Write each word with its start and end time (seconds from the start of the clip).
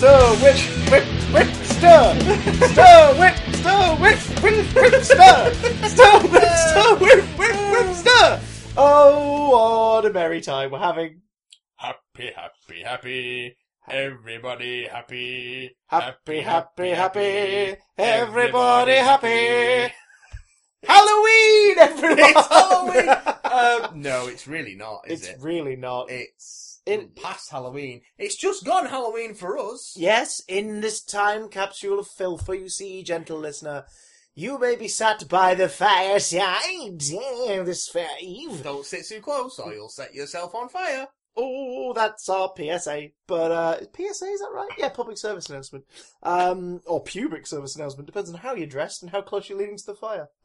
stir, 0.00 0.34
whip, 0.40 0.56
whip, 0.90 1.04
whip, 1.34 1.54
stir, 1.66 2.18
stir, 2.72 3.14
whip, 3.20 3.36
stir, 3.54 3.96
whip, 3.96 4.18
whip, 4.42 4.74
whip, 4.74 5.02
stir, 5.04 5.52
stir, 5.84 6.20
whip, 6.28 6.48
stir, 6.56 6.96
whip, 6.96 7.24
whip, 7.38 7.56
whip, 7.70 7.94
stir. 7.94 8.40
Oh, 8.78 9.50
what 10.00 10.06
a 10.06 10.12
merry 10.12 10.40
time 10.40 10.70
we're 10.70 10.78
having. 10.78 11.20
Happy, 11.76 12.32
happy, 12.34 12.82
happy. 12.82 13.56
Everybody 13.86 14.86
happy. 14.86 15.76
Happy, 15.86 16.40
happy, 16.40 16.88
happy. 16.90 17.76
Everybody 17.98 18.92
happy. 18.92 19.92
Halloween, 20.82 21.78
everyone. 21.78 22.18
It's 22.20 22.48
Halloween. 22.48 23.08
um, 23.92 24.00
no, 24.00 24.28
it's 24.28 24.46
really 24.46 24.76
not, 24.76 25.02
is 25.08 25.20
It's 25.20 25.28
it? 25.28 25.44
really 25.44 25.76
not. 25.76 26.10
It's 26.10 26.69
It- 26.90 27.14
mm. 27.14 27.22
past 27.22 27.50
Halloween. 27.50 28.02
It's 28.18 28.36
just 28.36 28.64
gone 28.64 28.86
Halloween 28.86 29.34
for 29.34 29.58
us. 29.58 29.94
Yes, 29.96 30.42
in 30.48 30.80
this 30.80 31.02
time 31.02 31.48
capsule 31.48 32.00
of 32.00 32.08
filth, 32.08 32.44
for 32.44 32.54
you 32.54 32.68
see, 32.68 33.02
gentle 33.02 33.38
listener, 33.38 33.84
you 34.34 34.58
may 34.58 34.76
be 34.76 34.88
sat 34.88 35.28
by 35.28 35.54
the 35.54 35.68
fireside 35.68 37.00
this 37.00 37.88
fair 37.88 38.08
eve. 38.20 38.62
Don't 38.62 38.86
sit 38.86 39.06
too 39.06 39.20
close 39.20 39.58
or 39.58 39.72
you'll 39.72 39.88
set 39.88 40.14
yourself 40.14 40.54
on 40.54 40.68
fire. 40.68 41.08
Oh, 41.42 41.92
that's 41.94 42.28
our 42.28 42.52
PSA. 42.56 43.08
But, 43.26 43.52
uh, 43.52 43.76
PSA, 43.96 44.24
is 44.26 44.40
that 44.40 44.50
right? 44.52 44.68
Yeah, 44.76 44.88
public 44.88 45.16
service 45.16 45.48
announcement. 45.48 45.84
Um, 46.22 46.80
or 46.84 47.02
pubic 47.02 47.46
service 47.46 47.76
announcement, 47.76 48.06
depends 48.06 48.28
on 48.30 48.36
how 48.36 48.54
you're 48.54 48.66
dressed 48.66 49.02
and 49.02 49.10
how 49.10 49.22
close 49.22 49.48
you're 49.48 49.58
leaning 49.58 49.76
to 49.76 49.86
the 49.86 49.94
fire. 49.94 50.28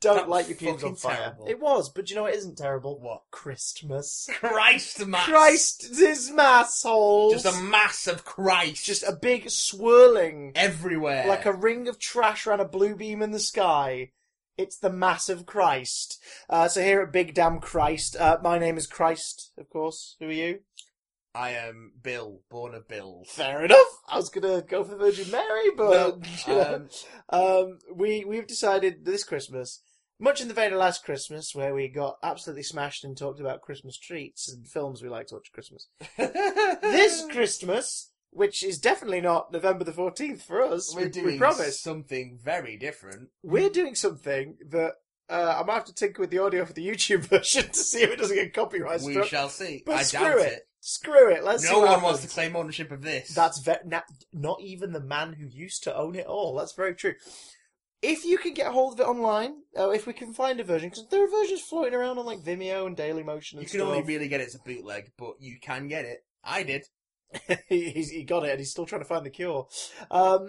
Don't 0.00 0.16
That 0.16 0.28
light 0.28 0.48
your 0.48 0.56
pubes 0.56 0.84
on 0.84 0.94
fucking 0.94 0.96
fire. 0.96 1.16
terrible. 1.16 1.46
It 1.48 1.60
was, 1.60 1.88
but 1.90 2.08
you 2.10 2.16
know 2.16 2.22
what 2.22 2.34
isn't 2.34 2.56
terrible? 2.58 2.98
What? 3.00 3.22
Christmas. 3.30 4.28
Christ, 4.32 5.04
mass. 5.06 5.26
Christ, 5.26 5.88
this 5.96 6.30
mass 6.30 6.82
holes. 6.82 7.42
Just 7.42 7.58
a 7.58 7.62
mass 7.62 8.06
of 8.06 8.24
Christ. 8.24 8.84
just 8.84 9.02
a 9.02 9.12
big 9.12 9.50
swirling 9.50 10.52
everywhere. 10.54 11.26
like 11.26 11.46
a 11.46 11.52
ring 11.52 11.88
of 11.88 11.98
trash 11.98 12.46
around 12.46 12.60
a 12.60 12.64
blue 12.64 12.94
beam 12.94 13.20
in 13.22 13.32
the 13.32 13.40
sky. 13.40 14.10
It's 14.56 14.78
the 14.78 14.90
Mass 14.90 15.28
of 15.28 15.46
Christ. 15.46 16.22
Uh, 16.48 16.68
so 16.68 16.80
here 16.82 17.00
at 17.00 17.12
Big 17.12 17.34
Damn 17.34 17.58
Christ, 17.58 18.16
uh, 18.16 18.38
my 18.42 18.58
name 18.58 18.76
is 18.76 18.86
Christ, 18.86 19.52
of 19.58 19.68
course. 19.68 20.16
Who 20.20 20.28
are 20.28 20.32
you? 20.32 20.60
I 21.34 21.50
am 21.50 21.92
Bill, 22.00 22.42
born 22.48 22.74
of 22.74 22.86
Bill. 22.86 23.24
Fair 23.26 23.64
enough. 23.64 23.86
I 24.08 24.16
was 24.16 24.28
gonna 24.28 24.62
go 24.62 24.84
for 24.84 24.92
the 24.92 24.96
Virgin 24.96 25.32
Mary, 25.32 25.70
but 25.76 26.24
um, 26.46 26.88
um, 27.30 27.78
we 27.92 28.24
we've 28.24 28.46
decided 28.46 29.04
this 29.04 29.24
Christmas, 29.24 29.82
much 30.20 30.40
in 30.40 30.46
the 30.46 30.54
vein 30.54 30.72
of 30.72 30.78
last 30.78 31.04
Christmas, 31.04 31.52
where 31.52 31.74
we 31.74 31.88
got 31.88 32.18
absolutely 32.22 32.62
smashed 32.62 33.02
and 33.02 33.16
talked 33.18 33.40
about 33.40 33.62
Christmas 33.62 33.98
treats 33.98 34.48
and 34.48 34.68
films 34.68 35.02
we 35.02 35.08
like 35.08 35.26
to 35.28 35.34
watch 35.34 35.48
at 35.48 35.54
Christmas. 35.54 35.88
This 36.82 37.26
Christmas, 37.28 38.12
which 38.34 38.62
is 38.62 38.78
definitely 38.78 39.20
not 39.20 39.52
November 39.52 39.84
the 39.84 39.92
fourteenth 39.92 40.42
for 40.42 40.60
us, 40.62 40.94
we're 40.94 41.04
we, 41.04 41.08
doing 41.10 41.26
we 41.26 41.38
promise. 41.38 41.80
something 41.80 42.38
very 42.42 42.76
different. 42.76 43.30
we're 43.42 43.70
doing 43.70 43.94
something 43.94 44.56
that 44.70 44.94
uh, 45.30 45.56
I 45.60 45.64
might 45.64 45.74
have 45.74 45.84
to 45.86 45.94
tinker 45.94 46.20
with 46.20 46.30
the 46.30 46.40
audio 46.40 46.64
for 46.66 46.72
the 46.74 46.86
YouTube 46.86 47.20
version 47.28 47.68
to 47.70 47.78
see 47.78 48.02
if 48.02 48.10
it 48.10 48.18
doesn't 48.18 48.36
get 48.36 48.52
copyright 48.52 49.00
we 49.00 49.12
struck. 49.12 49.28
shall 49.28 49.48
see. 49.48 49.82
But 49.86 49.94
I 49.96 50.02
screw 50.02 50.20
doubt 50.20 50.38
it. 50.40 50.52
it. 50.52 50.68
Screw 50.80 51.32
it. 51.32 51.42
Let's 51.42 51.66
see 51.66 51.72
No 51.72 51.80
one 51.80 52.02
wants 52.02 52.20
to 52.20 52.28
claim 52.28 52.54
ownership 52.54 52.90
of 52.90 53.00
this. 53.00 53.34
That's 53.34 53.58
ve- 53.60 53.76
na- 53.86 54.02
not 54.34 54.60
even 54.60 54.92
the 54.92 55.00
man 55.00 55.32
who 55.32 55.46
used 55.46 55.82
to 55.84 55.96
own 55.96 56.14
it 56.14 56.26
all. 56.26 56.56
That's 56.56 56.74
very 56.74 56.94
true. 56.94 57.14
If 58.02 58.26
you 58.26 58.36
can 58.36 58.52
get 58.52 58.66
hold 58.70 58.92
of 58.92 59.00
it 59.00 59.08
online, 59.08 59.54
uh, 59.78 59.88
if 59.88 60.06
we 60.06 60.12
can 60.12 60.34
find 60.34 60.60
a 60.60 60.64
version, 60.64 60.90
because 60.90 61.08
there 61.08 61.24
are 61.24 61.30
versions 61.30 61.62
floating 61.62 61.94
around 61.94 62.18
on 62.18 62.26
like 62.26 62.40
Vimeo 62.40 62.86
and 62.86 62.94
Daily 62.94 63.22
Motion 63.22 63.58
and 63.58 63.64
you 63.66 63.70
can 63.70 63.80
stuff. 63.80 63.88
only 63.96 64.02
really 64.02 64.28
get 64.28 64.42
it 64.42 64.48
as 64.48 64.54
a 64.54 64.58
bootleg, 64.58 65.10
but 65.16 65.36
you 65.40 65.56
can 65.58 65.88
get 65.88 66.04
it. 66.04 66.22
I 66.44 66.64
did. 66.64 66.84
he, 67.68 67.90
he's- 67.90 68.10
he 68.10 68.22
got 68.24 68.44
it, 68.44 68.50
and 68.50 68.58
he's 68.58 68.70
still 68.70 68.86
trying 68.86 69.02
to 69.02 69.08
find 69.08 69.24
the 69.24 69.30
cure. 69.30 69.66
Um, 70.10 70.48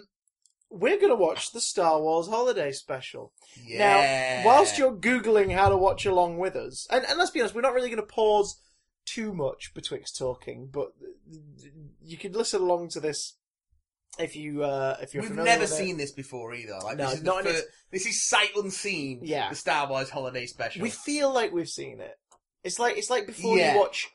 we're 0.69 0.99
gonna 0.99 1.15
watch 1.15 1.51
the 1.51 1.61
Star 1.61 2.01
Wars 2.01 2.27
Holiday 2.27 2.71
Special. 2.71 3.31
Yeah. 3.65 4.41
Now, 4.43 4.45
whilst 4.47 4.77
you're 4.77 4.95
googling 4.95 5.53
how 5.53 5.69
to 5.69 5.77
watch 5.77 6.05
along 6.05 6.37
with 6.37 6.55
us, 6.55 6.87
and, 6.91 7.05
and 7.05 7.17
let's 7.17 7.31
be 7.31 7.39
honest, 7.39 7.55
we're 7.55 7.61
not 7.61 7.73
really 7.73 7.89
going 7.89 8.01
to 8.01 8.05
pause 8.05 8.59
too 9.05 9.31
much 9.33 9.71
betwixt 9.75 10.17
talking, 10.17 10.67
but 10.71 10.87
you 12.03 12.17
could 12.17 12.35
listen 12.35 12.61
along 12.61 12.89
to 12.89 12.99
this 12.99 13.37
if 14.17 14.35
you 14.35 14.63
uh, 14.63 14.97
if 15.01 15.13
you're 15.13 15.23
We've 15.23 15.35
never 15.35 15.67
seen 15.67 15.97
this 15.97 16.11
before 16.11 16.53
either. 16.55 16.77
Like 16.83 16.97
No, 16.97 17.05
this 17.09 17.19
is 17.19 17.23
not 17.23 17.43
the 17.43 17.49
in 17.51 17.55
fir- 17.55 17.61
its- 17.61 17.67
This 17.91 18.05
is 18.07 18.27
sight 18.27 18.49
unseen. 18.55 19.19
Yeah. 19.23 19.49
The 19.49 19.55
Star 19.55 19.87
Wars 19.87 20.09
Holiday 20.09 20.45
Special. 20.47 20.81
We 20.81 20.89
feel 20.89 21.31
like 21.31 21.53
we've 21.53 21.69
seen 21.69 21.99
it. 22.01 22.15
It's 22.63 22.79
like 22.79 22.97
it's 22.97 23.09
like 23.11 23.27
before 23.27 23.57
Yeah. 23.57 23.73
you 23.73 23.79
watch. 23.79 24.07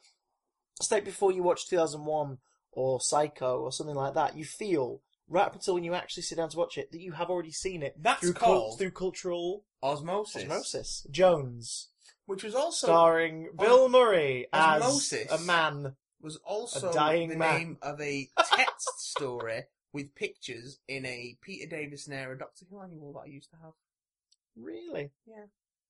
It's 0.81 0.91
like 0.91 1.05
before 1.05 1.31
you 1.31 1.43
watch 1.43 1.69
2001 1.69 2.39
or 2.73 3.01
Psycho 3.01 3.59
or 3.61 3.73
something 3.73 3.97
like 3.97 4.15
that. 4.15 4.37
You 4.37 4.45
feel 4.45 5.01
right 5.29 5.47
up 5.47 5.55
until 5.55 5.75
when 5.75 5.85
you 5.85 5.95
actually 5.95 6.23
sit 6.25 6.37
down 6.37 6.49
to 6.51 6.59
watch 6.59 6.77
it 6.79 6.91
that 6.93 7.01
you 7.01 7.13
have 7.13 7.31
already 7.31 7.53
seen 7.53 7.83
it 7.83 7.95
That's 8.01 8.21
through 8.21 8.33
called 8.35 8.79
through 8.79 8.91
cultural 8.93 9.65
Osmosis. 9.83 10.43
osmosis. 10.45 11.07
Jones, 11.11 11.89
Which 12.27 12.43
was 12.45 12.55
also 12.55 12.87
starring 12.89 13.51
Bill 13.59 13.89
Murray 13.89 14.47
as 14.53 14.83
Osmosis. 14.83 15.31
a 15.31 15.39
man. 15.45 15.95
was 16.21 16.37
also 16.45 16.91
A 16.91 16.93
dying 16.93 17.29
the 17.31 17.37
man. 17.37 17.59
name 17.59 17.79
of 17.83 18.01
a 18.01 18.29
text 18.55 18.89
story 19.01 19.63
with 19.93 20.15
pictures 20.15 20.79
in 20.87 21.07
a 21.07 21.37
Peter 21.41 21.69
Davison 21.69 22.13
era 22.13 22.37
Doctor 22.39 22.65
Who 22.71 22.81
annual 22.81 23.13
that 23.15 23.21
I 23.21 23.27
used 23.27 23.51
to 23.51 23.57
have 23.63 23.73
Really? 24.57 25.11
Yeah. 25.27 25.45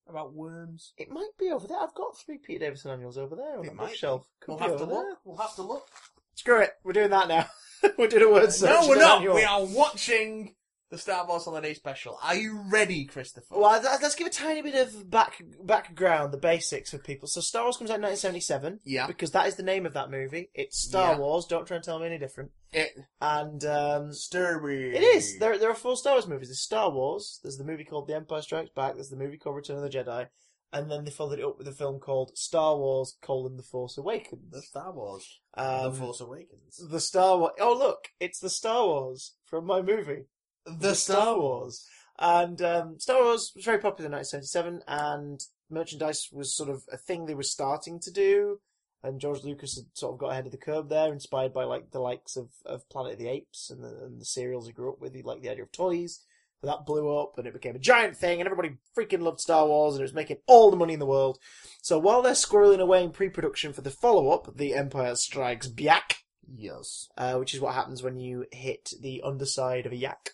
About 0.09 0.33
worms. 0.35 0.93
It 0.97 1.11
might 1.11 1.31
be 1.39 1.51
over 1.51 1.67
there. 1.69 1.79
I've 1.81 1.95
got 1.95 2.17
three 2.19 2.39
Peter 2.39 2.65
Davison 2.67 2.91
annuals 2.91 3.19
over 3.19 3.37
there 3.37 3.59
on 3.59 3.65
It 3.65 3.71
the 3.71 3.77
bookshelf. 3.77 4.27
Could 4.41 4.53
We'll 4.53 4.59
have 4.59 4.77
to 4.79 4.83
over 4.85 4.95
look. 4.95 5.19
We'll 5.25 5.37
have 5.37 5.55
to 5.57 5.63
look. 5.63 5.89
Screw 6.35 6.61
it. 6.61 6.71
We're 6.85 6.93
doing 6.93 7.11
that 7.11 7.29
now. 7.29 7.47
we're 7.99 8.09
doing 8.09 8.25
a 8.25 8.31
word 8.31 8.53
search. 8.53 8.71
no, 8.71 8.89
we're 8.89 8.97
not. 8.97 9.23
We 9.23 9.45
are 9.45 9.65
watching 9.65 10.55
the 10.91 10.99
Star 10.99 11.25
Wars 11.27 11.45
Holiday 11.45 11.73
Special. 11.75 12.19
Are 12.23 12.35
you 12.35 12.65
ready, 12.71 13.05
Christopher? 13.05 13.47
Well, 13.59 13.81
let's 13.83 14.17
give 14.17 14.27
a 14.27 14.31
tiny 14.31 14.61
bit 14.61 14.75
of 14.75 15.09
back 15.09 15.41
background, 15.63 16.33
the 16.33 16.39
basics 16.39 16.91
for 16.91 16.99
people. 16.99 17.29
So, 17.29 17.41
Star 17.41 17.63
Wars 17.63 17.77
comes 17.77 17.91
out 17.91 17.97
in 17.97 18.03
1977 18.03 18.81
yeah. 18.85 19.07
because 19.07 19.31
that 19.31 19.47
is 19.47 19.55
the 19.55 19.63
name 19.63 19.87
of 19.87 19.93
that 19.95 20.11
movie. 20.11 20.51
It's 20.53 20.79
Star 20.79 21.13
Yeah. 21.13 21.19
Wars. 21.19 21.47
Don't 21.47 21.65
try 21.67 21.77
and 21.77 21.85
tell 21.85 22.01
me 22.01 22.07
any 22.07 22.19
different. 22.19 22.51
It, 22.73 22.91
And 23.21 23.65
um, 23.65 24.13
Star 24.13 24.61
Wars. 24.61 24.95
it 24.97 25.03
is. 25.03 25.39
There, 25.39 25.57
there 25.59 25.71
are 25.71 25.75
four 25.75 25.97
Star 25.97 26.15
Wars 26.15 26.27
movies. 26.27 26.49
There's 26.49 26.61
Star 26.61 26.91
Wars. 26.91 27.39
There's 27.43 27.57
the 27.57 27.65
movie 27.65 27.85
called 27.85 28.09
The 28.09 28.17
Empire 28.17 28.43
Strikes 28.43 28.71
Back. 28.75 28.95
There's 28.95 29.11
the 29.11 29.17
movie 29.17 29.37
called 29.37 29.57
Return 29.57 29.77
of 29.77 29.83
the 29.83 29.97
Jedi. 29.97 30.27
And 30.73 30.91
then 30.91 31.05
they 31.05 31.11
followed 31.11 31.41
it 31.41 31.45
up 31.45 31.59
with 31.59 31.67
a 31.67 31.73
film 31.73 31.99
called 31.99 32.37
Star 32.37 32.77
Wars: 32.77 33.17
colon, 33.21 33.57
The 33.57 33.63
Force 33.63 33.99
Awakens. 33.99 34.53
The 34.53 34.63
Star 34.63 34.93
Wars. 34.93 35.41
Um, 35.55 35.93
the 35.93 35.99
Force 35.99 36.21
Awakens. 36.21 36.81
The 36.89 37.01
Star 37.01 37.39
Wars. 37.39 37.53
Oh, 37.61 37.77
look, 37.77 38.09
it's 38.21 38.39
the 38.39 38.51
Star 38.51 38.87
Wars 38.87 39.35
from 39.45 39.67
my 39.67 39.83
movie. 39.83 40.27
The, 40.65 40.95
Star 40.95 41.39
Wars. 41.39 41.89
And 42.19 42.61
um, 42.63 43.01
Star 43.01 43.23
Wars 43.23 43.53
was 43.57 43.65
very 43.65 43.79
popular 43.79 44.07
in 44.07 44.13
1977, 44.13 44.83
and 44.87 45.41
merchandise 45.71 46.29
was 46.31 46.55
sort 46.55 46.69
of 46.69 46.85
a 46.93 46.97
thing 46.97 47.27
they 47.27 47.35
were 47.35 47.43
starting 47.43 47.99
to 48.01 48.13
do. 48.13 48.61
And 49.03 49.21
George 49.21 49.43
Lucas 49.43 49.77
had 49.77 49.87
sort 49.95 50.13
of 50.13 50.19
got 50.19 50.33
ahead 50.33 50.45
of 50.45 50.53
the 50.53 50.59
curve 50.59 50.89
there, 50.89 51.11
inspired 51.11 51.55
by 51.55 51.65
like 51.65 51.91
the 51.91 52.01
likes 52.01 52.37
of, 52.37 52.51
of 52.67 52.89
Planet 52.91 53.15
of 53.15 53.19
the 53.19 53.29
Apes 53.29 53.71
and 53.71 53.83
the, 53.83 54.05
and 54.05 54.21
the 54.21 54.27
serials 54.27 54.67
he 54.67 54.73
grew 54.73 54.93
up 54.93 55.01
with. 55.01 55.15
He 55.15 55.23
liked 55.23 55.43
the 55.43 55.49
idea 55.49 55.63
of 55.65 55.73
toys. 55.73 56.21
That 56.63 56.85
blew 56.85 57.17
up, 57.19 57.39
and 57.39 57.47
it 57.47 57.55
became 57.55 57.75
a 57.75 57.79
giant 57.79 58.17
thing, 58.19 58.39
and 58.41 58.47
everybody 58.47 58.77
freaking 58.97 59.23
loved 59.23 59.41
Star 59.41 59.67
Wars, 59.67 59.95
and 59.95 60.01
it 60.03 60.05
was 60.05 60.13
making 60.13 60.39
all 60.47 60.71
the 60.71 60.77
money 60.77 60.93
in 60.93 61.01
the 61.01 61.07
world. 61.07 61.39
So 61.81 61.99
while 61.99 62.21
they're 62.21 62.35
squirreling 62.35 62.81
away 62.81 63.03
in 63.03 63.11
pre-production 63.13 63.73
for 63.73 63.81
the 63.81 63.91
follow-up, 63.91 64.57
The 64.59 64.75
Empire 64.75 65.15
Strikes 65.17 65.69
Back, 65.69 66.19
Yes. 66.55 67.09
uh, 67.17 67.37
which 67.37 67.55
is 67.55 67.61
what 67.61 67.75
happens 67.75 68.03
when 68.03 68.19
you 68.19 68.45
hit 68.53 68.93
the 69.01 69.23
underside 69.25 69.87
of 69.87 69.93
a 69.93 69.97
yak. 69.97 70.33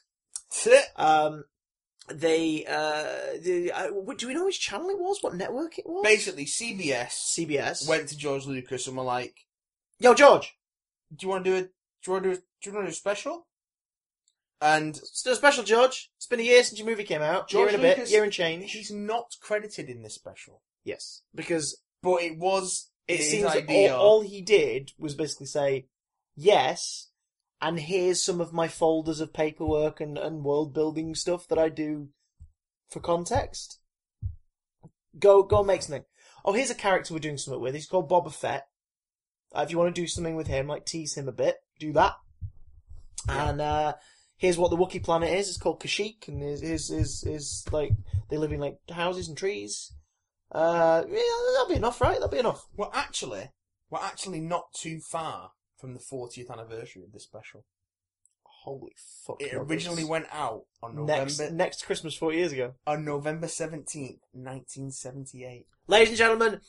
Um, 0.97 1.44
they, 2.09 2.64
uh, 2.67 3.38
the, 3.40 3.70
uh, 3.72 3.90
do 4.17 4.26
we 4.26 4.34
know 4.34 4.44
which 4.46 4.61
channel 4.61 4.90
it 4.90 4.99
was? 4.99 5.19
What 5.22 5.34
network 5.34 5.79
it 5.79 5.87
was? 5.87 6.02
Basically, 6.05 6.44
CBS 6.46 7.11
CBS. 7.37 7.88
went 7.88 8.08
to 8.08 8.17
George 8.17 8.46
Lucas 8.46 8.87
and 8.87 8.96
were 8.96 9.02
like, 9.05 9.46
Yo, 9.99 10.12
George, 10.14 10.56
"Do 11.14 11.25
you 11.26 11.31
want 11.31 11.44
to 11.44 11.50
do 11.50 11.56
a? 11.56 11.61
Do 11.62 11.69
you 12.06 12.12
want 12.12 12.25
to 12.25 12.31
do? 12.31 12.34
A, 12.34 12.38
do 12.38 12.43
you 12.64 12.72
want 12.72 12.87
to 12.87 12.90
do 12.90 12.93
a 12.93 12.94
special?" 12.96 13.45
And 14.61 14.97
a 14.97 15.35
special, 15.35 15.64
George. 15.64 16.11
It's 16.17 16.26
been 16.26 16.41
a 16.41 16.44
year 16.44 16.62
since 16.64 16.79
your 16.79 16.88
movie 16.88 17.05
came 17.05 17.20
out. 17.23 17.49
George 17.49 17.73
year 17.73 17.76
and 17.76 17.85
a 17.85 17.88
bit, 17.88 17.99
Lucas- 17.99 18.12
year 18.12 18.25
and 18.25 18.32
change. 18.32 18.73
he's 18.73 18.91
not 18.91 19.37
credited 19.41 19.88
in 19.91 20.03
this 20.03 20.14
special, 20.14 20.62
Yes, 20.85 21.23
because 21.35 21.82
but 22.03 22.23
it 22.23 22.38
was 22.38 22.91
it 23.06 23.19
his 23.19 23.31
seems 23.31 23.47
idea. 23.47 23.94
all, 23.94 24.00
all 24.00 24.20
he 24.23 24.41
did 24.41 24.93
was 24.99 25.14
basically 25.14 25.47
say, 25.47 25.87
yes, 26.35 27.08
and 27.61 27.79
here's 27.81 28.23
some 28.23 28.41
of 28.41 28.53
my 28.53 28.67
folders 28.69 29.20
of 29.20 29.32
paperwork 29.35 30.00
and, 30.00 30.17
and 30.17 30.43
world 30.44 30.73
building 30.73 31.14
stuff 31.14 31.47
that 31.49 31.58
I 31.58 31.69
do 31.69 32.08
for 32.91 33.00
context. 33.00 33.79
Go, 35.19 35.43
go 35.43 35.62
make 35.64 35.82
something. 35.82 36.05
Oh, 36.44 36.53
here's 36.53 36.70
a 36.70 36.75
character 36.75 37.12
we're 37.14 37.20
doing 37.20 37.38
something 37.38 37.61
with. 37.61 37.75
He's 37.75 37.87
called 37.87 38.08
Boba 38.08 38.32
Fett. 38.32 38.69
Uh, 39.55 39.61
if 39.62 39.70
you 39.70 39.79
want 39.79 39.94
to 39.94 40.00
do 40.00 40.06
something 40.06 40.37
with 40.37 40.47
him, 40.47 40.67
like 40.67 40.85
tease 40.87 41.14
him 41.17 41.29
a 41.29 41.32
bit, 41.32 41.56
do 41.79 41.93
that. 41.94 42.14
And, 43.29 43.61
uh, 43.61 43.94
here's 44.37 44.59
what 44.59 44.71
the 44.71 44.77
Wookiee 44.77 45.03
planet 45.03 45.31
is. 45.33 45.49
It's 45.49 45.59
called 45.59 45.81
Kashyyyk, 45.81 46.29
and 46.29 46.43
is 46.43 46.62
is 46.62 46.91
is 46.91 47.25
is 47.25 47.65
like 47.73 47.93
they 48.31 48.37
live 48.37 48.53
in 48.53 48.61
like 48.61 48.79
houses 48.91 49.29
and 49.29 49.37
trees. 49.37 49.93
Uh, 50.53 51.03
yeah, 51.09 51.19
that'll 51.53 51.69
be 51.69 51.75
enough, 51.75 52.00
right? 52.00 52.15
That'll 52.15 52.29
be 52.29 52.38
enough. 52.38 52.67
We're 52.77 52.87
actually, 52.94 53.50
we're 53.91 53.99
actually 54.03 54.41
not 54.41 54.73
too 54.73 55.00
far 55.00 55.50
from 55.77 55.93
the 55.93 55.99
40th 56.00 56.50
anniversary 56.50 57.03
of 57.03 57.12
this 57.12 57.25
special. 57.25 57.65
Holy 58.65 58.93
fuck! 59.27 59.41
It 59.41 59.53
nuggets. 59.53 59.71
originally 59.71 60.05
went 60.05 60.27
out 60.33 60.62
on 60.82 60.94
November 60.97 61.25
next 61.25 61.53
next 61.53 61.87
Christmas 61.87 62.17
forty 62.17 62.39
years 62.39 62.53
ago. 62.53 62.75
on 62.87 63.05
November 63.05 63.47
17th, 63.47 64.19
1978. 64.32 65.67
Ladies 65.87 66.09
and 66.09 66.19
gentlemen, 66.19 66.61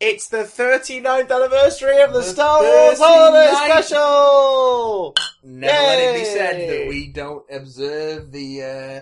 it's 0.00 0.28
the 0.28 0.38
39th 0.44 1.30
anniversary 1.30 2.00
of 2.02 2.12
the, 2.12 2.20
The 2.20 2.24
Star 2.24 2.62
Wars 2.62 2.98
Holiday 2.98 3.52
Special. 3.66 5.14
Never 5.42 5.72
let 5.72 5.98
it 5.98 6.18
be 6.18 6.24
said 6.24 6.68
that 6.70 6.88
we 6.88 7.08
don't 7.12 7.44
observe 7.50 8.32
the 8.32 8.62
uh, 8.62 9.00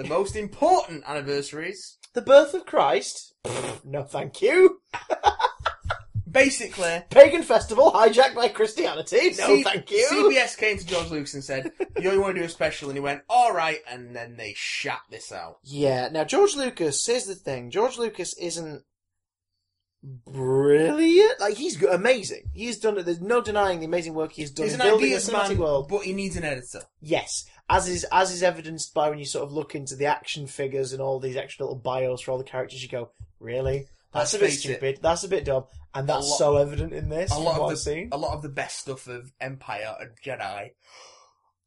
the 0.00 0.08
most 0.08 0.36
important 0.36 1.04
anniversaries. 1.06 1.98
The 2.14 2.22
birth 2.22 2.54
of 2.54 2.66
Christ. 2.66 3.34
No, 3.82 4.02
thank 4.04 4.42
you. 4.42 4.82
Basically, 6.30 7.02
Pagan 7.10 7.42
festival 7.42 7.90
hijacked 7.90 8.34
by 8.36 8.48
Christianity. 8.48 9.30
No, 9.38 9.46
C- 9.46 9.62
thank 9.64 9.90
you. 9.90 10.06
CBS 10.12 10.56
came 10.56 10.76
to 10.78 10.86
George 10.86 11.10
Lucas 11.10 11.34
and 11.34 11.42
said, 11.42 11.72
"You 11.98 12.10
only 12.10 12.20
want 12.20 12.36
to 12.36 12.40
do 12.42 12.46
a 12.46 12.48
special," 12.48 12.88
and 12.90 12.96
he 12.96 13.00
went, 13.00 13.22
"All 13.28 13.52
right," 13.52 13.78
and 13.90 14.14
then 14.14 14.36
they 14.36 14.52
shat 14.54 15.00
this 15.10 15.32
out. 15.32 15.58
Yeah. 15.64 16.08
Now 16.12 16.22
George 16.24 16.54
Lucas. 16.54 17.04
Here's 17.04 17.24
the 17.24 17.34
thing. 17.34 17.70
George 17.70 17.98
Lucas 17.98 18.34
isn't 18.38 18.84
brilliant. 20.02 21.40
Like 21.40 21.54
he's 21.56 21.82
amazing. 21.82 22.50
He's 22.54 22.78
done 22.78 22.98
it. 22.98 23.04
There's 23.04 23.20
no 23.20 23.40
denying 23.40 23.80
the 23.80 23.86
amazing 23.86 24.14
work 24.14 24.32
he's 24.32 24.50
done 24.50 24.64
He's 24.66 24.74
in 24.74 24.80
an 24.80 24.86
building 24.86 25.04
a 25.12 25.16
ideas 25.16 25.28
cinematic 25.28 25.48
man, 25.50 25.58
world. 25.58 25.88
but 25.88 26.02
he 26.02 26.12
needs 26.12 26.36
an 26.36 26.44
editor. 26.44 26.82
Yes, 27.00 27.44
as 27.68 27.88
is 27.88 28.04
as 28.12 28.30
is 28.32 28.42
evidenced 28.42 28.94
by 28.94 29.08
when 29.10 29.18
you 29.18 29.24
sort 29.24 29.44
of 29.44 29.52
look 29.52 29.74
into 29.74 29.96
the 29.96 30.06
action 30.06 30.46
figures 30.46 30.92
and 30.92 31.02
all 31.02 31.20
these 31.20 31.36
extra 31.36 31.64
little 31.66 31.78
bios 31.78 32.22
for 32.22 32.32
all 32.32 32.38
the 32.38 32.44
characters. 32.44 32.82
You 32.82 32.88
go, 32.88 33.10
really? 33.38 33.86
That's 34.12 34.32
Let's 34.32 34.34
a 34.34 34.38
bit 34.38 34.44
face 34.46 34.54
it. 34.56 34.60
stupid. 34.60 34.98
That's 35.02 35.22
a 35.24 35.28
bit 35.28 35.44
dumb, 35.44 35.64
and 35.94 36.08
that's 36.08 36.28
lot- 36.30 36.38
so 36.38 36.56
evident 36.56 36.92
in 36.92 37.08
this. 37.08 37.30
A 37.30 37.38
lot 37.38 37.60
of 37.60 37.70
the 37.70 37.76
seen. 37.76 38.08
a 38.12 38.16
lot 38.18 38.34
of 38.34 38.42
the 38.42 38.48
best 38.48 38.80
stuff 38.80 39.06
of 39.06 39.32
Empire 39.40 39.94
and 40.00 40.10
Jedi. 40.24 40.70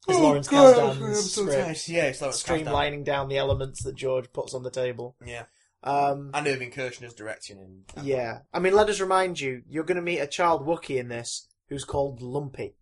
Is 0.09 0.17
Oh, 0.17 0.21
Lawrence 0.21 0.49
God, 0.49 0.75
Kasdan's 0.75 1.01
I'm 1.01 1.13
so 1.15 1.41
script. 1.43 1.63
tired. 1.63 1.77
Yeah, 1.87 2.03
it's 2.07 2.19
Lawrence 2.19 2.43
Kasdan. 2.43 2.65
streamlining 2.65 3.05
down 3.05 3.29
the 3.29 3.37
elements 3.37 3.83
that 3.83 3.95
George 3.95 4.33
puts 4.33 4.53
on 4.53 4.61
the 4.63 4.69
table. 4.69 5.15
Yeah, 5.25 5.43
Um, 5.83 6.31
and 6.33 6.47
Irving 6.47 6.71
Kershner's 6.71 7.13
directing. 7.13 7.57
And 7.59 8.05
yeah, 8.05 8.39
I 8.53 8.59
mean, 8.59 8.73
let 8.73 8.89
us 8.89 9.01
remind 9.01 9.39
you, 9.39 9.63
you're 9.67 9.83
going 9.83 9.97
to 9.97 10.01
meet 10.01 10.19
a 10.19 10.27
child 10.27 10.65
Wookiee 10.65 10.99
in 10.99 11.09
this 11.09 11.47
who's 11.69 11.83
called 11.83 12.21
Lumpy, 12.21 12.75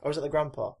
or 0.00 0.10
is 0.10 0.18
it 0.18 0.20
the 0.20 0.28
grandpa? 0.28 0.72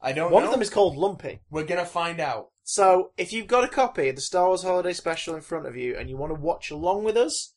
I 0.00 0.12
don't 0.12 0.30
One 0.30 0.42
know. 0.42 0.48
of 0.48 0.52
them 0.52 0.62
is 0.62 0.70
called 0.70 0.96
Lumpy. 0.96 1.40
We're 1.50 1.64
gonna 1.64 1.86
find 1.86 2.20
out. 2.20 2.50
So, 2.62 3.12
if 3.16 3.32
you've 3.32 3.46
got 3.46 3.64
a 3.64 3.68
copy 3.68 4.08
of 4.08 4.16
the 4.16 4.22
Star 4.22 4.48
Wars 4.48 4.62
Holiday 4.62 4.92
Special 4.92 5.34
in 5.34 5.40
front 5.40 5.66
of 5.66 5.76
you 5.76 5.96
and 5.96 6.08
you 6.08 6.16
want 6.16 6.30
to 6.34 6.40
watch 6.40 6.70
along 6.70 7.04
with 7.04 7.16
us, 7.16 7.54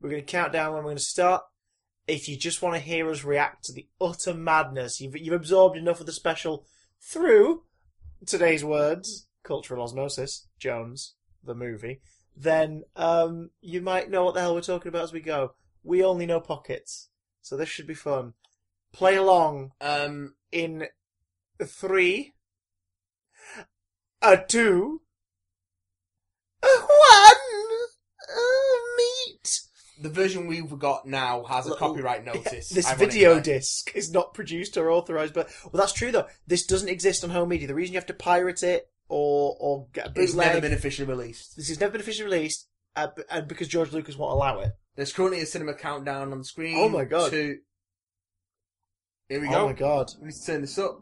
we're 0.00 0.10
going 0.10 0.24
to 0.24 0.30
count 0.30 0.52
down 0.52 0.72
when 0.72 0.82
we're 0.82 0.90
going 0.90 0.96
to 0.96 1.02
start. 1.02 1.42
If 2.06 2.28
you 2.28 2.36
just 2.38 2.62
want 2.62 2.74
to 2.74 2.80
hear 2.80 3.10
us 3.10 3.24
react 3.24 3.64
to 3.64 3.72
the 3.72 3.86
utter 4.00 4.32
madness, 4.32 5.00
you've, 5.00 5.16
you've 5.16 5.34
absorbed 5.34 5.76
enough 5.76 6.00
of 6.00 6.06
the 6.06 6.12
special 6.12 6.64
through 7.00 7.64
today's 8.26 8.64
words, 8.64 9.26
cultural 9.42 9.82
osmosis, 9.82 10.46
Jones, 10.58 11.14
the 11.44 11.54
movie, 11.54 12.00
then 12.40 12.84
um, 12.94 13.50
you 13.60 13.80
might 13.80 14.10
know 14.10 14.24
what 14.24 14.34
the 14.34 14.40
hell 14.40 14.54
we're 14.54 14.60
talking 14.60 14.88
about 14.88 15.02
as 15.02 15.12
we 15.12 15.20
go. 15.20 15.54
We 15.82 16.04
only 16.04 16.24
know 16.26 16.40
pockets, 16.40 17.08
so 17.42 17.56
this 17.56 17.68
should 17.68 17.86
be 17.86 17.94
fun. 17.94 18.34
Play 18.92 19.16
along 19.16 19.72
Um, 19.80 20.34
in 20.52 20.86
three, 21.64 22.34
a 24.22 24.36
two, 24.36 25.02
a 26.62 26.66
one, 26.66 27.36
a 28.28 28.42
meet. 28.96 29.60
the 30.00 30.08
version 30.08 30.46
we've 30.46 30.78
got 30.78 31.06
now 31.06 31.42
has 31.44 31.66
a 31.66 31.74
copyright 31.74 32.24
notice. 32.24 32.68
This 32.68 32.86
ironically. 32.86 33.06
video 33.06 33.40
disc 33.40 33.90
is 33.94 34.12
not 34.12 34.32
produced 34.34 34.76
or 34.76 34.90
authorized, 34.90 35.34
but 35.34 35.48
well, 35.64 35.80
that's 35.80 35.92
true 35.92 36.12
though. 36.12 36.26
This 36.46 36.66
doesn't 36.66 36.88
exist 36.88 37.24
on 37.24 37.30
home 37.30 37.48
media. 37.48 37.66
The 37.66 37.74
reason 37.74 37.94
you 37.94 37.98
have 37.98 38.06
to 38.06 38.14
pirate 38.14 38.62
it 38.62 38.88
or 39.08 39.56
or 39.60 39.86
get 39.92 40.16
a 40.16 40.20
It's 40.22 40.34
never 40.34 40.60
been 40.60 40.72
officially 40.72 41.08
released. 41.08 41.56
this 41.56 41.68
has 41.68 41.80
never 41.80 41.92
been 41.92 42.00
officially 42.00 42.24
released, 42.30 42.68
uh, 42.96 43.08
b- 43.14 43.22
and 43.30 43.48
because 43.48 43.68
George 43.68 43.92
Lucas 43.92 44.16
won't 44.16 44.32
allow 44.32 44.60
it. 44.60 44.72
There's 44.96 45.12
currently 45.12 45.40
a 45.40 45.46
cinema 45.46 45.74
countdown 45.74 46.32
on 46.32 46.38
the 46.38 46.44
screen. 46.44 46.76
Oh 46.78 46.88
my 46.88 47.04
God. 47.04 47.30
To... 47.30 47.56
Here 49.28 49.40
we 49.40 49.48
go. 49.48 49.54
Oh 49.62 49.66
my 49.66 49.72
god! 49.74 50.10
We 50.20 50.26
need 50.28 50.34
to 50.34 50.46
turn 50.46 50.60
this 50.62 50.78
up. 50.78 51.00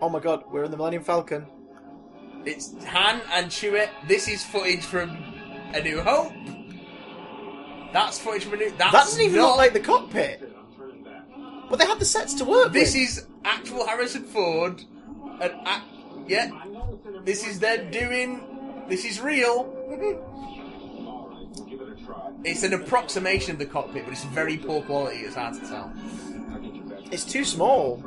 Oh 0.00 0.08
my 0.08 0.20
god! 0.20 0.44
We're 0.50 0.64
in 0.64 0.70
the 0.70 0.76
Millennium 0.76 1.04
Falcon. 1.04 1.46
It's 2.44 2.72
Han 2.84 3.20
and 3.32 3.48
Chewie. 3.50 3.88
This 4.06 4.28
is 4.28 4.44
footage 4.44 4.84
from 4.84 5.10
A 5.74 5.80
New 5.82 6.00
Hope. 6.00 6.32
That's 7.92 8.18
footage 8.18 8.44
from 8.44 8.54
A 8.54 8.56
New. 8.58 8.70
That's 8.70 8.78
That 8.78 8.92
doesn't 8.92 9.20
even 9.22 9.36
not... 9.38 9.48
look 9.48 9.56
like 9.58 9.72
the 9.72 9.80
cockpit. 9.80 10.44
But 11.68 11.78
they 11.78 11.84
had 11.86 11.98
the 11.98 12.04
sets 12.04 12.34
to 12.34 12.44
work 12.44 12.72
This 12.72 12.94
with. 12.94 13.02
is 13.02 13.26
actual 13.44 13.86
Harrison 13.86 14.24
Ford. 14.24 14.80
And 15.40 15.52
ac- 15.66 15.82
yeah, 16.28 16.50
this 17.24 17.46
is 17.46 17.58
them 17.58 17.90
doing. 17.90 18.40
This 18.88 19.04
is 19.04 19.20
real. 19.20 19.74
It's 22.44 22.62
an 22.62 22.72
approximation 22.72 23.52
of 23.52 23.58
the 23.58 23.66
cockpit, 23.66 24.04
but 24.04 24.12
it's 24.12 24.24
very 24.24 24.56
poor 24.56 24.82
quality. 24.82 25.18
It's 25.18 25.34
hard 25.34 25.54
to 25.54 25.60
tell. 25.60 25.92
It's 27.10 27.24
too 27.24 27.44
small. 27.44 28.02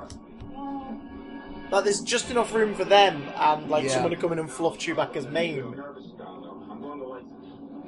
Like, 1.71 1.83
there's 1.85 2.01
just 2.01 2.29
enough 2.29 2.53
room 2.53 2.73
for 2.75 2.83
them 2.83 3.23
and, 3.35 3.69
like, 3.69 3.85
Yeah. 3.85 3.91
someone 3.91 4.11
to 4.11 4.17
come 4.17 4.33
in 4.33 4.39
and 4.39 4.49
fluff 4.49 4.77
Chewbacca's 4.77 5.27
mane. 5.27 5.81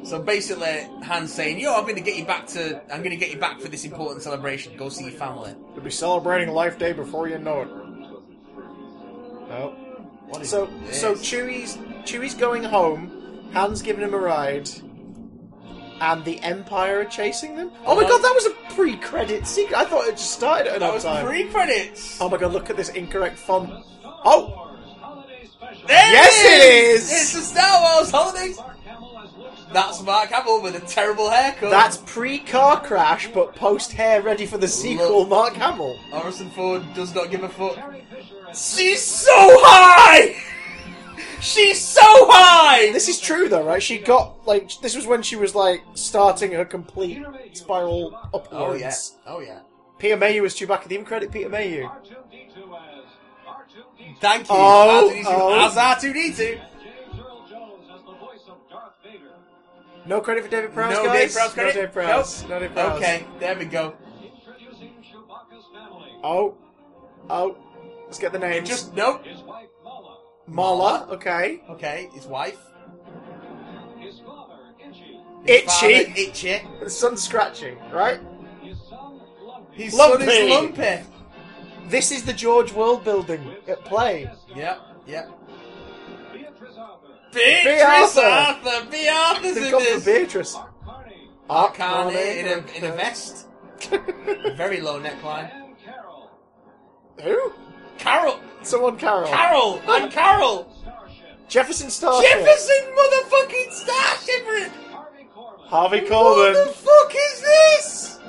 So 0.03 0.21
basically, 0.21 0.85
Han's 1.01 1.33
saying, 1.33 1.59
"Yo, 1.59 1.73
I'm 1.73 1.83
going 1.83 1.95
to 1.95 2.01
get 2.01 2.17
you 2.17 2.25
back 2.25 2.45
to. 2.47 2.81
I'm 2.93 2.99
going 2.99 3.11
to 3.11 3.15
get 3.15 3.31
you 3.31 3.39
back 3.39 3.61
for 3.61 3.69
this 3.69 3.85
important 3.85 4.21
celebration. 4.21 4.75
Go 4.75 4.89
see 4.89 5.05
your 5.05 5.13
family." 5.13 5.55
You'll 5.73 5.83
be 5.83 5.91
celebrating 5.91 6.53
Life 6.53 6.77
Day 6.77 6.91
before 6.91 7.29
you 7.29 7.37
know 7.37 7.61
it. 7.61 7.67
Oh. 9.49 9.75
What 10.33 10.41
is 10.41 10.49
So, 10.49 10.65
this? 10.87 10.99
so 10.99 11.13
Chewie's, 11.13 11.77
Chewie's 12.05 12.33
going 12.33 12.63
home, 12.63 13.49
Han's 13.53 13.81
giving 13.83 14.03
him 14.03 14.13
a 14.15 14.17
ride, 14.17 14.67
and 16.01 16.25
the 16.25 16.39
Empire 16.39 17.01
are 17.01 17.05
chasing 17.05 17.55
them? 17.55 17.71
Oh 17.85 17.95
my 17.95 18.01
Uh-huh. 18.01 18.17
god, 18.17 18.23
that 18.23 18.33
was 18.33 18.45
a 18.47 18.73
pre-credit 18.73 19.45
sequence! 19.45 19.75
I 19.77 19.85
thought 19.85 20.07
it 20.07 20.17
just 20.17 20.31
started 20.31 20.67
at 20.67 20.71
that 20.73 20.75
another 20.77 20.93
was 20.95 21.03
time. 21.03 21.25
pre-credits. 21.25 22.19
Oh 22.19 22.29
my 22.29 22.37
god, 22.37 22.51
look 22.51 22.69
at 22.71 22.77
this 22.77 22.89
incorrect 22.89 23.37
font. 23.37 23.71
Oh! 24.25 24.71
There 25.87 26.11
Yes, 26.11 26.33
it 26.45 26.73
is! 26.95 27.11
It's 27.11 27.33
the 27.33 27.41
Star 27.41 27.81
Wars 27.95 28.09
holidays. 28.11 28.59
That's 29.71 30.01
Mark 30.03 30.29
Hamill 30.29 30.61
with 30.61 30.75
a 30.75 30.79
terrible 30.81 31.29
haircut. 31.29 31.71
That's 31.71 31.97
pre-car 32.05 32.81
crash, 32.81 33.27
but 33.33 33.55
post-hair 33.55 34.21
ready 34.21 34.45
for 34.45 34.57
the 34.59 34.67
sequel. 34.67 35.25
Mark 35.25 35.53
Hamill. 35.53 35.97
Harrison 36.11 36.49
Ford 36.51 36.83
does 36.95 37.13
not 37.15 37.31
give 37.31 37.43
a 37.43 37.49
fuck. 37.49 37.77
She's 38.55 39.01
so 39.01 39.31
high. 39.35 40.35
She's 41.41 41.79
so 41.81 42.01
high. 42.03 42.91
This 42.91 43.09
is 43.09 43.19
true 43.19 43.49
though, 43.49 43.63
right? 43.63 43.83
She 43.83 43.97
got, 43.97 44.47
like, 44.47 44.69
this 44.81 44.95
was 44.95 45.05
when 45.05 45.21
she 45.21 45.35
was, 45.35 45.53
like, 45.55 45.81
starting 45.93 46.51
her 46.53 46.65
complete 46.65 47.23
spiral 47.53 48.15
upwards. 48.33 48.47
Oh 48.53 48.73
yeah. 48.73 48.93
Oh 49.25 49.39
yeah. 49.39 49.59
Peter 49.97 50.17
Mayhew 50.17 50.41
was 50.41 50.55
Chewbacca. 50.55 50.85
They 50.85 50.95
even 50.95 51.05
credit 51.05 51.31
Peter 51.31 51.49
Mayhew. 51.49 51.89
Thank 54.19 54.47
you. 54.47 54.55
Oh, 54.55 55.11
R2D2 55.13 55.23
oh. 55.27 55.65
As 55.65 55.75
R2D2. 55.75 56.61
No 60.05 60.19
credit 60.19 60.43
for 60.43 60.49
David 60.49 60.73
Prowse, 60.73 60.93
No 60.93 61.05
guys. 61.05 61.13
Dave 61.13 61.33
Prowse 61.33 61.53
credit? 61.53 61.75
No 61.75 61.81
Dave 61.81 61.93
Prowse. 61.93 62.43
No 62.49 62.59
Dave 62.59 62.73
Prowse. 62.73 62.97
Okay, 62.97 63.25
there 63.39 63.57
we 63.57 63.65
go. 63.65 63.95
Oh. 66.23 66.57
Oh. 67.29 67.57
Let's 68.13 68.21
get 68.21 68.31
the 68.31 68.37
names. 68.37 68.69
Just 68.69 68.93
nope. 68.93 69.25
Malla. 70.45 71.07
Okay. 71.09 71.63
Okay, 71.67 72.09
his 72.13 72.27
wife. 72.27 72.59
Itchy. 75.47 75.65
Father, 75.65 76.13
itchy. 76.15 76.61
The 76.79 76.91
sun's 76.91 77.23
scratching, 77.23 77.75
right? 77.91 78.19
His 79.71 79.95
Lumpy. 79.95 80.25
son 80.25 80.35
is 80.35 80.49
lumpy. 80.51 80.99
This 81.87 82.11
is 82.11 82.23
the 82.23 82.33
George 82.33 82.71
world 82.71 83.03
building 83.03 83.55
at 83.67 83.83
play. 83.83 84.29
Yep, 84.55 84.79
yep. 85.07 85.31
Beatrice 86.31 86.75
Arthur. 86.77 87.07
Beatrice 87.33 88.17
Arthur. 88.19 88.91
B. 88.91 89.07
Arthur's 89.09 89.55
They've 89.55 89.63
in 89.63 89.71
gone 89.71 89.81
for 89.81 89.87
this. 89.87 90.05
Beatrice. 90.05 90.57
Mark 91.47 91.73
Carney 91.73 92.39
in 92.39 92.45
a, 92.45 92.77
in 92.77 92.83
a 92.83 92.95
vest. 92.95 93.47
Very 94.55 94.81
low 94.81 95.01
neckline. 95.01 95.51
Who? 97.23 97.53
Carol. 97.97 98.39
Someone 98.61 98.97
Carol. 98.97 99.27
Carol. 99.27 99.81
And 99.87 100.11
Carol. 100.11 100.69
Jefferson 101.47 101.89
Starship. 101.89 102.29
Jefferson 102.31 102.93
motherfucking 102.97 103.71
Starship. 103.71 104.71
Harvey 105.65 106.01
What 106.01 106.09
Korman. 106.11 106.65
the 106.67 106.71
fuck 106.73 107.13
is 107.31 107.41
this? 107.41 108.19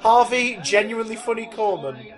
Harvey, 0.00 0.58
genuinely 0.62 1.16
funny 1.16 1.46
Korman. 1.46 2.12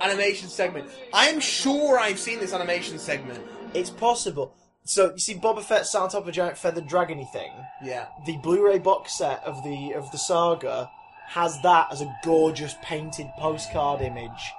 Animation 0.00 0.48
segment. 0.48 0.88
I'm 1.14 1.40
sure 1.40 1.98
I've 1.98 2.18
seen 2.18 2.38
this 2.38 2.52
animation 2.52 2.98
segment. 2.98 3.40
It's 3.72 3.90
possible. 3.90 4.54
So 4.84 5.12
you 5.12 5.18
see, 5.18 5.34
Boba 5.34 5.62
Fett 5.62 5.86
sat 5.86 6.02
on 6.02 6.08
top 6.10 6.22
of 6.22 6.28
a 6.28 6.32
giant 6.32 6.58
feathered 6.58 6.86
dragony 6.86 7.30
thing. 7.32 7.50
Yeah. 7.82 8.06
The 8.26 8.36
Blu-ray 8.38 8.78
box 8.78 9.16
set 9.18 9.42
of 9.44 9.62
the 9.64 9.92
of 9.94 10.10
the 10.12 10.18
saga 10.18 10.90
has 11.28 11.60
that 11.62 11.88
as 11.90 12.02
a 12.02 12.16
gorgeous 12.24 12.74
painted 12.82 13.26
postcard 13.38 14.00
image 14.00 14.52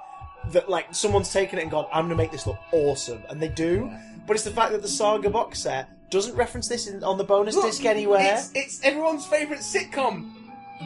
that 0.52 0.68
like 0.68 0.94
someone's 0.94 1.32
taken 1.32 1.58
it 1.58 1.62
and 1.62 1.70
gone, 1.70 1.86
I'm 1.92 2.04
gonna 2.04 2.14
make 2.16 2.30
this 2.32 2.46
look 2.46 2.58
awesome, 2.72 3.22
and 3.28 3.40
they 3.40 3.48
do. 3.48 3.90
But 4.26 4.34
it's 4.34 4.44
the 4.44 4.50
fact 4.50 4.72
that 4.72 4.82
the 4.82 4.88
Saga 4.88 5.30
box 5.30 5.60
set 5.60 5.88
doesn't 6.10 6.34
reference 6.36 6.68
this 6.68 6.86
in, 6.86 7.02
on 7.04 7.18
the 7.18 7.24
bonus 7.24 7.54
Look, 7.54 7.66
disc 7.66 7.84
anywhere. 7.84 8.34
It's, 8.36 8.50
it's 8.54 8.84
everyone's 8.84 9.26
favourite 9.26 9.60
sitcom. 9.62 10.32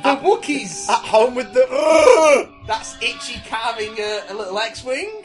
The 0.02 0.16
Wookiees. 0.16 0.88
At 0.88 1.04
home 1.04 1.35
with 1.35 1.52
the 1.52 2.49
That's 2.66 2.97
Itchy 3.02 3.40
carving 3.49 3.95
a, 3.99 4.23
a 4.31 4.35
little 4.35 4.59
X-wing. 4.59 5.25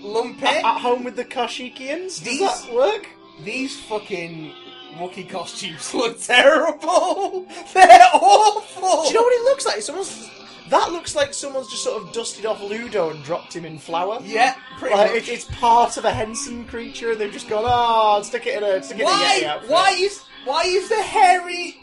Lumpy. 0.00 0.46
at 0.46 0.78
home 0.78 1.04
with 1.04 1.16
the 1.16 1.24
Kashyyykians. 1.24 2.02
Does 2.04 2.20
These- 2.20 2.40
that 2.40 2.72
work? 2.74 3.06
These 3.44 3.78
fucking 3.82 4.52
Wookiee 4.94 5.28
costumes 5.28 5.92
look 5.94 6.18
terrible. 6.20 7.46
They're 7.74 8.00
awful. 8.14 9.02
Do 9.02 9.08
you 9.08 9.14
know 9.14 9.22
what 9.22 9.34
it 9.34 9.44
looks 9.44 9.66
like? 9.66 9.82
Someone's 9.82 10.30
that 10.70 10.90
looks 10.92 11.14
like 11.14 11.32
someone's 11.34 11.68
just 11.70 11.84
sort 11.84 12.02
of 12.02 12.12
dusted 12.12 12.44
off 12.46 12.60
Ludo 12.62 13.10
and 13.10 13.22
dropped 13.24 13.54
him 13.54 13.64
in 13.64 13.78
flour. 13.78 14.20
Yeah, 14.24 14.54
pretty 14.78 14.94
Like, 14.94 15.12
much. 15.14 15.28
it, 15.28 15.32
it's 15.32 15.44
part 15.46 15.96
of 15.96 16.04
a 16.04 16.10
Henson 16.10 16.64
creature, 16.64 17.12
and 17.12 17.20
they've 17.20 17.32
just 17.32 17.48
gone, 17.48 17.64
oh, 17.66 18.22
stick 18.22 18.46
it 18.46 18.56
in 18.62 18.64
a 18.64 18.82
stick 18.82 18.98
it 18.98 19.02
in 19.02 19.06
a 19.06 19.10
why? 19.10 19.42
outfit." 19.46 19.70
Why 19.70 19.90
is 19.90 20.22
why 20.44 20.62
is 20.64 20.88
the 20.88 21.02
hairy 21.02 21.76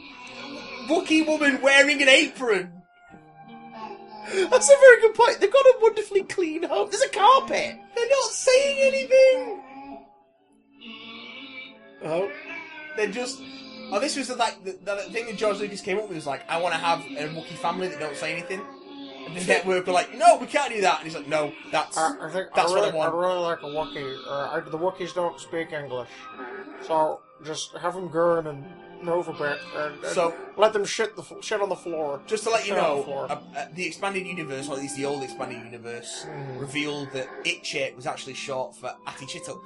Wookiee 0.87 1.25
woman 1.27 1.61
wearing 1.61 2.01
an 2.01 2.09
apron? 2.09 2.71
That's 4.33 4.69
a 4.69 4.75
very 4.79 5.01
good 5.01 5.13
point. 5.15 5.39
They've 5.39 5.51
got 5.51 5.65
a 5.65 5.77
wonderfully 5.81 6.23
clean 6.23 6.63
home. 6.63 6.89
There's 6.89 7.03
a 7.03 7.09
carpet. 7.09 7.75
They're 7.95 8.09
not 8.09 8.29
saying 8.31 8.77
anything. 8.81 9.59
Oh, 12.05 12.31
They're 12.97 13.07
just. 13.11 13.39
Oh, 13.93 13.99
this 13.99 14.15
was 14.17 14.27
the, 14.27 14.35
like 14.35 14.63
the, 14.63 14.71
the 14.83 14.95
thing 15.11 15.25
that 15.27 15.37
George 15.37 15.59
Lucas 15.59 15.81
came 15.81 15.97
up 15.97 16.07
with 16.07 16.15
was 16.15 16.27
like, 16.27 16.49
I 16.49 16.59
want 16.61 16.73
to 16.73 16.79
have 16.79 16.99
a 17.01 17.27
Wookiee 17.33 17.57
family 17.57 17.87
that 17.87 17.99
don't 17.99 18.15
say 18.15 18.33
anything. 18.33 18.61
And 19.25 19.37
the 19.37 19.45
network 19.45 19.87
were 19.87 19.93
like, 19.93 20.13
no, 20.17 20.37
we 20.37 20.47
can't 20.47 20.73
do 20.73 20.81
that. 20.81 20.97
And 20.99 21.05
he's 21.07 21.15
like, 21.15 21.27
no, 21.27 21.53
that's 21.71 21.97
I, 21.97 22.27
I 22.27 22.29
think 22.31 22.47
that's 22.55 22.71
I 22.71 22.75
really, 22.75 22.91
what 22.91 23.07
I 23.07 23.13
want. 23.13 23.15
I 23.15 23.17
really 23.19 23.39
like 23.39 23.61
a 23.61 23.65
Wookiee. 23.65 24.17
Uh, 24.27 24.69
the 24.69 24.77
Wookiees 24.77 25.13
don't 25.13 25.39
speak 25.39 25.71
English, 25.71 26.09
so 26.85 27.21
just 27.45 27.71
have 27.77 27.93
them 27.93 28.09
gurn 28.09 28.47
and 28.47 28.65
move 29.01 29.27
a 29.27 29.33
bit, 29.33 29.59
and, 29.75 29.95
and 30.03 30.13
So- 30.13 30.33
let 30.57 30.71
them 30.73 30.85
shit 30.85 31.15
the 31.15 31.23
shit 31.41 31.61
on 31.61 31.67
the 31.69 31.75
floor. 31.75 32.21
Just 32.27 32.43
to 32.45 32.49
let 32.49 32.65
you 32.67 32.73
the 32.75 32.81
know, 32.81 33.03
floor. 33.03 33.31
uh, 33.31 33.37
uh, 33.55 33.65
the 33.73 33.85
expanded 33.85 34.25
universe, 34.25 34.67
or 34.69 34.75
at 34.75 34.79
least 34.79 34.95
the 34.97 35.05
old 35.05 35.23
expanded 35.23 35.63
universe, 35.63 36.25
Mm-hmm. 36.27 36.59
revealed 36.59 37.11
that 37.13 37.27
Itchit 37.45 37.95
was 37.95 38.05
actually 38.07 38.33
short 38.33 38.75
for 38.75 38.93
Attichitcuk, 39.07 39.61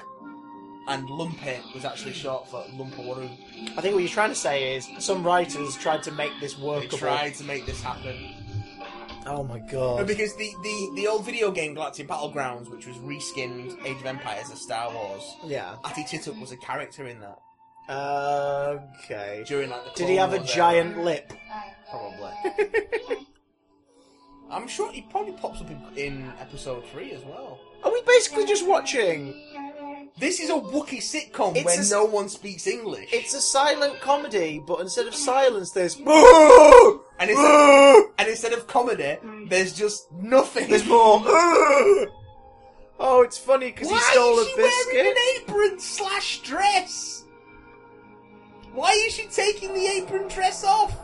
and 0.87 1.07
Lumpe 1.09 1.73
was 1.73 1.83
actually 1.85 2.13
short 2.13 2.47
for 2.49 2.63
Lumpawaru. 2.75 3.29
I 3.77 3.81
think 3.81 3.93
what 3.93 3.99
you're 4.03 4.07
trying 4.09 4.29
to 4.29 4.35
say 4.35 4.75
is 4.75 4.87
some 4.99 5.23
writers 5.23 5.75
tried 5.75 6.03
to 6.03 6.11
make 6.11 6.31
this 6.39 6.53
They 6.53 6.63
workable. 6.65 6.97
tried 6.97 7.33
to 7.35 7.43
make 7.43 7.65
this 7.65 7.81
happen. 7.81 8.15
Oh 9.25 9.43
my 9.43 9.59
No, 9.59 9.65
god. 9.69 10.07
because 10.07 10.33
the, 10.37 10.49
the, 10.63 10.91
the 10.95 11.07
old 11.07 11.25
video 11.25 11.51
game 11.51 11.73
Galactic 11.73 12.07
Battlegrounds, 12.07 12.69
which 12.71 12.87
was 12.87 12.95
reskinned 12.97 13.75
Age 13.85 13.97
of 13.99 14.05
Empires 14.05 14.49
as 14.51 14.61
Star 14.61 14.93
Wars, 14.93 15.35
Yeah. 15.45 15.75
Ati 15.83 16.03
Attichitcuk 16.03 16.39
was 16.39 16.51
a 16.53 16.57
character 16.57 17.05
in 17.07 17.19
that 17.19 17.37
Okay. 17.89 19.43
during 19.47 19.69
like 19.69 19.83
the. 19.83 19.91
Did 19.95 20.07
he 20.09 20.15
Clone 20.15 20.29
have 20.29 20.33
a 20.33 20.37
Wars 20.37 20.49
era. 20.51 20.55
giant 20.57 21.03
lip? 21.03 21.33
Probably. 21.89 22.31
I'm 24.49 24.67
sure 24.67 24.91
he 24.93 25.01
probably 25.01 25.33
pops 25.33 25.59
up 25.61 25.69
in, 25.69 25.81
in 25.97 26.31
episode 26.39 26.85
three 26.91 27.11
as 27.11 27.21
well. 27.25 27.59
Are 27.83 27.91
we 27.91 28.01
basically 28.07 28.45
just 28.45 28.65
watching? 28.65 29.33
This 30.19 30.39
is 30.39 30.49
a 30.49 30.53
Wookiee 30.53 30.97
sitcom 30.97 31.55
It's 31.55 31.65
where 31.65 31.75
a 31.75 31.79
s- 31.79 31.91
no 31.91 32.05
one 32.05 32.27
speaks 32.27 32.65
English. 32.65 33.09
It's 33.13 33.35
a 33.35 33.41
silent 33.41 34.01
comedy, 34.01 34.61
but 34.65 34.79
instead 34.81 35.05
of 35.05 35.13
silence, 35.13 35.71
there's 35.71 35.95
and, 35.99 37.29
instead, 37.29 38.03
and 38.17 38.27
instead 38.27 38.53
of 38.53 38.65
comedy, 38.67 39.17
there's 39.47 39.73
just 39.73 40.11
nothing. 40.11 40.69
there's 40.69 40.85
more. 40.87 41.21
Oh, 42.99 43.21
it's 43.21 43.37
funny 43.37 43.67
because 43.67 43.89
he 43.89 43.93
Why 43.93 44.09
stole 44.11 44.39
is 44.39 44.47
a 44.47 44.49
she 44.49 44.55
wearing 44.57 44.71
biscuit. 44.87 45.05
an 45.05 45.15
apron 45.35 45.79
slash 45.79 46.41
dress? 46.41 47.25
Why 48.73 48.91
is 48.93 49.13
she 49.13 49.27
taking 49.27 49.71
the 49.75 49.85
apron 49.85 50.27
dress 50.29 50.63
off? 50.63 50.97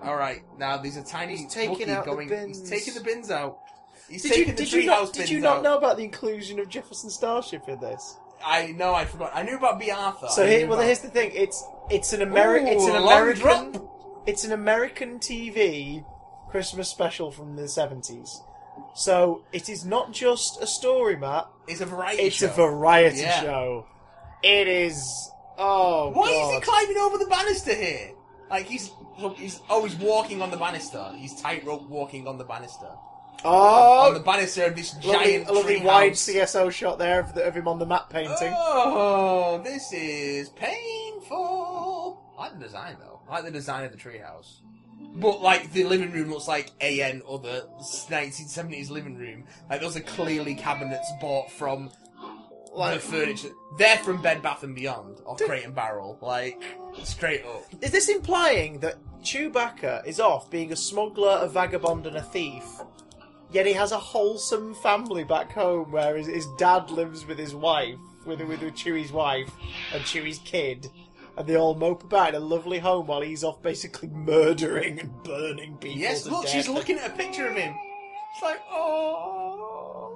All 0.00 0.14
right, 0.14 0.42
now 0.56 0.76
there's 0.76 0.96
a 0.96 1.02
tiny 1.02 1.36
He's 1.38 1.52
taking 1.52 1.74
Wookiee 1.88 1.90
out 1.90 2.04
the 2.04 2.10
going. 2.12 2.28
bins. 2.28 2.60
He's 2.60 2.70
taking 2.70 2.94
the 2.94 3.00
bins 3.00 3.32
out. 3.32 3.58
He's 4.08 4.22
Did 4.22 4.36
you, 4.36 4.52
did 4.52 4.72
you 4.72 4.84
not? 4.86 5.12
Did 5.12 5.30
you 5.30 5.40
not 5.40 5.58
out. 5.58 5.62
know 5.62 5.78
about 5.78 5.96
the 5.96 6.04
inclusion 6.04 6.58
of 6.60 6.68
Jefferson 6.68 7.10
Starship 7.10 7.68
in 7.68 7.80
this? 7.80 8.16
I 8.44 8.66
know. 8.72 8.94
I 8.94 9.04
forgot. 9.06 9.32
I 9.34 9.42
knew 9.42 9.56
about 9.56 9.78
B. 9.80 9.90
Arthur. 9.90 10.28
So 10.28 10.46
here, 10.46 10.66
well, 10.66 10.74
about- 10.74 10.86
here's 10.86 11.00
the 11.00 11.08
thing. 11.08 11.30
It's 11.34 11.64
it's 11.90 12.12
an 12.12 12.20
American. 12.22 12.68
It's 12.68 12.84
an 12.86 12.96
American. 12.96 13.88
It's 14.26 14.44
an 14.44 14.52
American 14.52 15.18
TV 15.18 16.04
Christmas 16.50 16.88
special 16.88 17.30
from 17.30 17.56
the 17.56 17.68
seventies. 17.68 18.40
So 18.94 19.42
it 19.52 19.68
is 19.68 19.84
not 19.84 20.12
just 20.12 20.60
a 20.62 20.66
story, 20.66 21.16
Matt. 21.16 21.46
It's 21.68 21.80
a 21.80 21.86
variety 21.86 22.22
It's 22.24 22.36
show. 22.36 22.46
a 22.46 22.50
variety 22.50 23.20
Yeah. 23.20 23.40
show. 23.40 23.86
It 24.42 24.68
is. 24.68 25.30
Oh 25.56 26.10
Why 26.10 26.28
god. 26.28 26.48
is 26.48 26.54
he 26.56 26.60
climbing 26.60 26.96
over 26.98 27.16
the 27.18 27.26
banister 27.26 27.74
here? 27.74 28.10
Like 28.50 28.66
he's 28.66 28.90
he's 29.36 29.60
oh 29.70 29.84
he's 29.84 29.94
walking 29.96 30.42
on 30.42 30.50
the 30.50 30.56
banister. 30.56 31.12
He's 31.16 31.40
tightrope 31.40 31.88
walking 31.88 32.26
on 32.28 32.36
the 32.38 32.44
banister. 32.44 32.90
Oh, 33.44 34.08
on 34.08 34.14
the 34.14 34.20
banister 34.20 34.64
of 34.64 34.76
this 34.76 34.94
lovely, 34.96 35.12
giant 35.12 35.48
a 35.48 35.52
lovely 35.52 35.80
wide 35.82 36.10
house. 36.10 36.28
CSO 36.28 36.70
shot 36.70 36.98
there 36.98 37.20
of, 37.20 37.34
the, 37.34 37.44
of 37.44 37.54
him 37.54 37.68
on 37.68 37.78
the 37.78 37.86
map 37.86 38.10
painting. 38.10 38.52
Oh, 38.56 39.60
this 39.64 39.92
is 39.92 40.48
painful. 40.50 42.22
I 42.38 42.42
like 42.44 42.58
the 42.58 42.64
design 42.64 42.96
though. 43.00 43.20
I 43.28 43.34
like 43.36 43.44
the 43.44 43.50
design 43.50 43.84
of 43.84 43.92
the 43.92 43.98
treehouse. 43.98 44.60
But 45.16 45.40
like 45.42 45.72
the 45.72 45.84
living 45.84 46.10
room 46.12 46.30
looks 46.30 46.48
like 46.48 46.72
AN 46.80 47.22
or 47.26 47.38
the 47.38 47.68
1970s 47.80 48.90
living 48.90 49.16
room. 49.16 49.44
Like 49.70 49.80
those 49.80 49.96
are 49.96 50.00
clearly 50.00 50.54
cabinets 50.54 51.10
bought 51.20 51.50
from 51.50 51.90
Like- 52.72 52.94
the 52.94 53.00
furniture. 53.00 53.50
They're 53.78 53.98
from 53.98 54.22
Bed 54.22 54.42
Bath 54.42 54.62
and 54.62 54.74
Beyond 54.74 55.18
or 55.24 55.36
Crate 55.36 55.64
and 55.64 55.74
Barrel. 55.74 56.18
Like 56.20 56.62
straight 57.02 57.44
up. 57.44 57.64
Is 57.80 57.90
this 57.92 58.08
implying 58.08 58.80
that 58.80 58.96
Chewbacca 59.22 60.06
is 60.06 60.20
off 60.20 60.50
being 60.50 60.72
a 60.72 60.76
smuggler, 60.76 61.38
a 61.40 61.48
vagabond, 61.48 62.06
and 62.06 62.16
a 62.16 62.22
thief? 62.22 62.64
Yet 63.54 63.66
he 63.66 63.72
has 63.74 63.92
a 63.92 63.98
wholesome 63.98 64.74
family 64.74 65.22
back 65.22 65.52
home 65.52 65.92
where 65.92 66.16
his, 66.16 66.26
his 66.26 66.48
dad 66.58 66.90
lives 66.90 67.24
with 67.24 67.38
his 67.38 67.54
wife, 67.54 68.00
with, 68.26 68.40
with, 68.40 68.58
Chewie's 68.74 69.12
wife 69.12 69.48
and 69.92 70.02
Chewie's 70.02 70.40
kid, 70.40 70.90
and 71.38 71.46
they 71.46 71.56
all 71.56 71.76
mope 71.76 72.02
about 72.02 72.30
in 72.30 72.34
a 72.34 72.40
lovely 72.40 72.80
home 72.80 73.06
while 73.06 73.20
he's 73.20 73.44
off 73.44 73.62
basically 73.62 74.08
murdering 74.08 74.98
and 74.98 75.22
burning 75.22 75.76
people. 75.76 75.96
Yes, 75.96 76.24
to 76.24 76.30
look, 76.30 76.42
death. 76.42 76.52
she's 76.52 76.68
looking 76.68 76.98
at 76.98 77.12
a 77.12 77.14
picture 77.14 77.46
of 77.46 77.54
him. 77.54 77.76
It's 78.34 78.42
like, 78.42 78.60
oh, 78.72 80.10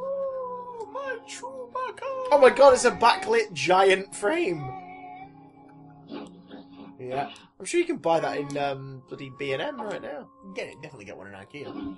my 0.93 1.19
Chewbacca. 1.29 2.01
Oh 2.33 2.41
my 2.43 2.51
god, 2.51 2.75
it's 2.75 2.87
a 2.87 2.91
backlit 2.91 3.53
giant 3.53 4.17
frame. 4.17 4.69
Yeah. 6.99 7.31
I'm 7.61 7.67
sure 7.67 7.79
you 7.79 7.87
can 7.87 7.99
buy 7.99 8.19
that 8.19 8.37
in 8.37 8.59
um, 8.59 9.05
bloody 9.09 9.31
B&M 9.39 9.81
right 9.81 10.03
now. 10.03 10.29
Get 10.57 10.67
it, 10.67 10.83
definitely 10.83 11.05
get 11.05 11.17
one 11.17 11.29
in 11.29 11.35
IKEA. 11.35 11.97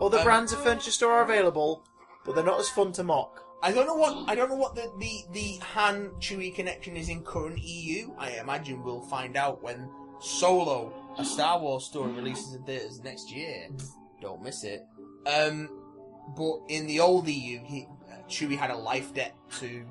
Other 0.00 0.18
Um, 0.18 0.24
brands 0.24 0.52
of 0.52 0.62
furniture 0.62 0.90
store 0.90 1.12
are 1.12 1.22
available, 1.22 1.84
but 2.24 2.34
they're 2.34 2.44
not 2.44 2.60
as 2.60 2.68
fun 2.68 2.92
to 2.92 3.02
mock. 3.04 3.44
I 3.62 3.70
don't 3.72 3.86
know 3.86 3.94
what 3.94 4.28
I 4.28 4.34
don't 4.34 4.48
know 4.48 4.56
what 4.56 4.74
the, 4.74 4.90
the, 4.98 5.24
the 5.32 5.58
Han 5.74 6.10
Chewie 6.18 6.52
connection 6.54 6.96
is 6.96 7.08
in 7.08 7.22
current 7.22 7.58
EU. 7.62 8.12
I 8.18 8.30
imagine 8.32 8.82
we'll 8.82 9.02
find 9.02 9.36
out 9.36 9.62
when 9.62 9.88
Solo, 10.20 10.92
a 11.18 11.24
Star 11.24 11.60
Wars 11.60 11.84
story, 11.84 12.10
releases 12.12 12.54
in 12.54 12.62
theaters 12.64 13.00
next 13.04 13.30
year. 13.30 13.68
Don't 14.20 14.42
miss 14.42 14.64
it. 14.64 14.84
Um, 15.26 15.68
but 16.36 16.58
in 16.68 16.86
the 16.88 16.98
old 17.00 17.28
EU, 17.28 17.60
he, 17.64 17.86
Chewie 18.28 18.56
had 18.56 18.70
a 18.70 18.76
life 18.76 19.14
debt 19.14 19.36
to 19.60 19.84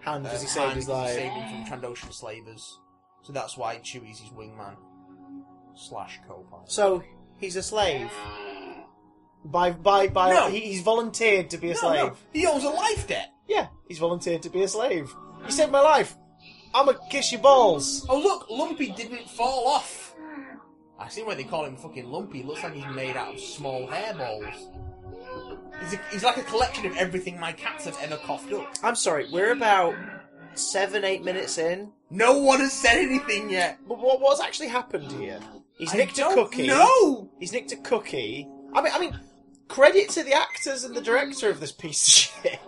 Hand 0.00 0.26
uh, 0.26 0.30
he 0.30 0.46
saved 0.46 0.66
Han 0.68 0.76
his 0.76 0.88
life. 0.88 1.12
saved 1.14 1.34
him 1.34 1.66
from 1.66 1.80
Trandoshan 1.80 2.12
slavers. 2.12 2.78
So 3.22 3.32
that's 3.34 3.56
why 3.58 3.76
Chewie's 3.78 4.20
his 4.20 4.30
wingman 4.30 4.76
slash 5.74 6.20
co-pilot. 6.26 6.70
So 6.70 7.02
he's 7.36 7.56
a 7.56 7.62
slave. 7.62 8.10
By 9.44 9.70
by 9.70 10.08
by, 10.08 10.32
No. 10.34 10.48
he, 10.50 10.60
he's 10.60 10.82
volunteered 10.82 11.50
to 11.50 11.58
be 11.58 11.70
a 11.70 11.74
No, 11.74 11.80
slave. 11.80 12.04
no, 12.06 12.16
he 12.32 12.46
owes 12.46 12.64
a 12.64 12.70
life 12.70 13.06
debt. 13.06 13.32
Yeah, 13.46 13.68
he's 13.88 13.98
volunteered 13.98 14.42
to 14.42 14.50
be 14.50 14.62
a 14.62 14.68
slave. 14.68 15.14
You 15.44 15.50
saved 15.50 15.72
my 15.72 15.80
life. 15.80 16.16
I'ma 16.74 16.92
kiss 17.10 17.32
your 17.32 17.40
balls. 17.40 18.04
Oh 18.08 18.18
look, 18.20 18.50
Lumpy 18.50 18.90
didn't 18.92 19.28
fall 19.30 19.68
off. 19.68 20.14
I 20.98 21.08
see 21.08 21.22
why 21.22 21.34
they 21.34 21.44
call 21.44 21.64
him 21.64 21.76
fucking 21.76 22.10
Lumpy. 22.10 22.42
Looks 22.42 22.62
like 22.64 22.74
he's 22.74 22.94
made 22.94 23.16
out 23.16 23.34
of 23.34 23.40
small 23.40 23.86
hairballs. 23.86 24.52
He's, 25.80 25.92
a, 25.94 26.00
he's 26.10 26.24
like 26.24 26.36
a 26.36 26.42
collection 26.42 26.86
of 26.86 26.96
everything 26.96 27.38
my 27.38 27.52
cats 27.52 27.84
have 27.84 27.96
ever 28.02 28.16
coughed 28.16 28.52
up. 28.52 28.74
I'm 28.82 28.96
sorry, 28.96 29.28
we're 29.32 29.52
about 29.52 29.94
seven, 30.54 31.04
eight 31.04 31.24
minutes 31.24 31.56
in. 31.56 31.92
No 32.10 32.38
one 32.38 32.58
has 32.58 32.72
said 32.72 32.96
anything 32.98 33.48
yet. 33.50 33.78
But 33.86 33.98
what 34.00 34.20
what's 34.20 34.40
actually 34.40 34.68
happened 34.68 35.10
here? 35.12 35.38
He's 35.78 35.94
I 35.94 35.98
nicked 35.98 36.14
a 36.18 36.22
don't 36.22 36.34
cookie. 36.34 36.66
know. 36.66 37.30
He's 37.38 37.52
nicked 37.52 37.70
a 37.72 37.76
cookie. 37.76 38.48
I 38.74 38.82
mean, 38.82 38.92
I 38.94 38.98
mean, 38.98 39.18
credit 39.68 40.08
to 40.10 40.22
the 40.22 40.34
actors 40.34 40.84
and 40.84 40.94
the 40.94 41.00
director 41.00 41.48
of 41.50 41.60
this 41.60 41.72
piece 41.72 42.06
of 42.06 42.12
shit. 42.44 42.60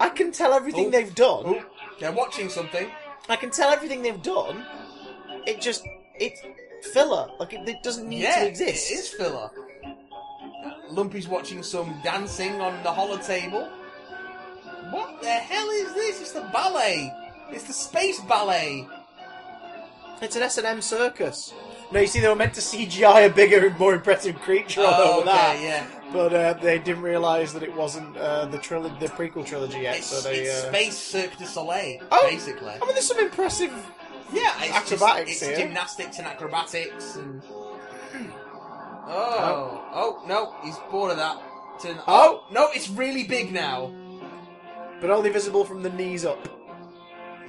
I 0.00 0.08
can 0.08 0.32
tell 0.32 0.52
everything 0.52 0.86
Oh. 0.86 0.90
they've 0.90 1.14
done. 1.14 1.42
Oh, 1.46 1.64
they're 2.00 2.12
watching 2.12 2.48
something. 2.48 2.90
I 3.28 3.36
can 3.36 3.50
tell 3.50 3.70
everything 3.70 4.02
they've 4.02 4.22
done. 4.22 4.64
It 5.46 5.60
just 5.60 5.84
it 6.16 6.32
filler. 6.92 7.28
Like 7.38 7.52
it, 7.52 7.68
it 7.68 7.82
doesn't 7.82 8.08
need 8.08 8.22
yeah, 8.22 8.40
to 8.40 8.48
exist. 8.48 8.90
it 8.90 8.94
is 8.94 9.08
filler. 9.08 9.50
Lumpy's 10.90 11.28
watching 11.28 11.62
some 11.62 11.94
dancing 12.02 12.60
on 12.60 12.82
the 12.82 12.92
hollow 12.92 13.16
table. 13.18 13.68
What 14.90 15.22
the 15.22 15.28
hell 15.30 15.68
is 15.70 15.94
this? 15.94 16.20
It's 16.20 16.32
the 16.32 16.42
ballet. 16.52 17.12
It's 17.50 17.64
the 17.64 17.72
space 17.72 18.20
ballet. 18.22 18.86
It's 20.20 20.36
an 20.36 20.42
S 20.42 20.58
and 20.58 20.66
M 20.66 20.82
circus. 20.82 21.52
No, 21.92 22.00
you 22.00 22.06
see, 22.06 22.20
they 22.20 22.28
were 22.28 22.34
meant 22.36 22.54
to 22.54 22.60
CGI 22.62 23.26
a 23.26 23.30
bigger 23.32 23.66
and 23.66 23.78
more 23.78 23.94
impressive 23.94 24.40
creature 24.40 24.80
Oh, 24.82 25.20
okay, 25.20 25.26
that, 25.26 25.60
yeah. 25.62 25.86
but 26.12 26.32
uh, 26.32 26.52
they 26.54 26.78
didn't 26.78 27.02
realise 27.02 27.52
that 27.52 27.62
it 27.62 27.74
wasn't 27.74 28.16
uh, 28.16 28.46
the 28.46 28.56
trilo- 28.58 28.98
the 28.98 29.06
prequel 29.08 29.44
trilogy 29.46 29.80
yet. 29.80 29.98
It's, 29.98 30.06
so 30.06 30.26
they. 30.28 30.40
it's 30.40 30.64
uh... 30.64 30.68
Space 30.68 30.96
Cirque 30.96 31.36
du 31.36 31.44
Soleil, 31.44 32.00
Oh, 32.10 32.26
basically. 32.30 32.70
I 32.70 32.78
mean, 32.78 32.92
there's 32.94 33.06
some 33.06 33.18
impressive. 33.18 33.72
Yeah, 34.32 34.54
it's 34.62 34.74
acrobatics 34.74 35.30
just, 35.30 35.42
it's 35.42 35.58
here. 35.58 35.66
gymnastics 35.66 36.18
and 36.18 36.26
acrobatics 36.26 37.16
and. 37.16 37.42
Oh, 39.04 39.84
oh 39.92 40.22
no, 40.26 40.54
he's 40.64 40.76
bored 40.90 41.10
of 41.10 41.16
that. 41.18 41.36
Turn- 41.82 41.98
Oh! 42.06 42.44
no, 42.50 42.68
it's 42.72 42.88
really 42.88 43.24
big 43.24 43.52
now. 43.52 43.92
But 45.00 45.10
only 45.10 45.30
visible 45.30 45.64
from 45.64 45.82
the 45.82 45.90
knees 45.90 46.24
up. 46.24 46.48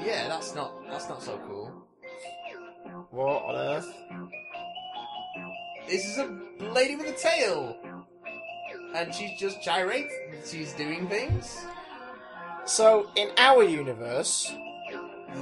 Yeah, 0.03 0.27
that's 0.27 0.55
not 0.55 0.73
that's 0.89 1.07
not 1.07 1.21
so 1.21 1.39
cool. 1.47 1.62
What 3.13 3.43
on 3.43 3.55
earth? 3.55 3.93
This 5.87 6.03
is 6.05 6.17
a 6.17 6.35
lady 6.73 6.95
with 6.95 7.07
a 7.07 7.11
tail, 7.13 7.77
and 8.95 9.13
she's 9.13 9.39
just 9.39 9.61
gyrating. 9.61 10.09
She's 10.43 10.73
doing 10.73 11.07
things. 11.07 11.63
So, 12.65 13.09
in 13.15 13.29
our 13.37 13.61
universe, 13.63 14.51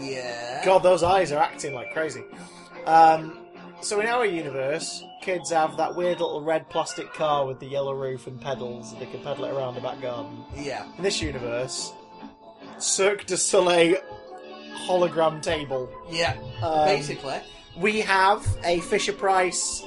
Yeah. 0.02 0.66
God, 0.66 0.84
those 0.84 1.02
eyes 1.02 1.32
are 1.32 1.42
acting 1.42 1.74
like 1.74 1.94
crazy. 1.94 2.24
Um, 2.86 3.38
so 3.82 4.00
in 4.02 4.08
our 4.08 4.26
universe, 4.26 5.04
kids 5.22 5.52
have 5.52 5.78
that 5.78 5.96
weird 5.96 6.20
little 6.20 6.42
red 6.42 6.70
plastic 6.70 7.14
car 7.14 7.46
with 7.46 7.60
the 7.60 7.68
yellow 7.68 7.94
roof 7.94 8.28
and 8.28 8.40
pedals, 8.42 8.92
and 8.92 9.02
they 9.02 9.06
can 9.06 9.22
pedal 9.22 9.46
it 9.46 9.52
around 9.54 9.76
the 9.76 9.82
back 9.82 10.02
garden. 10.02 10.44
Yeah. 10.56 10.86
In 10.98 11.04
this 11.04 11.22
universe, 11.22 11.94
Cirque 12.80 13.26
du 13.26 13.38
Soleil 13.38 13.96
hologram 14.88 15.42
table. 15.42 15.90
Yeah. 16.10 16.36
Um, 16.62 16.86
Basically. 16.88 17.40
We 17.78 18.02
have 18.02 18.46
a 18.64 18.80
Fisher 18.82 19.14
Price, 19.14 19.84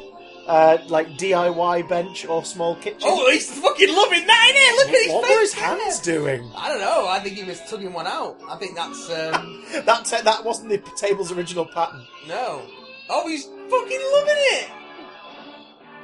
uh, 0.47 0.79
like 0.89 1.09
DIY 1.19 1.89
bench 1.89 2.25
or 2.27 2.45
small 2.45 2.77
kitchen. 2.77 3.01
Oh, 3.05 3.31
he's 3.31 3.51
fucking 3.61 3.95
loving 3.95 4.27
that, 4.27 4.53
isn't 4.55 4.57
it? 4.57 4.77
Look 4.87 4.89
at 4.97 5.05
his 5.05 5.13
what 5.13 5.25
face. 5.27 5.35
were 5.35 5.41
his 5.41 5.53
hands 5.55 5.99
doing? 6.01 6.51
I 6.57 6.69
don't 6.69 6.81
know. 6.81 7.07
I 7.09 7.19
think 7.21 7.37
he 7.37 7.45
was 7.45 7.61
tugging 7.69 7.93
one 7.93 8.07
out. 8.07 8.39
I 8.49 8.57
think 8.57 8.75
that's 8.75 9.11
um, 9.11 9.65
That 9.85 10.05
ta- 10.07 10.23
that 10.23 10.45
wasn't 10.45 10.71
the 10.71 10.79
table's 10.97 11.31
original 11.33 11.67
pattern. 11.67 12.05
no. 12.29 12.63
Oh, 13.11 13.29
he's 13.29 13.45
fucking 13.45 14.01
loving 14.13 14.35
it. 14.37 14.71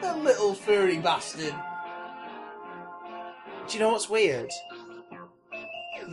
The 0.02 0.16
little 0.18 0.52
furry 0.54 0.98
bastard. 0.98 1.54
Do 3.66 3.74
you 3.74 3.80
know 3.80 3.90
what's 3.92 4.08
weird? 4.10 4.50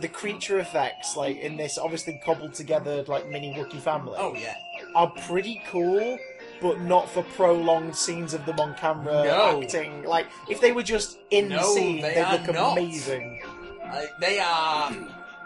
The 0.00 0.08
creature 0.08 0.58
effects, 0.60 1.16
like 1.16 1.36
in 1.38 1.56
this 1.56 1.76
obviously 1.76 2.20
cobbled 2.24 2.54
together 2.54 3.02
like 3.08 3.28
mini 3.28 3.52
Wookiee 3.54 3.80
family, 3.80 4.14
Oh 4.16 4.34
yeah. 4.34 4.54
Are 4.94 5.10
pretty 5.26 5.62
cool, 5.70 6.18
but 6.60 6.80
not 6.80 7.08
for 7.10 7.22
prolonged 7.22 7.94
scenes 7.94 8.34
of 8.34 8.44
them 8.46 8.58
on 8.60 8.74
camera 8.74 9.24
No. 9.24 9.62
acting. 9.62 10.04
Like 10.04 10.26
if 10.48 10.60
they 10.60 10.72
were 10.72 10.82
just 10.82 11.18
in 11.30 11.48
No, 11.48 11.62
scene, 11.74 12.00
they 12.02 12.14
they 12.14 12.30
look 12.32 12.52
not. 12.54 12.72
amazing. 12.78 13.42
Uh, 13.84 14.02
they 14.20 14.38
are. 14.38 14.92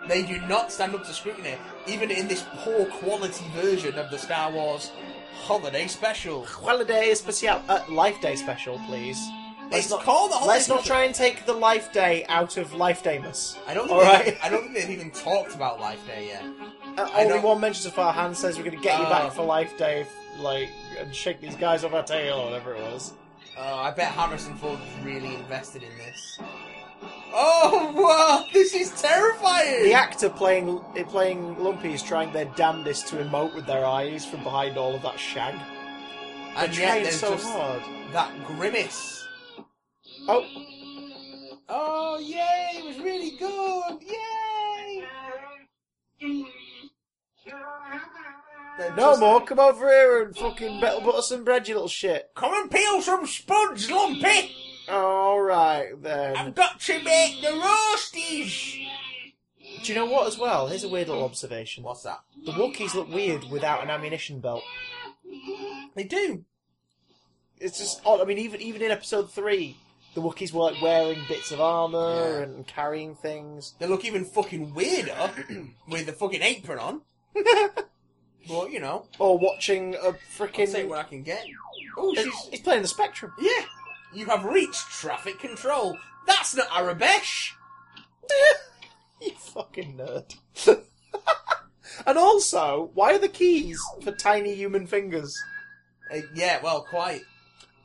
They 0.08 0.22
do 0.22 0.40
not 0.48 0.72
stand 0.72 0.94
up 0.96 1.04
to 1.06 1.12
scrutiny, 1.12 1.54
even 1.86 2.10
in 2.10 2.26
this 2.26 2.44
poor 2.64 2.86
quality 2.86 3.44
version 3.54 3.94
of 3.94 4.10
the 4.10 4.18
Star 4.18 4.50
Wars 4.50 4.90
Holiday 5.44 5.86
Special. 5.86 6.44
Holiday 6.44 7.14
special, 7.14 7.62
uh, 7.68 7.82
Life 7.88 8.20
Day 8.20 8.34
special, 8.34 8.80
please. 8.88 9.18
Let's 9.70 9.84
It's 9.84 9.90
not, 9.90 10.02
called 10.02 10.32
the 10.32 10.34
Holiday 10.34 10.54
let's 10.54 10.68
not 10.68 10.84
try 10.84 11.04
and 11.04 11.14
take 11.14 11.46
the 11.46 11.52
Life 11.52 11.92
Day 11.92 12.26
out 12.28 12.56
of 12.56 12.74
Life 12.74 13.02
Daymas. 13.04 13.56
I 13.68 13.74
don't. 13.74 13.86
Think 13.88 13.98
All 14.00 14.04
right. 14.04 14.36
I 14.42 14.48
don't 14.48 14.62
think 14.64 14.74
they've 14.74 14.90
even 14.90 15.10
talked 15.12 15.54
about 15.54 15.80
Life 15.80 16.04
Day 16.06 16.26
yet. 16.28 16.44
Uh, 16.96 17.08
only 17.14 17.38
one 17.40 17.60
mention 17.60 17.90
so 17.90 18.02
our 18.02 18.12
Han 18.12 18.34
says 18.34 18.56
we're 18.58 18.64
going 18.64 18.76
to 18.76 18.82
get 18.82 18.98
you 18.98 19.06
Oh. 19.06 19.10
back 19.10 19.32
for 19.32 19.44
Life 19.44 19.76
Dave. 19.78 20.08
like 20.38 20.70
and 20.98 21.14
shake 21.14 21.40
these 21.40 21.56
guys 21.56 21.84
off 21.84 21.92
our 21.92 22.02
tail 22.02 22.36
or 22.40 22.44
whatever 22.46 22.74
it 22.74 22.82
was. 22.82 23.12
Uh, 23.56 23.60
I 23.76 23.90
bet 23.90 24.12
Harrison 24.12 24.54
Ford 24.56 24.78
was 24.80 25.04
really 25.04 25.34
invested 25.34 25.82
in 25.82 25.90
this. 25.98 26.38
Oh 27.34 27.92
wow! 27.94 28.44
This 28.52 28.74
is 28.74 28.90
terrifying. 29.00 29.82
The 29.84 29.92
actor 29.94 30.28
playing 30.30 30.78
playing 31.08 31.58
Lumpy 31.62 31.92
is 31.92 32.02
trying 32.02 32.32
their 32.32 32.44
damnedest 32.56 33.08
to 33.08 33.16
emote 33.16 33.54
with 33.54 33.66
their 33.66 33.84
eyes 33.84 34.24
from 34.24 34.42
behind 34.42 34.76
all 34.78 34.94
of 34.94 35.02
that 35.02 35.18
shag. 35.18 35.54
They're 35.54 36.64
and 36.64 36.76
yet 36.76 36.88
trying 36.88 37.02
there's 37.04 37.20
so 37.20 37.30
just 37.34 37.46
hard. 37.50 37.82
that 38.12 38.30
grimace. 38.46 39.26
Oh, 40.28 40.44
Oh 41.68 42.18
yay! 42.18 42.70
It 42.76 42.84
was 42.84 42.98
really 43.00 43.30
good. 43.38 44.02
Yay! 44.02 45.04
They're 48.78 48.90
no 48.96 49.10
just- 49.10 49.20
more! 49.20 49.44
Come 49.44 49.58
over 49.58 49.88
here 49.88 50.22
and 50.22 50.36
fucking 50.36 50.80
better 50.80 51.00
butter 51.04 51.22
some 51.22 51.44
bread, 51.44 51.68
you 51.68 51.74
little 51.74 51.88
shit. 51.88 52.30
Come 52.34 52.54
and 52.54 52.70
peel 52.70 53.02
some 53.02 53.26
spuds, 53.26 53.90
Lumpy. 53.90 54.50
All 54.88 55.40
right 55.40 55.90
then. 56.02 56.36
I've 56.36 56.54
got 56.54 56.80
to 56.80 57.02
make 57.02 57.40
the 57.40 57.48
roasties. 57.48 58.86
Do 59.84 59.92
you 59.92 59.94
know 59.94 60.06
what? 60.06 60.26
As 60.26 60.38
well, 60.38 60.68
here's 60.68 60.84
a 60.84 60.88
weird 60.88 61.08
little 61.08 61.24
observation. 61.24 61.82
What's 61.84 62.02
that? 62.02 62.20
The 62.44 62.52
Wookiees 62.52 62.94
look 62.94 63.08
weird 63.08 63.44
without 63.50 63.82
an 63.82 63.90
ammunition 63.90 64.40
belt. 64.40 64.62
They 65.94 66.04
do. 66.04 66.44
It's 67.58 67.78
just 67.78 68.00
odd. 68.04 68.20
I 68.20 68.24
mean, 68.24 68.38
even 68.38 68.60
even 68.60 68.82
in 68.82 68.90
episode 68.90 69.30
three, 69.30 69.76
the 70.14 70.20
Wookiees 70.20 70.52
were 70.52 70.62
like 70.70 70.82
wearing 70.82 71.20
bits 71.28 71.52
of 71.52 71.60
armor 71.60 72.38
Yeah. 72.38 72.42
and 72.44 72.66
carrying 72.66 73.14
things. 73.14 73.74
They 73.78 73.86
look 73.86 74.04
even 74.04 74.24
fucking 74.24 74.74
weirder 74.74 75.30
with 75.88 76.06
the 76.06 76.12
fucking 76.12 76.42
apron 76.42 76.78
on. 76.78 77.02
But 78.48 78.72
you 78.72 78.80
know, 78.80 79.06
Or 79.20 79.38
watching 79.38 79.94
a 79.94 80.12
freaking. 80.36 80.68
freaking. 80.68 80.88
what 80.88 80.98
I 80.98 81.02
can 81.04 81.22
get. 81.22 81.44
Oh, 81.96 82.12
He's, 82.12 82.24
she's 82.24 82.48
he's 82.50 82.60
playing 82.60 82.82
the 82.82 82.88
Spectrum. 82.88 83.32
yeah. 83.40 83.64
You 84.12 84.26
have 84.26 84.44
reached 84.44 84.90
traffic 84.90 85.38
control. 85.38 85.96
That's 86.26 86.54
not 86.56 86.68
Arabesh. 86.68 87.52
you 89.22 89.30
fucking 89.38 89.96
nerd. 89.96 90.34
and 92.06 92.18
also, 92.18 92.90
why 92.94 93.14
are 93.14 93.18
the 93.18 93.28
keys 93.28 93.80
for 94.02 94.10
tiny 94.12 94.54
human 94.54 94.86
fingers? 94.86 95.40
Uh, 96.12 96.18
yeah, 96.34 96.60
well, 96.62 96.82
quite. 96.90 97.22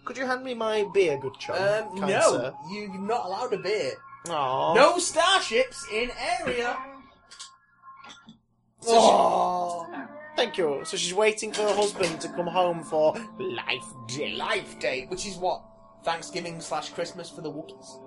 Could 0.06 0.18
you 0.18 0.26
hand 0.26 0.44
me 0.44 0.54
my 0.54 0.86
beer, 0.94 1.18
good 1.18 1.38
chum? 1.40 1.56
Um, 1.56 1.98
kind 2.00 2.12
no, 2.14 2.32
sir? 2.32 2.54
you're 2.72 2.98
not 3.00 3.26
allowed 3.26 3.54
a 3.54 3.58
beer. 3.58 3.94
Aww. 4.26 4.76
No 4.76 4.98
starships 5.00 5.86
in 5.94 6.10
area. 6.42 6.78
So 8.82 8.92
she- 8.92 8.98
Oh, 9.00 9.88
Thank 10.36 10.58
you. 10.58 10.82
So 10.86 10.98
she's 10.98 11.14
waiting 11.16 11.52
for 11.52 11.64
her 11.64 11.74
husband 11.74 12.22
to 12.22 12.30
come 12.30 12.46
home 12.46 12.84
for 12.84 13.16
Life 13.40 13.84
Day. 14.08 14.34
life 14.36 14.78
date, 14.80 15.10
which 15.10 15.26
is 15.26 15.36
what 15.36 15.64
Thanksgiving 16.04 16.62
slash 16.62 16.90
Christmas 16.90 17.28
for 17.30 17.42
the 17.42 17.52
Wookiees. 17.52 18.04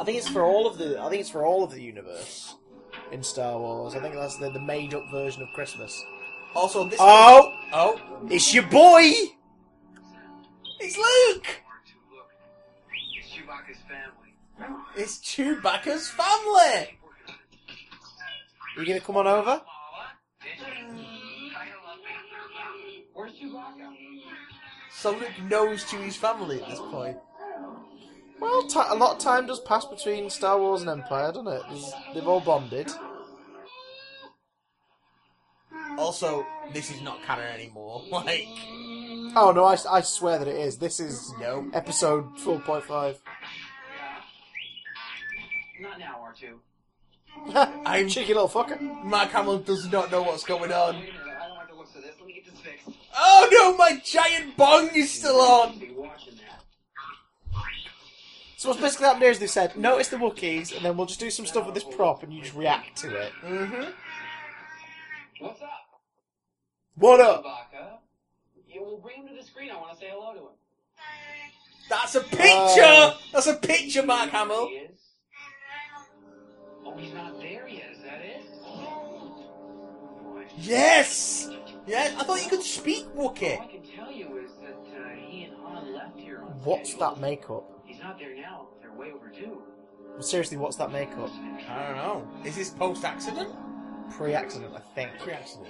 I 0.00 0.04
think 0.04 0.18
it's 0.18 0.28
for 0.28 0.42
all 0.44 0.66
of 0.68 0.78
the. 0.78 1.00
I 1.02 1.08
think 1.08 1.20
it's 1.20 1.30
for 1.30 1.44
all 1.44 1.64
of 1.64 1.72
the 1.72 1.80
universe 1.82 2.54
in 3.10 3.22
Star 3.24 3.58
Wars. 3.58 3.94
I 3.96 4.00
think 4.00 4.14
that's 4.14 4.36
the, 4.38 4.50
the 4.50 4.60
made-up 4.60 5.02
version 5.10 5.42
of 5.42 5.48
Christmas. 5.54 6.00
Also, 6.54 6.88
this. 6.88 6.98
Oh, 7.02 7.52
oh, 7.72 8.00
it's 8.30 8.54
your 8.54 8.64
boy. 8.66 9.10
it's 10.78 10.96
Luke. 10.96 11.46
It's 13.18 13.28
Chewbacca's 13.30 13.78
family. 13.88 14.80
It's 14.96 15.18
Chewbacca's 15.18 16.08
family. 16.08 16.98
Are 18.76 18.80
you 18.80 18.86
gonna 18.86 19.00
come 19.00 19.16
on 19.16 19.26
over? 19.26 19.60
Where's 23.12 23.32
Chewbacca? 23.32 23.94
So 24.92 25.12
Luke 25.12 25.30
knows 25.48 25.84
Chewie's 25.84 26.16
family 26.16 26.60
at 26.62 26.68
this 26.68 26.80
point. 26.80 27.16
Well, 28.40 28.66
ti 28.66 28.80
a 28.88 28.94
lot 28.94 29.12
of 29.16 29.18
time 29.18 29.46
does 29.46 29.60
pass 29.60 29.84
between 29.84 30.28
Star 30.30 30.58
Wars 30.58 30.80
and 30.82 30.90
Empire, 30.90 31.28
doesn't 31.32 31.46
it? 31.46 31.62
There's- 31.68 31.92
They've 32.12 32.26
all 32.26 32.40
bonded. 32.40 32.90
Also, 35.96 36.44
this 36.72 36.90
is 36.90 37.00
not 37.02 37.22
canon 37.22 37.46
anymore. 37.52 38.02
Like, 38.10 38.46
Oh 39.36 39.52
no, 39.54 39.64
I, 39.64 39.76
I 39.90 40.00
swear 40.00 40.38
that 40.38 40.46
it 40.48 40.56
is. 40.56 40.78
This 40.78 41.00
is 41.00 41.32
no. 41.40 41.68
episode 41.72 42.38
four 42.40 42.60
point 42.60 42.84
five. 42.84 43.20
Not 45.80 45.98
now, 45.98 46.18
R2. 46.24 46.54
I'm- 47.86 48.08
cheeky 48.08 48.34
little 48.34 48.48
fucker. 48.48 48.80
Mark 49.04 49.30
Hamill 49.30 49.58
does 49.58 49.90
not 49.90 50.10
know 50.10 50.22
what's 50.22 50.44
going 50.44 50.72
on. 50.72 50.96
Wait 50.96 51.08
a 51.08 51.12
minute, 51.12 51.26
I 51.26 51.46
don't 51.46 51.56
like 51.56 51.68
the 51.68 51.74
looks 51.74 51.94
of 51.94 52.02
this. 52.02 52.12
Let 52.18 52.26
me 52.26 52.34
get 52.34 52.44
this 52.46 52.60
fixed. 52.60 52.88
Oh 53.16 53.48
no, 53.50 53.76
my 53.76 54.00
giant 54.04 54.56
bong 54.56 54.90
is 54.94 55.10
still 55.10 55.40
on. 55.40 55.78
Be 55.78 55.90
watching 55.90 56.34
that. 56.36 56.62
So 58.56 58.70
what's 58.70 58.80
basically 58.80 59.06
happened 59.06 59.22
here 59.24 59.30
is 59.32 59.38
they 59.38 59.46
said, 59.46 59.76
notice 59.76 60.08
the 60.08 60.16
Wookiees, 60.16 60.74
and 60.74 60.84
then 60.84 60.96
we'll 60.96 61.06
just 61.06 61.20
do 61.20 61.30
some 61.30 61.44
stuff 61.44 61.66
with 61.66 61.74
this 61.74 61.84
prop, 61.84 62.22
and 62.22 62.32
you 62.32 62.40
just 62.40 62.54
react 62.54 62.96
to 62.98 63.14
it. 63.14 63.32
Mm-hmm. 63.44 63.90
What's 65.40 65.60
up? 65.60 65.68
What 66.94 67.20
up? 67.20 67.44
Chewbacca? 67.44 67.98
Yeah, 68.66 68.80
we'll 68.80 68.98
bring 68.98 69.16
him 69.22 69.28
to 69.28 69.34
the 69.34 69.42
screen. 69.42 69.70
I 69.70 69.76
want 69.76 69.92
to 69.92 69.98
say 69.98 70.06
hello 70.10 70.32
to 70.32 70.38
him. 70.38 70.46
That's 71.90 72.14
a 72.14 72.20
picture. 72.20 72.40
Oh. 72.46 73.18
That's 73.32 73.46
a 73.48 73.54
picture, 73.54 74.02
Mark 74.02 74.30
Hamill. 74.30 74.68
He 74.68 74.74
is. 74.76 74.98
Oh, 76.86 76.94
he's 76.96 77.12
not 77.14 77.38
there 77.40 77.66
yet. 77.68 77.90
Is 77.92 77.98
that 78.02 78.20
it? 78.20 78.42
Yes. 80.58 81.48
Yes. 81.86 82.14
I 82.18 82.24
thought 82.24 82.42
you 82.42 82.48
could 82.50 82.62
speak 82.62 83.06
All 83.16 83.30
I 83.30 83.32
can 83.34 83.82
tell 83.96 84.10
you 84.12 84.38
is 84.38 84.52
that 84.62 84.76
uh, 84.96 85.08
he 85.26 85.44
and 85.44 85.56
Han 85.64 85.92
left 85.94 86.18
here 86.18 86.42
on 86.42 86.48
What's 86.64 86.90
schedule. 86.90 87.14
that 87.14 87.20
makeup? 87.20 87.64
He's 87.84 87.98
not 88.00 88.18
there 88.18 88.34
now. 88.36 88.68
They're 88.80 88.92
way 88.92 89.10
overdue. 89.12 89.62
Well, 90.12 90.22
seriously, 90.22 90.56
what's 90.58 90.76
that 90.76 90.92
makeup? 90.92 91.30
I 91.68 91.86
don't 91.88 91.96
know. 91.96 92.28
Is 92.44 92.54
this 92.56 92.70
post 92.70 93.04
accident? 93.04 93.50
Pre-accident, 94.16 94.72
I 94.74 94.80
think. 94.94 95.10
Pre 95.18 95.32
accident. 95.32 95.68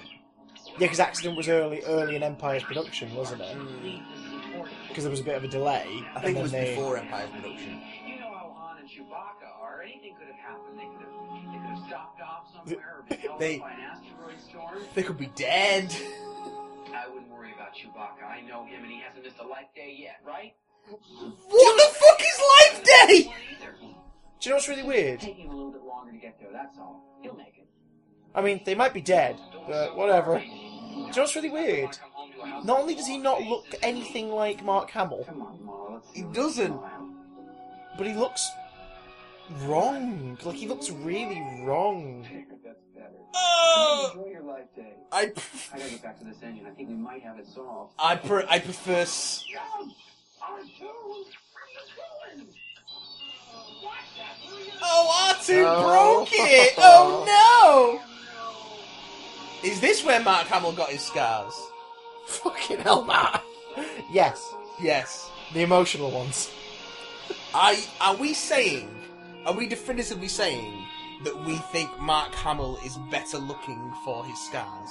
Yeah, 0.66 0.72
because 0.78 1.00
accident 1.00 1.36
was 1.36 1.48
early, 1.48 1.82
early 1.84 2.16
in 2.16 2.22
Empire's 2.22 2.62
production, 2.62 3.14
wasn't 3.14 3.40
it? 3.42 3.56
Please, 3.80 4.00
this 4.14 4.26
is 4.26 4.32
important. 4.32 4.76
Because 4.88 5.04
there 5.04 5.10
was 5.10 5.20
a 5.20 5.24
bit 5.24 5.36
of 5.36 5.44
a 5.44 5.48
delay. 5.48 5.86
I 6.14 6.20
think 6.20 6.36
it 6.38 6.42
was 6.42 6.52
they- 6.52 6.74
before 6.74 6.96
Empire's 6.96 7.30
production. 7.30 7.80
You 8.06 8.18
know 8.20 8.26
how 8.32 8.54
Han 8.56 8.78
and 8.80 8.88
Chewbacca 8.88 9.10
are. 9.10 9.10
Anything 9.10 9.43
could 10.18 10.26
have 10.28 10.36
happened. 10.36 10.78
They 10.78 10.84
could 10.84 11.06
have, 11.06 11.14
they 11.32 11.58
could 11.58 11.66
have 11.66 11.86
stopped 11.86 12.20
off 12.20 12.52
somewhere 12.52 12.96
or 12.98 13.02
been 13.08 13.18
held 13.18 13.40
They- 13.40 13.56
up 13.56 13.62
by 13.62 13.72
an 13.72 13.80
asteroid 13.80 14.40
storm. 14.48 14.78
They 14.94 15.02
could 15.02 15.18
be 15.18 15.26
dead. 15.34 15.94
I 16.94 17.08
wouldn't 17.08 17.30
worry 17.30 17.52
about 17.54 17.74
Chewbacca. 17.74 18.24
I 18.26 18.40
know 18.42 18.64
him, 18.64 18.82
and 18.82 18.90
he 18.92 19.00
hasn't 19.00 19.24
missed 19.24 19.38
a 19.40 19.46
life 19.46 19.66
day 19.74 19.96
yet, 19.98 20.20
right? 20.26 20.54
What 20.86 21.76
the 21.76 21.98
fuck 21.98 22.20
is 22.20 22.42
Life 22.60 22.84
Day? 22.84 23.32
Do 24.40 24.48
you 24.48 24.50
know 24.50 24.56
what's 24.56 24.68
really 24.68 24.82
weird? 24.82 25.20
Taking 25.20 25.46
a 25.48 25.50
little 25.54 25.72
bit 25.72 25.82
longer 25.82 26.12
to 26.12 26.18
get 26.18 26.38
there. 26.38 26.50
That's 26.52 26.76
all. 26.78 27.02
He'll 27.22 27.34
make 27.34 27.56
it. 27.58 27.66
I 28.34 28.42
mean, 28.42 28.60
they 28.66 28.74
might 28.74 28.92
be 28.92 29.00
dead, 29.00 29.36
but 29.66 29.96
whatever. 29.96 30.38
Do 30.38 30.44
you 30.44 31.06
know 31.06 31.12
what's 31.22 31.34
really 31.34 31.48
weird? 31.50 31.98
Come 31.98 32.10
home 32.12 32.32
to 32.32 32.40
a 32.42 32.46
house 32.46 32.64
Not 32.66 32.80
only 32.80 32.94
does 32.94 33.06
he 33.06 33.16
not 33.16 33.42
look 33.42 33.64
anything 33.82 34.30
like 34.30 34.62
Mark 34.62 34.90
Hamill, 34.90 35.24
Come 35.24 35.40
on, 35.42 35.64
Ma. 35.64 35.94
Let's 35.94 36.10
see 36.12 36.18
He 36.20 36.26
doesn't. 36.32 36.78
but 37.96 38.06
he 38.06 38.12
looks 38.14 38.48
wrong. 39.62 40.38
Like, 40.44 40.56
he 40.56 40.66
looks 40.68 40.90
really 40.90 41.40
wrong. 41.64 42.26
Oh, 43.36 44.10
Enjoy 44.14 44.30
your 44.30 44.42
life 44.42 44.66
day. 44.76 44.92
I, 45.10 45.22
I 45.22 45.78
gotta 45.78 45.90
get 45.90 46.02
back 46.02 46.18
to 46.20 46.24
this 46.24 46.36
engine. 46.42 46.66
I 46.66 46.70
think 46.70 46.88
we 46.88 46.94
might 46.94 47.22
have 47.22 47.38
it 47.38 47.46
solved. 47.46 47.92
I, 47.98 48.16
pre- 48.16 48.44
I 48.48 48.58
prefer. 48.60 48.92
s- 49.00 49.44
Yo! 49.50 49.58
R2! 49.58 49.84
What 50.38 50.48
are 50.48 50.60
you 50.60 52.36
doing? 52.36 52.46
Watch 53.82 53.94
that! 54.18 54.36
Where 54.46 54.60
are 54.60 54.64
you 54.64 54.70
Oh, 54.82 55.34
R2 55.40 55.64
Oh. 55.66 55.88
broke 55.88 56.28
it! 56.32 56.74
Oh 56.78 58.00
no! 59.62 59.68
Is 59.68 59.80
this 59.80 60.04
where 60.04 60.20
Mark 60.20 60.46
Hamill 60.46 60.72
got 60.72 60.90
his 60.90 61.00
scars? 61.02 61.54
Fucking 62.26 62.80
hell, 62.80 63.04
Matt. 63.04 63.42
Yes, 64.12 64.54
Yes. 64.80 65.30
the 65.52 65.62
emotional 65.62 66.10
ones. 66.10 66.50
I, 67.54 67.82
are 68.00 68.16
we 68.16 68.34
saying, 68.34 68.88
are 69.46 69.52
we 69.54 69.66
definitively 69.66 70.28
saying 70.28 70.84
that 71.24 71.44
we 71.44 71.56
think 71.72 71.90
Mark 72.00 72.34
Hamill 72.34 72.78
is 72.84 72.96
better 73.10 73.38
looking 73.38 73.92
for 74.04 74.24
his 74.24 74.38
scars? 74.46 74.90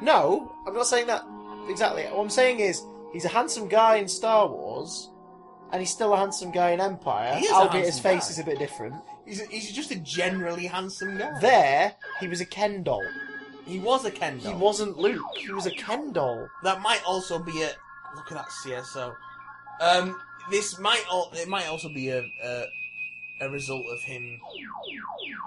No, 0.00 0.52
I'm 0.66 0.74
not 0.74 0.86
saying 0.86 1.06
that 1.08 1.24
exactly. 1.68 2.04
What 2.04 2.20
I'm 2.22 2.30
saying 2.30 2.60
is, 2.60 2.82
he's 3.12 3.24
a 3.24 3.28
handsome 3.28 3.68
guy 3.68 3.96
in 3.96 4.08
Star 4.08 4.48
Wars, 4.48 5.10
and 5.72 5.80
he's 5.80 5.90
still 5.90 6.14
a 6.14 6.16
handsome 6.16 6.50
guy 6.50 6.70
in 6.70 6.80
Empire, 6.80 7.36
He 7.36 7.44
is 7.44 7.50
a 7.50 7.54
albeit 7.54 7.86
his 7.86 7.98
handsome 7.98 8.02
face 8.02 8.24
guy. 8.26 8.30
is 8.30 8.38
a 8.38 8.44
bit 8.44 8.58
different. 8.58 8.94
He's, 9.26 9.40
a, 9.42 9.44
he's 9.46 9.70
just 9.72 9.90
a 9.90 9.96
generally 10.00 10.66
handsome 10.66 11.18
guy. 11.18 11.38
There, 11.40 11.94
he 12.20 12.28
was 12.28 12.40
a 12.40 12.46
Ken 12.46 12.82
doll. 12.82 13.04
He 13.66 13.78
was 13.78 14.04
a 14.04 14.10
Ken 14.10 14.38
He 14.38 14.44
doll. 14.48 14.58
wasn't 14.58 14.98
Luke, 14.98 15.22
he 15.36 15.52
was 15.52 15.66
a 15.66 15.70
Ken 15.70 16.12
doll. 16.12 16.48
That 16.64 16.80
might 16.80 17.02
also 17.06 17.38
be 17.38 17.62
a 17.62 17.70
look 18.16 18.32
at 18.32 18.38
that 18.38 18.48
CSO. 18.48 19.14
Um, 19.80 20.18
this 20.50 20.78
might 20.80 21.04
al- 21.10 21.30
it 21.34 21.46
might 21.48 21.68
also 21.68 21.88
be 21.88 22.08
a 22.08 22.20
a, 22.42 22.64
a 23.40 23.48
result 23.50 23.84
of 23.92 24.00
him, 24.00 24.40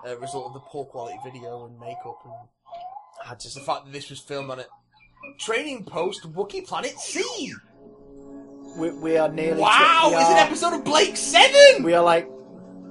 a 0.06 0.16
result 0.18 0.48
of 0.48 0.54
the 0.54 0.60
poor 0.60 0.86
quality 0.86 1.18
video 1.24 1.66
and 1.66 1.80
makeup 1.80 2.20
and 2.26 2.34
I 3.26 3.34
just 3.36 3.44
just, 3.44 3.56
the 3.56 3.62
fact 3.62 3.86
that 3.86 3.94
this 3.94 4.10
was 4.10 4.20
filmed 4.20 4.50
on 4.50 4.60
a 4.60 4.66
training 5.40 5.86
post 5.86 6.24
Wookiee 6.34 6.68
Planet 6.68 7.00
C. 7.00 7.54
we, 8.78 8.92
we 8.92 9.18
are 9.18 9.30
nearly. 9.30 9.62
Wow, 9.62 10.10
we 10.10 10.18
it's 10.18 10.30
an 10.30 10.38
episode 10.38 10.74
of 10.74 10.84
Blake 10.84 11.16
Seven. 11.16 11.84
We 11.84 11.94
are 11.94 12.04
like 12.04 12.30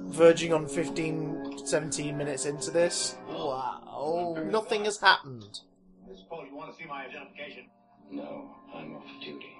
verging 0.05 0.51
on 0.53 0.67
15, 0.67 1.65
17 1.65 2.17
minutes 2.17 2.45
into 2.45 2.71
this. 2.71 3.17
Wow. 3.29 4.43
Nothing 4.49 4.85
has 4.85 4.99
happened. 4.99 5.59
I 6.11 6.15
suppose 6.15 6.47
you 6.49 6.55
want 6.55 6.71
to 6.71 6.77
see 6.77 6.87
my 6.87 7.05
identification. 7.05 7.65
No, 8.11 8.49
I'm 8.73 8.95
off 8.95 9.03
duty. 9.21 9.52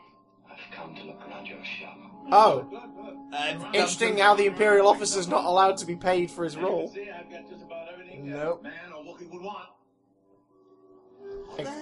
I've 0.74 0.80
come 0.86 0.96
to 0.96 1.04
look 1.04 1.22
around 1.28 1.48
your 1.48 1.64
shop. 1.64 1.98
Oh, 2.32 2.62
Good, 2.62 2.80
good. 2.96 3.18
Uh, 3.34 3.72
interesting 3.74 4.18
how 4.18 4.34
the 4.36 4.46
Imperial 4.46 4.88
officer's 4.88 5.28
not 5.28 5.46
allowed 5.46 5.78
to 5.78 5.86
be 5.86 5.96
paid 5.96 6.32
for 6.32 6.44
his 6.44 6.54
As 6.56 6.62
you 6.62 6.62
can 6.62 6.72
role. 6.72 6.94
I've 6.96 7.30
got 7.70 7.88
everything 7.94 8.30
Nope. 8.30 8.62
a 8.62 8.64
man 8.64 8.74
or 8.96 9.04
Wookiee 9.04 9.32
would 9.32 9.42
want. 9.42 9.70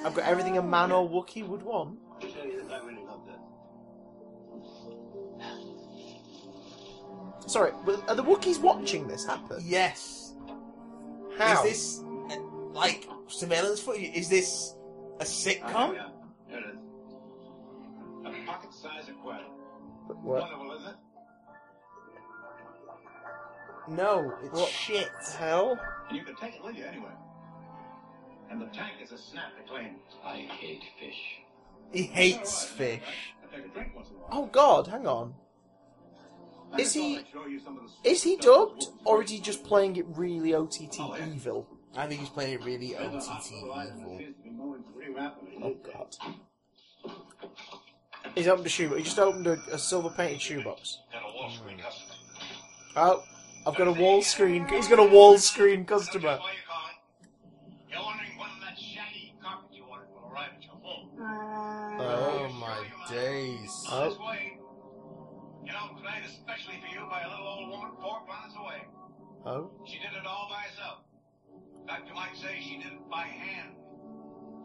I've 0.05 0.15
got 0.15 0.25
everything 0.25 0.57
a 0.57 0.61
man 0.61 0.91
or 0.91 1.07
Wookiee 1.07 1.47
would 1.47 1.61
want. 1.61 1.99
I'll 2.13 2.19
tell 2.19 2.45
you 2.45 2.61
this, 2.61 2.71
I 2.71 2.77
really 2.85 3.03
love 3.05 3.21
this. 7.39 7.51
Sorry, 7.51 7.71
are 8.07 8.15
the 8.15 8.23
Wookiees 8.23 8.59
watching 8.59 9.07
this 9.07 9.25
happen? 9.25 9.61
Yes. 9.63 10.33
How? 11.37 11.63
Is 11.65 11.71
this 11.71 12.03
uh, 12.31 12.39
like 12.73 13.07
surveillance 13.27 13.79
footage? 13.79 14.13
Is 14.15 14.29
this 14.29 14.75
a 15.19 15.23
sitcom? 15.23 16.10
A 18.83 18.87
pocket-sized 18.87 19.09
aquarium. 19.09 19.45
What? 20.07 20.41
Wonderful, 20.41 20.75
isn't 20.79 20.89
it? 20.89 20.95
No, 23.89 24.33
it's 24.43 24.59
What? 24.59 24.69
shit. 24.69 25.09
hell? 25.37 25.79
And 26.09 26.17
you 26.17 26.23
can 26.23 26.35
take 26.35 26.55
it 26.55 26.63
with 26.63 26.75
you 26.77 26.85
anywhere. 26.85 27.15
And 28.49 28.61
the 28.61 28.65
tank 28.67 28.93
is 29.01 29.11
a 29.11 29.17
snap 29.17 29.55
to 29.57 29.63
clean. 29.71 29.95
I 30.23 30.37
hate 30.37 30.83
fish. 30.99 31.39
He 31.91 32.03
hates 32.03 32.65
fish. 32.65 33.01
I 33.53 33.57
drink 33.73 33.95
once 33.95 34.09
in 34.09 34.15
a 34.15 34.19
while. 34.19 34.29
Oh 34.31 34.45
God, 34.47 34.87
hang 34.87 35.07
on. 35.07 35.33
I 36.71 36.79
is 36.81 36.93
he- 36.93 37.15
thought 37.17 37.25
I'd 37.25 37.31
show 37.33 37.45
you 37.47 37.59
some 37.59 37.77
of 37.77 37.83
the 38.03 38.09
Is 38.09 38.23
he 38.23 38.35
stuff 38.37 38.45
that 38.45 38.79
dubbed, 38.79 38.85
or 39.05 39.23
is 39.23 39.29
he 39.29 39.39
just 39.39 39.63
playing 39.65 39.97
it 39.97 40.05
really 40.09 40.53
OTT 40.55 40.97
Oh, 41.01 41.15
yeah. 41.17 41.27
evil? 41.27 41.67
I 41.95 42.07
think 42.07 42.21
he's 42.21 42.29
playing 42.29 42.53
it 42.53 42.63
really 42.63 42.95
OTT 42.95 43.51
evil. 43.51 44.15
appears 44.15 44.35
to 44.37 44.41
be 44.43 44.49
moving 44.51 44.83
pretty 44.93 45.11
rapidly. 45.11 45.57
Oh 45.61 45.73
God. 45.91 46.15
He's 48.35 48.47
opened 48.47 48.65
a 48.65 48.69
shoe. 48.69 48.93
He 48.93 49.03
just 49.03 49.19
opened 49.19 49.47
a, 49.47 49.59
a 49.71 49.77
silver 49.77 50.09
painted 50.09 50.41
shoebox. 50.41 50.99
Got 51.11 51.23
mm. 51.23 51.31
a 51.31 51.35
wall 51.35 51.49
screen 51.49 51.77
customer. 51.77 52.15
Oh, 52.95 53.23
I've 53.67 53.75
got 53.75 53.87
a 53.87 53.91
wall 53.91 54.21
screen. 54.21 54.67
He's 54.67 54.87
got 54.87 54.99
a 54.99 55.03
wall 55.03 55.37
screen 55.37 55.85
customer. 55.85 56.37
Why 56.37 56.51
you 56.51 56.63
calling? 56.67 56.95
You're 57.89 58.01
wondering 58.01 58.37
when 58.37 58.49
that 58.61 58.77
shaggy 58.77 59.35
carpet 59.41 59.69
you 59.73 59.83
ordered 59.89 60.07
will 60.13 60.31
arrive 60.31 60.51
at 60.55 60.63
your 60.63 60.75
home. 60.81 61.09
Oh 61.19 62.49
my 62.59 63.13
days. 63.13 63.85
Oh. 63.89 64.09
This. 64.09 64.17
You 65.63 65.71
know, 65.73 65.95
made 66.03 66.25
especially 66.25 66.81
for 66.81 66.87
you 66.87 67.05
by 67.09 67.21
a 67.21 67.29
little 67.29 67.47
old 67.47 67.69
woman 67.69 67.91
four 68.01 68.21
planets 68.25 68.55
away. 68.57 68.87
Oh, 69.45 69.71
She 69.85 69.97
did 69.97 70.13
it 70.17 70.25
all 70.25 70.47
by 70.49 70.67
herself. 70.69 70.99
In 71.81 71.87
fact, 71.87 72.07
you 72.07 72.13
might 72.13 72.35
say 72.35 72.59
she 72.61 72.77
did 72.77 72.93
it 72.93 73.09
by 73.09 73.23
hand. 73.23 73.75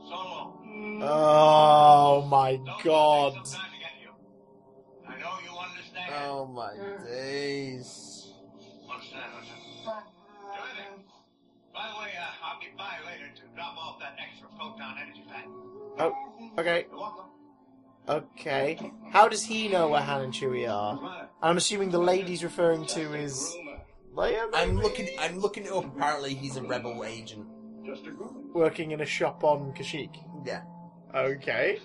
Solo. 0.09 0.59
oh 1.03 2.27
my 2.31 2.53
Those 2.57 2.83
God. 2.85 3.33
things 3.35 3.51
sometimes 3.51 3.73
get 3.81 4.03
you. 4.03 4.11
I 5.09 5.21
know 5.21 5.33
you 5.45 5.59
understand. 5.59 6.15
Oh 6.27 6.47
my 6.47 6.75
days. 7.05 8.33
Understand, 8.91 9.25
understand. 9.35 10.05
Terrific. 10.55 11.05
By 11.75 11.89
the 11.93 12.01
way, 12.01 12.11
uh, 12.19 12.45
I'll 12.45 12.61
be 12.61 12.67
by 12.77 12.97
later 13.07 13.29
to 13.35 13.43
drop 13.55 13.77
off 13.77 13.99
that 14.01 14.17
extra 14.19 14.49
photon 14.59 14.95
energy 15.03 15.23
pack. 15.29 15.47
Oh, 15.99 16.13
okay, 16.59 16.87
You're 16.91 16.99
welcome. 16.99 17.25
okay. 18.09 18.93
How 19.13 19.29
does 19.29 19.43
he 19.45 19.69
know 19.69 19.89
where 19.89 20.01
Han 20.01 20.23
and 20.23 20.33
Chewie 20.33 20.71
are? 20.71 20.97
What's? 20.97 21.33
I'm 21.43 21.57
assuming 21.57 21.91
the 21.91 21.99
lady's 21.99 22.43
referring 22.45 22.87
to 22.87 23.15
is 23.15 23.55
Leia. 24.15 24.49
I'm 24.55 24.79
looking. 24.81 25.09
I'm 25.19 25.39
looking 25.39 25.65
it 25.67 25.73
up. 25.73 25.85
Apparently, 25.85 26.35
he's 26.35 26.57
a 26.57 26.63
rebel 26.63 27.05
agent. 27.05 27.47
Just 27.87 28.07
a 28.07 28.11
grooming. 28.11 28.53
working 28.53 28.91
in 28.91 29.01
a 29.01 29.07
shop 29.07 29.45
on 29.45 29.73
Kashyyyk. 29.73 30.17
Yeah. 30.45 30.63
Okay. 31.15 31.79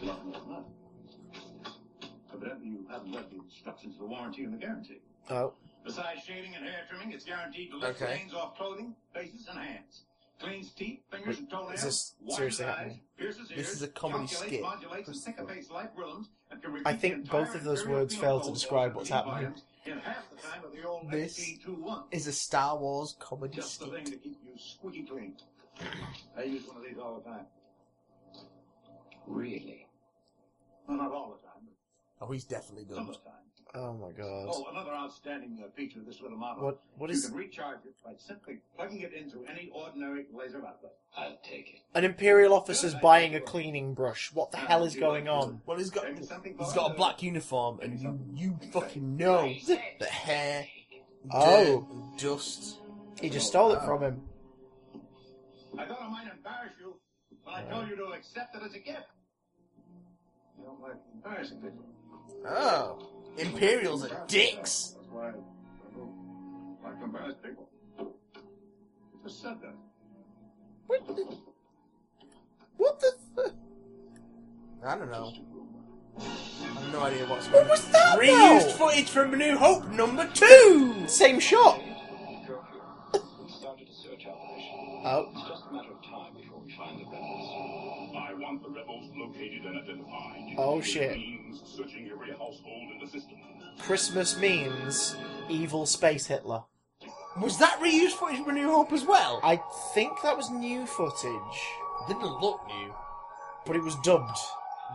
Evidently, 2.34 2.68
you 2.70 2.86
haven't 2.90 3.12
read 3.14 3.26
the 3.30 3.38
instructions 3.38 3.96
for 3.96 4.04
the 4.04 4.10
warranty 4.10 4.44
and 4.44 4.54
the 4.54 4.58
guarantee. 4.58 5.02
Oh, 5.30 5.54
Besides 5.84 6.24
shaving 6.24 6.56
and 6.56 6.64
hair 6.66 6.86
trimming, 6.90 7.12
it's 7.12 7.26
guaranteed 7.26 7.72
to 7.72 7.78
lift 7.78 8.02
Okay. 8.02 8.16
stains 8.18 8.34
off 8.34 8.56
clothing, 8.56 8.96
faces, 9.14 9.48
and 9.48 9.60
hands. 9.60 10.04
Cleans 10.40 10.72
teeth, 10.74 11.00
fingers, 11.12 11.38
and 11.40 11.50
toenails. 11.50 11.74
Is 11.80 11.84
this 11.84 12.16
widens 12.20 12.36
seriously 12.38 12.66
eyes, 12.66 12.76
happening? 12.78 13.00
pierces 13.18 13.48
This 13.50 13.58
ears, 13.58 13.72
is 13.74 13.82
a 13.84 13.88
comedy 13.88 14.28
skit. 14.28 14.62
modulates, 14.62 15.08
and 15.08 15.18
syncopates 15.18 15.70
life 15.70 15.90
rhythms, 15.96 16.30
and 16.50 16.62
can 16.62 16.72
repeat 16.74 16.88
I 16.88 16.96
think 16.96 17.30
both 17.30 17.54
of 17.56 17.64
those 17.64 17.88
words 17.88 18.16
fail 18.16 18.40
to 18.42 18.52
describe 18.52 18.96
what's 18.96 19.10
happening. 19.10 19.54
In 19.86 19.98
half 20.00 20.30
the 20.30 20.36
time 20.42 20.64
of 20.64 20.72
the 20.72 20.84
old 20.84 21.10
This 21.10 21.40
Is 22.12 22.28
a 22.28 22.34
Star 22.34 22.78
Wars 22.78 23.16
comedy 23.20 23.56
Just 23.56 23.80
the 23.80 23.88
thing 23.88 24.06
skit. 24.06 25.44
To 25.78 25.84
keep 25.84 25.94
you 25.94 26.00
squeaky 26.00 26.24
clean. 26.36 26.38
I 26.38 26.44
use 26.50 26.68
one 26.68 26.78
of 26.78 26.84
these 26.84 26.98
all 26.98 27.16
the 27.24 27.30
time. 27.30 27.46
Really? 29.28 29.88
Well, 30.88 30.98
not 30.98 31.12
all 31.12 31.38
the 31.40 31.48
time, 31.48 31.62
but 31.66 32.26
Oh, 32.28 32.32
he's 32.32 32.44
definitely 32.44 32.86
some 32.88 32.96
done. 33.06 33.08
of 33.10 33.14
the 33.24 33.30
time. 33.30 33.38
Oh 33.74 33.94
my 33.94 34.12
god. 34.12 34.50
Oh, 34.52 34.66
another 34.70 34.92
outstanding 34.92 35.58
uh, 35.64 35.70
feature 35.78 36.00
of 36.00 36.06
this 36.06 36.20
little 36.22 36.38
model. 36.38 36.62
What? 36.66 36.82
What 36.98 37.10
you 37.10 37.16
is 37.16 37.28
can 37.28 37.36
recharge 37.38 37.86
it 37.86 37.94
by 38.04 38.12
simply 38.18 38.58
plugging 38.76 39.00
it 39.00 39.14
into 39.14 39.46
any 39.46 39.70
ordinary 39.74 40.26
laser 40.34 40.58
outlet. 40.58 40.92
I'll 41.16 41.38
take 41.42 41.70
it. 41.76 41.98
an 41.98 42.04
imperial 42.04 42.54
officer's 42.54 42.94
buying 42.96 43.34
a 43.36 43.40
cleaning 43.40 43.94
brush? 43.94 44.30
What 44.34 44.52
the 44.52 44.58
hell 44.58 44.84
is 44.84 44.96
going 44.96 45.30
on? 45.30 45.62
Well, 45.66 45.78
he's 45.78 45.90
got 45.90 46.04
Maybe 46.04 46.26
something 46.26 46.56
he's 46.60 46.70
for 46.70 46.76
got 46.76 46.90
a 46.90 46.94
us. 46.94 46.98
black 46.98 47.24
uniform, 47.24 47.80
and 47.82 47.98
you 47.98 48.20
you 48.34 48.60
fucking 48.74 49.16
know 49.16 49.54
that 49.70 50.02
hair, 50.10 50.68
Oh. 51.32 51.80
dirt, 51.82 51.90
and 51.92 52.20
dust. 52.20 52.78
He 53.22 53.30
just 53.30 53.48
stole 53.48 53.72
it 53.72 53.82
from 53.84 54.02
him. 54.04 54.22
I 55.78 55.86
thought 55.86 56.02
I 56.02 56.10
might 56.10 56.28
embarrass 56.32 56.74
you 56.80 56.96
when 57.44 57.56
I 57.56 57.64
told 57.64 57.90
you 57.90 57.96
to 57.98 58.06
accept 58.14 58.56
it 58.56 58.62
as 58.64 58.74
a 58.74 58.80
gift. 58.80 59.08
You 60.58 60.66
don't 60.66 60.82
like 60.82 60.96
embarrassing 61.14 61.58
people. 61.62 61.86
Oh, 62.48 63.08
Imperials 63.38 64.06
are 64.06 64.26
dicks. 64.28 64.96
That's 64.98 65.08
why 65.10 65.30
I 65.30 65.32
don't 65.96 66.78
like 66.84 66.98
to 67.00 67.06
embarrass 67.06 67.36
people. 67.44 67.70
Just 69.24 69.42
said 69.42 69.56
that. 69.62 69.74
What 70.88 71.08
the? 71.08 71.38
What 72.78 73.00
the? 73.00 73.12
Th- 73.36 73.54
I 74.86 74.98
don't 74.98 75.12
know. 75.12 75.34
I 76.20 76.24
have 76.24 76.92
no 76.92 77.02
idea 77.02 77.26
what's 77.28 77.48
going 77.48 77.64
on. 77.64 77.70
What 77.70 77.78
was 77.80 77.88
that? 77.92 78.20
Reused 78.20 78.64
though? 78.78 78.88
footage 78.90 79.10
from 79.10 79.34
A 79.34 79.38
New 79.38 79.58
Hope 79.58 79.88
number 79.92 80.28
two. 80.34 81.08
Same 81.08 81.40
shot. 81.40 81.80
We 81.80 81.90
started 83.52 83.88
a 83.88 83.94
search 83.94 84.26
operation. 84.26 85.02
Oh. 85.06 85.30
It's 85.34 85.48
just 85.48 85.64
a 85.70 85.74
matter 85.74 85.92
of 85.92 86.04
time 86.04 86.34
before 86.36 86.60
we 86.66 86.71
find 86.82 87.00
the 87.00 87.06
rebels. 87.06 87.50
I 88.18 88.34
want 88.34 88.62
the 88.64 88.70
rebels 88.70 89.10
located 89.16 89.66
and 89.66 89.78
identified. 89.82 90.56
Oh, 90.58 90.82
shit. 90.82 91.16
means 91.18 91.62
searching 91.66 92.10
every 92.12 92.32
household 92.32 92.92
in 92.94 93.00
the 93.04 93.08
system. 93.08 93.38
Christmas 93.80 94.38
means 94.38 95.16
evil 95.50 95.86
space 95.86 96.26
Hitler. 96.28 96.64
Was 97.40 97.58
that 97.60 97.80
reused 97.80 98.12
footage 98.12 98.40
from 98.40 98.50
A 98.50 98.54
New 98.54 98.70
Hope 98.70 98.92
as 98.92 99.06
well? 99.06 99.40
I 99.44 99.62
think 99.94 100.12
that 100.24 100.36
was 100.36 100.50
new 100.50 100.86
footage, 100.86 101.60
didn't 102.08 102.24
look 102.42 102.60
new. 102.68 102.94
but 103.66 103.76
it 103.76 103.84
was 103.84 103.96
dubbed 104.04 104.38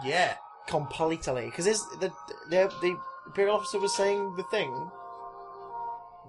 Yeah. 0.05 0.35
completely 0.67 1.47
because 1.47 1.65
the 2.01 2.13
the 2.51 2.69
the 2.83 2.99
imperial 3.27 3.57
officer 3.57 3.79
was 3.81 3.95
saying 3.95 4.35
the 4.37 4.43
thing. 4.45 4.91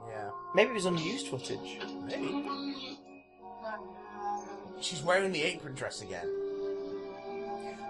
Yeah. 0.08 0.30
Maybe 0.56 0.70
it 0.72 0.76
was 0.76 0.86
unused 0.86 1.28
footage. 1.28 1.80
Maybe. 2.06 2.76
She's 4.82 5.02
wearing 5.04 5.32
the 5.32 5.44
apron 5.44 5.74
dress 5.76 6.02
again. 6.02 6.28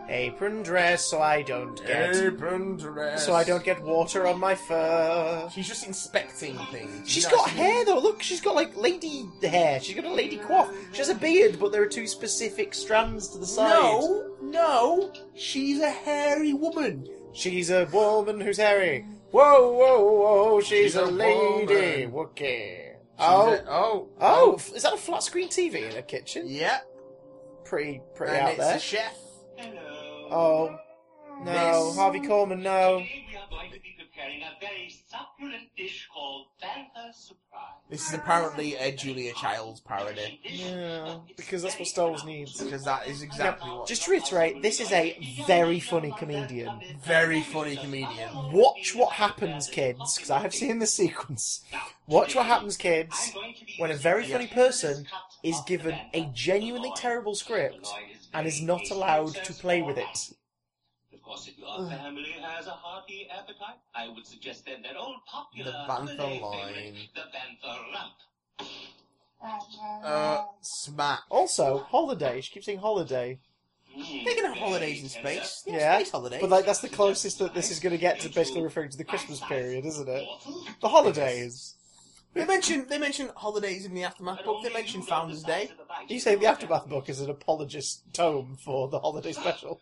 Apron 0.09 0.63
dress, 0.63 1.03
so 1.03 1.21
I 1.21 1.41
don't 1.41 1.75
get 1.85 2.15
Apron 2.15 2.77
dress. 2.77 3.25
so 3.25 3.33
I 3.33 3.43
don't 3.43 3.63
get 3.63 3.81
water 3.83 4.25
on 4.25 4.39
my 4.39 4.55
fur. 4.55 5.49
She's 5.53 5.67
just 5.67 5.85
inspecting 5.85 6.57
things. 6.71 7.09
She's 7.09 7.25
know, 7.25 7.35
got 7.35 7.49
hair 7.49 7.83
though. 7.83 7.99
Look, 7.99 8.23
she's 8.23 8.39
got 8.39 8.55
like 8.55 8.75
lady 8.77 9.25
hair. 9.41 9.81
She's 9.81 9.95
got 9.95 10.05
a 10.05 10.13
lady 10.13 10.37
coif. 10.37 10.73
She 10.93 10.99
has 10.99 11.09
a 11.09 11.15
beard, 11.15 11.59
but 11.59 11.73
there 11.73 11.81
are 11.83 11.87
two 11.87 12.07
specific 12.07 12.73
strands 12.73 13.27
to 13.29 13.37
the 13.37 13.45
side. 13.45 13.67
No, 13.69 14.31
no. 14.41 15.11
She's 15.35 15.81
a 15.81 15.89
hairy 15.89 16.53
woman. 16.53 17.05
She's 17.33 17.69
a 17.69 17.85
woman 17.91 18.39
who's 18.39 18.57
hairy. 18.57 19.05
Whoa, 19.31 19.73
whoa, 19.73 20.03
whoa! 20.03 20.61
She's, 20.61 20.93
She's 20.93 20.95
a, 20.95 21.03
a 21.03 21.07
lady. 21.07 22.05
woman. 22.05 22.27
Wookiee. 22.29 22.86
She's 23.17 23.25
Oh, 23.27 23.53
a- 23.53 23.63
oh, 23.67 24.09
oh, 24.19 24.51
oh! 24.51 24.53
f- 24.55 24.73
Is 24.75 24.83
that 24.83 24.93
a 24.93 24.97
flat 24.97 25.23
screen 25.23 25.49
TV 25.49 25.89
in 25.91 25.97
a 25.97 26.01
kitchen? 26.03 26.43
Yeah. 26.47 26.79
Pretty, 27.65 28.01
pretty 28.15 28.33
and 28.33 28.41
out 28.43 28.49
it's 28.53 28.59
there. 28.59 28.75
a 28.75 28.79
chef. 28.79 29.17
Hello. 29.57 30.27
Oh, 30.29 30.77
no, 31.43 31.85
Miss- 31.87 31.95
Harvey 31.97 32.19
Korman, 32.19 32.61
no. 32.61 33.03
Today 34.17 34.39
we 34.39 34.43
are 34.43 34.47
going 34.47 34.49
to 34.49 34.57
be 34.57 34.57
preparing 34.57 34.57
a 34.57 34.59
very 34.59 34.95
succulent 35.07 35.69
dish 35.77 36.07
called 36.11 36.47
Bantha 36.63 37.13
Surprise. 37.13 37.61
This 37.89 38.07
is 38.07 38.13
apparently 38.15 38.75
a 38.75 38.91
Julia 38.91 39.33
Childs 39.33 39.79
parody. 39.81 40.39
Yeah, 40.43 41.17
because 41.35 41.61
that's 41.61 41.77
what 41.77 41.87
Star 41.87 42.07
Wars 42.07 42.25
needs. 42.25 42.59
Because 42.61 42.83
that 42.85 43.07
is 43.07 43.21
exactly 43.21 43.69
what. 43.69 43.87
Just 43.87 44.03
to 44.03 44.11
reiterate, 44.11 44.61
this 44.63 44.79
is 44.79 44.91
a 44.91 45.17
very 45.45 45.79
funny 45.79 46.13
comedian. 46.17 46.81
very 47.05 47.41
funny 47.41 47.75
comedian. 47.75 48.51
Watch 48.51 48.95
what 48.95 49.13
happens, 49.13 49.67
kids, 49.67 50.15
because 50.15 50.31
I 50.31 50.39
have 50.39 50.53
seen 50.53 50.79
this 50.79 50.93
sequence. 50.93 51.63
Watch 52.07 52.35
what 52.35 52.47
happens, 52.47 52.75
kids, 52.75 53.33
when 53.77 53.91
a 53.91 53.95
very 53.95 54.25
funny 54.25 54.47
person 54.47 55.05
is 55.43 55.59
given 55.67 55.95
a 56.13 56.29
genuinely 56.33 56.91
terrible 56.95 57.35
script 57.35 57.87
and 58.33 58.47
is 58.47 58.61
not 58.61 58.89
allowed 58.89 59.35
to 59.35 59.53
play 59.53 59.81
with 59.81 59.97
it. 59.97 60.31
Of 61.27 61.31
course, 61.31 61.47
if 61.49 61.57
your 61.59 61.89
family 61.89 62.35
has 62.41 62.67
a 62.67 62.71
hearty 62.71 63.27
appetite, 63.29 63.75
I 63.93 64.07
would 64.07 64.25
suggest 64.25 64.65
then 64.65 64.81
that 64.83 64.95
old 64.95 65.17
popular 65.25 65.73
The 65.73 65.77
Bantha 65.79 66.39
holiday 66.39 66.41
line. 66.41 66.95
the 67.13 67.21
Bantha 67.35 67.75
Rump. 67.93 68.13
Uh, 70.05 70.45
smack. 70.61 71.19
Also, 71.29 71.79
holiday. 71.79 72.39
She 72.39 72.53
keeps 72.53 72.65
saying 72.65 72.79
holiday. 72.79 73.39
Mm, 73.93 74.23
They 74.23 74.35
can 74.35 74.45
have 74.45 74.55
holidays 74.57 75.03
in 75.03 75.09
tender. 75.09 75.41
space. 75.43 75.63
Yeah, 75.67 75.97
space 75.97 76.11
holidays. 76.11 76.39
But 76.39 76.49
like 76.49 76.65
that's 76.65 76.79
the 76.79 76.87
closest 76.87 77.39
that 77.39 77.53
this 77.53 77.71
is 77.71 77.81
going 77.81 77.91
to 77.91 77.97
get 77.99 78.21
to 78.21 78.29
basically 78.29 78.61
referring 78.61 78.89
to 78.91 78.97
the 78.97 79.03
Christmas 79.03 79.41
period, 79.41 79.85
isn't 79.85 80.07
it? 80.07 80.25
The 80.81 80.87
holidays. 80.87 81.73
They 82.33 82.45
mention 82.45 82.87
they 82.87 82.99
mention 82.99 83.31
holidays 83.35 83.85
in 83.85 83.93
the 83.93 84.03
aftermath 84.03 84.45
book. 84.45 84.63
They 84.63 84.71
mention 84.71 85.01
Founder's 85.01 85.43
Day. 85.43 85.71
Do 86.07 86.13
you 86.13 86.21
say 86.21 86.35
the 86.35 86.45
Aftermath 86.45 86.87
book 86.87 87.09
is 87.09 87.19
an 87.19 87.29
apologist 87.29 88.03
tome 88.13 88.57
for 88.63 88.87
the 88.87 88.99
holiday 88.99 89.33
special. 89.33 89.81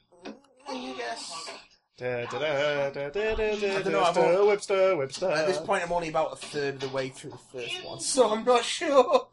I 0.68 0.94
guess. 0.98 1.50
Da, 1.98 2.26
da, 2.26 2.40
da, 2.40 2.90
da, 2.90 3.10
da, 3.10 3.36
da, 3.36 3.36
da, 3.36 3.78
I 3.78 3.82
don't 3.82 3.92
know, 3.94 4.04
I've 4.04 4.16
Webster, 4.18 4.34
al- 4.36 4.48
Webster, 4.48 4.98
Webster. 4.98 5.30
At 5.32 5.48
this 5.48 5.58
point, 5.60 5.84
I'm 5.84 5.92
only 5.94 6.10
about 6.10 6.34
a 6.34 6.36
third 6.36 6.76
of 6.76 6.80
the 6.82 6.90
way 6.90 7.08
through 7.10 7.32
the 7.32 7.38
first 7.60 7.86
one, 7.86 8.00
so 8.02 8.32
I'm 8.34 8.44
not 8.44 8.66
sure. 8.66 9.28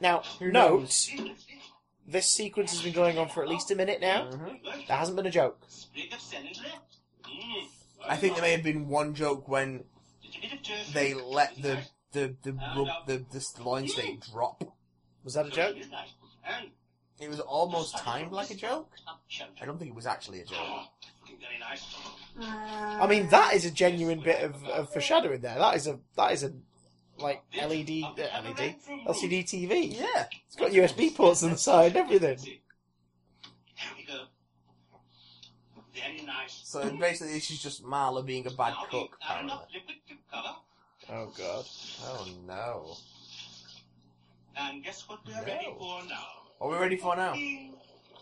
Now, 0.00 0.22
Who 0.38 0.50
note, 0.50 0.80
knows? 0.80 1.10
this 2.06 2.26
sequence 2.32 2.72
has 2.72 2.82
been 2.82 2.94
going 2.94 3.18
on 3.18 3.28
for 3.28 3.42
at 3.42 3.48
least 3.48 3.70
a 3.70 3.74
minute 3.74 4.00
now. 4.00 4.30
Mm-hmm. 4.30 4.68
That 4.88 4.98
hasn't 4.98 5.16
been 5.16 5.26
a 5.26 5.30
joke. 5.30 5.58
Sprig 5.68 6.12
of 6.12 6.20
celery. 6.20 6.52
I 8.06 8.16
think 8.16 8.34
there 8.34 8.42
may 8.42 8.52
have 8.52 8.62
been 8.62 8.88
one 8.88 9.14
joke 9.14 9.48
when 9.48 9.84
Little 10.22 10.40
bit 10.42 10.52
of 10.52 10.62
turkey. 10.62 10.92
they 10.92 11.14
let 11.14 11.60
the 11.60 11.78
the 12.12 12.34
the 12.42 12.52
rub, 12.52 13.06
the, 13.06 13.24
the 13.30 13.62
loin 13.62 13.88
steak 13.88 14.20
drop. 14.32 14.62
Was 15.22 15.34
that 15.34 15.46
a 15.46 15.50
joke? 15.50 15.76
It's 17.18 17.20
nice. 17.20 17.26
And 17.26 17.26
It 17.26 17.30
was 17.30 17.40
almost 17.40 17.98
timed 17.98 18.32
like 18.32 18.50
a 18.50 18.54
joke. 18.54 18.90
I 19.60 19.64
don't 19.64 19.78
think 19.78 19.90
it 19.90 19.94
was 19.94 20.06
actually 20.06 20.40
a 20.40 20.44
joke. 20.44 20.58
I 22.40 23.06
mean, 23.08 23.28
that 23.28 23.54
is 23.54 23.64
a 23.64 23.70
genuine 23.70 24.20
bit 24.20 24.42
of, 24.42 24.62
of 24.64 24.92
foreshadowing 24.92 25.40
there. 25.40 25.56
That 25.56 25.76
is 25.76 25.86
a 25.86 25.98
that 26.16 26.32
is 26.32 26.42
a 26.44 26.52
like 27.16 27.42
LED, 27.56 28.02
uh, 28.02 28.12
LED, 28.42 28.74
LCD 29.06 29.44
TV. 29.44 29.96
Yeah. 30.00 30.26
It's 30.46 30.56
got 30.56 30.72
USB 30.72 31.14
ports 31.14 31.42
on 31.44 31.50
the 31.50 31.56
side 31.56 31.96
everything. 31.96 32.38
Here 32.38 33.92
we 33.96 34.04
go. 34.04 34.24
Very 35.94 36.22
nice. 36.26 36.60
So 36.64 36.90
basically, 36.96 37.34
this 37.34 37.50
is 37.52 37.62
just 37.62 37.84
Malla 37.84 38.22
being 38.24 38.46
a 38.46 38.50
bad 38.50 38.74
cook. 38.90 39.16
we 39.20 39.26
add 39.28 39.44
enough 39.44 39.62
Apparently. 39.68 39.80
liquid 39.80 39.98
to 40.08 40.14
cover. 40.32 40.56
Oh 41.10 41.32
god. 41.38 41.64
Oh 42.02 42.26
no. 42.46 42.96
And 44.56 44.82
guess 44.82 45.08
what 45.08 45.20
we're 45.26 45.34
No. 45.34 45.42
ready 45.44 45.74
for 45.78 46.02
now? 46.08 46.26
Are 46.64 46.68
we 46.70 46.76
ready 46.78 46.96
for 46.96 47.14
now? 47.14 47.34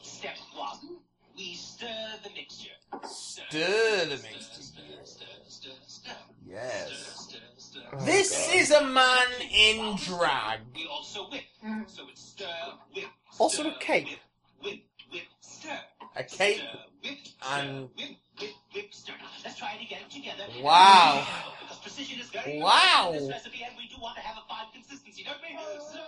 Step 0.02 0.35
one. 0.57 0.96
We 1.37 1.55
stir 1.55 1.87
the 2.24 2.31
mixture. 2.31 2.72
Stir 3.09 4.05
the 4.07 4.16
mixture. 4.20 4.62
Stir, 4.62 4.83
stir, 5.05 5.26
stir, 5.46 5.70
stir. 5.87 6.11
Yes. 6.44 6.90
Stir, 6.90 7.38
stir, 7.57 7.81
stir. 7.81 7.81
Oh, 7.92 8.05
This 8.05 8.48
God. 8.48 8.57
is 8.57 8.70
a 8.72 8.85
man 8.85 9.26
in 9.48 9.94
drag. 9.96 10.59
We 10.74 10.88
also 10.90 11.31
whip. 11.31 11.44
Mm-hmm. 11.64 11.83
So 11.87 12.02
it's 12.11 12.20
stir, 12.20 12.46
whip. 12.92 13.05
Also 13.38 13.62
stir, 13.62 13.70
a 13.70 13.78
cape. 13.78 14.09
Whip, 14.09 14.18
whip, 14.64 14.83
whip, 15.12 15.22
stir. 15.38 15.78
A 16.16 16.24
cape 16.24 16.57
Stir, 16.57 16.78
whip, 17.05 17.18
and- 17.48 17.90
stir, 17.96 18.07
whip, 18.09 18.16
whip, 18.40 18.50
whip, 18.74 18.88
stir. 18.92 19.14
Let's 19.44 19.57
try 19.57 19.78
it 19.81 19.85
again 19.87 20.02
together. 20.11 20.46
Wow. 20.61 21.24
Because 21.61 21.78
precision 21.78 22.18
is 22.18 22.28
very 22.31 22.59
Wow. 22.59 23.12
important 23.12 23.22
in 23.22 23.28
this 23.28 23.37
recipe, 23.38 23.62
and 23.62 23.76
we 23.78 23.87
do 23.87 24.02
want 24.02 24.16
to 24.16 24.22
have 24.22 24.37
a 24.37 24.42
fine 24.48 24.66
consistency, 24.74 25.22
don't 25.22 25.38
we? 25.40 25.57
So, 25.92 26.00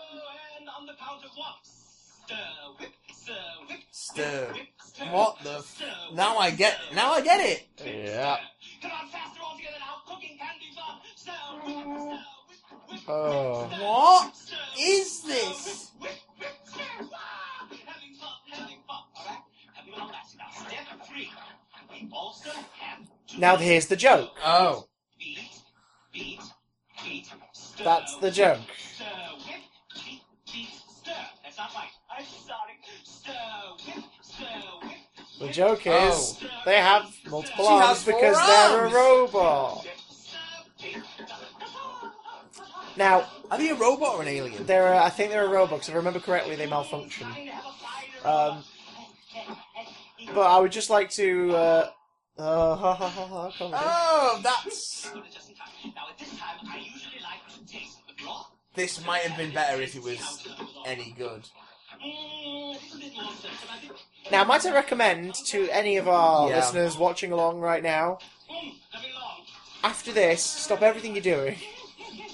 and 0.59 0.69
on 0.69 0.85
the 0.87 0.95
count 0.99 1.25
of 1.25 1.31
one. 1.39 1.55
Stir, 2.27 2.89
stir, 3.91 4.55
Stir. 4.79 5.05
What 5.11 5.39
the 5.43 5.59
f- 5.59 5.83
Now 6.15 6.39
I 6.39 6.51
get 6.51 6.77
now 6.95 7.13
I 7.13 7.21
get 7.21 7.41
it. 7.41 7.67
Yeah. 7.85 8.37
Come 8.83 8.91
on, 8.93 9.09
faster 9.09 9.41
all 9.43 9.57
together 9.57 9.77
now. 9.81 10.03
Cooking 10.07 10.39
can 10.39 10.55
be. 10.59 10.73
Stir, 11.17 11.33
stir, 11.33 11.33
whip, 11.67 12.21
whip, 12.91 13.01
Oh. 13.09 13.69
stir, 13.69 13.83
What 13.85 14.35
is 14.79 15.23
this? 15.23 15.91
Now. 20.39 20.51
Step 20.67 21.07
three. 21.09 21.31
We 21.91 22.09
also 22.13 22.51
have 22.51 22.99
to 23.29 23.41
Now 23.41 23.57
here's 23.57 23.87
the 23.87 23.97
joke. 23.97 24.31
Oh. 24.45 24.87
beat, 25.19 25.39
beat, 26.13 26.41
beat. 27.05 27.27
Stir, 27.53 27.85
That's 27.85 28.17
the 28.19 28.31
joke. 28.31 28.61
Stir, 31.05 31.13
whip, 31.13 31.13
beat, 31.13 31.13
beat, 31.13 31.13
stir. 31.13 31.15
That's 31.45 31.59
not 31.59 31.75
right. 31.75 31.91
I'm 32.11 32.25
sorry. 32.25 32.75
Stir, 33.05 33.33
whip, 33.87 34.05
stir. 34.23 35.47
The 35.47 35.53
joke 35.53 35.83
Oh. 35.87 36.09
is 36.09 36.29
Stir, 36.37 36.49
They 36.65 36.77
have 36.81 37.15
multiple 37.27 37.67
She 37.67 37.73
arms 37.73 38.05
because 38.05 38.37
they're 38.47 38.87
a 38.87 38.91
robot. 38.91 39.87
Now, 42.97 43.27
Are 43.51 43.59
they 43.59 43.71
a 43.71 43.75
robot 43.75 44.15
or 44.15 44.23
an 44.23 44.29
alien? 44.29 44.65
they're 44.67 44.95
I 44.95 45.11
think 45.11 45.31
they're 45.31 45.45
a 45.47 45.49
robot. 45.49 45.81
'cause 45.81 45.89
if 45.89 45.95
I 45.95 45.99
remember 45.99 46.21
correctly, 46.21 46.55
they 46.57 46.67
malfunction. 46.67 47.27
Um, 48.25 48.65
but 50.33 50.43
I 50.49 50.59
would 50.59 50.73
just 50.73 50.91
like 50.91 51.11
to. 51.13 51.55
Uh, 51.57 51.91
uh, 52.39 52.77
ha, 52.77 52.95
ha, 52.95 53.09
ha, 53.09 53.27
ha. 53.27 53.53
Oh, 53.61 54.41
that's. 54.43 55.11
This 58.75 59.05
might 59.07 59.23
have 59.23 59.37
been 59.37 59.53
better 59.53 59.81
if 59.81 59.95
it 59.95 60.03
was 60.03 60.47
any 60.87 61.15
good. 61.17 61.49
It's 62.03 62.95
a 62.95 62.99
bit 62.99 63.13
more 63.17 63.31
systematic. 63.33 63.93
Now, 64.31 64.45
might 64.45 64.67
I 64.67 64.73
recommend 64.73 65.35
to 65.47 65.69
any 65.71 65.97
of 65.97 66.09
our 66.09 66.49
Yeah. 66.51 66.57
listeners 66.57 66.97
watching 66.99 67.31
along 67.33 67.61
right 67.61 67.83
now, 67.83 68.19
after 69.83 70.13
this, 70.13 70.43
stop 70.43 70.83
everything 70.83 71.15
you're 71.15 71.23
doing 71.23 71.57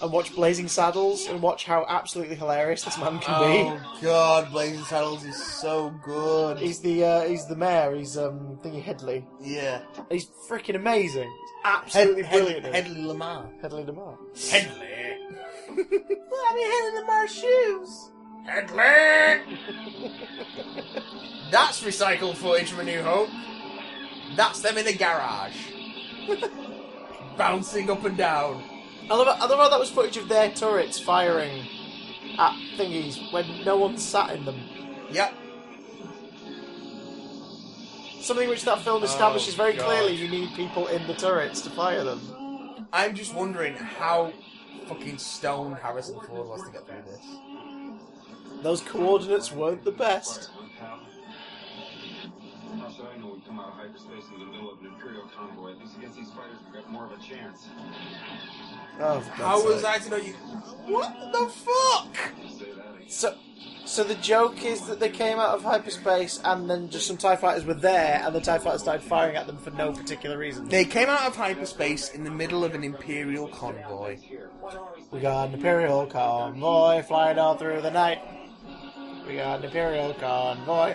and 0.01 0.11
watch 0.13 0.35
Blazing 0.35 0.69
Saddles 0.69 1.27
and 1.27 1.43
watch 1.43 1.65
how 1.67 1.85
absolutely 1.89 2.37
hilarious 2.37 2.85
this 2.85 2.97
man 2.97 3.19
can 3.19 3.41
be. 3.41 3.69
Oh 3.85 3.99
god, 4.01 4.51
Blazing 4.51 4.85
Saddles 4.85 5.25
is 5.25 5.37
so 5.61 5.91
be. 5.91 5.99
good. 6.05 6.59
He's 6.59 6.81
the 6.81 7.05
uh, 7.05 7.25
he's 7.29 7.47
the 7.47 7.57
mayor. 7.57 7.95
He's 7.95 8.17
um 8.17 8.59
thingy 8.65 8.83
Hedley. 8.83 9.27
Yeah. 9.41 9.83
He's 10.11 10.27
freaking 10.49 10.77
amazing. 10.77 11.31
Absolutely 11.65 12.23
Head, 12.23 12.33
brilliant. 12.39 12.67
it. 12.67 12.75
Hedley 12.75 13.03
Lamarr. 13.03 13.61
Hedley 13.61 13.85
Lamarr. 13.85 14.17
Hedley. 14.51 14.87
Let 15.69 16.55
me 16.55 16.63
Hedley 16.63 17.01
Lamarr's 17.01 17.35
shoes. 17.35 18.11
Hedley. 18.47 19.57
That's 21.51 21.83
recycled 21.83 22.37
footage 22.37 22.71
from 22.71 22.81
A 22.81 22.85
New 22.85 23.03
Hope. 23.03 23.29
That's 24.37 24.61
them 24.61 24.79
in 24.79 24.87
a 24.87 24.93
garage. 24.93 25.57
Bouncing 27.37 27.91
up 27.91 28.05
and 28.05 28.17
down. 28.17 28.63
I 29.11 29.15
love, 29.17 29.27
I 29.29 29.47
love 29.47 29.59
how 29.59 29.69
that 29.69 29.81
was 29.81 29.91
footage 29.91 30.17
of 30.17 30.29
their 30.29 30.51
turrets 30.51 30.99
firing 31.01 31.65
at 32.39 32.55
thingies 32.77 33.33
when 33.33 33.65
no 33.65 33.77
one 33.77 33.99
sat 33.99 34.35
in 34.37 34.45
them. 34.45 34.61
Yep. 35.11 35.35
Something 38.21 38.49
which 38.49 38.65
that 38.65 38.81
film 38.83 39.03
oh, 39.03 39.07
establishes 39.07 39.55
Oh, 39.55 39.57
very 39.57 39.73
God. 39.75 39.87
clearly. 39.87 40.15
You 40.15 40.29
need 40.29 40.55
people 40.55 40.87
in 40.87 41.07
the 41.07 41.15
turrets 41.15 41.61
to 41.63 41.71
fire 41.71 42.05
them. 42.05 42.21
I'm 42.93 43.15
just 43.15 43.35
wondering 43.35 43.75
how 43.75 44.33
fucking 44.91 45.19
stone 45.19 45.73
Harrison 45.81 46.19
Ford 46.21 46.49
was 46.49 46.65
to 46.65 46.73
get 46.73 46.85
through 46.85 47.03
this. 47.07 47.25
Those 48.63 48.81
coordinates 48.81 49.53
weren't 49.53 49.85
the 49.85 49.93
best. 49.93 50.51
I 53.01 53.17
know 53.19 53.29
we 53.35 53.41
come 53.41 53.59
out 53.61 53.69
of 53.69 53.75
hyperspace 53.75 54.25
in 54.35 54.41
the 54.41 54.47
middle 54.47 54.73
of 54.73 54.81
an 54.81 54.87
Imperial 54.87 55.23
convoy? 55.35 55.73
At 55.73 55.79
least 55.79 55.97
against 55.97 56.17
these 56.17 56.31
fighters, 56.31 56.59
we've 56.65 56.83
got 56.83 56.91
more 56.91 57.07
of 57.07 57.13
a 57.13 57.23
chance. 57.23 57.69
Oh, 58.99 59.21
for 59.21 59.31
How 59.31 59.65
was. 59.65 59.85
I 59.85 59.99
to 59.99 60.11
know 60.11 60.17
you? 60.17 60.33
What 60.87 61.15
the 61.33 61.47
fuck? 61.47 62.17
Say 62.59 62.73
that 62.73 62.97
again. 62.97 63.09
So, 63.09 63.37
so 63.91 64.05
the 64.05 64.15
joke 64.15 64.65
is 64.65 64.83
that 64.83 65.01
they 65.01 65.09
came 65.09 65.41
out 65.41 65.53
of 65.53 65.65
hyperspace 65.65 66.41
and 66.45 66.71
then 66.71 66.89
just 66.91 67.09
some 67.09 67.17
TIE 67.17 67.35
fighters 67.35 67.65
were 67.65 67.75
there 67.75 68.23
and 68.25 68.33
the 68.33 68.41
TIE 68.41 68.59
fighters 68.59 68.83
started 68.83 69.03
firing 69.03 69.35
at 69.35 69.49
them 69.49 69.57
for 69.57 69.71
no 69.73 69.93
particular 69.93 70.39
reason. 70.39 70.69
They 70.69 70.85
came 70.85 71.09
out 71.09 71.27
of 71.27 71.35
hyperspace 71.35 72.11
in 72.11 72.23
the 72.23 72.31
middle 72.31 72.65
of 72.65 72.77
an 72.77 72.85
Imperial 72.85 73.49
convoy. 73.49 74.19
We 75.11 75.19
got 75.19 75.49
an 75.49 75.55
Imperial 75.55 76.07
convoy 76.07 77.03
flying 77.03 77.41
all 77.41 77.57
through 77.57 77.81
the 77.81 77.91
night. 77.91 78.21
We 79.27 79.35
got 79.35 79.59
an 79.59 79.65
Imperial 79.65 80.15
convoy. 80.15 80.95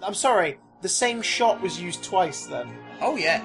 I'm 0.00 0.14
sorry, 0.14 0.58
the 0.82 0.88
same 0.88 1.22
shot 1.22 1.60
was 1.60 1.80
used 1.80 2.04
twice 2.04 2.46
then. 2.46 2.70
Oh 3.00 3.16
yeah. 3.16 3.42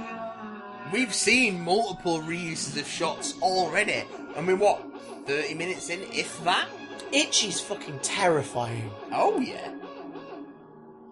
We've 0.93 1.13
seen 1.13 1.59
multiple 1.61 2.19
reuses 2.19 2.79
of 2.79 2.87
shots 2.87 3.33
already. 3.41 4.03
I 4.35 4.41
mean, 4.41 4.59
what? 4.59 4.85
30 5.25 5.55
minutes 5.55 5.89
in, 5.89 6.01
if 6.11 6.43
that? 6.43 6.67
Itchy's 7.11 7.59
fucking 7.59 7.99
terrifying. 7.99 8.89
Oh 9.11 9.39
yeah. 9.39 9.73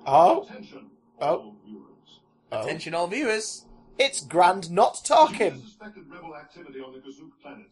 Oh, 0.06 0.44
Attention, 0.44 0.90
Oh. 1.22 1.26
all 1.28 1.56
viewers. 1.66 2.20
oh. 2.52 2.62
Attention 2.62 2.94
all 2.94 3.08
viewers. 3.08 3.66
It's 3.98 4.22
Grand 4.22 4.72
not 4.72 5.02
talking. 5.04 5.62
Suspected 5.62 6.04
rebel 6.10 6.36
activity 6.36 6.80
on 6.80 6.94
the 6.94 7.00
Kazook 7.00 7.32
planet. 7.42 7.68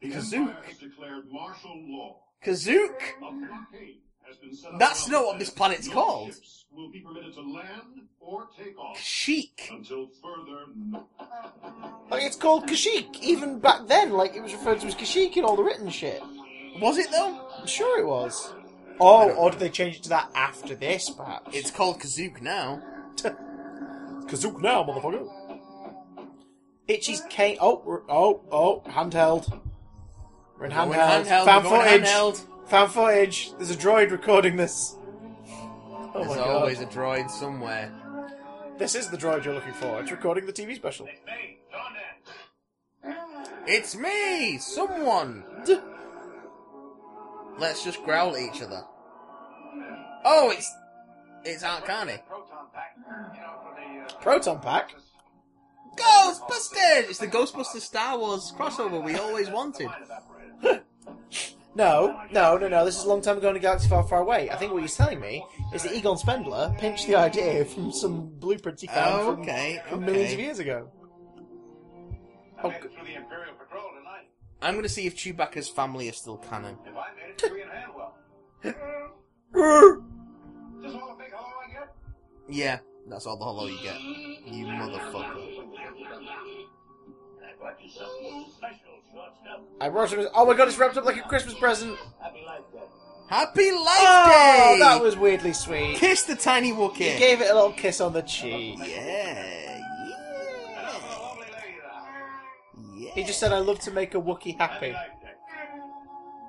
The 0.00 0.10
Kazook? 0.10 0.48
Empire 0.48 0.62
has 0.68 0.78
declared 0.78 1.24
martial 1.32 1.82
law. 1.88 2.20
Kazook? 2.44 3.00
A 3.18 3.20
blockade 3.20 3.98
has 4.26 4.36
been 4.36 4.54
set 4.54 4.72
up 4.72 4.78
That's 4.78 5.08
not 5.08 5.24
what 5.26 5.38
this 5.40 5.50
planet's 5.50 5.88
No 5.88 5.92
called. 5.94 6.28
ships 6.34 6.66
will 6.70 6.90
be 6.92 7.00
permitted 7.00 7.34
to 7.34 7.40
land 7.40 8.08
or 8.20 8.46
take 8.56 8.78
off 8.78 8.98
Chic. 9.00 9.68
until 9.70 10.08
further 10.22 10.66
no- 10.76 11.08
Like 12.10 12.22
it's 12.22 12.36
called 12.36 12.66
Kashyyyk. 12.68 13.20
Even 13.20 13.58
back 13.58 13.86
then, 13.88 14.12
like 14.12 14.34
it 14.36 14.42
was 14.42 14.52
referred 14.52 14.80
to 14.80 14.86
as 14.86 14.94
Kashyyyk 14.94 15.36
in 15.36 15.44
all 15.44 15.56
the 15.56 15.62
written 15.64 15.90
shit. 15.90 16.22
Was 16.80 16.98
it 16.98 17.10
though? 17.10 17.40
I'm 17.60 17.66
sure 17.66 18.00
it 18.00 18.06
was. 18.06 18.52
Oh, 19.00 19.30
or 19.30 19.50
did 19.50 19.60
they 19.60 19.68
change 19.70 19.96
it 19.96 20.02
to 20.04 20.08
that 20.10 20.30
after 20.34 20.74
this, 20.74 21.10
perhaps? 21.10 21.54
It's 21.56 21.70
called 21.70 22.00
Kazook 22.00 22.40
now. 22.40 22.80
Kazook 23.16 24.60
now, 24.60 24.84
motherfucker. 24.84 25.28
Itchy's 26.86 27.22
cane. 27.30 27.56
Oh, 27.60 27.82
we're- 27.84 28.02
oh, 28.08 28.42
oh, 28.52 28.82
handheld. 28.86 29.60
We're 30.58 30.66
in 30.66 30.72
Going 30.72 30.92
handheld. 30.92 31.24
handheld, 31.26 31.44
Found 31.46 31.64
we're 31.64 31.70
going 31.70 31.88
footage. 31.88 32.06
handheld. 32.08 32.68
Found 32.68 32.90
footage. 32.92 33.52
There's 33.56 33.70
a 33.70 33.76
droid 33.76 34.10
recording 34.10 34.56
this. 34.56 34.96
Oh 34.96 36.10
There's 36.14 36.28
my 36.28 36.34
god. 36.36 36.48
always 36.48 36.80
a 36.80 36.86
droid 36.86 37.30
somewhere. 37.30 37.92
This 38.78 38.94
is 38.94 39.08
the 39.08 39.16
droid 39.16 39.44
you're 39.44 39.54
looking 39.54 39.72
for. 39.72 40.00
It's 40.00 40.10
recording 40.12 40.46
the 40.46 40.52
TV 40.52 40.76
special. 40.76 41.06
Hey, 41.26 41.58
Don 41.72 43.14
It's 43.66 43.96
me! 43.96 44.58
Someone! 44.58 45.42
Let's 47.58 47.84
just 47.84 48.02
growl 48.04 48.34
at 48.36 48.42
each 48.42 48.62
other. 48.62 48.82
Oh, 50.24 50.50
it's 50.50 50.70
it's 51.44 51.62
Art 51.62 51.84
Carney. 51.84 52.18
Proton 52.26 52.66
pack. 52.72 52.96
You 52.96 53.40
know, 53.40 53.52
for 53.62 53.74
the, 53.76 54.14
uh, 54.14 54.20
Proton 54.20 54.60
pack. 54.60 54.94
Ghostbusters! 55.96 57.10
It's 57.10 57.18
the 57.18 57.28
Ghostbusters 57.28 57.82
Star 57.82 58.18
Wars 58.18 58.52
crossover 58.56 59.02
we 59.02 59.14
always 59.16 59.50
wanted. 59.50 59.88
No, 61.76 62.20
no, 62.30 62.56
no, 62.56 62.68
no. 62.68 62.84
This 62.84 62.96
is 62.96 63.02
a 63.02 63.08
long 63.08 63.20
time 63.20 63.36
ago 63.38 63.50
in 63.50 63.56
a 63.56 63.58
galaxy 63.58 63.88
far, 63.88 64.04
far 64.04 64.20
away. 64.20 64.48
I 64.48 64.54
think 64.54 64.72
what 64.72 64.82
he's 64.82 64.96
telling 64.96 65.18
me 65.20 65.44
is 65.74 65.82
that 65.82 65.92
Egon 65.92 66.16
Spengler 66.16 66.72
pinched 66.78 67.08
the 67.08 67.16
idea 67.16 67.64
from 67.64 67.90
some 67.90 68.30
blueprints 68.38 68.82
he 68.82 68.86
found 68.86 69.22
Oh, 69.22 69.32
from, 69.32 69.42
okay, 69.42 69.82
from 69.88 70.04
millions 70.04 70.32
of 70.32 70.38
years 70.38 70.60
ago. 70.60 70.88
I 72.62 72.68
made 72.68 72.80
it 74.64 74.64
through 74.64 74.64
the 74.64 74.64
Imperial 74.64 74.64
Patrol 74.64 74.64
tonight. 74.64 74.68
I'm 74.68 74.74
gonna 74.76 74.88
see 74.88 75.06
if 75.06 75.14
Chewbacca's 75.16 75.68
family 75.68 76.08
is 76.08 76.16
still 76.16 76.36
canon. 76.38 76.76
If 76.86 76.96
I 76.96 77.08
made 77.16 77.30
it, 77.30 77.40
free 77.40 77.62
and 77.62 77.70
Hanwell. 77.70 78.12
Just 80.82 80.96
all 80.96 81.08
the 81.08 81.14
big 81.24 81.32
hello 81.32 81.52
I 81.66 81.70
get? 81.72 81.88
Yeah, 82.48 82.78
that's 83.08 83.26
all 83.26 83.36
the 83.36 83.44
hello 83.44 83.66
you 83.66 83.78
get. 83.82 84.00
You 84.00 84.66
motherfucker. 84.66 85.64
I 87.40 87.52
brought 87.58 87.82
you 87.82 87.90
something 87.90 88.46
special, 88.56 88.78
shortstop. 89.12 89.62
I 89.80 89.88
brought 89.88 90.12
him. 90.12 90.26
Oh 90.34 90.46
my 90.46 90.54
god, 90.54 90.68
it's 90.68 90.78
wrapped 90.78 90.96
up 90.96 91.04
like 91.04 91.16
a 91.16 91.22
Christmas 91.22 91.54
present. 91.54 91.96
Happy 92.20 92.42
Life 92.46 92.62
Day. 92.72 92.78
Happy 93.28 93.70
Life 93.70 93.86
Oh, 93.86 94.74
Day! 94.76 94.80
that 94.80 95.02
was 95.02 95.16
weirdly 95.16 95.52
sweet. 95.54 95.96
Kiss 95.96 96.24
the 96.24 96.36
tiny 96.36 96.68
He 96.68 96.74
Wookiee. 96.74 97.18
gave 97.18 97.40
it 97.40 97.50
a 97.50 97.54
little 97.54 97.72
kiss 97.72 98.00
on 98.02 98.12
the 98.12 98.20
cheek. 98.22 98.78
Yeah, 98.80 99.63
He 103.14 103.22
just 103.22 103.38
said, 103.38 103.52
"I 103.52 103.58
love 103.58 103.78
to 103.80 103.90
make 103.90 104.14
a 104.14 104.20
Wookiee 104.20 104.58
Happy 104.58 104.90
happy." 104.90 104.92
Life 104.92 105.20
Day. 105.22 105.34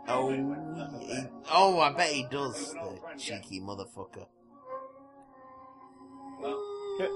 Oh, 0.08 0.30
he, 1.00 1.24
oh, 1.52 1.80
I 1.80 1.92
bet 1.94 2.12
he 2.12 2.24
does, 2.30 2.74
the 2.74 3.00
cheeky 3.18 3.60
motherfucker. 3.62 4.28
That's 6.42 7.12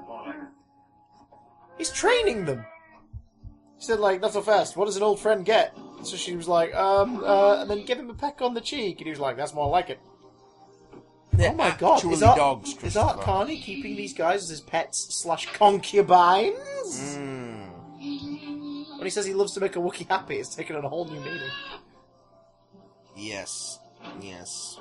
more 0.00 0.24
like 0.24 0.34
it. 0.34 0.54
He's 1.78 1.90
training 1.90 2.44
them. 2.46 2.64
He 3.78 3.84
said, 3.84 4.00
"Like 4.00 4.20
not 4.20 4.32
so 4.32 4.40
fast. 4.40 4.76
What 4.76 4.86
does 4.86 4.96
an 4.96 5.02
old 5.02 5.20
friend 5.20 5.44
get?" 5.44 5.76
So 6.04 6.16
she 6.16 6.36
was 6.36 6.48
like, 6.48 6.74
"Um," 6.74 7.22
uh, 7.24 7.60
and 7.60 7.70
then 7.70 7.84
give 7.84 7.98
him 7.98 8.10
a 8.10 8.14
peck 8.14 8.40
on 8.40 8.54
the 8.54 8.60
cheek, 8.60 8.98
and 8.98 9.06
he 9.06 9.10
was 9.10 9.20
like, 9.20 9.36
"That's 9.36 9.54
more 9.54 9.68
like 9.68 9.90
it." 9.90 10.00
They're 11.36 11.50
Oh 11.50 11.54
my 11.54 11.74
god, 11.78 12.04
is 12.04 12.22
Art, 12.22 12.36
dogs, 12.36 12.76
is 12.82 12.96
Art. 12.96 13.20
Carney 13.20 13.58
keeping 13.58 13.96
these 13.96 14.14
guys 14.14 14.44
as 14.44 14.48
his 14.50 14.60
pets 14.60 15.14
slash 15.14 15.46
concubines? 15.52 17.16
Mm. 17.16 17.68
When 17.98 19.04
he 19.04 19.10
says 19.10 19.26
he 19.26 19.34
loves 19.34 19.52
to 19.54 19.60
make 19.60 19.74
a 19.74 19.80
Wookiee 19.80 20.08
happy, 20.08 20.36
it's 20.36 20.54
taken 20.54 20.76
on 20.76 20.84
a 20.84 20.88
whole 20.88 21.06
new 21.06 21.18
meaning. 21.20 21.50
Yes, 23.16 23.80
yes. 24.20 24.78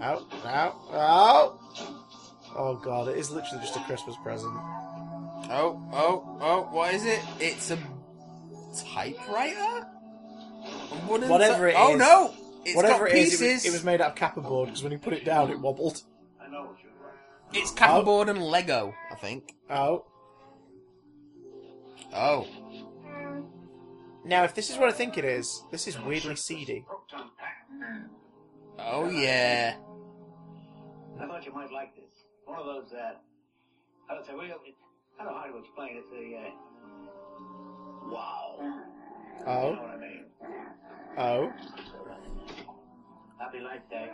Out, 0.00 0.24
out, 0.44 0.76
out! 0.92 1.58
Oh 2.56 2.80
god, 2.82 3.08
it 3.08 3.16
is 3.16 3.30
literally 3.30 3.62
just 3.62 3.76
a 3.76 3.80
Christmas 3.80 4.16
present. 4.22 4.52
Oh, 4.54 5.80
oh, 5.92 6.38
oh, 6.40 6.68
what 6.72 6.92
is 6.94 7.04
it? 7.04 7.20
It's 7.38 7.70
a 7.70 7.78
typewriter? 8.92 9.86
Whatever 11.06 11.68
it 11.68 11.74
oh, 11.76 11.94
no! 11.94 12.34
It's 12.64 12.76
Whatever 12.76 13.06
got 13.06 13.16
it 13.16 13.18
is, 13.18 13.30
pieces. 13.30 13.42
it 13.42 13.52
was, 13.54 13.64
it 13.66 13.72
was 13.72 13.84
made 13.84 14.00
out 14.00 14.10
of 14.10 14.16
kappa 14.16 14.40
board 14.40 14.68
because 14.68 14.82
when 14.82 14.92
you 14.92 14.98
put 14.98 15.12
it 15.12 15.24
down, 15.24 15.50
it 15.50 15.58
wobbled. 15.58 16.02
I 16.40 16.48
know 16.50 16.62
what 16.62 16.76
you'd 16.82 16.90
like. 17.02 17.62
It's 17.62 17.70
cardboard 17.72 18.28
and 18.28 18.40
Lego, 18.42 18.94
I 19.10 19.14
think. 19.16 19.54
Oh. 19.68 20.04
Oh. 22.14 22.46
Now, 24.24 24.44
if 24.44 24.54
this 24.54 24.70
is 24.70 24.78
what 24.78 24.88
I 24.88 24.92
think 24.92 25.18
it 25.18 25.24
is, 25.24 25.64
this 25.72 25.88
is 25.88 25.98
weirdly 25.98 26.36
seedy. 26.36 26.84
Oh 28.78 29.08
yeah. 29.10 29.74
I 31.20 31.26
thought 31.26 31.44
you 31.44 31.52
might 31.52 31.72
like 31.72 31.94
this. 31.96 32.04
One 32.44 32.58
of 32.58 32.66
those, 32.66 32.92
uh, 32.92 33.12
how 34.08 34.16
to 34.18 34.24
say, 34.24 34.34
well, 34.34 34.44
it, 34.44 34.74
I 35.20 35.24
don't 35.24 35.32
know 35.34 35.38
how 35.40 35.46
to 35.50 35.58
explain 35.58 35.96
it. 35.96 36.04
It's 36.12 36.12
a, 36.12 36.38
uh, 36.38 38.10
wow. 38.10 38.56
You 38.60 39.44
know 39.44 39.46
Oh. 39.46 39.70
what 39.70 39.90
I 39.90 39.96
mean? 39.98 40.24
Oh. 41.18 41.52
Happy 43.42 43.60
Life 43.60 43.80
Day. 43.90 44.10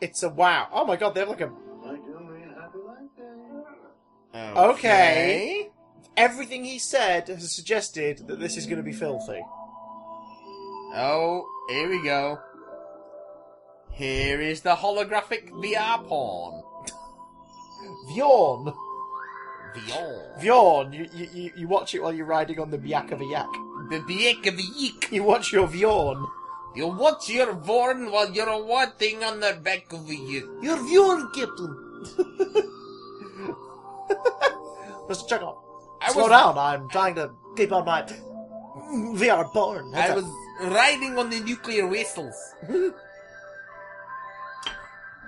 It's 0.00 0.22
a 0.22 0.28
wow. 0.28 0.68
Oh 0.72 0.84
my 0.84 0.96
god, 0.96 1.14
they 1.14 1.20
have 1.20 1.28
like 1.28 1.40
a. 1.40 1.46
I 1.46 1.94
do 1.96 2.20
mean 2.20 2.52
Happy 2.60 2.78
Life 2.86 2.98
Day. 3.16 4.60
Okay. 4.60 5.70
Everything 6.16 6.64
he 6.64 6.78
said 6.78 7.28
has 7.28 7.54
suggested 7.54 8.26
that 8.26 8.40
this 8.40 8.56
is 8.56 8.66
going 8.66 8.78
to 8.78 8.82
be 8.82 8.92
filthy. 8.92 9.40
Oh, 10.94 11.46
here 11.68 11.88
we 11.90 12.02
go. 12.02 12.38
Here 13.92 14.40
is 14.40 14.62
the 14.62 14.74
holographic 14.76 15.50
VR 15.50 16.04
porn. 16.06 16.62
Vjorn. 18.10 18.74
VR. 19.74 20.40
Vjorn. 20.40 20.92
You, 20.94 21.06
you, 21.14 21.28
you- 21.32 21.52
you 21.56 21.68
watch 21.68 21.94
it 21.94 22.02
while 22.02 22.12
you're 22.12 22.26
riding 22.26 22.58
on 22.60 22.70
the 22.70 22.78
Biak 22.78 23.12
of 23.12 23.20
a 23.20 23.24
yak. 23.26 23.46
The 23.90 24.02
dick 24.08 24.46
of 24.46 24.58
a 24.58 24.62
yeek. 24.62 25.08
You 25.12 25.22
watch 25.22 25.52
your 25.52 25.68
Vjorn. 25.68 26.26
You 26.76 26.88
watch 26.88 27.30
your 27.30 27.56
porn 27.56 28.10
while 28.12 28.30
you're 28.30 28.62
watching 28.64 29.24
on 29.24 29.40
the 29.40 29.58
back 29.62 29.90
of 29.92 30.06
the 30.06 30.14
yeek. 30.14 30.44
Your 30.60 30.76
Vjorn, 30.76 31.32
Captain. 31.32 31.72
Mr. 35.08 35.26
Chuckle. 35.28 35.56
I 36.02 36.12
Slow 36.12 36.24
was- 36.24 36.30
down. 36.30 36.58
I'm 36.58 36.88
trying 36.90 37.14
to 37.14 37.30
keep 37.56 37.72
on 37.72 37.86
my 37.86 38.02
VR 39.22 39.44
porn. 39.52 39.94
I 39.94 40.14
was 40.14 40.26
riding 40.60 41.18
on 41.18 41.30
the 41.30 41.40
nuclear 41.40 41.86
whistles. 41.86 42.36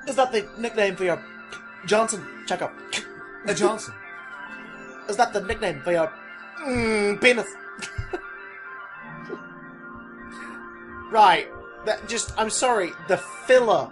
Is 0.07 0.17
that 0.17 0.33
the 0.33 0.47
nickname 0.59 0.97
for 0.97 1.05
your 1.05 1.23
Johnson? 1.87 2.27
Check 2.47 2.61
up. 2.63 2.73
A 3.47 3.55
Johnson. 3.55 3.95
Is 5.09 5.17
that 5.17 5.33
the 5.33 5.41
nickname 5.41 5.81
for 5.81 5.93
your 5.93 6.13
mm, 6.61 7.21
penis? 7.23 7.47
Right. 11.11 11.49
That 11.85 12.09
just. 12.09 12.33
I'm 12.39 12.51
sorry. 12.51 12.93
The 13.09 13.17
filler. 13.19 13.91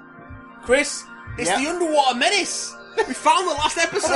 Chris, 0.63 1.05
it's 1.39 1.49
Yeah. 1.51 1.61
the 1.61 1.69
underwater 1.69 2.17
menace. 2.19 2.75
We 2.97 3.15
found 3.15 3.47
the 3.49 3.53
last 3.55 3.79
episode. 3.79 4.11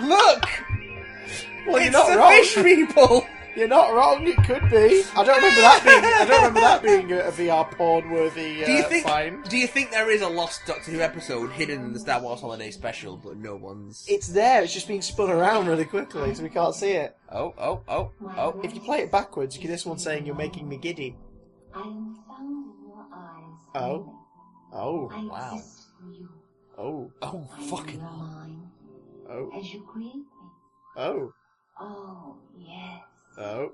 Look, 0.06 0.44
Well, 1.66 1.76
it's 1.76 1.92
not 1.92 2.06
the 2.06 2.22
fish 2.28 2.54
people. 2.62 3.26
You're 3.58 3.66
not 3.66 3.92
wrong. 3.92 4.24
It 4.24 4.36
could 4.44 4.70
be. 4.70 5.02
I 5.16 5.24
don't 5.24 5.36
remember 5.36 5.60
that 5.62 5.82
being. 5.84 6.04
I 6.04 6.24
don't 6.24 6.36
remember 6.38 6.60
that 6.60 6.82
being 6.82 7.12
a, 7.12 7.18
a 7.26 7.32
VR 7.32 7.68
porn 7.72 8.08
worthy. 8.10 8.62
Uh, 8.62 8.66
Do 8.66 8.72
you 8.72 8.82
think? 8.84 9.04
Find. 9.04 9.42
Do 9.48 9.56
you 9.58 9.66
think 9.66 9.90
there 9.90 10.08
is 10.10 10.22
a 10.22 10.28
lost 10.28 10.64
Doctor 10.64 10.92
Who 10.92 11.00
episode 11.00 11.50
hidden 11.50 11.84
in 11.86 11.92
the 11.92 11.98
Star 11.98 12.20
Wars 12.22 12.40
Holiday 12.40 12.70
Special, 12.70 13.16
but 13.16 13.36
no 13.36 13.56
one's? 13.56 14.06
It's 14.08 14.28
there. 14.28 14.62
It's 14.62 14.72
just 14.72 14.86
being 14.86 15.02
spun 15.02 15.28
around 15.30 15.66
really 15.66 15.84
quickly, 15.86 16.32
so 16.36 16.42
we 16.44 16.50
can't 16.50 16.74
see 16.74 16.92
it. 16.92 17.16
Oh, 17.32 17.52
oh, 17.58 17.82
oh, 17.88 18.12
oh! 18.36 18.60
If 18.62 18.74
you 18.74 18.80
play 18.80 18.98
it 19.00 19.10
backwards, 19.10 19.56
you 19.56 19.62
get 19.62 19.68
this 19.68 19.84
one 19.84 19.98
saying 19.98 20.24
"You're 20.24 20.36
making 20.36 20.68
me 20.68 20.76
giddy." 20.76 21.16
I 21.74 21.80
am 21.80 22.16
found 22.28 22.64
in 22.64 22.86
your 22.88 23.06
eyes. 23.12 23.60
Oh. 23.74 24.14
Oh. 24.72 25.28
Wow. 25.28 25.54
exist 25.56 25.86
for 26.00 26.12
you. 26.12 26.28
Oh. 26.78 27.10
Oh, 27.22 27.48
fucking 27.68 27.98
your 28.00 28.56
Oh. 29.30 29.50
as 29.58 29.74
you 29.74 29.82
create 29.82 30.14
me. 30.14 30.22
Oh. 30.96 31.32
Oh, 31.80 32.36
yes. 32.56 33.02
Oh. 33.38 33.70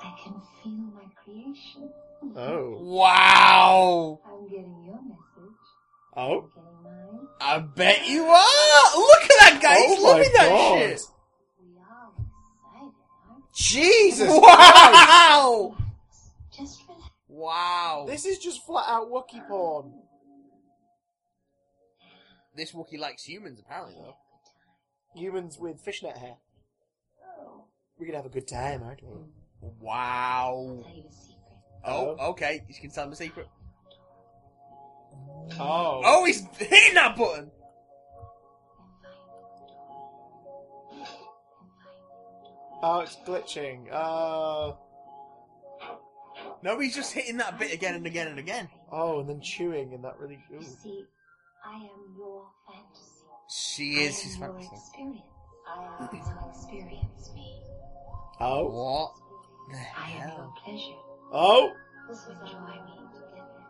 I 0.00 0.18
can 0.22 0.34
feel 0.62 0.72
my 0.72 1.04
creation. 1.22 1.90
Oh. 2.36 2.78
Wow! 2.80 4.20
I'm 4.26 4.48
getting 4.48 4.82
your 4.84 5.00
message. 5.02 5.58
Oh. 6.16 6.50
I'm 6.56 6.62
getting 6.62 6.82
mine. 6.82 7.28
I 7.40 7.58
bet 7.58 8.06
you 8.08 8.24
are. 8.24 8.96
Look 8.96 9.22
at 9.22 9.30
that 9.40 9.60
guy. 9.62 9.76
He's 9.76 9.98
Oh 9.98 10.02
my 10.02 10.08
loving 10.08 10.32
that 10.34 10.48
shit. 10.78 11.02
We 11.60 11.78
are 11.78 12.10
excited, 12.18 12.94
aren't 13.30 13.54
Jesus. 13.54 14.28
Wow! 14.28 15.76
Just 16.56 16.80
relax. 16.88 17.10
Wow! 17.28 18.04
This 18.08 18.24
is 18.24 18.38
just 18.38 18.64
flat 18.66 18.86
out 18.88 19.10
Wookiee 19.10 19.46
porn. 19.46 19.92
This 22.56 22.72
Wookiee 22.72 22.98
likes 22.98 23.24
humans, 23.24 23.60
apparently, 23.64 23.94
though. 24.00 24.16
Humans 25.14 25.58
with 25.58 25.80
fishnet 25.80 26.18
hair. 26.18 26.36
We're 27.98 28.06
gonna 28.06 28.18
have 28.18 28.26
a 28.26 28.30
good 28.30 28.48
time, 28.48 28.82
aren't 28.82 29.02
we? 29.02 29.10
Wow! 29.80 30.80
Tell 30.82 30.94
you 30.94 31.04
a 31.08 31.12
secret. 31.12 31.58
Oh, 31.84 32.16
okay. 32.30 32.62
You 32.68 32.74
can 32.80 32.90
tell 32.90 33.04
him 33.04 33.12
a 33.12 33.16
secret. 33.16 33.48
Oh. 35.58 36.00
Oh, 36.04 36.24
he's 36.24 36.44
hitting 36.58 36.94
that 36.94 37.16
button. 37.16 37.50
Oh, 42.82 43.00
it's 43.00 43.16
glitching. 43.26 43.86
Uh. 43.90 44.72
No, 46.62 46.78
he's 46.80 46.94
just 46.94 47.12
hitting 47.12 47.36
that 47.38 47.58
bit 47.58 47.72
again 47.72 47.94
and 47.94 48.06
again 48.06 48.28
and 48.28 48.38
again. 48.38 48.68
Oh, 48.90 49.20
and 49.20 49.28
then 49.28 49.40
chewing, 49.40 49.92
and 49.94 50.04
that 50.04 50.18
really. 50.18 50.38
You 50.50 50.62
see, 50.62 51.04
I 51.64 51.74
am 51.76 52.14
your 52.16 52.44
fantasy. 52.66 53.10
She 53.50 53.92
is 54.04 54.18
I 54.18 54.22
his 54.24 54.34
am 54.36 54.40
your 54.40 54.52
fantasy. 54.52 54.76
experience. 54.76 55.20
I 55.66 56.02
am 56.02 56.08
to 56.08 56.50
experience 56.50 57.30
me. 57.34 57.60
Oh. 58.40 58.64
What 58.66 59.12
the 59.70 59.78
I 59.98 60.10
am 60.10 60.28
your 60.36 60.54
pleasure. 60.64 61.00
Oh. 61.32 61.72
This 62.08 62.18
is 62.18 62.26
joy 62.26 62.74
me 62.84 62.98
together. 63.14 63.64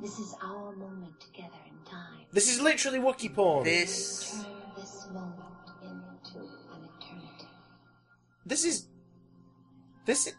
This 0.00 0.18
is 0.18 0.34
our 0.42 0.72
moment 0.76 1.20
together 1.20 1.58
in 1.66 1.90
time. 1.90 2.26
This 2.32 2.48
is 2.48 2.60
literally 2.60 2.98
Wookiee 2.98 3.34
porn. 3.34 3.64
This. 3.64 4.30
Turn 4.42 4.46
this 4.76 5.06
moment 5.12 5.40
into 5.82 6.38
an 6.38 6.88
eternity. 6.98 7.46
This 8.46 8.64
is. 8.64 8.86
This. 10.06 10.28
Is... 10.28 10.34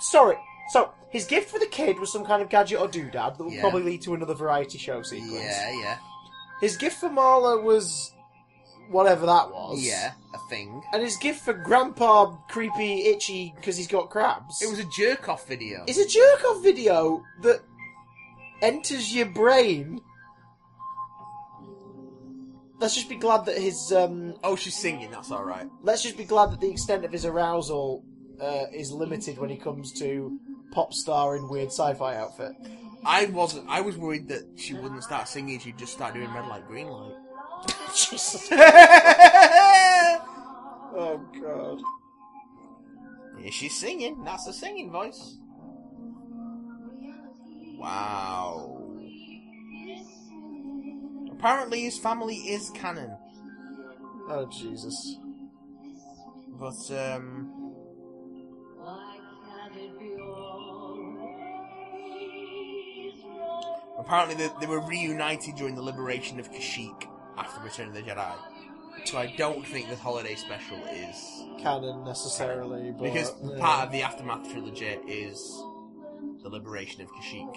Sorry. 0.00 0.36
So 0.70 0.92
his 1.10 1.24
gift 1.24 1.50
for 1.50 1.58
the 1.58 1.66
kid 1.66 1.98
was 1.98 2.12
some 2.12 2.24
kind 2.24 2.42
of 2.42 2.48
gadget 2.50 2.80
or 2.80 2.88
doodad 2.88 3.38
that 3.38 3.44
would 3.44 3.52
Yeah. 3.54 3.60
probably 3.62 3.82
lead 3.82 4.02
to 4.02 4.14
another 4.14 4.34
variety 4.34 4.78
show 4.78 5.02
sequence. 5.02 5.32
Yeah, 5.32 5.70
yeah, 5.80 5.98
His 6.60 6.76
gift 6.76 6.98
for 6.98 7.08
Marla 7.08 7.62
was 7.62 8.12
whatever 8.90 9.26
that 9.26 9.50
was. 9.50 9.82
yeah. 9.84 10.12
A 10.34 10.38
thing. 10.50 10.82
And 10.92 11.02
his 11.02 11.16
gift 11.16 11.44
for 11.44 11.52
Grandpa, 11.52 12.36
creepy, 12.48 13.06
itchy, 13.06 13.52
because 13.56 13.76
he's 13.76 13.88
got 13.88 14.10
crabs. 14.10 14.60
It 14.60 14.68
was 14.68 14.78
a 14.78 14.84
jerk 14.84 15.28
off 15.28 15.46
video. 15.48 15.84
It's 15.86 15.98
a 15.98 16.06
jerk 16.06 16.44
off 16.44 16.62
video 16.62 17.22
that 17.42 17.62
enters 18.62 19.14
your 19.14 19.26
brain. 19.26 20.00
Let's 22.78 22.94
just 22.94 23.08
be 23.08 23.16
glad 23.16 23.46
that 23.46 23.56
his 23.56 23.90
um. 23.92 24.34
Oh, 24.44 24.54
she's 24.56 24.76
singing. 24.76 25.10
That's 25.10 25.30
all 25.30 25.44
right. 25.44 25.66
Let's 25.82 26.02
just 26.02 26.18
be 26.18 26.24
glad 26.24 26.50
that 26.52 26.60
the 26.60 26.70
extent 26.70 27.04
of 27.06 27.12
his 27.12 27.24
arousal 27.24 28.04
uh, 28.38 28.64
is 28.72 28.92
limited 28.92 29.38
when 29.38 29.48
he 29.48 29.56
comes 29.56 29.92
to 30.00 30.38
pop 30.72 30.92
star 30.92 31.36
in 31.36 31.48
weird 31.48 31.68
sci-fi 31.68 32.16
outfit. 32.16 32.52
I 33.04 33.26
wasn't. 33.26 33.66
I 33.68 33.80
was 33.80 33.96
worried 33.96 34.28
that 34.28 34.42
she 34.56 34.74
wouldn't 34.74 35.02
start 35.04 35.26
singing. 35.28 35.58
She'd 35.58 35.78
just 35.78 35.94
start 35.94 36.12
doing 36.12 36.30
red 36.34 36.46
light, 36.48 36.66
green 36.66 36.88
light. 36.88 37.14
Jesus. 37.96 38.48
Oh 40.98 41.20
god. 41.42 41.82
she's 43.50 43.76
singing. 43.76 44.24
That's 44.24 44.46
the 44.46 44.52
singing 44.52 44.90
voice. 44.90 45.36
Wow. 47.76 48.82
Apparently, 51.32 51.82
his 51.82 51.98
family 51.98 52.36
is 52.36 52.70
canon, 52.70 53.14
Oh 54.30 54.46
Jesus. 54.50 55.18
but 56.58 56.90
um, 56.90 57.52
apparently 63.98 64.34
they, 64.34 64.50
they 64.60 64.66
were 64.66 64.80
reunited 64.80 65.54
during 65.56 65.74
the 65.74 65.82
liberation 65.82 66.38
of 66.40 66.50
Kashyyyk 66.50 67.06
after 67.36 67.62
Return 67.62 67.88
of 67.88 67.94
the 67.94 68.02
Jedi. 68.02 68.32
So 69.04 69.18
I 69.18 69.34
don't 69.36 69.64
think 69.66 69.88
the 69.88 69.96
holiday 69.96 70.34
special 70.34 70.78
is 70.90 71.44
Canon 71.60 72.04
necessarily, 72.04 72.90
but 72.92 73.04
because 73.04 73.32
yeah. 73.44 73.58
part 73.58 73.86
of 73.86 73.92
the 73.92 74.02
aftermath 74.02 74.50
trilogy 74.50 74.86
is 75.06 75.38
the 76.42 76.48
liberation 76.48 77.02
of 77.02 77.08
Kashyyyk. 77.12 77.54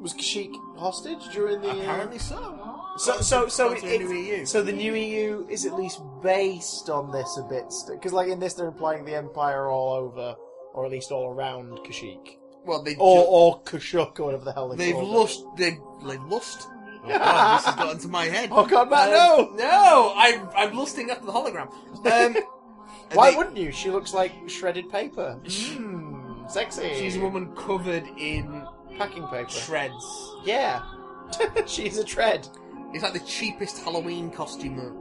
was 0.00 0.14
Kashyyyk 0.14 0.52
hostage 0.78 1.32
during 1.32 1.60
the. 1.60 1.70
uh, 1.70 1.76
Apparently 1.76 2.18
so. 2.18 2.70
So 2.96 3.20
so 3.20 3.48
so 3.48 3.72
it, 3.72 3.82
the 3.82 3.98
new 3.98 4.12
EU. 4.12 4.46
so 4.46 4.62
the 4.62 4.72
new 4.72 4.94
EU 4.94 5.46
is 5.50 5.66
at 5.66 5.74
least 5.74 6.00
based 6.22 6.88
on 6.88 7.10
this 7.10 7.36
a 7.38 7.42
bit, 7.42 7.64
because 7.90 8.12
like 8.12 8.28
in 8.28 8.38
this 8.38 8.54
they're 8.54 8.68
implying 8.68 9.04
the 9.04 9.16
Empire 9.16 9.68
all 9.68 9.92
over, 9.94 10.36
or 10.74 10.86
at 10.86 10.92
least 10.92 11.10
all 11.10 11.28
around 11.28 11.70
Kashyyyk, 11.80 12.36
Well, 12.64 12.82
they 12.84 12.94
or 12.96 13.16
ju- 13.24 13.28
or 13.28 13.60
Kashuk, 13.62 14.20
or 14.20 14.26
whatever 14.26 14.44
the 14.44 14.52
hell 14.52 14.68
they 14.68 14.76
they've 14.92 14.96
lost. 14.96 15.40
it. 15.40 15.46
They've, 15.56 15.78
they've 16.08 16.22
lust. 16.22 16.68
Oh, 17.04 17.08
God, 17.08 17.58
this 17.58 17.66
has 17.66 17.74
got 17.76 17.92
into 17.92 18.08
my 18.08 18.24
head. 18.26 18.48
Oh 18.52 18.66
God, 18.66 18.90
Matt, 18.90 19.08
Um, 19.08 19.56
no! 19.56 19.64
No, 19.64 20.12
I'm 20.16 20.48
I'm 20.56 20.76
lusting 20.76 21.10
after 21.10 21.26
the 21.26 21.32
hologram. 21.32 21.68
Um, 22.06 22.36
Why 23.12 23.30
they- 23.30 23.36
wouldn't 23.36 23.56
you? 23.56 23.70
She 23.72 23.90
looks 23.90 24.14
like 24.14 24.32
shredded 24.48 24.90
paper. 24.90 25.38
Mmm, 25.44 26.50
sexy. 26.50 26.94
She's 26.94 27.16
a 27.16 27.20
woman 27.20 27.54
covered 27.56 28.06
in 28.18 28.66
packing 28.98 29.26
paper. 29.28 29.50
shreds. 29.50 30.04
Yeah, 30.44 30.82
she's 31.66 31.98
a 31.98 32.04
tread. 32.04 32.48
It's 32.92 33.02
like 33.02 33.12
the 33.12 33.20
cheapest 33.20 33.82
Halloween 33.84 34.30
costume. 34.30 35.00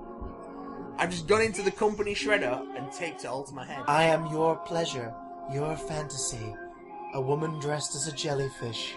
I've 0.98 1.10
just 1.10 1.28
gone 1.28 1.42
into 1.42 1.62
the 1.62 1.72
company 1.72 2.14
shredder 2.14 2.62
and 2.78 2.92
taped 2.92 3.24
it 3.24 3.28
all 3.28 3.44
to 3.44 3.54
my 3.54 3.66
head. 3.66 3.84
I 3.88 4.04
am 4.06 4.28
your 4.28 4.56
pleasure, 4.58 5.14
your 5.52 5.76
fantasy. 5.76 6.56
A 7.16 7.22
woman 7.22 7.60
dressed 7.60 7.96
as 7.96 8.08
a 8.08 8.12
jellyfish. 8.12 8.96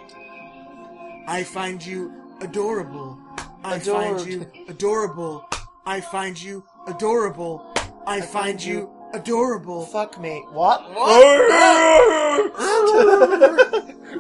I 1.28 1.42
find 1.42 1.84
you 1.84 2.12
adorable. 2.41 3.18
I 3.64 3.76
Adored. 3.76 4.20
find 4.20 4.32
you 4.32 4.47
adorable. 4.68 5.49
I 5.84 6.01
find 6.01 6.41
you 6.41 6.64
adorable. 6.87 7.72
I, 8.07 8.20
find 8.20 8.62
you 8.62 8.91
adorable. 9.12 9.87
Fuck 9.87 10.20
me. 10.20 10.45
What? 10.53 10.82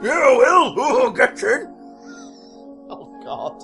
yeah, 0.02 0.36
well, 0.36 0.74
oh, 0.76 1.12
get 1.16 1.42
in. 1.42 1.72
Oh 2.88 3.20
God. 3.24 3.62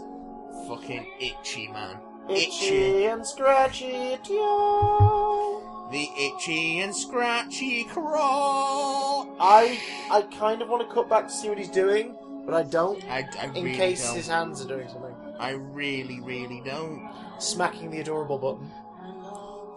Fucking 0.68 1.06
itchy, 1.20 1.68
man. 1.68 1.98
Itchy 2.28 3.06
and 3.06 3.26
scratchy, 3.26 4.16
too. 4.22 5.62
The 5.90 6.08
itchy 6.18 6.80
and 6.80 6.94
scratchy 6.94 7.84
crawl. 7.84 9.36
I 9.40 9.78
I 10.10 10.22
kind 10.38 10.62
of 10.62 10.68
want 10.68 10.88
to 10.88 10.94
cut 10.94 11.08
back 11.08 11.26
to 11.28 11.32
see 11.32 11.48
what 11.48 11.58
he's 11.58 11.68
doing, 11.68 12.16
but 12.44 12.54
I 12.54 12.62
don't. 12.62 13.02
I, 13.04 13.28
I 13.40 13.44
In 13.46 13.64
really 13.64 13.76
case 13.76 14.04
don't. 14.04 14.16
his 14.16 14.28
hands 14.28 14.64
are 14.64 14.68
doing 14.68 14.88
something. 14.88 15.14
I 15.38 15.50
really, 15.50 16.20
really 16.20 16.62
don't. 16.64 17.08
Smacking 17.38 17.90
the 17.90 18.00
adorable 18.00 18.38
button. 18.38 18.70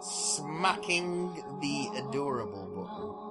Smacking 0.02 1.42
the 1.60 1.88
adorable 1.98 2.66
button. 2.74 3.26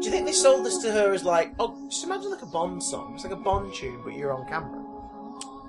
Do 0.00 0.06
you 0.06 0.12
think 0.12 0.26
they 0.26 0.32
sold 0.32 0.64
this 0.64 0.78
to 0.78 0.90
her 0.92 1.12
as 1.12 1.24
like, 1.24 1.52
oh, 1.58 1.76
just 1.90 2.04
imagine 2.04 2.30
like 2.30 2.42
a 2.42 2.46
Bond 2.46 2.82
song. 2.82 3.12
It's 3.14 3.24
like 3.24 3.34
a 3.34 3.36
Bond 3.36 3.74
tune, 3.74 4.00
but 4.02 4.14
you're 4.14 4.32
on 4.32 4.46
camera. 4.48 4.82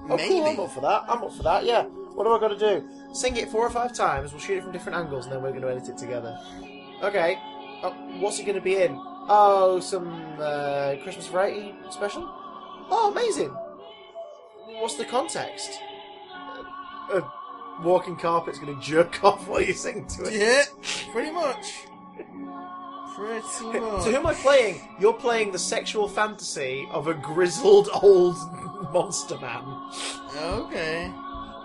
Oh, 0.10 0.16
Maybe. 0.16 0.30
cool, 0.30 0.46
I'm 0.46 0.60
up 0.60 0.72
for 0.72 0.80
that. 0.82 1.04
I'm 1.10 1.22
up 1.24 1.34
for 1.34 1.44
that, 1.44 1.66
yeah. 1.66 1.84
What 1.84 2.24
do 2.24 2.32
I 2.34 2.40
got 2.40 2.48
to 2.50 2.58
do? 2.58 2.88
Sing 3.14 3.36
it 3.38 3.50
four 3.50 3.66
or 3.66 3.70
five 3.70 3.94
times, 3.94 4.32
we'll 4.32 4.42
shoot 4.42 4.58
it 4.58 4.64
from 4.64 4.72
different 4.72 4.98
angles, 4.98 5.26
and 5.26 5.34
then 5.36 5.42
we're 5.42 5.52
going 5.52 5.62
to 5.64 5.70
edit 5.70 5.90
it 5.90 5.98
together. 5.98 6.38
Okay. 7.04 7.38
Oh, 7.84 7.92
what's 8.20 8.40
it 8.40 8.44
going 8.44 8.56
to 8.56 8.62
be 8.62 8.76
in? 8.76 8.96
Oh, 9.28 9.80
some 9.80 10.08
uh, 10.40 10.96
Christmas 11.04 11.28
variety 11.28 11.76
special? 11.90 12.24
Oh, 12.90 13.12
amazing. 13.12 13.50
What's 14.80 14.96
the 14.96 15.06
context? 15.06 15.80
A, 17.12 17.18
a 17.18 17.82
walking 17.84 18.16
carpet's 18.18 18.60
going 18.60 18.76
to 18.76 18.82
jerk 18.82 19.24
off 19.24 19.48
while 19.48 19.62
you 19.62 19.74
sing 19.74 20.06
to 20.08 20.24
it. 20.26 20.34
Yeah, 20.34 20.64
pretty 21.12 21.32
much. 21.32 21.88
Pretty 23.16 23.42
So 23.48 23.72
who 23.72 24.16
am 24.16 24.26
I 24.26 24.34
playing? 24.34 24.82
You're 25.00 25.14
playing 25.14 25.52
the 25.52 25.60
sexual 25.60 26.08
fantasy 26.08 26.88
of 26.92 27.08
a 27.08 27.14
grizzled 27.14 27.90
old 28.02 28.36
monster 28.92 29.38
man. 29.40 29.64
Okay. 30.36 31.08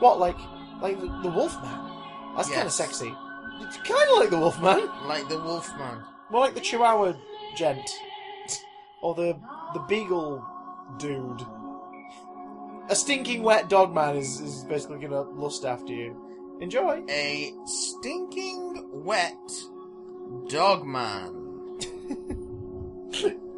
What, 0.00 0.18
like, 0.18 0.36
like 0.80 1.00
the, 1.00 1.06
the 1.22 1.30
Wolf 1.30 1.54
Man? 1.62 1.92
That's 2.36 2.50
kind 2.50 2.66
of 2.66 2.72
sexy. 2.72 3.14
It's 3.60 3.76
kind 3.78 4.10
of 4.12 4.18
like 4.18 4.30
the 4.30 4.38
Wolf 4.38 4.60
Man. 4.60 4.88
Like 5.06 5.28
the 5.28 5.38
Wolfman. 5.40 6.02
More 6.30 6.40
like 6.40 6.54
the 6.54 6.60
Chihuahua 6.60 7.14
gent, 7.56 7.88
or 9.02 9.14
the 9.14 9.38
the 9.74 9.80
Beagle 9.80 10.44
dude. 10.98 11.46
A 12.88 12.94
stinking 12.94 13.42
wet 13.42 13.68
dog 13.68 13.92
man 13.92 14.16
is, 14.16 14.40
is 14.40 14.64
basically 14.64 15.00
gonna 15.00 15.22
lust 15.22 15.64
after 15.64 15.92
you. 15.92 16.16
Enjoy. 16.60 17.02
A 17.08 17.52
stinking 17.64 18.88
wet 18.92 19.50
dog 20.48 20.86
man. 20.86 21.42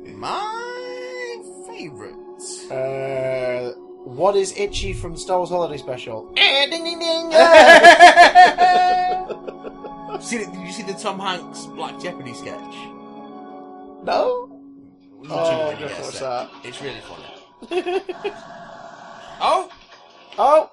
My 0.18 1.42
favorite. 1.66 2.14
Uh, 2.70 3.72
what 4.04 4.34
is 4.36 4.56
itchy 4.56 4.92
from 4.92 5.16
Star 5.16 5.38
Wars 5.38 5.50
Holiday 5.50 5.76
Special? 5.76 6.32
ding 6.34 6.70
ding 6.70 6.98
ding. 6.98 7.30
see, 10.20 10.38
the- 10.38 10.50
did 10.50 10.60
you 10.60 10.72
see 10.72 10.82
the 10.82 10.94
Tom 10.94 11.18
Hanks 11.18 11.66
Black 11.66 11.98
Jeopardy 12.00 12.34
sketch? 12.34 12.74
no. 14.04 14.54
You 15.20 15.30
Oh, 15.30 15.34
legitimately 15.70 15.88
just 15.88 16.12
get 16.12 16.20
that. 16.20 16.50
It's 16.62 16.80
really 16.80 17.00
funny. 17.00 18.02
oh, 19.40 19.68
Oh. 20.38 20.70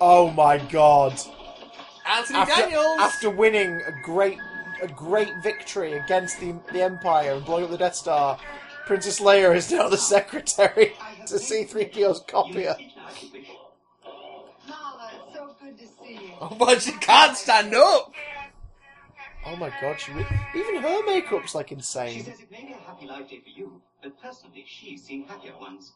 Oh 0.00 0.30
my 0.30 0.56
God. 0.56 1.12
Anthony 2.08 2.38
after, 2.38 2.62
Daniels. 2.62 2.96
after 2.98 3.28
winning 3.30 3.70
a 3.86 3.92
great 4.02 4.38
a 4.80 4.88
great 4.88 5.28
victory 5.42 5.92
against 5.92 6.40
the 6.40 6.54
the 6.72 6.82
Empire 6.82 7.32
and 7.34 7.44
blowing 7.44 7.64
up 7.64 7.70
the 7.70 7.76
Death 7.76 7.94
Star, 7.96 8.38
Princess 8.86 9.20
Leia 9.20 9.54
is 9.54 9.70
now 9.70 9.88
the 9.90 9.98
secretary 9.98 10.94
to 11.26 11.38
C-3PO's 11.38 12.20
copier. 12.26 12.74
Mama, 14.68 15.10
it's 15.14 15.34
so 15.36 15.54
good 15.62 15.78
to 15.78 15.86
see 15.86 16.14
you. 16.14 16.32
Oh, 16.40 16.54
but 16.58 16.80
she 16.80 16.92
can't 16.92 17.36
stand 17.36 17.74
up. 17.74 18.12
Oh 19.44 19.56
my 19.56 19.72
god, 19.80 19.98
she 20.00 20.12
re- 20.12 20.26
even 20.54 20.76
her 20.76 21.04
makeup's 21.06 21.54
like 21.54 21.72
insane. 21.72 22.10
She 22.12 22.18
insane. 22.20 22.32
says 22.34 22.40
it 22.42 22.50
may 22.50 22.64
be 22.64 22.72
a 22.72 22.76
happy 22.76 23.06
life 23.06 23.28
day 23.28 23.40
for 23.42 23.50
you, 23.50 23.80
but 24.02 24.20
personally, 24.20 24.64
she's 24.66 25.02
seen 25.04 25.24
happier 25.26 25.56
ones. 25.58 25.92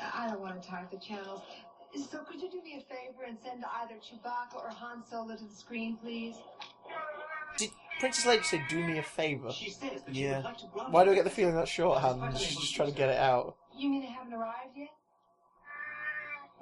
I, 0.00 0.24
I 0.24 0.30
don't 0.30 0.40
want 0.40 0.60
to 0.62 0.68
talk 0.68 0.90
the 0.90 0.98
channels. 0.98 1.42
So 2.10 2.18
could 2.24 2.40
you 2.40 2.50
do 2.50 2.60
me 2.62 2.74
a 2.76 2.80
favor 2.80 3.24
and 3.26 3.36
send 3.44 3.64
either 3.82 3.94
Chewbacca 3.94 4.56
or 4.56 4.68
Han 4.70 5.02
Solo 5.08 5.36
to 5.36 5.44
the 5.44 5.54
screen, 5.54 5.96
please? 5.96 6.34
Did 7.56 7.70
Princess 8.00 8.24
Leia 8.24 8.44
say, 8.44 8.62
"Do 8.68 8.84
me 8.84 8.98
a 8.98 9.02
favor"? 9.02 9.52
She 9.52 9.70
says 9.70 10.02
that 10.04 10.14
she 10.14 10.22
Yeah. 10.24 10.36
would 10.38 10.44
like 10.46 10.58
to 10.58 10.66
grant 10.72 10.90
Why 10.90 11.04
do 11.04 11.12
I 11.12 11.14
get 11.14 11.24
the 11.24 11.30
feeling 11.30 11.54
that's 11.54 11.70
shorthand? 11.70 12.36
She's 12.36 12.56
just 12.58 12.74
trying 12.74 12.90
to 12.90 12.96
get 12.96 13.10
it 13.10 13.18
out. 13.18 13.56
You 13.76 13.88
mean 13.90 14.00
they 14.02 14.08
haven't 14.08 14.32
arrived 14.34 14.76
yet? 14.76 14.88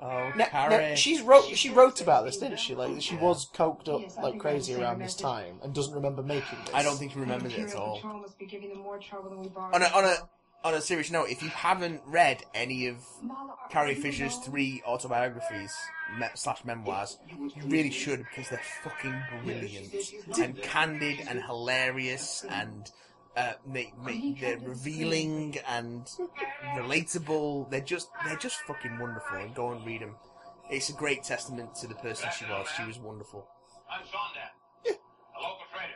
Oh, 0.04 0.32
No, 0.34 0.44
Carrie. 0.46 0.90
no, 0.90 0.94
she's 0.96 1.20
wrote. 1.22 1.44
She 1.56 1.70
wrote 1.70 2.00
about 2.00 2.24
this, 2.24 2.36
didn't 2.38 2.58
she? 2.58 2.74
Like 2.74 3.00
she 3.00 3.14
was 3.16 3.48
coked 3.54 3.88
up 3.88 4.22
like 4.22 4.38
crazy 4.40 4.74
around 4.74 4.98
this 4.98 5.14
time 5.14 5.60
and 5.62 5.72
doesn't 5.72 5.94
remember 5.94 6.22
making 6.24 6.58
this. 6.64 6.74
I 6.74 6.82
don't 6.82 6.96
think 6.96 7.12
she 7.12 7.20
remembers 7.20 7.54
it 7.54 7.68
at 7.70 7.74
all. 7.76 7.96
Patrol 7.96 8.20
must 8.20 8.36
be 8.38 8.46
giving 8.46 8.70
them 8.70 8.78
more 8.80 8.98
trouble 8.98 9.30
than 9.30 9.42
we've 9.42 9.56
On 9.56 9.80
a 9.80 9.86
on 9.86 10.04
a 10.04 10.14
on 10.64 10.74
a 10.74 10.80
serious 10.80 11.10
note, 11.10 11.28
if 11.28 11.42
you 11.42 11.48
haven't 11.48 12.00
read 12.06 12.42
any 12.54 12.86
of 12.86 12.96
Mama, 13.20 13.54
Carrie 13.70 13.94
Fisher's 13.96 14.34
alone? 14.34 14.44
three 14.44 14.82
autobiographies 14.86 15.72
me- 16.18 16.26
slash 16.34 16.64
memoirs, 16.64 17.18
you 17.36 17.50
really 17.66 17.90
should 17.90 18.24
because 18.24 18.48
they're 18.50 18.60
fucking 18.84 19.22
brilliant 19.44 19.92
and 20.40 20.60
candid 20.62 21.20
and 21.28 21.42
hilarious 21.42 22.44
and 22.48 22.90
uh, 23.36 23.52
they, 23.66 23.92
they, 24.04 24.36
they're 24.40 24.58
revealing 24.58 25.56
and 25.68 26.06
relatable. 26.76 27.70
They're 27.70 27.80
just 27.80 28.10
they're 28.24 28.36
just 28.36 28.56
fucking 28.66 28.98
wonderful. 28.98 29.38
And 29.38 29.54
go 29.54 29.72
and 29.72 29.84
read 29.86 30.02
them. 30.02 30.16
It's 30.70 30.90
a 30.90 30.92
great 30.92 31.22
testament 31.22 31.74
to 31.76 31.86
the 31.86 31.94
person 31.94 32.28
she 32.38 32.44
was. 32.44 32.66
She 32.76 32.84
was 32.84 32.98
wonderful. 32.98 33.46
I'm 33.90 34.02
Saun 34.02 34.34
Dann, 34.34 34.94
a 34.94 35.40
local 35.40 35.64
trader, 35.72 35.92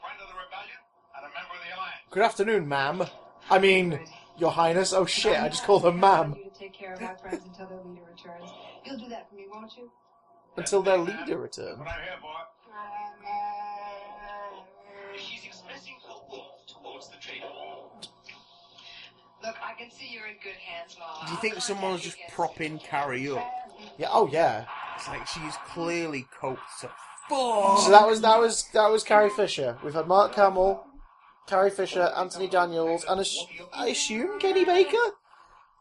friend 0.00 0.18
of 0.20 0.28
the 0.28 0.34
rebellion, 0.34 0.80
and 1.16 1.24
a 1.24 1.28
member 1.28 1.54
of 1.54 1.62
the 1.66 1.76
Alliance. 1.76 2.02
Good 2.10 2.22
afternoon, 2.22 2.68
ma'am. 2.68 3.04
I 3.48 3.58
mean, 3.58 4.00
Your 4.38 4.50
Highness. 4.50 4.92
Oh 4.92 5.06
shit! 5.06 5.40
I 5.40 5.48
just 5.48 5.64
called 5.64 5.84
her 5.84 5.92
ma'am. 5.92 6.34
you 6.36 6.50
to 6.50 6.58
take 6.58 6.72
care 6.72 6.94
of 6.94 7.02
our 7.02 7.16
friends 7.18 7.44
until 7.44 7.66
their 7.66 7.82
leader 7.84 8.02
returns. 8.10 8.50
You'll 8.84 8.98
do 8.98 9.08
that 9.08 9.28
for 9.28 9.36
me, 9.36 9.46
won't 9.52 9.76
you? 9.76 9.90
Until 10.56 10.82
their 10.82 10.98
leader 10.98 11.38
returns. 11.38 11.78
What 11.78 11.88
I'm 11.88 12.02
here 12.02 12.18
for. 12.20 12.50
Warmth 17.00 17.10
the 17.12 17.26
trader. 17.26 17.46
Look, 19.42 19.56
I 19.64 19.72
can 19.78 19.90
see 19.90 20.08
you're 20.12 20.26
in 20.26 20.34
good 20.42 20.52
hands, 20.54 20.96
Mama. 20.98 21.26
Do 21.26 21.32
you 21.32 21.38
think 21.40 21.62
someone 21.62 21.92
was 21.92 22.02
just 22.02 22.18
propping 22.32 22.78
Carrie 22.78 23.30
up? 23.30 23.44
Yeah. 23.98 24.08
Oh 24.10 24.28
yeah. 24.30 24.66
It's 24.96 25.08
like 25.08 25.26
she's 25.26 25.56
clearly 25.66 26.26
coped 26.38 26.60
to 26.82 26.88
fuck. 27.28 27.78
So 27.80 27.90
that 27.90 28.06
was 28.06 28.20
that 28.20 28.38
was 28.38 28.68
that 28.74 28.88
was 28.90 29.02
Carrie 29.02 29.30
Fisher. 29.30 29.78
We've 29.82 29.94
had 29.94 30.06
Mark 30.06 30.34
Hamill, 30.34 30.84
Carrie 31.46 31.70
Fisher, 31.70 32.12
Anthony 32.16 32.48
Daniels, 32.48 33.04
and 33.08 33.20
ass- 33.20 33.46
I 33.72 33.88
assume 33.88 34.38
Kenny 34.40 34.64
Baker. 34.66 34.96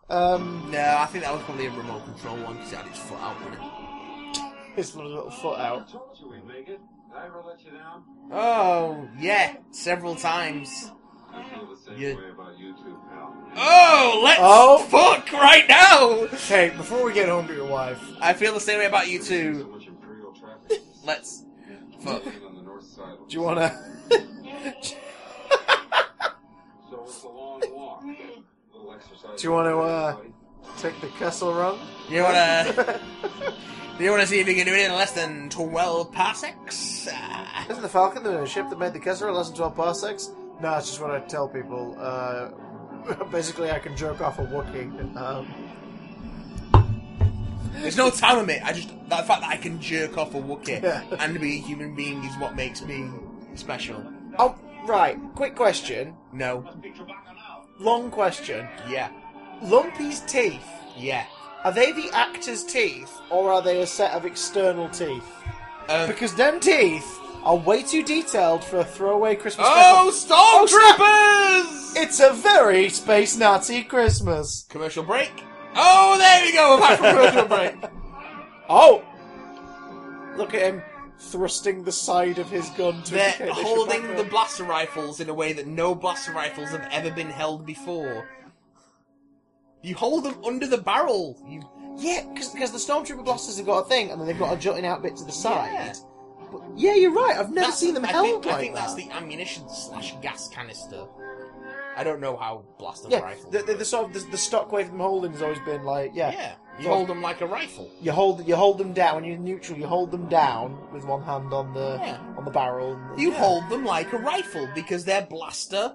Um, 0.09 0.70
No, 0.72 0.97
I 0.99 1.05
think 1.07 1.24
that 1.26 1.34
was 1.34 1.43
probably 1.43 1.67
a 1.67 1.72
remote 1.72 2.03
control 2.05 2.38
one 2.38 2.55
because 2.55 2.72
it 2.74 2.78
had 2.78 2.88
its 2.88 2.97
foot 2.99 3.20
out 3.20 3.36
with 3.45 3.53
it. 3.59 4.43
his 4.76 4.95
little 4.95 5.30
foot 5.30 5.59
I 5.59 5.67
out. 5.67 5.91
told 5.91 6.17
you 6.20 6.30
we'd 6.32 6.49
it. 6.61 6.65
Did 6.65 6.80
I 7.15 7.26
ever 7.26 7.43
let 7.45 7.63
you 7.63 7.72
down? 7.72 8.03
Oh, 8.32 9.07
yeah, 9.20 9.57
several 9.72 10.15
times. 10.15 10.91
I 11.34 11.43
feel 11.49 11.65
the 11.67 11.77
same 11.77 11.97
Yeah. 11.97 12.15
way 12.15 12.30
about 12.34 12.57
you. 12.59 12.73
Oh, 13.55 14.21
let's 14.23 14.39
Oh. 14.41 14.77
fuck 14.89 15.32
right 15.34 15.67
now. 15.67 16.27
Hey, 16.47 16.69
before 16.75 17.03
we 17.03 17.13
get 17.13 17.30
home 17.30 17.47
to 17.47 17.53
your 17.53 17.67
wife, 17.67 17.99
I 18.21 18.34
feel 18.34 18.53
the 18.53 18.59
same 18.59 18.80
way 18.80 18.86
about 18.86 19.07
you 19.07 19.21
So 19.21 19.30
two. 19.30 19.69
much 19.71 19.88
imperial 19.88 20.34
traffic. 20.34 20.82
Let's 21.05 21.43
fuck. 22.03 22.23
On 22.25 22.55
the 22.55 22.61
north 22.61 22.84
side. 22.86 23.17
do 23.27 23.34
you 23.38 23.41
wanna? 23.41 23.69
So 26.89 27.03
it's 27.05 27.23
a 27.23 27.27
long 27.27 27.61
walk. 27.71 28.03
Little 28.73 28.93
exercise. 28.93 29.39
Do 29.41 29.47
you 29.47 29.51
wanna, 29.53 29.77
uh, 29.77 30.15
take 30.80 30.99
the 31.01 31.07
Kessel 31.19 31.53
run? 31.53 31.77
You 32.09 32.23
wanna? 32.23 32.99
Do 33.97 34.05
you 34.05 34.11
wanna 34.11 34.25
see 34.27 34.39
if 34.39 34.47
you 34.47 34.55
can 34.55 34.65
do 34.65 34.73
it 34.73 34.86
in 34.86 34.93
less 34.93 35.11
than 35.11 35.49
twelve 35.49 36.13
parsecs? 36.13 37.05
Isn't 37.69 37.82
the 37.82 37.89
Falcon 37.89 38.23
the 38.23 38.45
ship 38.45 38.69
that 38.69 38.80
made 38.80 38.93
the 38.93 38.99
Kessel 38.99 39.27
in 39.27 39.34
less 39.36 39.47
than 39.49 39.57
12 39.57 39.75
parsecs? 39.75 40.32
No, 40.62 40.78
it's 40.78 40.88
just 40.88 41.01
what 41.01 41.12
I 41.12 41.20
tell 41.22 41.47
people. 41.47 41.95
Uh, 41.99 42.49
basically, 43.32 43.72
I 43.72 43.80
can 43.80 43.95
jerk 43.95 44.22
off 44.22 44.39
a 44.39 44.43
Wookiee. 44.45 45.16
Um, 45.16 45.47
There's 47.82 47.97
no 47.97 48.10
time 48.10 48.38
limit. 48.38 48.62
I 48.64 48.74
just 48.74 48.89
the 48.89 49.16
fact 49.16 49.41
that 49.41 49.49
I 49.49 49.57
can 49.57 49.80
jerk 49.82 50.18
off 50.18 50.36
a 50.36 50.38
Wookiee 50.41 50.82
Yeah. 50.84 51.03
and 51.20 51.39
be 51.39 51.57
a 51.57 51.62
human 51.62 51.95
being 51.95 52.24
is 52.24 52.36
what 52.38 52.55
makes 52.55 52.82
me 52.84 53.10
special. 53.55 54.03
oh, 54.38 54.55
right. 54.86 55.18
Quick 55.36 55.55
question. 55.55 56.14
No. 56.34 56.60
Be 56.82 56.89
Chewbacca 56.91 57.36
now. 57.36 57.64
Long 57.80 58.12
question. 58.12 58.68
Yeah. 58.89 59.10
Lumpy's 59.64 60.20
teeth. 60.22 60.66
Yeah. 60.97 61.26
Are 61.64 61.72
they 61.74 61.91
the 61.91 62.10
actor's 62.14 62.64
teeth, 62.64 63.12
or 63.30 63.51
are 63.51 63.62
they 63.62 63.82
a 63.82 63.88
set 63.88 64.12
of 64.14 64.26
external 64.26 64.88
teeth? 64.89 65.26
Um, 65.89 66.07
Because 66.07 66.34
them 66.36 66.60
teeth 66.60 67.18
are 67.44 67.56
way 67.56 67.84
too 67.84 68.04
detailed 68.04 68.64
for 68.64 68.78
a 68.78 68.84
throwaway 68.84 69.36
Christmas 69.36 69.68
oh. 69.70 70.12
Stormtroopers! 70.14 71.00
Oh, 71.00 71.94
it's 71.96 72.20
a 72.20 72.34
very 72.34 72.90
space 72.90 73.38
Nazi 73.38 73.84
Christmas. 73.84 74.66
Commercial 74.70 75.04
break. 75.04 75.32
Oh, 75.76 76.18
there 76.18 76.46
we 76.46 76.54
go. 76.54 76.76
We're 76.76 76.80
back 76.82 77.00
from 77.00 77.16
commercial 77.16 77.48
break. 77.82 77.92
Oh! 78.70 79.04
Look 80.38 80.54
at 80.54 80.62
him 80.62 80.82
thrusting 81.20 81.84
the 81.84 81.92
side 81.92 82.40
of 82.40 82.50
his 82.50 82.70
gun 82.72 83.04
to 83.04 83.14
They're 83.14 83.34
should 83.34 83.50
holding 83.50 84.16
the 84.16 84.24
blaster 84.24 84.64
rifles 84.64 85.20
in 85.20 85.30
a 85.30 85.34
way 85.34 85.54
that 85.54 85.68
no 85.68 85.94
blaster 85.94 86.32
rifles 86.32 86.70
have 86.70 86.88
ever 86.92 87.12
been 87.12 87.30
held 87.30 87.66
before. 87.66 88.30
You 89.82 89.96
hold 89.96 90.26
them 90.26 90.36
under 90.46 90.68
the 90.68 90.78
barrel. 90.78 91.38
You 91.48 91.62
Yeah, 91.98 92.26
because 92.34 92.54
the 92.54 92.78
Stormtrooper 92.78 93.24
blasters 93.24 93.58
have 93.58 93.66
got 93.66 93.86
a 93.86 93.90
thing, 93.90 94.12
and 94.12 94.20
then 94.20 94.28
they've 94.28 94.40
got 94.40 94.56
a 94.56 94.60
jutting 94.60 94.86
out 94.86 95.02
bit 95.02 95.16
to 95.18 95.26
the 95.26 95.32
side. 95.32 95.72
Yeah. 95.74 95.94
Yeah, 96.80 96.93
you're 96.95 97.11
right. 97.13 97.36
I've 97.38 97.49
never 97.49 97.55
That's- 97.61 97.80
seen 97.80 97.93
them 97.93 98.05
I 98.05 98.07
held 98.07 98.25
think, 98.27 98.45
like 98.45 98.55
I 98.55 98.59
think 98.59 98.73
that. 98.75 98.82
that's 98.82 98.95
the 98.95 99.11
ammunition 99.11 99.67
slash 99.69 100.15
gas 100.21 100.47
canister. 100.47 101.05
I 101.97 102.03
don't 102.05 102.21
know 102.21 102.38
how 102.38 102.63
blaster 102.77 103.09
yeah, 103.11 103.19
rifles. 103.19 103.51
the, 103.51 103.61
the, 103.63 103.73
the 103.73 103.84
sort 103.86 104.05
of 104.05 104.13
the, 104.13 104.32
the 104.32 104.38
stock 104.38 104.71
way 104.71 104.84
of 104.84 104.88
them 104.88 104.99
holding 104.99 105.34
has 105.34 105.41
always 105.41 105.59
been 105.59 105.84
like, 105.84 106.11
yeah, 106.13 106.32
yeah, 106.32 106.55
you 106.80 106.88
hold 106.88 107.09
them 107.09 107.21
like 107.21 107.41
a 107.41 107.45
rifle. 107.45 107.91
you 107.99 108.13
hold 108.13 108.47
you 108.47 108.55
hold 108.55 108.77
them 108.77 108.93
down 108.93 109.15
when 109.15 109.23
you're 109.25 109.38
neutral. 109.38 109.77
You 109.77 109.86
hold 109.88 110.09
them 110.11 110.30
down 110.30 110.77
with 110.93 111.03
one 111.03 111.21
hand 111.23 111.51
on 111.53 111.73
the 111.73 111.99
Yeah. 112.01 112.17
on 112.38 112.45
the 112.45 112.51
barrel. 112.51 112.93
And, 112.93 113.19
You 113.19 113.32
yeah. 113.32 113.39
hold 113.39 113.67
them 113.69 113.84
like 113.84 114.13
a 114.13 114.17
rifle 114.17 114.69
because 114.73 115.03
they're 115.03 115.25
blaster 115.25 115.93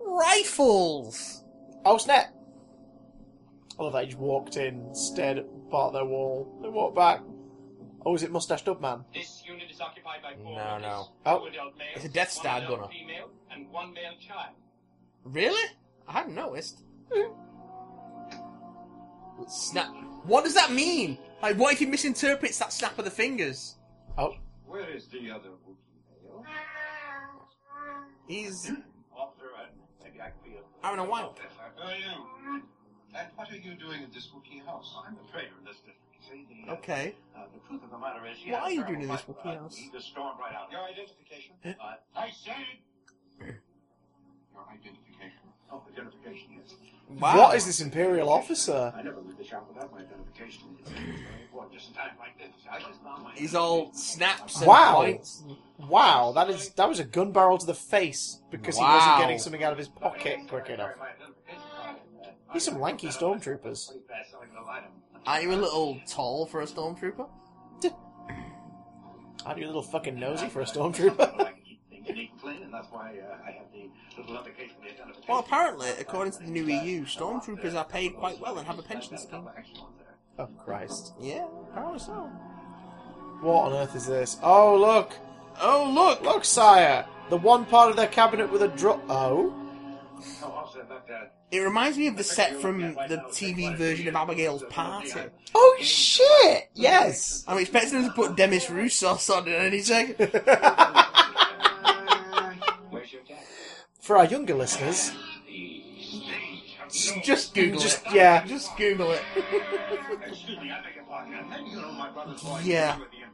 rifles. 0.00 1.44
Oh 1.84 1.98
snap! 1.98 2.32
I 3.78 3.82
love 3.82 3.92
that 3.92 4.04
he 4.04 4.06
just 4.06 4.18
walked 4.18 4.56
in, 4.56 4.94
stared 4.94 5.38
at 5.38 5.46
part 5.70 5.88
of 5.88 5.92
their 5.92 6.04
wall, 6.06 6.58
then 6.62 6.72
walked 6.72 6.96
back. 6.96 7.20
Oh, 8.06 8.14
is 8.14 8.22
it 8.22 8.30
Mustached 8.30 8.68
Up 8.68 8.80
Man? 8.80 9.04
This 9.12 9.42
unit 9.44 9.68
is 9.68 9.80
occupied 9.80 10.22
by 10.22 10.34
four 10.34 10.54
No, 10.54 10.64
rebels, 10.76 10.82
no. 10.82 11.08
Oh. 11.26 11.40
two 11.40 11.46
adult 11.48 11.76
males, 11.76 11.90
It's 11.96 12.04
a 12.04 12.08
Death 12.08 12.30
Star 12.30 12.54
one 12.54 12.62
adult 12.62 12.78
gunner. 12.82 12.92
female, 12.92 13.30
and 13.50 13.68
one 13.72 13.92
male 13.92 14.12
child. 14.24 14.54
Really? 15.24 15.70
I 16.06 16.12
hadn't 16.12 16.36
noticed. 16.36 16.82
Snap. 19.48 19.88
What 20.24 20.44
does 20.44 20.54
that 20.54 20.70
mean? 20.70 21.18
Like, 21.42 21.56
what 21.58 21.72
if 21.72 21.80
he 21.80 21.86
misinterprets 21.86 22.58
that 22.60 22.72
snap 22.72 22.96
of 22.96 23.04
the 23.04 23.10
fingers? 23.10 23.74
Oh, 24.16 24.34
Where 24.66 24.88
is 24.88 25.06
the 25.08 25.28
other 25.32 25.50
Wookiee 25.68 26.22
male? 26.22 26.44
He's 28.28 28.70
Officer, 29.16 29.46
maybe 30.02 30.20
I 30.20 30.30
can 30.30 30.40
be 30.44 30.56
of 30.58 30.64
having 30.80 31.00
a 31.00 31.04
wank. 31.04 31.38
Yes, 31.42 31.52
sir. 31.56 31.82
Who 31.82 31.88
are 31.90 31.96
you? 31.96 32.62
And 33.18 33.28
what 33.34 33.50
are 33.50 33.56
you 33.56 33.74
doing 33.74 34.04
at 34.04 34.12
this 34.14 34.28
Wookiee 34.28 34.64
house? 34.64 34.94
I'm 35.06 35.16
the 35.16 35.30
trader 35.32 35.50
in 35.58 35.64
this 35.64 35.76
district. 35.78 36.15
You 36.20 36.28
see, 36.30 36.46
the, 36.66 36.72
Okay. 36.72 37.14
uh, 37.36 37.40
the 37.52 37.60
truth 37.68 37.82
of 37.84 37.90
the 37.90 37.98
matter 37.98 38.20
is, 38.26 38.38
What 38.50 38.62
are 38.62 38.70
you 38.70 38.84
doing 38.84 39.02
in 39.02 39.08
this 39.08 39.20
fight, 39.20 39.36
Wookiee 39.36 39.56
uh, 39.56 39.60
house? 39.60 39.76
He 39.76 39.90
just 39.90 40.16
right 40.16 40.54
out. 40.54 40.70
Your 40.70 40.82
identification? 40.82 41.54
Uh, 41.64 41.94
I 42.16 42.30
said. 42.30 42.54
Your 43.40 44.64
identification. 44.72 45.46
oh, 45.70 45.82
identification, 45.92 46.48
yes. 46.56 46.74
Wow. 47.08 47.36
what 47.38 47.56
is 47.56 47.66
this 47.66 47.80
Imperial 47.80 48.28
officer? 48.28 48.92
I 48.96 49.02
never 49.02 49.20
leave 49.20 49.38
the 49.38 49.44
shop 49.44 49.68
without 49.72 49.92
my 49.92 50.00
identification. 50.00 50.76
Just 51.72 51.88
in 51.88 51.94
time 51.94 52.10
like 52.18 52.38
this. 52.38 52.48
I 52.70 52.78
just 52.78 53.02
found 53.02 53.22
my 53.24 53.32
He's 53.34 53.54
all 53.54 53.92
snaps 53.92 54.58
and 54.58 54.66
Wow. 54.66 54.94
points. 54.96 55.42
Wow, 55.88 56.32
that 56.32 56.48
is 56.48 56.70
that 56.70 56.88
was 56.88 57.00
a 57.00 57.04
gun 57.04 57.32
barrel 57.32 57.58
to 57.58 57.66
the 57.66 57.74
face 57.74 58.40
because 58.50 58.78
he 58.78 58.84
wasn't 58.84 59.18
getting 59.18 59.38
something 59.38 59.62
out 59.62 59.72
of 59.72 59.78
his 59.78 59.88
pocket 59.88 60.38
quick 60.48 60.68
enough. 60.70 60.92
My 60.98 61.08
identification 61.08 61.62
card. 61.76 61.96
Uh, 62.48 62.52
He's 62.52 62.64
some 62.64 62.80
lanky 62.80 63.08
stormtroopers. 63.08 63.92
Pretty 65.26 65.46
fast-selling 65.46 65.50
little 65.50 65.50
item. 65.50 65.50
Aren't 65.50 65.50
you 65.50 65.50
a 65.50 65.60
little 65.60 66.00
tall 66.08 66.46
for 66.46 66.60
a 66.60 66.66
stormtrooper? 66.66 67.28
Aren't 69.44 69.58
you 69.60 69.66
a 69.66 69.68
little 69.68 69.82
fucking 69.82 70.18
nosy 70.18 70.48
for 70.48 70.60
a 70.60 70.64
stormtrooper? 70.64 71.20
I 71.20 71.44
can 71.52 71.54
keep 71.64 71.80
things 71.90 72.08
neat 72.16 72.30
and 72.32 72.40
clean, 72.40 72.62
and 72.64 72.74
that's 72.74 72.88
why 72.90 73.14
uh, 73.20 73.36
I 73.46 73.52
have 73.52 73.66
the 73.72 73.88
little 74.20 74.38
indication 74.38 74.76
of 74.78 74.82
the 74.82 74.88
identification. 74.90 75.24
Well, 75.28 75.38
apparently, 75.38 75.88
according 76.00 76.32
to 76.34 76.38
the 76.40 76.50
new 76.50 76.64
EU, 76.64 77.04
stormtroopers 77.04 77.74
are 77.74 77.84
paid 77.84 78.16
quite 78.16 78.40
well 78.40 78.58
and 78.58 78.66
have 78.66 78.78
a 78.78 78.82
pension 78.82 79.16
scheme. 79.18 79.48
oh 80.38 80.46
Christ! 80.64 81.12
Yeah, 81.20 81.46
apparently 81.70 82.00
so. 82.00 82.28
What 83.40 83.66
on 83.66 83.72
earth 83.74 83.94
is 83.94 84.06
this? 84.06 84.38
Oh 84.42 84.76
look, 84.76 85.12
Oh, 85.60 85.90
look! 85.94 86.22
look, 86.22 86.44
sire! 86.44 87.06
The 87.30 87.36
one 87.36 87.64
part 87.66 87.90
of 87.90 87.96
their 87.96 88.06
cabinet 88.08 88.50
with 88.50 88.62
a 88.62 88.68
drop. 88.68 89.00
Oh, 89.08 89.54
It 91.50 91.58
reminds 91.60 91.96
me 91.98 92.06
of 92.08 92.16
the 92.16 92.24
set 92.24 92.56
from 92.56 92.80
the 92.80 93.22
TV 93.30 93.76
version 93.76 94.08
of 94.08 94.16
Abigail's 94.16 94.62
Party. 94.64 95.12
oh 95.54 95.76
shit! 95.80 96.68
Yes. 96.74 97.44
I'm 97.46 97.58
expecting 97.58 98.00
them 98.02 98.08
to 98.10 98.14
put 98.14 98.36
Demis 98.36 98.66
Roussos 98.66 99.28
on 99.34 99.46
it 99.48 99.52
any 99.52 99.80
second. 99.80 100.16
where's 102.90 103.12
your 103.12 103.22
jacket? 103.22 103.44
For 104.00 104.16
our 104.18 104.24
younger 104.26 104.54
listeners, 104.54 105.12
Just 107.22 107.54
Google 107.54 107.80
just 107.80 108.06
it. 108.06 108.12
yeah, 108.14 108.44
Just 108.46 108.76
Google 108.76 109.10
it. 109.12 109.22
Excuse 110.26 110.58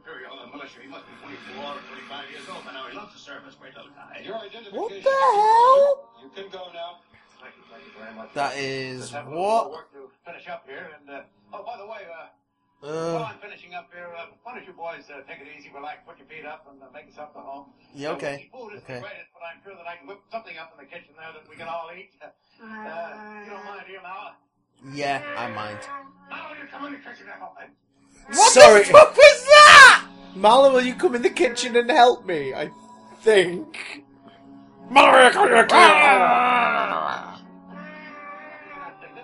me, 0.05 0.11
I 0.11 0.15
beg 0.15 0.21
your 0.21 0.29
pardon. 0.29 0.43
And 0.43 0.43
you 0.43 0.43
know 0.43 0.43
my 0.43 0.51
brother's 0.51 0.73
boy. 0.73 0.83
Yeah. 0.83 0.83
With 0.83 0.83
the 0.83 0.83
Imperial 0.83 0.83
militia. 0.83 0.83
He 0.83 0.89
must 0.89 1.05
be 1.07 1.15
24 1.21 1.63
or 1.63 1.79
25 1.79 2.31
years 2.31 2.45
old 2.51 2.63
by 2.65 2.71
now. 2.73 2.83
He 2.89 2.95
loves 2.97 3.13
the 3.13 3.19
service. 3.19 3.55
Great 3.55 3.75
little 3.75 3.91
guy. 3.95 4.19
Your 4.23 4.37
identification. 4.37 4.75
What 4.75 4.91
the 4.91 5.09
hell? 5.09 6.09
You 6.23 6.29
can 6.35 6.47
go 6.51 6.63
now. 6.73 6.99
Thank 7.43 7.59
you, 7.59 7.63
thank 7.67 7.83
you 7.83 7.93
very 7.99 8.13
much. 8.15 8.31
That 8.35 8.55
is 8.55 9.11
Just 9.11 9.13
have 9.19 9.27
a 9.27 9.29
little 9.29 9.43
more 9.43 9.63
what? 9.67 9.71
work 9.71 9.91
to 9.91 10.07
finish 10.23 10.47
up 10.47 10.63
here. 10.63 10.87
And, 10.95 11.03
uh, 11.11 11.27
oh, 11.51 11.63
by 11.67 11.75
the 11.75 11.83
way, 11.83 12.07
uh, 12.07 12.31
while 12.79 13.27
Uh, 13.27 13.31
I'm 13.35 13.39
finishing 13.43 13.73
up 13.75 13.91
here, 13.91 14.07
uh, 14.15 14.31
why 14.43 14.55
don't 14.55 14.63
you 14.67 14.71
boys 14.71 15.03
uh, 15.11 15.23
take 15.27 15.39
it 15.43 15.47
easy, 15.51 15.67
relax, 15.75 16.03
put 16.07 16.17
your 16.19 16.27
feet 16.27 16.43
up, 16.47 16.67
and 16.71 16.79
uh, 16.83 16.87
make 16.95 17.07
yourself 17.07 17.31
at 17.35 17.43
home. 17.43 17.71
yeah, 17.95 18.11
Uh, 18.11 18.15
okay. 18.15 18.47
Food 18.51 18.75
isn't 18.79 18.83
Okay. 18.87 18.95
the 18.95 19.07
greatest, 19.07 19.31
but 19.35 19.43
I'm 19.43 19.59
sure 19.63 19.75
that 19.75 19.87
I 19.87 19.95
can 19.99 20.07
whip 20.07 20.19
something 20.31 20.55
up 20.57 20.71
in 20.75 20.83
the 20.83 20.89
kitchen 20.91 21.15
there 21.19 21.31
that 21.35 21.43
we 21.51 21.55
can 21.59 21.67
all 21.67 21.91
eat. 21.95 22.11
Uh, 22.23 22.31
you 23.43 23.51
don't 23.51 23.63
mind, 23.67 23.83
do 23.87 23.91
you, 23.91 23.99
Malla? 24.03 24.35
Yeah, 24.95 25.19
I 25.35 25.47
mind. 25.51 25.79
Malla, 26.31 26.55
you 26.59 26.67
come 26.71 26.85
in 26.87 26.91
the 26.95 26.99
kitchen 27.03 27.27
and 27.27 27.39
help 27.39 27.55
me. 27.59 27.67
Sorry, 28.55 28.83
What 28.91 29.11
was 29.15 29.39
that? 29.47 29.52
Malla, 30.35 30.71
will 30.71 30.81
you 30.81 30.95
come 30.95 31.15
in 31.15 31.21
the 31.21 31.29
kitchen 31.29 31.75
and 31.75 31.89
help 31.89 32.25
me? 32.25 32.53
I 32.53 32.69
think. 33.21 34.03
There's 34.89 35.35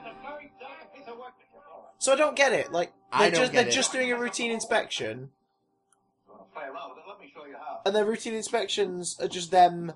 a 0.01 0.13
very 0.23 0.51
delicate 0.59 0.93
piece 0.93 1.07
of 1.07 1.17
work 1.17 1.33
that 1.37 1.47
you're 1.51 1.61
doing. 1.63 1.83
So 1.97 2.13
I 2.13 2.15
don't 2.15 2.35
get 2.35 2.53
it. 2.53 2.71
Like 2.71 2.91
they're 3.17 3.31
don't 3.31 3.39
just 3.39 3.51
get 3.51 3.59
they're 3.61 3.67
it. 3.69 3.73
just 3.73 3.91
doing 3.91 4.11
a 4.11 4.17
routine 4.17 4.51
inspection, 4.51 5.29
Well, 6.27 6.47
play 6.53 6.63
around 6.63 6.91
with 6.91 6.99
it. 6.99 7.03
Let 7.09 7.19
me 7.19 7.31
show 7.33 7.45
you 7.45 7.55
how. 7.55 7.79
and 7.85 7.95
their 7.95 8.05
routine 8.05 8.33
inspections 8.35 9.17
are 9.19 9.27
just 9.27 9.51
them. 9.51 9.93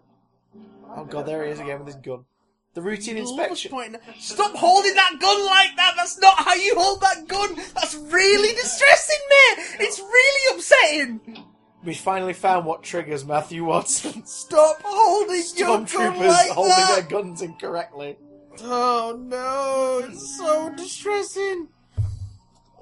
Oh 0.95 1.05
god, 1.05 1.25
there 1.25 1.45
he 1.45 1.51
is 1.51 1.59
again 1.59 1.79
with 1.79 1.87
his 1.87 1.95
gun. 1.95 2.25
The 2.73 2.81
routine 2.81 3.17
inspection. 3.17 3.71
Stop 4.19 4.55
holding 4.55 4.95
that 4.95 5.17
gun 5.19 5.45
like 5.45 5.75
that. 5.75 5.93
That's 5.95 6.19
not 6.19 6.35
how 6.39 6.55
you 6.55 6.73
hold 6.75 7.01
that 7.01 7.27
gun. 7.27 7.55
That's 7.75 7.93
really 7.95 8.53
distressing 8.55 9.19
me. 9.29 9.63
It's 9.85 9.99
really 9.99 10.55
upsetting. 10.57 11.45
We 11.83 11.93
finally 11.93 12.33
found 12.33 12.65
what 12.65 12.81
triggers 12.81 13.25
Matthew 13.25 13.65
Watson. 13.65 14.25
Stop 14.25 14.81
holding 14.83 15.43
your 15.55 15.67
gun 15.67 15.85
Stormtroopers 15.85 16.27
like 16.27 16.49
holding 16.51 16.69
that. 16.71 16.95
their 16.95 17.03
guns 17.21 17.41
incorrectly. 17.43 18.17
Oh 18.61 19.17
no, 19.19 20.01
it's 20.07 20.37
so 20.37 20.73
distressing. 20.75 21.67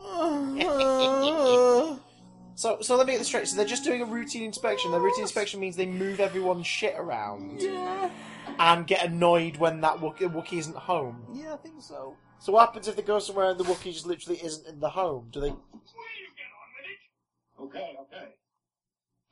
Uh, 0.02 1.96
So, 2.56 2.78
so 2.82 2.96
let 2.96 3.08
me 3.08 3.14
get 3.14 3.20
this 3.20 3.28
straight. 3.28 3.48
So 3.48 3.56
they're 3.56 3.66
just 3.66 3.84
doing 3.84 4.02
a 4.04 4.06
routine 4.06 4.44
inspection. 4.44 4.92
The 4.92 5.00
routine 5.00 5.24
inspection 5.24 5.60
means 5.60 5.76
they 5.76 5.88
move 5.88 6.20
everyone's 6.20 6.68
shit 6.68 6.94
around 6.96 7.60
Yeah. 7.60 8.12
And 8.60 8.88
get 8.88 9.06
annoyed 9.06 9.58
when 9.58 9.82
that 9.82 9.97
Wookie, 9.97 10.32
Wookiee 10.32 10.60
isn't 10.60 10.76
home. 10.76 11.26
Yeah, 11.34 11.54
I 11.54 11.58
think 11.58 11.82
so. 11.82 12.16
So 12.39 12.54
what 12.54 12.68
happens 12.68 12.88
if 12.88 12.95
they 12.95 13.02
go 13.02 13.20
somewhere 13.20 13.52
and 13.52 13.60
the 13.60 13.64
Wookiee 13.64 13.93
just 13.93 14.08
literally 14.08 14.39
isn't 14.43 14.68
in 14.68 14.80
the 14.80 14.89
home? 14.89 15.30
Do 15.32 15.39
they? 15.39 15.49
Will 15.49 15.58
you 15.58 16.28
get 16.36 17.66
on? 17.66 17.68
Okay, 17.68 17.95
okay. 18.02 18.28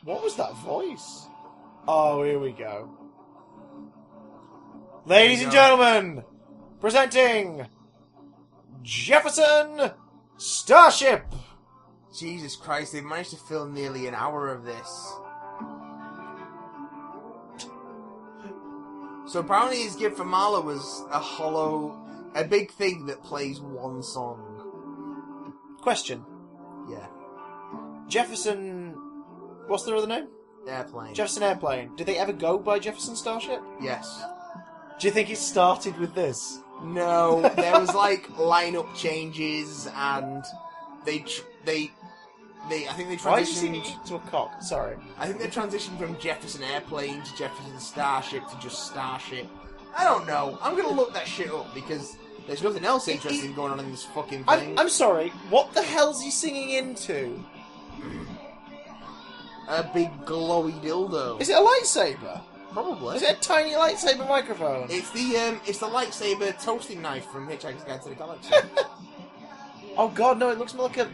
What 0.03 0.23
was 0.23 0.35
that 0.35 0.55
voice? 0.57 1.27
Oh, 1.87 2.23
here 2.23 2.39
we 2.39 2.51
go. 2.51 2.89
Ladies 5.05 5.41
and 5.41 5.51
gentlemen, 5.51 6.23
presenting 6.79 7.65
Jefferson 8.83 9.91
Starship. 10.37 11.25
Jesus 12.17 12.55
Christ, 12.55 12.93
they've 12.93 13.03
managed 13.03 13.31
to 13.31 13.37
film 13.37 13.73
nearly 13.73 14.07
an 14.07 14.15
hour 14.15 14.49
of 14.53 14.63
this. 14.65 15.13
So 19.29 19.41
apparently 19.41 19.83
his 19.83 19.95
gift 19.95 20.17
for 20.17 20.25
Marla 20.25 20.63
was 20.63 21.05
a 21.11 21.19
hollow, 21.19 21.95
a 22.33 22.43
big 22.43 22.71
thing 22.71 23.05
that 23.05 23.23
plays 23.23 23.61
one 23.61 24.01
song. 24.01 25.53
Question: 25.81 26.25
Yeah. 26.89 27.05
Jefferson. 28.07 28.95
What's 29.67 29.83
their 29.83 29.95
other 29.95 30.07
name? 30.07 30.29
Airplane. 30.67 31.13
Jefferson 31.13 31.43
Airplane. 31.43 31.95
Did 31.95 32.07
they 32.07 32.17
ever 32.17 32.33
go 32.33 32.57
by 32.57 32.79
Jefferson 32.79 33.15
Starship? 33.15 33.61
yes. 33.79 34.23
Do 34.99 35.07
you 35.07 35.13
think 35.13 35.29
it 35.29 35.37
started 35.37 35.97
with 35.97 36.13
this? 36.13 36.59
No, 36.83 37.41
there 37.55 37.79
was 37.79 37.93
like 37.93 38.27
lineup 38.35 38.93
changes 38.95 39.87
and 39.95 40.43
they, 41.05 41.19
tr- 41.19 41.43
they, 41.63 41.91
they, 42.69 42.87
I 42.87 42.93
think 42.93 43.09
they 43.09 43.17
Why 43.17 43.39
did 43.39 43.47
you 43.49 43.53
see 43.53 43.69
me 43.69 43.83
to 44.05 44.15
a 44.15 44.19
cock? 44.19 44.61
Sorry. 44.61 44.95
I 45.17 45.27
think 45.27 45.39
they 45.39 45.47
transitioned 45.47 45.97
from 45.97 46.17
Jefferson 46.19 46.63
Airplane 46.63 47.21
to 47.23 47.35
Jefferson 47.35 47.79
Starship 47.79 48.47
to 48.49 48.59
just 48.59 48.87
Starship. 48.87 49.47
I 49.95 50.03
don't 50.03 50.27
know. 50.27 50.57
I'm 50.61 50.75
gonna 50.75 50.95
look 50.95 51.13
that 51.13 51.27
shit 51.27 51.51
up 51.51 51.73
because 51.73 52.15
there's 52.47 52.63
nothing 52.63 52.85
else 52.85 53.07
interesting 53.07 53.53
going 53.53 53.71
on 53.71 53.79
in 53.79 53.91
this 53.91 54.05
fucking 54.05 54.43
thing. 54.45 54.71
I'm, 54.71 54.79
I'm 54.79 54.89
sorry. 54.89 55.29
What 55.49 55.73
the 55.73 55.81
hell's 55.81 56.21
he 56.21 56.31
singing 56.31 56.69
into? 56.71 57.43
A 59.67 59.83
big 59.93 60.09
glowy 60.25 60.79
dildo. 60.81 61.39
Is 61.41 61.49
it 61.49 61.57
a 61.57 61.61
lightsaber? 61.61 62.41
Probably. 62.71 63.17
Is 63.17 63.23
it 63.23 63.37
a 63.37 63.39
tiny 63.41 63.71
lightsaber 63.71 64.27
microphone? 64.27 64.87
It's 64.89 65.09
the 65.11 65.37
um, 65.37 65.61
it's 65.65 65.79
the 65.79 65.87
lightsaber 65.87 66.59
toasting 66.63 67.01
knife 67.01 67.25
from 67.25 67.47
Hitchhiker's 67.47 67.83
Guide 67.83 68.01
to 68.03 68.09
the 68.09 68.15
Galaxy. 68.15 68.53
Oh 69.97 70.07
god, 70.07 70.39
no! 70.39 70.49
It 70.49 70.57
looks 70.57 70.73
more 70.73 70.87
like 70.87 70.97
a. 70.97 71.09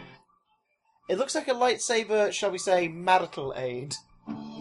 It 1.08 1.18
looks 1.18 1.36
like 1.36 1.48
a 1.48 1.54
lightsaber, 1.54 2.34
shall 2.34 2.52
we 2.52 2.58
say, 2.58 2.88
marital 2.88 3.54
aid, 3.56 3.96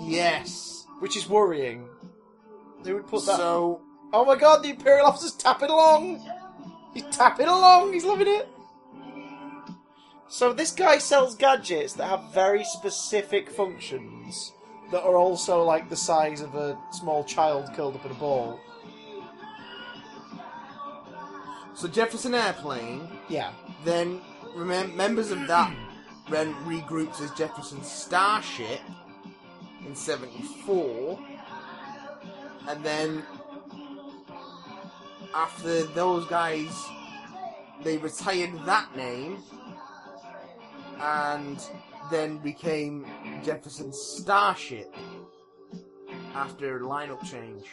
yes. 0.01 0.87
which 0.99 1.17
is 1.17 1.29
worrying. 1.29 1.89
Who 2.85 2.95
would 2.95 3.07
put 3.07 3.25
that? 3.27 3.37
So 3.37 3.81
Oh 4.13 4.25
my 4.25 4.37
god, 4.37 4.63
the 4.63 4.71
Imperial 4.71 5.07
officer's 5.07 5.33
tapping 5.33 5.71
along! 5.71 6.25
He's 6.93 7.03
tapping 7.11 7.49
along, 7.49 7.93
he's 7.93 8.05
loving 8.05 8.29
it! 8.29 8.49
So 10.29 10.53
this 10.53 10.71
guy 10.71 10.99
sells 10.99 11.35
gadgets 11.35 11.95
that 11.95 12.09
have 12.09 12.33
very 12.33 12.63
specific 12.63 13.51
functions 13.51 14.53
that 14.93 15.03
are 15.03 15.17
also 15.17 15.65
like 15.65 15.89
the 15.89 15.97
size 15.97 16.43
of 16.43 16.55
a 16.55 16.79
small 16.93 17.25
child 17.25 17.71
curled 17.75 17.97
up 17.97 18.05
in 18.05 18.13
a 18.13 18.15
ball. 18.15 18.61
so 21.75 21.89
Jefferson 21.89 22.35
Airplane. 22.35 23.09
Yeah. 23.29 23.51
Then 23.85 24.21
remem- 24.55 24.95
members 24.95 25.33
of 25.33 25.47
that 25.49 25.75
then 26.31 26.55
regrouped 26.65 27.21
as 27.21 27.31
Jefferson 27.33 27.83
Starship 27.83 28.81
in 29.87 29.95
'74, 29.95 31.19
and 32.69 32.85
then 32.85 33.23
after 35.35 35.83
those 35.85 36.27
guys, 36.27 36.73
they 37.83 37.99
retired 37.99 38.53
that 38.65 38.95
name 38.97 39.43
and 41.01 41.59
then 42.11 42.39
became 42.39 43.07
Jefferson 43.43 43.93
Starship 43.93 44.95
after 46.35 46.81
lineup 46.81 47.23
change. 47.29 47.65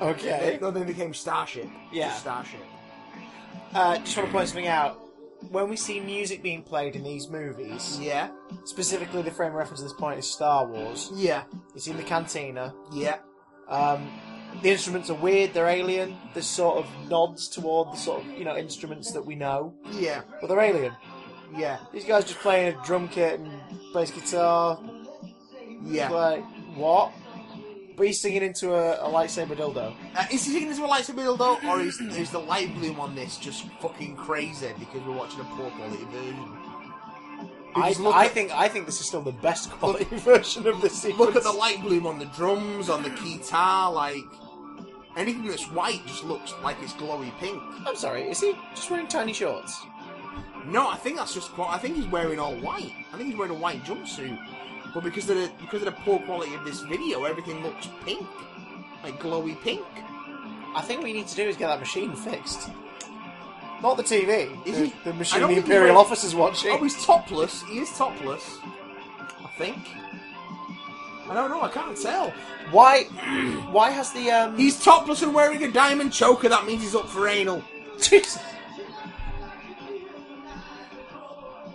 Okay. 0.00 0.58
No, 0.60 0.70
they 0.70 0.84
became 0.84 1.12
Starship. 1.12 1.68
Yeah. 1.92 2.08
Just 2.08 2.20
Starship. 2.20 2.60
Uh, 3.74 3.98
just 3.98 4.16
want 4.16 4.28
to 4.28 4.32
point 4.32 4.48
something 4.48 4.66
out. 4.68 5.00
When 5.50 5.68
we 5.70 5.76
see 5.76 6.00
music 6.00 6.42
being 6.42 6.62
played 6.62 6.96
in 6.96 7.02
these 7.04 7.28
movies, 7.28 7.98
Yeah. 8.00 8.28
specifically 8.64 9.22
the 9.22 9.30
frame 9.30 9.50
of 9.50 9.54
reference 9.56 9.80
at 9.80 9.84
this 9.84 9.92
point 9.92 10.18
is 10.18 10.28
Star 10.30 10.66
Wars. 10.66 11.10
Yeah. 11.14 11.44
It's 11.74 11.86
in 11.86 11.96
the 11.96 12.02
cantina. 12.02 12.74
Yeah. 12.92 13.18
Um, 13.68 14.10
the 14.62 14.70
instruments 14.70 15.10
are 15.10 15.14
weird, 15.14 15.54
they're 15.54 15.68
alien. 15.68 16.16
There's 16.34 16.46
sort 16.46 16.78
of 16.78 16.86
nods 17.08 17.48
toward 17.48 17.92
the 17.92 17.96
sort 17.96 18.22
of, 18.24 18.30
you 18.32 18.44
know, 18.44 18.56
instruments 18.56 19.12
that 19.12 19.24
we 19.24 19.36
know. 19.36 19.74
Yeah. 19.92 20.22
But 20.40 20.48
they're 20.48 20.60
alien. 20.60 20.92
Yeah. 21.56 21.78
These 21.92 22.04
guys 22.04 22.24
just 22.24 22.40
playing 22.40 22.74
a 22.74 22.84
drum 22.84 23.08
kit 23.08 23.38
and 23.40 23.50
bass 23.94 24.10
guitar. 24.10 24.78
Yeah. 25.84 26.10
Like, 26.10 26.44
what? 26.76 27.12
But 27.98 28.06
he's 28.06 28.20
singing 28.20 28.42
into 28.42 28.74
a, 28.74 28.92
a 29.06 29.10
lightsaber 29.12 29.56
dildo. 29.56 29.92
Uh, 30.14 30.24
is 30.32 30.44
he 30.44 30.52
singing 30.52 30.70
into 30.70 30.84
a 30.84 30.88
lightsaber 30.88 31.36
dildo, 31.36 31.62
or 31.64 31.80
is, 31.80 32.00
is 32.00 32.30
the 32.30 32.38
light 32.38 32.72
bloom 32.76 33.00
on 33.00 33.16
this 33.16 33.36
just 33.36 33.64
fucking 33.80 34.14
crazy 34.14 34.68
because 34.78 35.02
we're 35.02 35.16
watching 35.16 35.40
a 35.40 35.44
poor 35.44 35.68
quality 35.70 36.04
version? 36.12 36.56
I, 37.74 37.92
look 37.98 38.14
at- 38.14 38.30
think 38.30 38.52
I 38.52 38.68
think 38.68 38.86
this 38.86 39.00
is 39.00 39.06
still 39.06 39.20
the 39.22 39.32
best 39.32 39.70
quality 39.78 40.04
version 40.16 40.66
of 40.68 40.80
this 40.80 41.02
sequence. 41.02 41.18
Look 41.18 41.36
at 41.36 41.42
the 41.42 41.52
light 41.52 41.82
bloom 41.82 42.06
on 42.06 42.18
the 42.20 42.26
drums, 42.26 42.88
on 42.88 43.02
the 43.02 43.10
guitar, 43.10 43.92
like 43.92 44.24
anything 45.16 45.46
that's 45.48 45.70
white 45.72 46.06
just 46.06 46.24
looks 46.24 46.54
like 46.62 46.76
it's 46.82 46.92
glowy 46.94 47.36
pink. 47.38 47.60
I'm 47.84 47.96
sorry, 47.96 48.22
is 48.30 48.40
he 48.40 48.54
just 48.76 48.90
wearing 48.90 49.08
tiny 49.08 49.32
shorts? 49.32 49.84
No, 50.66 50.88
I 50.88 50.96
think 50.96 51.16
that's 51.16 51.34
just. 51.34 51.50
I 51.58 51.78
think 51.78 51.96
he's 51.96 52.06
wearing 52.06 52.38
all 52.38 52.54
white. 52.56 52.92
I 53.12 53.16
think 53.16 53.30
he's 53.30 53.36
wearing 53.38 53.54
a 53.54 53.58
white 53.58 53.84
jumpsuit. 53.84 54.38
But 54.94 55.04
because 55.04 55.28
of 55.30 55.36
the 55.36 55.50
because 55.60 55.82
of 55.82 55.86
the 55.86 56.00
poor 56.02 56.18
quality 56.20 56.54
of 56.54 56.64
this 56.64 56.80
video, 56.80 57.24
everything 57.24 57.62
looks 57.62 57.88
pink, 58.04 58.26
like 59.02 59.20
glowy 59.20 59.60
pink. 59.62 59.84
I 60.74 60.80
think 60.82 61.00
what 61.00 61.08
you 61.08 61.14
need 61.16 61.28
to 61.28 61.36
do 61.36 61.42
is 61.48 61.56
get 61.56 61.68
that 61.68 61.80
machine 61.80 62.14
fixed. 62.14 62.70
Not 63.82 63.96
the 63.96 64.02
TV. 64.02 64.50
Is 64.66 64.78
the, 64.78 64.86
he- 64.86 64.94
the 65.04 65.12
machine 65.14 65.40
the 65.42 65.48
Imperial 65.48 65.82
wearing- 65.84 65.96
officer's 65.96 66.34
watching. 66.34 66.72
Oh, 66.72 66.82
he's 66.82 67.04
topless. 67.04 67.62
He 67.62 67.78
is 67.78 67.90
topless. 67.96 68.58
I 69.44 69.48
think. 69.58 69.78
I 71.30 71.34
don't 71.34 71.50
know. 71.50 71.60
I 71.62 71.68
can't 71.68 71.96
tell. 71.96 72.30
Why? 72.70 73.04
Why 73.70 73.90
has 73.90 74.12
the 74.12 74.30
um? 74.30 74.56
He's 74.56 74.82
topless 74.82 75.22
and 75.22 75.34
wearing 75.34 75.62
a 75.62 75.70
diamond 75.70 76.12
choker. 76.12 76.48
That 76.48 76.66
means 76.66 76.82
he's 76.82 76.94
up 76.94 77.08
for 77.08 77.28
anal. 77.28 77.62
Jesus. 78.00 78.38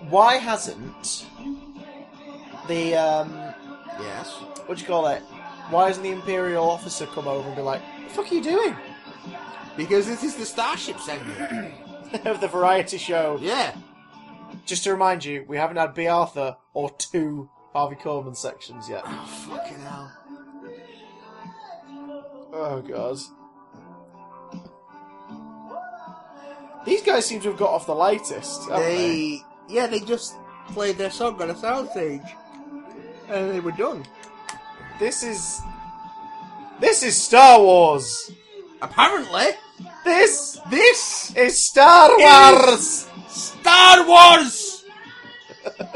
Why 0.09 0.37
hasn't 0.37 1.25
the 2.67 2.95
um? 2.95 3.31
Yes. 3.99 4.31
What 4.65 4.77
do 4.77 4.81
you 4.81 4.87
call 4.87 5.07
it? 5.07 5.21
Why 5.69 5.87
hasn't 5.87 6.03
the 6.03 6.11
Imperial 6.11 6.69
officer 6.69 7.05
come 7.07 7.27
over 7.27 7.47
and 7.47 7.55
be 7.55 7.61
like, 7.61 7.81
"What 7.81 8.07
the 8.07 8.13
fuck 8.13 8.31
are 8.31 8.35
you 8.35 8.43
doing?" 8.43 8.75
Because 9.77 10.05
this 10.05 10.23
is 10.23 10.35
the 10.35 10.45
Starship 10.45 10.99
segment. 10.99 11.73
of 12.25 12.41
the 12.41 12.47
variety 12.47 12.97
show. 12.97 13.39
yeah. 13.41 13.75
Just 14.65 14.83
to 14.83 14.91
remind 14.91 15.25
you, 15.25 15.45
we 15.47 15.57
haven't 15.57 15.77
had 15.77 15.95
Bea 15.95 16.07
Arthur 16.07 16.55
or 16.73 16.91
two 16.91 17.49
Harvey 17.73 17.95
Korman 17.95 18.35
sections 18.37 18.87
yet. 18.87 19.01
Oh, 19.03 19.25
fucking 19.49 19.79
hell. 19.79 20.11
Oh 22.53 22.81
god. 22.81 23.17
These 26.85 27.01
guys 27.01 27.25
seem 27.25 27.41
to 27.41 27.49
have 27.49 27.57
got 27.57 27.71
off 27.71 27.87
the 27.87 27.95
lightest. 27.95 28.69
haven't 28.69 28.79
they? 28.85 28.95
They, 28.95 29.41
yeah, 29.69 29.87
they 29.87 30.01
just 30.01 30.35
played 30.67 30.97
their 30.97 31.09
song 31.09 31.41
on 31.41 31.49
a 31.49 31.53
soundstage, 31.55 32.29
and 33.33 33.51
they 33.51 33.59
were 33.59 33.71
done. 33.71 34.05
This 34.99 35.23
is. 35.23 35.61
This 36.79 37.03
is 37.03 37.15
Star 37.15 37.59
Wars! 37.61 38.31
Apparently, 38.81 39.51
This 40.03 40.59
this 40.69 41.33
is 41.35 41.57
Star 41.57 42.09
Wars! 42.17 43.07
Star 43.27 44.07
Wars. 44.07 44.85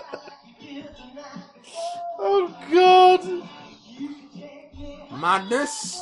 Oh 2.20 2.50
god! 2.72 3.22
Madness. 5.12 6.02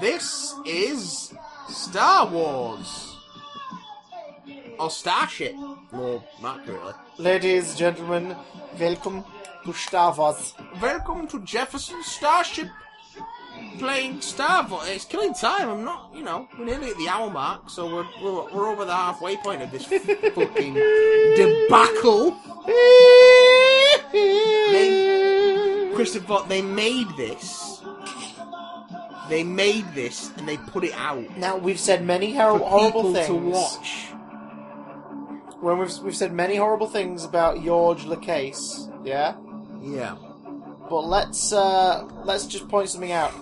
This 0.00 0.54
is 0.64 1.34
Star 1.68 2.26
Wars. 2.26 3.16
Or 4.78 4.90
Starship, 4.90 5.54
more 5.92 6.24
accurately. 6.42 6.94
Ladies, 7.18 7.68
and 7.70 7.78
gentlemen, 7.78 8.36
welcome 8.78 9.22
to 9.72 9.78
Star 9.78 10.14
Wars. 10.14 10.54
Welcome 10.80 11.28
to 11.28 11.40
Jefferson 11.40 12.02
Starship. 12.02 12.68
Playing 13.78 14.20
Star 14.20 14.66
Wars. 14.66 14.88
It's 14.88 15.04
killing 15.04 15.34
time. 15.34 15.68
I'm 15.68 15.84
not, 15.84 16.10
you 16.14 16.22
know, 16.22 16.48
we're 16.58 16.64
nearly 16.64 16.90
at 16.90 16.96
the 16.96 17.08
hour 17.08 17.30
mark, 17.30 17.70
so 17.70 17.86
we're 17.86 18.06
we're, 18.22 18.50
we're 18.52 18.68
over 18.68 18.84
the 18.84 18.94
halfway 18.94 19.36
point 19.36 19.62
of 19.62 19.70
this 19.70 19.84
fucking 19.84 20.74
debacle. 21.36 22.36
Of 26.16 26.30
all, 26.30 26.44
they 26.44 26.62
made 26.62 27.08
this. 27.18 27.82
They 29.28 29.44
made 29.44 29.84
this 29.94 30.32
and 30.38 30.48
they 30.48 30.56
put 30.56 30.82
it 30.82 30.94
out 30.94 31.36
Now 31.36 31.56
we've 31.58 31.78
said 31.78 32.04
many 32.04 32.32
for 32.32 32.58
horrible 32.58 33.12
things. 33.12 33.26
to 33.26 33.34
watch. 33.34 34.06
When 35.60 35.78
we've 35.78 35.98
we've 35.98 36.16
said 36.16 36.32
many 36.32 36.56
horrible 36.56 36.88
things 36.88 37.24
about 37.24 37.62
George 37.62 38.06
Lucas, 38.06 38.88
yeah. 39.04 39.36
Yeah. 39.82 40.16
But 40.88 41.02
let's 41.02 41.52
uh, 41.52 42.04
let's 42.24 42.46
just 42.46 42.68
point 42.68 42.88
something 42.88 43.12
out. 43.12 43.32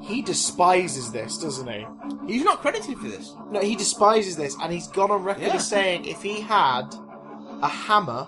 He 0.00 0.20
despises 0.22 1.12
this, 1.12 1.38
doesn't 1.38 1.66
he? 1.68 1.86
He's 2.26 2.44
not 2.44 2.60
credited 2.60 2.98
for 2.98 3.08
this. 3.08 3.34
No, 3.50 3.60
he 3.60 3.74
despises 3.76 4.36
this, 4.36 4.54
and 4.60 4.72
he's 4.72 4.86
gone 4.88 5.10
on 5.10 5.22
record 5.22 5.42
Yeah. 5.44 5.54
as 5.56 5.66
saying 5.68 6.04
if 6.04 6.22
he 6.22 6.40
had 6.40 6.94
a 7.62 7.68
hammer 7.68 8.26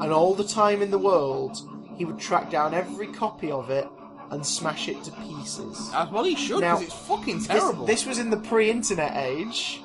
and 0.00 0.12
all 0.12 0.34
the 0.34 0.44
time 0.44 0.82
in 0.82 0.90
the 0.90 0.98
world, 0.98 1.56
he 1.96 2.04
would 2.04 2.18
track 2.18 2.50
down 2.50 2.74
every 2.74 3.06
copy 3.06 3.50
of 3.50 3.70
it 3.70 3.88
and 4.30 4.44
smash 4.44 4.88
it 4.88 5.02
to 5.04 5.12
pieces. 5.12 5.90
As 5.94 6.10
well, 6.10 6.24
he 6.24 6.34
should 6.36 6.60
Now, 6.60 6.78
because 6.78 6.94
it's 6.94 7.06
fucking 7.06 7.38
This, 7.38 7.46
terrible. 7.46 7.86
this 7.86 8.04
was 8.04 8.18
in 8.18 8.28
the 8.28 8.36
pre-internet 8.36 9.16
age, 9.16 9.80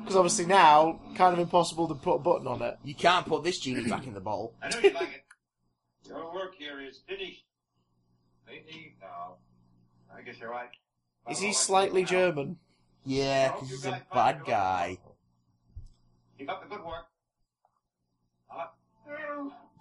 because 0.00 0.16
obviously 0.16 0.44
now 0.46 1.00
kind 1.14 1.32
of 1.32 1.38
impossible 1.38 1.88
to 1.88 1.94
put 1.94 2.16
a 2.16 2.18
button 2.18 2.46
on 2.48 2.60
it. 2.60 2.76
You 2.84 2.94
can't 2.94 3.24
put 3.24 3.44
this 3.44 3.58
genie 3.60 3.88
back 3.88 4.06
in 4.06 4.12
the 4.14 4.20
bowl. 4.20 4.52
I 4.62 4.68
know 4.70 4.78
you'd 4.80 4.94
like 4.94 5.02
it. 5.14 5.22
Your 6.08 6.32
work 6.32 6.54
here 6.58 6.80
is 6.80 7.00
finished. 7.08 7.44
They 8.46 8.62
need 8.70 8.94
now. 9.00 9.36
I 10.14 10.22
guess 10.22 10.36
you're 10.40 10.50
right. 10.50 10.68
Is 11.28 11.40
he 11.40 11.52
slightly 11.52 12.04
German? 12.04 12.58
Yeah, 13.04 13.52
because 13.52 13.70
he's 13.70 13.86
a 13.86 14.02
bad 14.12 14.44
guy. 14.44 14.98
Keep 16.38 16.50
up 16.50 16.62
the 16.62 16.68
good 16.76 16.84
work. 16.84 17.06
Uh, 18.50 18.66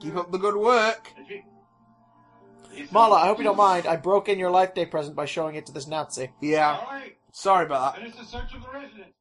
Keep 0.02 0.16
up 0.16 0.32
the 0.32 0.38
good 0.38 0.56
work. 0.56 1.10
did 1.28 2.90
Marla. 2.90 3.18
I 3.18 3.28
hope 3.28 3.38
you 3.38 3.44
don't 3.44 3.58
mind. 3.58 3.88
I 3.88 3.96
broke 3.96 4.30
in 4.30 4.38
your 4.40 4.50
Life 4.52 4.74
Day 4.74 4.86
present 4.86 5.16
by 5.16 5.26
showing 5.26 5.56
it 5.56 5.66
to 5.68 5.72
this 5.72 5.88
Nazi. 5.88 6.32
Yeah. 6.42 6.78
All 6.80 6.92
right. 6.92 7.18
Sorry 7.32 7.66
about 7.66 7.96
that. 7.96 8.02
Finish 8.02 8.18
the 8.18 8.26
search 8.26 8.54
of 8.54 8.62
the 8.62 8.70
residence. 8.70 9.14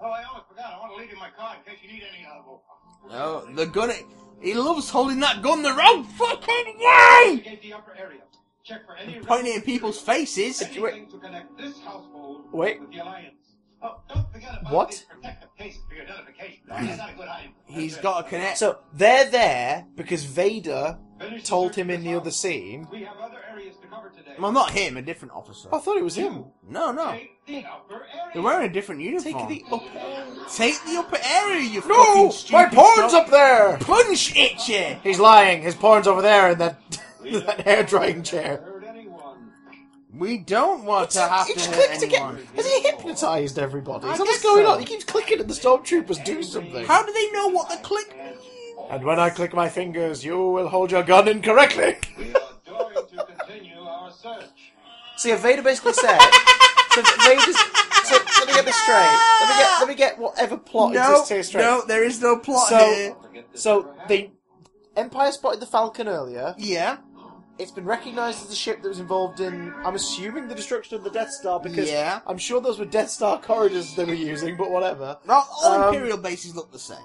Oh, 0.00 0.10
I 0.10 0.24
almost 0.24 0.48
forgot. 0.48 0.72
I 0.74 0.78
want 0.80 0.92
to 0.92 0.98
leave 1.00 1.10
you 1.10 1.16
my 1.18 1.30
car 1.36 1.56
in 1.56 1.72
case 1.72 1.82
you 1.82 1.92
need 1.92 2.02
any 2.12 2.24
help. 2.24 2.62
No, 3.10 3.44
the 3.54 3.66
gun. 3.66 3.90
He 4.44 4.52
loves 4.52 4.90
holding 4.90 5.20
that 5.20 5.40
gun 5.40 5.62
the 5.62 5.72
wrong 5.72 6.04
fucking 6.04 6.78
way. 6.78 7.30
Investigate 7.30 7.62
the 7.62 7.72
upper 7.72 7.94
area. 7.98 8.20
Check 8.62 8.84
for 8.84 8.94
any 8.94 9.18
Pointing 9.20 9.54
in 9.54 9.62
people's 9.62 9.98
faces. 9.98 10.60
anything 10.60 11.06
to 11.10 11.18
connect 11.18 11.56
this 11.56 11.80
household 11.80 12.44
Wait. 12.52 12.78
With 13.84 13.92
the 14.08 14.08
alliance. 14.08 14.08
Oh, 14.10 14.14
don't 14.14 14.32
forget 14.32 14.58
about 14.60 14.72
What? 14.72 14.90
these 14.90 15.02
protective 15.02 15.48
cases 15.58 15.80
for 15.88 15.94
your 15.94 16.04
identification. 16.04 16.60
That's 16.68 16.98
not 16.98 17.10
a 17.10 17.14
good 17.16 17.28
hiding. 17.28 17.54
He's 17.66 17.96
got 17.96 18.22
to 18.24 18.28
connect. 18.28 18.58
So 18.58 18.78
they're 18.92 19.28
there 19.30 19.86
because 19.96 20.24
Vader 20.24 20.98
Finish 21.18 21.44
told 21.44 21.74
him 21.74 21.90
in 21.90 22.02
the 22.02 22.14
other 22.14 22.30
scene. 22.30 22.86
We 22.90 23.02
have 23.04 23.16
other 23.22 23.38
areas 23.50 23.76
to 23.82 23.86
cover 23.86 24.10
today. 24.10 24.32
Well, 24.38 24.52
not 24.52 24.70
him, 24.72 24.96
a 24.96 25.02
different 25.02 25.32
officer. 25.34 25.68
I 25.72 25.78
thought 25.78 25.96
it 25.96 26.04
was 26.04 26.16
him. 26.16 26.46
No, 26.68 26.90
no. 26.92 27.12
Take 27.12 27.46
the 27.46 27.64
upper 27.66 27.94
area. 27.94 28.30
They're 28.32 28.42
wearing 28.42 28.68
a 28.68 28.72
different 28.72 29.00
Take 29.00 29.10
uniform. 29.34 29.48
the 29.48 29.64
upper. 29.70 30.50
Take 30.54 30.84
the 30.84 30.96
upper 30.98 31.18
area, 31.24 31.60
you 31.60 31.80
No, 31.86 32.04
fucking 32.04 32.30
stupid 32.32 32.52
No. 32.52 32.58
my 32.58 32.68
porn's 32.96 33.10
snob. 33.12 33.24
up 33.24 33.30
there. 33.30 33.78
Punch 33.78 34.36
itchy. 34.36 34.98
He's 35.04 35.20
lying. 35.20 35.62
His 35.62 35.74
porn's 35.74 36.06
over 36.08 36.20
there 36.22 36.50
in 36.50 36.58
that 36.58 36.80
that 37.46 37.60
hair 37.60 37.82
drying 37.84 38.22
chair. 38.22 38.62
Hurt 40.18 40.20
anyone. 40.24 40.36
We 40.36 40.38
don't 40.38 40.84
want 40.84 41.10
to 41.10 41.20
have 41.20 41.46
He 41.46 41.54
to 41.54 41.58
just 41.58 41.70
hurt 41.74 41.84
clicks 41.86 42.00
to 42.02 42.06
get. 42.06 42.22
anyone. 42.22 42.46
Has 42.56 42.66
he 42.66 42.80
hypnotized 42.82 43.58
everybody? 43.58 44.06
I 44.06 44.12
Is 44.12 44.18
that 44.18 44.24
what's 44.24 44.36
guess 44.38 44.42
going 44.42 44.64
so. 44.64 44.72
on? 44.72 44.78
He 44.80 44.84
keeps 44.86 45.04
clicking 45.04 45.40
and 45.40 45.48
the 45.48 45.54
stormtroopers 45.54 46.24
do 46.24 46.42
something. 46.42 46.84
How 46.86 47.04
do 47.04 47.12
they 47.12 47.30
know 47.32 47.48
what 47.48 47.68
the 47.68 47.76
click? 47.78 48.16
means? 48.16 48.38
And 48.90 49.04
when 49.04 49.18
I 49.18 49.30
click 49.30 49.54
my 49.54 49.68
fingers, 49.68 50.24
you 50.24 50.36
will 50.38 50.68
hold 50.68 50.90
your 50.92 51.02
gun 51.02 51.26
incorrectly. 51.28 51.96
We 52.18 52.32
are 52.34 52.40
going 52.66 53.06
to 53.08 53.24
continue 53.24 53.78
our 53.80 54.10
search. 54.10 54.72
See, 55.16 55.30
if 55.30 55.40
Vader 55.40 55.62
basically 55.62 55.94
said. 55.94 56.18
so 56.92 57.02
Vader's. 57.24 57.56
So 58.04 58.16
let 58.16 58.46
me 58.48 58.52
get 58.52 58.64
this 58.66 58.76
straight. 58.82 59.38
Let 59.40 59.48
me 59.48 59.54
get. 59.56 59.78
Let 59.80 59.88
me 59.88 59.94
get 59.94 60.18
whatever 60.18 60.56
plot 60.58 60.92
No, 60.92 61.10
exists 61.12 61.28
here 61.30 61.42
straight. 61.42 61.62
no, 61.62 61.84
there 61.86 62.04
is 62.04 62.20
no 62.20 62.36
plot 62.38 62.68
So- 62.68 62.76
here. 62.78 63.16
So 63.54 63.80
ever 63.80 63.94
the. 64.08 64.30
Empire 64.96 65.32
spotted 65.32 65.58
the 65.60 65.66
Falcon 65.66 66.06
earlier. 66.06 66.54
Yeah, 66.58 66.98
It's 67.58 67.70
been 67.70 67.84
recognised 67.84 68.42
as 68.42 68.48
the 68.48 68.54
ship 68.56 68.82
that 68.82 68.88
was 68.88 68.98
involved 68.98 69.38
in. 69.40 69.72
I'm 69.84 69.94
assuming 69.94 70.48
the 70.48 70.54
destruction 70.56 70.96
of 70.96 71.04
the 71.04 71.10
Death 71.10 71.30
Star 71.30 71.60
because 71.60 71.88
Yeah. 71.88 72.20
I'm 72.26 72.38
sure 72.38 72.60
those 72.60 72.78
were 72.80 72.84
Death 72.84 73.10
Star 73.10 73.40
corridors 73.40 73.94
they 73.94 74.04
were 74.04 74.12
using, 74.14 74.56
but 74.56 74.70
whatever. 74.70 75.18
not 75.24 75.46
all 75.62 75.72
Um, 75.74 75.94
Imperial 75.94 76.18
bases 76.18 76.56
look 76.56 76.72
the 76.72 76.78
same. 76.80 76.98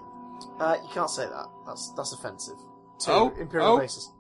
Uh, 0.60 0.78
you 0.82 0.90
can't 0.92 1.10
say 1.10 1.26
that. 1.26 1.46
That's 1.68 1.94
that's 1.96 2.14
offensive 2.14 2.56
to 3.02 3.12
Oh, 3.12 3.34
Imperial 3.40 3.74
oh. 3.74 3.80
bases. 3.80 4.12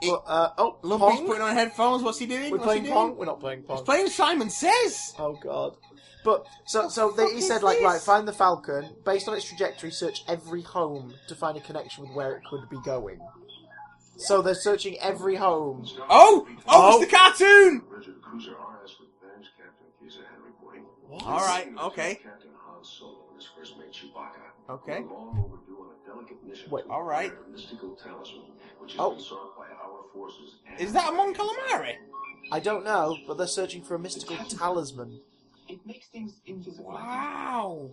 It- 0.00 0.10
But, 0.10 0.22
uh, 0.26 0.50
oh, 0.58 0.76
Lumpy's 0.82 1.18
Pong? 1.18 1.26
putting 1.26 1.42
on 1.42 1.54
headphones. 1.54 2.02
What's 2.02 2.18
he 2.18 2.26
doing? 2.26 2.50
We're 2.50 2.58
What's 2.58 2.64
playing 2.66 2.84
he 2.84 2.90
Pong. 2.90 3.16
We're 3.16 3.24
not 3.26 3.40
playing 3.40 3.62
Pong. 3.62 3.76
He's 3.76 3.84
playing 3.84 4.08
Simon 4.08 4.48
Says. 4.50 5.14
Oh 5.18 5.34
god. 5.42 5.76
But 6.24 6.46
so 6.66 6.88
so 6.88 7.10
they, 7.12 7.24
fuck 7.24 7.32
he 7.32 7.38
is 7.38 7.46
said 7.46 7.62
like 7.62 7.78
this? 7.78 7.84
right, 7.84 8.00
find 8.00 8.26
the 8.26 8.32
Falcon. 8.32 8.96
Based 9.04 9.28
on 9.28 9.34
its 9.36 9.44
trajectory, 9.44 9.90
search 9.90 10.24
every 10.26 10.62
home 10.62 11.14
to 11.28 11.34
find 11.34 11.56
a 11.56 11.60
connection 11.60 12.04
with 12.04 12.14
where 12.16 12.32
it 12.34 12.42
could 12.50 12.68
be 12.70 12.78
going. 12.84 13.20
So 14.16 14.40
they're 14.42 14.54
searching 14.54 14.96
every 15.00 15.36
home. 15.36 15.84
Oh, 16.08 16.46
oh, 16.48 16.58
Oh. 16.68 17.00
it's 17.02 17.10
the 17.10 17.16
cartoon. 17.16 17.82
Richard 17.88 18.20
Cruiser 18.22 18.52
RS 18.52 18.96
with 19.00 19.08
Bench, 19.20 19.46
Captain 19.56 19.86
Kisa 20.00 20.18
had 20.20 20.40
reporting. 20.44 20.84
All 21.26 21.40
right, 21.40 21.68
okay, 21.78 22.14
Captain 22.22 22.50
Han 22.66 22.82
Solo 22.84 23.26
and 23.30 23.36
his 23.40 23.48
first 23.56 23.78
mate 23.78 23.92
Chewbacca. 23.92 24.70
okay. 24.70 25.00
long 25.04 25.44
overdue 25.44 25.78
on 25.80 25.88
a 25.94 26.06
delicate 26.08 26.42
mission 26.46 26.70
Wait, 26.70 26.84
all 26.88 27.02
right. 27.02 27.32
mystical 27.50 27.94
talisman, 27.96 28.42
which 28.78 28.92
has 28.92 29.00
Oh. 29.00 29.10
been 29.10 29.20
sought 29.20 29.56
by 29.56 29.66
our 29.68 30.04
forces. 30.14 30.56
and- 30.66 30.80
Is 30.80 30.92
that 30.94 31.10
a 31.10 31.12
Mon 31.12 31.34
Calamari? 31.34 31.96
I 32.52 32.60
don't 32.60 32.84
know, 32.84 33.16
but 33.26 33.36
they're 33.38 33.46
searching 33.46 33.82
for 33.82 33.96
a 33.96 33.98
mystical 33.98 34.36
talisman. 34.48 35.20
It 35.68 35.84
makes 35.84 36.06
things 36.08 36.40
invisible. 36.46 36.92
Wow. 36.92 37.90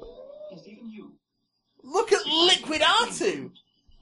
Yes, 0.51 0.61
even 0.67 0.89
you. 0.89 1.13
Look 1.81 2.13
at 2.13 2.25
Liquid 2.25 2.81
R2. 2.81 3.51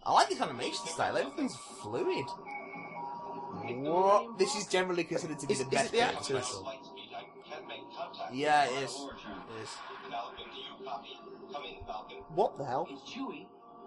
I 0.04 0.14
like 0.14 0.30
this 0.30 0.42
animation 0.42 0.86
style. 0.88 1.16
Everything's 1.18 1.56
fluid. 1.82 2.26
What? 3.84 4.38
This 4.40 4.56
is 4.56 4.66
generally 4.68 5.04
considered 5.04 5.40
to 5.40 5.48
be 5.48 5.54
Is- 5.54 5.60
the 5.60 5.66
is 5.66 5.72
best 5.72 5.86
it 5.88 5.92
the 5.92 5.98
bit 5.98 6.06
actors? 6.08 6.26
special. 6.28 6.64
Light 6.64 6.84
speed, 6.86 7.10
I 7.16 7.50
can't 7.50 7.68
make 7.68 7.82
contact. 7.96 8.34
Yeah, 8.34 8.66
it 8.66 8.84
is. 8.84 8.92
It 8.92 9.62
is. 9.62 9.70
Falcon, 10.10 10.46
do 10.54 10.60
you 10.60 10.86
copy? 10.88 11.10
Come 11.54 11.64
in, 11.66 11.86
Falcon. 11.86 12.18
What 12.34 12.58
the 12.58 12.66
hell? 12.66 12.88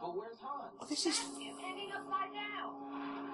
It's 0.05 0.13
but 0.13 0.19
where's 0.19 0.37
Han? 0.43 0.69
Oh, 0.81 0.87
this 0.87 1.07
is. 1.07 1.21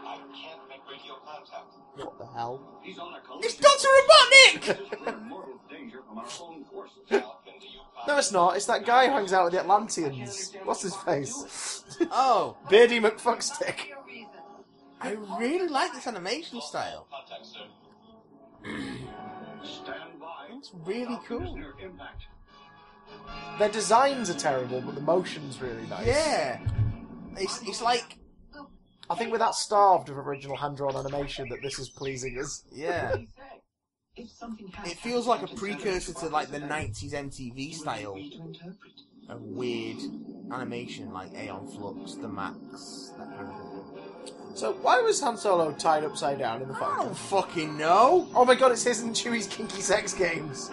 I 0.07 0.17
can't 0.33 0.69
make 0.69 0.81
radio 0.89 1.15
contact. 1.27 1.75
What 1.97 2.19
the 2.19 2.27
hell? 2.27 2.79
He's 2.83 2.99
on 2.99 3.13
a 3.13 3.21
It's 3.41 3.57
Doctor 3.57 3.89
Robotnik. 3.89 5.01
We're 5.01 5.13
in 5.13 5.29
mortal 5.29 5.61
danger 5.69 6.03
from 6.07 6.19
our 6.19 6.25
own 6.43 6.65
forces. 6.65 6.99
Falcon, 7.09 7.53
do 7.61 7.67
you 7.67 7.81
copy? 7.95 8.09
No, 8.13 8.19
it's 8.19 8.33
not. 8.33 8.57
It's 8.57 8.67
that 8.67 8.87
guy 8.87 9.09
who 9.09 9.15
hangs 9.15 9.33
out 9.33 9.45
with 9.45 9.55
the 9.55 9.61
Atlanteans. 9.61 10.55
What's 10.65 10.83
his 10.83 10.95
face? 10.95 11.85
oh, 12.13 12.57
Beardy 12.69 13.01
McFuckstick. 13.01 13.89
Your. 13.89 13.99
I 15.01 15.17
really 15.39 15.69
like 15.69 15.93
this 15.93 16.07
animation 16.07 16.61
style. 16.61 17.09
Contact. 17.11 17.47
Stand 19.65 20.21
by. 20.21 20.47
It's 20.57 20.71
really 20.85 21.17
Falcon 21.27 21.47
is 21.47 21.53
cool. 21.53 21.91
Near 23.11 23.19
impact. 23.21 23.59
Their 23.59 23.69
designs 23.69 24.31
are 24.31 24.35
terrible, 24.35 24.81
but 24.81 24.95
the 24.95 25.01
motion's 25.01 25.61
really 25.61 25.87
nice. 25.87 26.07
Yeah. 26.07 26.59
It's 27.37 27.63
it's 27.63 27.81
like 27.83 28.17
I 29.09 29.15
think 29.17 29.33
we're 29.33 29.39
that 29.39 29.55
starved 29.55 30.09
of 30.09 30.19
original 30.19 30.57
hand-drawn 30.57 30.95
animation 30.97 31.49
that 31.49 31.63
this 31.63 31.79
is 31.79 31.89
pleasing 31.91 32.39
us. 32.39 32.65
yeah. 32.73 33.11
What 33.11 33.13
did 33.13 33.21
he 33.21 33.27
say? 33.27 33.63
If 34.17 34.31
something 34.31 34.69
has 34.69 34.93
It 34.93 34.99
feels 34.99 35.27
like 35.27 35.39
a 35.39 35.41
happened 35.43 35.59
to 35.61 35.67
Captain 35.67 35.83
precursor 35.83 36.13
to 36.15 36.29
like 36.29 36.51
the 36.51 36.61
'90s 36.61 37.13
MTV 37.15 37.75
style 37.75 38.15
need 38.15 38.31
me 38.33 38.37
to 38.39 38.43
interpret. 38.43 38.93
of 39.29 39.41
weird 39.43 39.99
animation, 40.53 41.13
like 41.13 41.33
Aeon 41.35 41.69
Flux, 41.69 42.15
The 42.15 42.29
Maxx, 42.29 43.13
that 43.19 43.29
kind 43.37 43.49
of 43.49 43.55
thing. 43.57 44.57
So 44.57 44.73
why 44.83 45.01
was 45.01 45.21
Han 45.21 45.37
Solo 45.37 45.73
tied 45.73 46.03
upside 46.05 46.39
down 46.41 46.61
in 46.63 46.69
the 46.69 46.75
I 46.75 46.79
Falcon? 46.81 47.07
don't 47.07 47.17
fucking 47.17 47.79
know. 47.79 48.29
Oh 48.35 48.45
my 48.45 48.57
god, 48.57 48.73
it's 48.73 48.83
his 48.85 49.01
and 49.01 49.15
Chewie's 49.15 49.47
kinky 49.47 49.81
sex 49.81 50.13
games. 50.13 50.71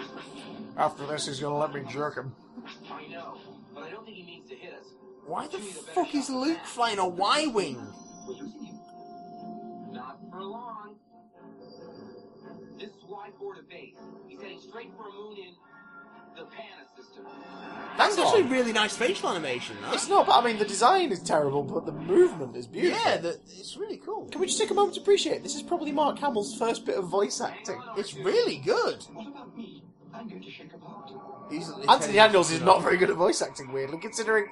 After 0.78 1.08
this, 1.08 1.26
he's 1.26 1.40
gonna 1.40 1.58
let 1.58 1.74
me 1.74 1.82
jerk 1.90 2.16
him. 2.16 2.36
I 2.92 3.08
know, 3.08 3.38
but 3.74 3.84
I 3.84 3.90
don't 3.90 4.06
think 4.06 4.18
he 4.18 4.24
means 4.24 4.48
to 4.50 4.56
hit 4.56 4.74
us. 4.74 4.86
Why 5.26 5.48
the 5.48 5.58
fuck 5.58 6.14
is 6.14 6.30
Luke 6.30 6.64
flying 6.66 7.00
a 7.00 7.08
Y-wing? 7.08 7.82
We're 8.28 8.34
losing 8.36 8.64
him. 8.64 8.80
Not 9.92 10.20
for 10.32 10.42
long. 10.42 10.96
This 12.78 12.90
is 12.90 13.04
Y4 13.10 13.56
to 13.56 13.64
base. 13.64 13.96
He's 14.28 14.40
heading 14.40 14.60
straight 14.60 14.92
for 14.96 15.08
a 15.08 15.12
moon 15.12 15.38
in 15.38 15.54
the 16.36 16.46
Panna 16.46 16.86
system. 16.96 17.26
That's 17.98 18.16
Hang 18.16 18.26
actually 18.26 18.44
on. 18.44 18.50
really 18.52 18.72
nice 18.72 18.96
facial 18.96 19.30
animation. 19.30 19.76
Huh? 19.82 19.94
It's 19.96 20.08
not, 20.08 20.28
but 20.28 20.34
I 20.34 20.46
mean, 20.46 20.60
the 20.60 20.66
design 20.66 21.12
is 21.12 21.24
terrible, 21.24 21.64
but 21.64 21.88
the 21.88 21.92
movement 21.92 22.56
is 22.56 22.68
beautiful. 22.68 23.04
Yeah, 23.04 23.18
the, 23.18 23.40
it's 23.48 23.76
really 23.78 23.98
cool. 23.98 24.28
Can 24.30 24.40
we 24.40 24.46
just 24.46 24.60
take 24.60 24.70
a 24.70 24.76
moment 24.76 24.94
to 24.96 25.02
appreciate 25.02 25.42
this 25.42 25.56
is 25.56 25.64
probably 25.64 25.92
Mark 25.92 26.20
Hamill's 26.20 26.56
first 26.56 26.86
bit 26.86 26.96
of 26.96 27.06
voice 27.06 27.42
acting. 27.42 27.82
It's 27.98 28.14
really 28.14 28.58
good. 28.58 29.04
What 29.14 29.28
about 29.28 29.58
me? 29.58 29.84
He's, 31.50 31.68
he's 31.68 31.88
Anthony 31.88 32.14
Daniels 32.14 32.52
is 32.52 32.62
not 32.62 32.82
very 32.82 32.98
good 32.98 33.10
at 33.10 33.16
voice 33.16 33.42
acting, 33.42 33.72
weirdly, 33.72 33.98
considering 34.00 34.48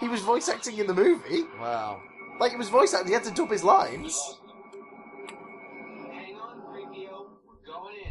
he 0.00 0.08
was 0.08 0.20
voice 0.20 0.48
acting 0.48 0.78
in 0.78 0.86
the 0.86 0.94
movie. 0.94 1.42
Wow. 1.60 2.00
Like, 2.40 2.52
he 2.52 2.56
was 2.56 2.68
voice 2.68 2.94
acting, 2.94 3.08
he 3.08 3.14
had 3.14 3.24
to 3.24 3.30
dub 3.30 3.50
his 3.50 3.64
lines. 3.64 4.38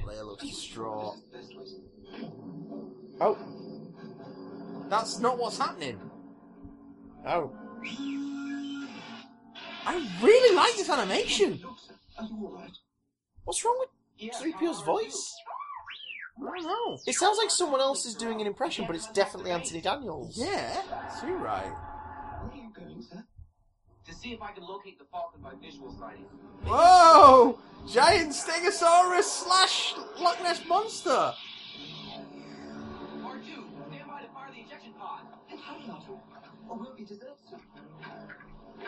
Leia 0.05 0.25
looks 0.25 0.43
distraught. 0.43 1.15
Oh. 3.19 3.37
That's 4.89 5.19
not 5.19 5.37
what's 5.37 5.57
happening. 5.57 5.99
Oh. 7.25 7.51
I 9.85 9.95
really 10.21 10.55
like 10.55 10.75
this 10.75 10.89
animation. 10.89 11.63
What's 13.45 13.63
wrong 13.63 13.79
with 13.79 13.89
3PO's 14.33 14.81
voice? 14.81 15.35
I 16.39 16.43
don't 16.43 16.63
know. 16.63 16.99
It 17.07 17.15
sounds 17.15 17.37
like 17.37 17.49
someone 17.49 17.81
else 17.81 18.05
is 18.05 18.13
doing 18.13 18.41
an 18.41 18.47
impression, 18.47 18.85
but 18.85 18.95
it's 18.95 19.11
definitely 19.11 19.51
Anthony 19.51 19.81
Daniels. 19.81 20.37
Yeah, 20.37 20.81
you're 21.25 21.37
right. 21.37 21.65
Where 21.65 22.51
are 22.51 22.55
you 22.55 22.71
going, 22.73 23.01
sir? 23.01 23.23
To 24.05 24.13
see 24.13 24.33
if 24.33 24.41
I 24.41 24.51
can 24.51 24.63
locate 24.63 24.99
the 24.99 25.05
Falcon 25.11 25.41
by 25.41 25.51
visual 25.61 25.91
sighting. 25.99 26.25
Whoa! 26.63 27.59
Giant 27.87 28.31
Stegosaurus 28.31 29.23
slash 29.23 29.95
Loch 30.19 30.41
Ness 30.43 30.61
monster. 30.67 31.09
R2, 31.09 31.33
stand 33.19 34.07
by 34.07 34.21
to 34.21 34.27
fire 34.29 34.49
the 34.53 34.61
ejection 34.61 34.93
pod. 34.97 35.21
And 35.49 35.59
hurry, 35.59 35.89
Otto, 35.89 36.21
or 36.69 36.77
we'll 36.77 36.95
be 36.95 37.03
deserted 37.03 37.33
soon. 37.49 37.59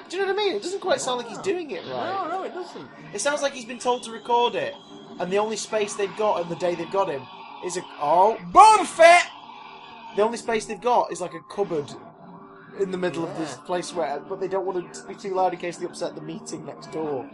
Do 0.08 0.18
you 0.18 0.24
know 0.24 0.34
what 0.34 0.40
I 0.40 0.46
mean? 0.46 0.56
It 0.56 0.64
doesn't 0.64 0.82
quite 0.82 1.02
sound 1.02 1.18
like 1.18 1.28
he's 1.28 1.40
doing 1.40 1.72
it 1.72 1.82
right. 1.82 2.28
no, 2.28 2.28
no, 2.28 2.44
it 2.44 2.54
doesn't. 2.54 2.88
It 3.14 3.20
sounds 3.20 3.42
like 3.42 3.54
he's 3.54 3.66
been 3.66 3.80
told 3.80 4.04
to 4.04 4.12
record 4.12 4.56
it, 4.56 4.76
and 5.20 5.32
the 5.32 5.40
only 5.40 5.58
space 5.58 5.96
they've 5.96 6.16
got 6.16 6.42
on 6.42 6.50
the 6.50 6.56
day 6.56 6.76
they've 6.76 6.92
got 6.92 7.10
him 7.10 7.24
is 7.66 7.78
a 7.78 7.82
oh. 8.02 8.38
Boba 8.52 8.86
Fett! 8.86 9.28
The 10.16 10.24
only 10.24 10.38
space 10.38 10.66
they've 10.66 10.82
got 10.82 11.12
is 11.12 11.22
like 11.22 11.34
a 11.34 11.42
cupboard 11.54 11.92
in 12.80 12.92
the 12.92 12.98
middle 12.98 13.24
of 13.24 13.38
this 13.38 13.56
place 13.58 13.94
where, 13.94 14.20
but 14.22 14.40
they 14.40 14.48
don't 14.48 14.66
want 14.66 14.94
to 14.94 15.08
be 15.08 15.16
too 15.16 15.36
loud 15.36 15.54
in 15.54 15.60
case 15.60 15.78
they 15.78 15.86
upset 15.86 16.16
the 16.16 16.22
meeting 16.22 16.66
next 16.66 16.92
door. 16.92 17.30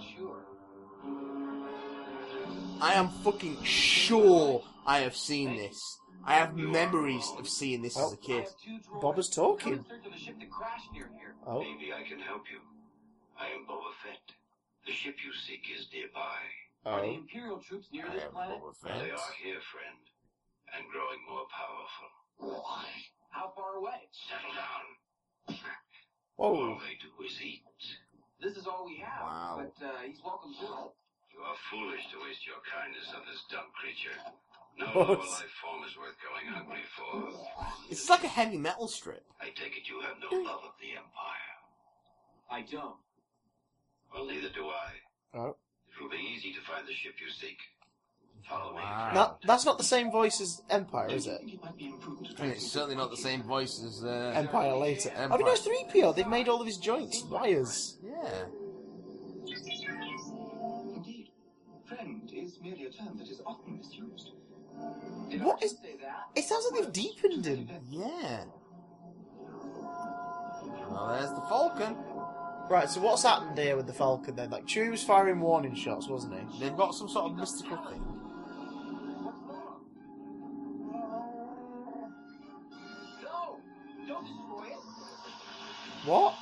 I 2.81 2.93
am 2.93 3.09
fucking 3.23 3.63
sure 3.63 4.63
I 4.85 4.99
have 4.99 5.15
seen 5.15 5.55
this. 5.55 5.79
I 6.25 6.33
have 6.35 6.55
memories 6.55 7.31
of 7.37 7.47
seeing 7.47 7.81
this 7.83 7.97
as 7.97 8.13
a 8.13 8.15
oh. 8.15 8.19
kid. 8.21 8.43
have 8.43 8.59
two 8.63 8.79
droids. 8.79 9.01
Boba's 9.01 9.29
talking. 9.29 9.77
Come 9.77 9.85
in 9.85 9.85
search 9.85 10.05
of 10.05 10.11
the 10.11 10.17
ship 10.17 10.35
near 10.91 11.09
here. 11.19 11.35
Oh, 11.45 11.59
Maybe 11.59 11.93
I 11.93 12.01
can 12.07 12.19
help 12.19 12.43
you. 12.51 12.59
I 13.39 13.47
am 13.53 13.65
Boba 13.69 13.93
Fett. 14.03 14.33
The 14.85 14.91
ship 14.91 15.17
you 15.23 15.31
seek 15.33 15.65
is 15.77 15.87
nearby. 15.93 16.41
Oh. 16.85 16.91
Are 16.91 17.01
the 17.01 17.07
oh. 17.07 17.15
Imperial 17.15 17.57
troops 17.59 17.87
near 17.91 18.07
I 18.09 18.13
this 18.13 18.23
am 18.23 18.31
planet? 18.31 18.57
Boba 18.57 18.73
They 18.83 18.89
Fett. 18.89 19.19
are 19.19 19.33
here, 19.43 19.61
friend, 19.71 20.01
and 20.77 20.83
growing 20.91 21.21
more 21.27 21.47
powerful. 21.51 22.09
Why? 22.59 22.85
How 23.31 23.51
far 23.55 23.79
away? 23.79 24.07
Settle 24.27 24.55
down. 24.55 24.85
Whoa. 26.35 26.75
All 26.75 26.79
they 26.83 26.99
do 26.99 27.11
is 27.23 27.35
eat. 27.39 27.63
This 28.43 28.57
is 28.59 28.67
all 28.67 28.85
we 28.85 28.99
have. 28.99 29.23
Wow. 29.23 29.63
But 29.63 29.75
uh, 29.79 30.03
he's 30.03 30.19
welcome 30.23 30.51
to. 30.59 30.91
You 31.31 31.39
are 31.43 31.59
foolish 31.71 32.03
to 32.11 32.19
waste 32.23 32.43
your 32.47 32.59
kindness 32.67 33.11
on 33.15 33.23
this 33.27 33.39
dumb 33.51 33.71
creature. 33.75 34.15
No 34.75 34.87
What? 34.95 35.19
lower 35.19 35.23
life 35.23 35.55
form 35.63 35.83
is 35.87 35.95
worth 35.95 36.19
going 36.19 36.47
hungry 36.51 36.83
for. 36.95 37.31
It's 37.89 38.09
like 38.09 38.23
a 38.23 38.31
heavy 38.31 38.57
metal 38.59 38.87
strip. 38.87 39.23
I 39.39 39.51
take 39.55 39.75
it 39.79 39.87
you 39.87 40.03
have 40.03 40.19
no 40.19 40.31
love 40.43 40.63
of 40.67 40.75
the 40.79 40.95
Empire. 40.99 41.55
I 42.51 42.61
don't. 42.67 42.99
Well, 44.13 44.27
neither 44.27 44.51
do 44.51 44.67
I. 44.67 44.91
Oh. 45.33 45.55
It 45.87 45.95
will 46.03 46.11
be 46.11 46.19
easy 46.35 46.51
to 46.51 46.61
find 46.67 46.87
the 46.87 46.93
ship 46.93 47.15
you 47.23 47.31
seek. 47.31 47.59
Follow 48.49 48.73
me. 48.73 48.79
Wow. 48.81 49.09
friend. 49.13 49.35
That's 49.45 49.65
not 49.65 49.77
the 49.77 49.83
same 49.83 50.11
voice 50.11 50.39
as 50.39 50.61
Empire, 50.69 51.09
is 51.09 51.25
it? 51.27 51.39
think 51.39 51.53
it 51.55 51.63
might 51.63 51.77
be 51.77 51.87
imprudent 51.87 52.27
to 52.27 52.33
try 52.35 52.45
And 52.45 52.53
it's 52.53 52.67
certainly 52.71 52.95
not 52.95 53.09
the 53.09 53.17
same 53.17 53.41
voice 53.43 53.83
as. 53.83 54.03
Uh, 54.03 54.33
Empire 54.35 54.75
later. 54.75 55.09
I 55.17 55.23
Empire. 55.23 55.37
mean, 55.39 55.47
no, 55.47 55.53
it's 55.53 55.67
3PO. 55.67 56.15
They've 56.15 56.27
made 56.27 56.47
all 56.47 56.61
of 56.61 56.67
his 56.67 56.77
joints 56.77 57.23
wires. 57.23 57.97
yeah. 58.03 58.45
Indeed. 60.95 61.29
Friend 61.87 62.29
is 62.33 62.59
merely 62.61 62.85
a 62.85 62.91
term 62.91 63.17
that 63.17 63.27
is 63.27 63.41
often 63.45 63.77
misused. 63.77 64.31
Did 65.29 65.43
What 65.43 65.55
I 65.61 65.65
is- 65.65 65.71
just 65.71 65.81
say 65.81 65.95
that? 66.01 66.27
It 66.35 66.43
sounds 66.45 66.65
like 66.71 66.81
they've 66.83 66.93
deepened 66.93 67.45
him. 67.45 67.69
Yeah. 67.89 68.43
Well, 70.89 71.07
there's 71.17 71.31
the 71.31 71.41
Falcon. 71.49 71.95
Right, 72.69 72.89
so 72.89 72.99
what's 73.01 73.23
happened 73.23 73.57
here 73.57 73.75
with 73.75 73.85
the 73.87 73.93
Falcon 73.93 74.35
then? 74.35 74.49
Like, 74.49 74.65
Chewie 74.65 74.89
was 74.91 75.03
firing 75.03 75.39
warning 75.39 75.75
shots, 75.75 76.07
wasn't 76.07 76.33
he? 76.51 76.59
They've 76.59 76.75
got 76.77 76.95
some 76.95 77.07
sort 77.09 77.31
of 77.31 77.37
mystical 77.37 77.77
thing. 77.89 78.14
What? 86.05 86.35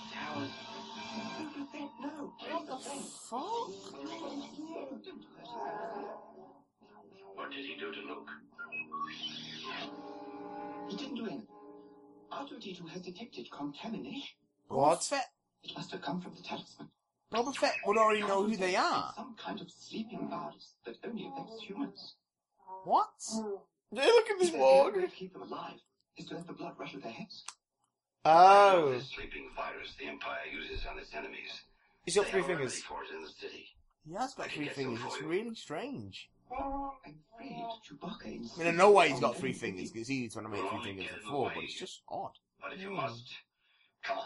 What 2.52 2.68
the 2.68 2.78
fuck? 2.78 3.70
What 7.36 7.52
did 7.52 7.66
he 7.66 7.76
do 7.80 7.92
to 7.92 8.00
Luke? 8.02 8.30
He 10.90 10.96
didn't 10.98 11.16
do 11.16 11.26
anything. 11.26 11.48
R2D2 12.32 12.90
has 12.90 13.02
detected 13.02 13.50
contamination. 13.52 14.36
What? 14.68 15.00
Boba 15.00 15.08
Fett, 15.10 15.26
It 15.64 15.72
must 15.78 15.92
have 15.92 16.02
come 16.02 16.20
from 16.20 16.34
the 16.36 16.42
talisman. 16.42 16.90
Boba 17.34 17.56
Fett 17.56 17.76
would 17.86 17.98
already 17.98 18.22
know 18.22 18.44
who 18.44 18.56
they 18.58 18.76
are. 18.76 19.14
Some 19.16 19.36
kind 19.44 19.62
of 19.62 19.72
sleeping 19.72 20.28
virus 20.30 20.76
that 20.86 20.98
only 21.08 21.28
affects 21.32 21.62
humans. 21.64 22.16
What? 22.84 23.10
Hey, 23.96 24.08
look 24.08 24.30
at 24.30 24.40
this 24.40 24.50
He 24.50 24.52
says 24.52 24.52
the 24.54 24.58
only 24.58 24.84
walk. 24.84 24.96
way 24.96 25.02
to 25.02 25.08
keep 25.08 25.34
them 25.34 25.44
alive 25.44 25.80
is 26.18 26.26
to 26.28 26.36
let 26.36 26.48
the 26.48 26.54
blood 26.54 26.74
rush 26.78 26.92
to 26.94 27.00
their 27.00 27.12
heads. 27.12 27.44
Oh. 28.26 28.92
This 28.92 29.10
sleeping 29.10 29.50
virus 29.56 29.94
the 30.00 30.06
Empire 30.08 30.46
uses 30.52 30.86
on 30.90 30.98
its 30.98 31.14
enemies. 31.14 31.62
He's 32.06 32.16
got 32.16 32.26
They 32.26 32.32
three 32.32 32.44
fingers. 32.44 32.82
for 32.82 33.04
it 33.04 33.14
in 33.16 33.22
the 33.22 33.28
city. 33.30 33.68
He 34.08 34.14
has 34.14 34.34
got 34.34 34.50
three 34.50 34.68
fingers. 34.68 35.00
It's 35.06 35.22
really 35.22 35.56
strange. 35.56 36.30
I'm 36.52 36.92
afraid 37.36 37.66
Chewbacca 37.90 38.26
I 38.26 38.58
mean, 38.60 38.68
I 38.68 38.72
know 38.72 38.92
why 38.92 39.08
he's 39.08 39.20
got 39.20 39.36
three 39.38 39.54
fingers, 39.54 39.90
because 39.90 40.02
it's 40.02 40.10
easy 40.12 40.30
to 40.30 40.40
animate 40.40 40.62
three 40.70 40.84
fingers 40.84 41.08
than 41.10 41.32
four, 41.32 41.52
but 41.54 41.64
it's 41.64 41.74
just 41.74 42.02
odd. 42.10 42.32
But 42.62 42.74
if 42.74 42.82
you 42.82 42.92
must, 42.92 43.34
come 44.04 44.20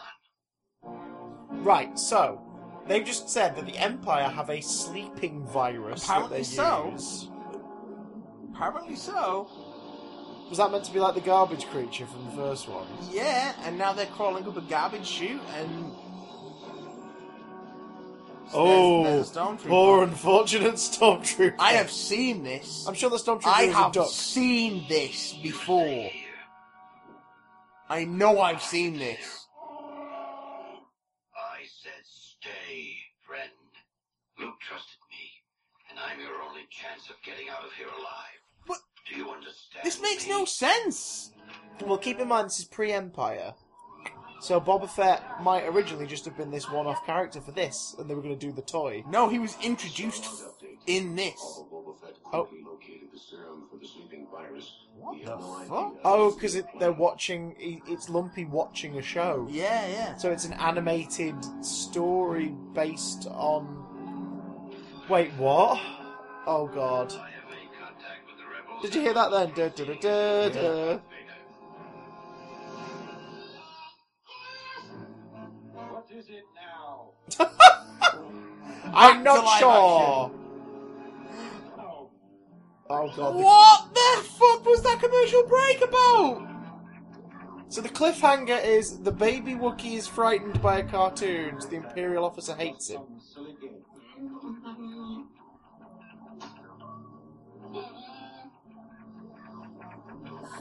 on. 0.84 1.62
Right, 1.64 1.98
so 1.98 2.42
they've 2.86 3.04
just 3.04 3.30
said 3.30 3.56
that 3.56 3.66
the 3.66 3.76
Empire 3.78 4.28
have 4.28 4.50
a 4.50 4.60
sleeping 4.60 5.46
virus 5.46 6.04
Apparently 6.04 6.38
that 6.38 6.44
they 6.44 6.56
so. 6.56 6.90
use. 6.92 7.30
Apparently 8.54 8.96
so. 8.96 9.48
Was 10.48 10.58
that 10.58 10.72
meant 10.72 10.84
to 10.84 10.92
be 10.92 10.98
like 10.98 11.14
the 11.14 11.20
garbage 11.20 11.66
creature 11.66 12.06
from 12.06 12.24
the 12.24 12.30
first 12.32 12.68
one? 12.68 12.86
Yeah, 13.10 13.54
and 13.64 13.76
now 13.76 13.92
they're 13.92 14.06
crawling 14.06 14.46
up 14.46 14.56
a 14.56 14.62
garbage 14.62 15.06
chute, 15.06 15.40
and... 15.56 15.92
Oh, 18.54 19.04
there's, 19.04 19.30
there's 19.30 19.46
a 19.46 19.68
poor 19.68 20.04
unfortunate 20.04 20.74
stormtrooper. 20.76 21.56
I 21.58 21.72
have 21.72 21.90
seen 21.90 22.42
this. 22.42 22.86
I'm 22.88 22.94
sure 22.94 23.10
the 23.10 23.16
stormtrooper 23.16 23.42
I 23.44 23.66
was 23.66 23.74
have 23.74 23.90
a 23.90 23.92
duck. 23.92 24.08
seen 24.08 24.86
this 24.88 25.34
before. 25.34 26.10
I 27.90 28.04
know 28.06 28.40
I've 28.40 28.62
seen 28.62 28.98
this. 28.98 29.46
I 31.36 31.60
said 31.82 32.04
stay, 32.04 32.96
friend. 33.26 33.50
Luke 34.38 34.58
trusted 34.60 34.96
me, 35.10 35.42
and 35.90 35.98
I'm 35.98 36.18
your 36.18 36.40
only 36.48 36.66
chance 36.70 37.10
of 37.10 37.16
getting 37.22 37.50
out 37.50 37.64
of 37.66 37.72
here 37.72 37.88
alive. 37.88 38.37
But- 39.08 39.14
Do 39.16 39.20
you 39.22 39.30
understand? 39.30 39.84
This 39.84 40.00
makes 40.00 40.24
me? 40.26 40.32
no 40.32 40.44
sense. 40.44 41.32
Well, 41.84 41.98
keep 41.98 42.18
in 42.18 42.28
mind 42.28 42.46
this 42.46 42.58
is 42.58 42.64
pre-Empire, 42.64 43.54
so 44.40 44.60
Boba 44.60 44.88
Fett 44.90 45.22
might 45.42 45.64
originally 45.64 46.06
just 46.06 46.24
have 46.24 46.36
been 46.36 46.50
this 46.50 46.68
one-off 46.70 47.06
character 47.06 47.40
for 47.40 47.52
this, 47.52 47.94
and 47.98 48.10
they 48.10 48.14
were 48.14 48.22
going 48.22 48.36
to 48.36 48.46
do 48.46 48.52
the 48.52 48.62
toy. 48.62 49.04
No, 49.08 49.28
he 49.28 49.38
was 49.38 49.56
introduced 49.62 50.24
in 50.88 51.14
this. 51.14 51.38
Oh. 52.32 52.44
quickly 52.44 52.64
located 52.64 53.08
the 53.12 53.18
serum 53.18 53.68
for 53.70 53.78
the 53.78 53.86
sleeping 53.86 54.26
virus. 54.30 54.70
What 54.96 55.24
the 55.24 55.30
have 55.30 55.40
no 55.40 55.54
idea 55.56 55.68
fuck? 55.68 55.94
Oh, 56.04 56.30
because 56.34 56.60
they're 56.80 56.92
watching. 56.92 57.54
It's 57.58 58.08
Lumpy 58.10 58.44
watching 58.44 58.98
a 58.98 59.02
show. 59.02 59.46
Yeah, 59.50 59.86
yeah. 59.86 60.16
So 60.16 60.30
it's 60.32 60.44
an 60.44 60.54
animated 60.54 61.36
story 61.64 62.54
based 62.74 63.26
on. 63.30 63.84
Wait, 65.08 65.32
what? 65.34 65.80
Oh 66.46 66.66
god. 66.74 67.14
Did 68.82 68.94
you 68.94 69.00
hear 69.02 69.14
that 69.14 69.30
then? 69.30 69.50
Da, 69.54 69.68
da, 69.68 69.94
da, 69.94 70.48
da. 70.48 70.98
What 75.72 76.06
is 76.10 76.28
it 76.28 76.44
now? 76.54 77.12
I'm 78.94 79.22
not 79.22 79.58
sure. 79.58 80.30
Oh 82.90 83.12
god. 83.16 83.16
the- 83.16 83.42
What 83.42 83.94
the 83.94 84.22
fuck 84.28 84.64
was 84.64 84.82
that 84.82 85.00
commercial 85.00 85.44
break 85.46 85.82
about? 85.82 86.46
So 87.68 87.82
the 87.82 87.88
cliffhanger 87.90 88.64
is 88.64 89.00
the 89.00 89.12
baby 89.12 89.52
Wookiee 89.54 89.98
is 89.98 90.06
frightened 90.06 90.62
by 90.62 90.78
a 90.78 90.84
cartoon. 90.84 91.60
So 91.60 91.68
the 91.68 91.76
Imperial 91.76 92.24
officer 92.24 92.54
hates 92.54 92.88
him. 92.88 93.02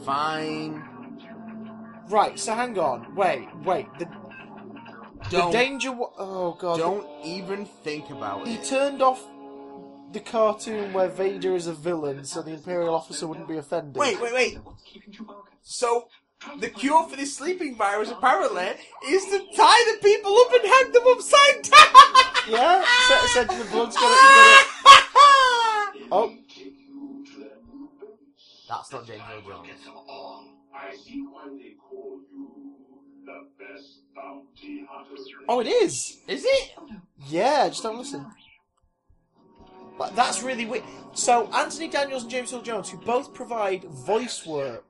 Fine. 0.06 0.84
Right. 2.10 2.40
So 2.40 2.54
hang 2.56 2.78
on. 2.80 3.16
Wait. 3.16 3.48
Wait. 3.64 3.88
The, 4.00 4.06
the 4.06 5.30
Don't 5.30 5.52
danger. 5.52 5.92
wa- 5.92 6.12
Oh 6.18 6.54
god. 6.60 6.78
don't 6.78 7.08
even 7.26 7.66
think 7.66 8.10
about 8.10 8.48
He 8.48 8.54
it. 8.56 8.60
He 8.62 8.66
turned 8.70 9.02
off 9.02 9.22
the 10.14 10.20
cartoon 10.22 10.94
where 10.94 11.10
Vader 11.10 11.54
is 11.56 11.68
a 11.68 11.74
villain, 11.74 12.24
so 12.24 12.42
the 12.42 12.52
Imperial 12.54 12.96
officer 12.96 13.28
wouldn't 13.28 13.48
be 13.48 13.58
offended. 13.58 13.98
Wait, 13.98 14.22
wait, 14.22 14.34
wait. 14.34 14.58
So, 15.64 16.08
the 16.62 16.70
cure 16.70 17.04
for 17.10 17.18
this 17.18 17.36
sleeping 17.36 17.76
virus 17.76 18.10
apparently 18.10 18.70
is 19.10 19.26
to 19.26 19.40
tie 19.54 19.84
the 19.92 19.98
people 20.02 20.34
up 20.38 20.54
and 20.54 20.64
hang 20.64 20.92
them 20.94 21.04
upside 21.08 21.62
down. 21.64 22.48
Yeah, 22.50 22.86
essentially 23.26 23.58
the 23.64 23.70
blood's 23.72 23.96
got 23.98 24.62
it. 24.62 24.68
Oh, 26.10 26.34
That's 28.68 28.92
not 28.92 29.06
James 29.06 29.22
Earl 29.34 29.42
Jones. 29.42 29.70
I 30.76 30.96
see 30.96 31.22
why 31.22 31.48
they 31.58 31.76
call 31.90 32.20
you 32.32 32.76
the 33.26 33.48
best 33.58 34.02
bounty 34.16 34.86
hunter. 34.90 35.22
oh, 35.50 35.60
it 35.60 35.68
is. 35.68 36.20
Is 36.28 36.46
it? 36.46 36.74
Yeah, 37.28 37.68
just 37.70 37.84
don't 37.84 37.98
listen. 37.98 38.26
But 39.98 40.16
that's 40.16 40.44
really 40.44 40.66
weird. 40.66 40.84
So 41.14 41.50
Anthony 41.54 41.88
Daniels 41.88 42.24
and 42.24 42.32
James 42.32 42.54
Earl 42.54 42.62
Jones, 42.62 42.90
who 42.90 42.98
both 42.98 43.34
provide 43.34 43.84
voice 43.86 44.46
work 44.46 44.86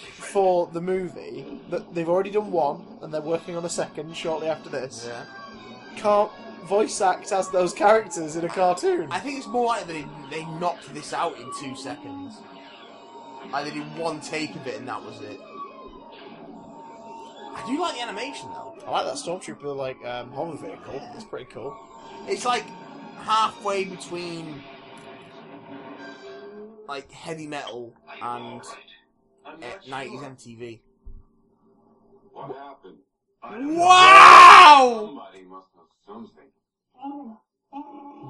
for 0.00 0.68
the 0.72 0.80
movie, 0.80 1.60
that 1.70 1.94
they've 1.94 2.08
already 2.08 2.30
done 2.30 2.52
one, 2.52 2.84
and 3.02 3.12
they're 3.12 3.20
working 3.20 3.56
on 3.56 3.64
a 3.64 3.68
second 3.68 4.16
shortly 4.16 4.48
after 4.48 4.68
this. 4.68 5.08
Yeah. 5.08 5.24
Can't 5.96 6.30
voice 6.66 7.00
act 7.00 7.32
as 7.32 7.48
those 7.50 7.72
characters 7.72 8.36
in 8.36 8.44
a 8.44 8.48
cartoon. 8.48 9.08
I 9.10 9.18
think 9.20 9.38
it's 9.38 9.46
more 9.46 9.66
likely 9.66 10.02
they, 10.30 10.36
they 10.38 10.44
knocked 10.60 10.92
this 10.94 11.12
out 11.12 11.36
in 11.38 11.50
two 11.58 11.74
seconds. 11.74 12.36
Like 13.52 13.64
they 13.64 13.70
did 13.78 13.96
one 13.96 14.20
take 14.20 14.54
of 14.54 14.66
it 14.66 14.76
and 14.76 14.88
that 14.88 15.02
was 15.02 15.20
it. 15.20 15.40
I 17.54 17.64
do 17.66 17.80
like 17.80 17.94
the 17.94 18.02
animation 18.02 18.48
though. 18.50 18.76
I 18.86 18.90
like 18.90 19.06
that 19.06 19.16
stormtrooper 19.16 19.74
like 19.74 20.04
um, 20.04 20.30
hover 20.32 20.56
vehicle. 20.56 21.00
It's 21.14 21.24
pretty 21.24 21.46
cool. 21.46 21.76
It's 22.26 22.44
like 22.44 22.64
halfway 23.18 23.84
between 23.84 24.62
like 26.86 27.10
heavy 27.10 27.46
metal 27.46 27.94
and 28.22 28.62
I'm 29.46 29.54
uh, 29.54 29.56
not 29.58 29.84
90s 29.84 30.10
sure. 30.10 30.22
MTV. 30.30 30.80
What 32.32 32.56
happened? 32.56 32.98
Wow! 33.76 35.04
Somebody 35.06 35.44
must 35.44 35.68
have 35.74 35.86
something. 36.06 36.44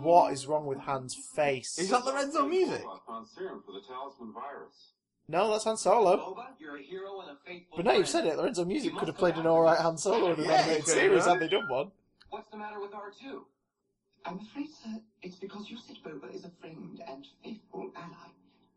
What 0.02 0.32
is 0.32 0.46
wrong 0.46 0.66
with 0.66 0.78
Han's 0.78 1.16
face? 1.34 1.78
Is 1.78 1.90
that 1.90 2.04
Lorenzo 2.04 2.46
Music? 2.46 2.84
I 5.30 5.38
found 5.38 5.44
serum 5.44 5.44
for 5.44 5.44
the 5.44 5.44
talisman 5.44 5.44
virus. 5.44 5.44
No, 5.46 5.50
that's 5.50 5.64
Han 5.64 5.76
Solo. 5.76 6.16
Boba, 6.16 6.46
you're 6.58 6.76
a 6.76 6.82
hero 6.82 7.20
and 7.20 7.30
a 7.30 7.36
faithful 7.44 7.76
But 7.76 7.84
now 7.84 7.92
you've 7.92 8.08
said 8.08 8.26
it, 8.26 8.36
Lorenzo 8.38 8.64
Music 8.64 8.94
could 8.96 9.08
have 9.08 9.18
played 9.18 9.36
an 9.36 9.46
alright 9.46 9.78
Han 9.78 9.98
Solo 9.98 10.32
in 10.32 10.40
an 10.40 10.44
yeah, 10.46 10.52
animated 10.52 10.86
series 10.86 11.24
have. 11.24 11.34
had 11.34 11.42
they 11.42 11.48
done 11.48 11.68
one. 11.68 11.90
What's 12.30 12.50
the 12.50 12.56
matter 12.56 12.80
with 12.80 12.92
R2? 12.92 13.40
I'm 14.24 14.40
afraid, 14.40 14.68
sir, 14.70 15.00
it's 15.22 15.36
because 15.36 15.70
you 15.70 15.76
said 15.78 15.96
Boba 16.04 16.34
is 16.34 16.44
a 16.44 16.50
friend 16.60 17.00
and 17.08 17.26
faithful 17.42 17.90
ally. 17.96 18.30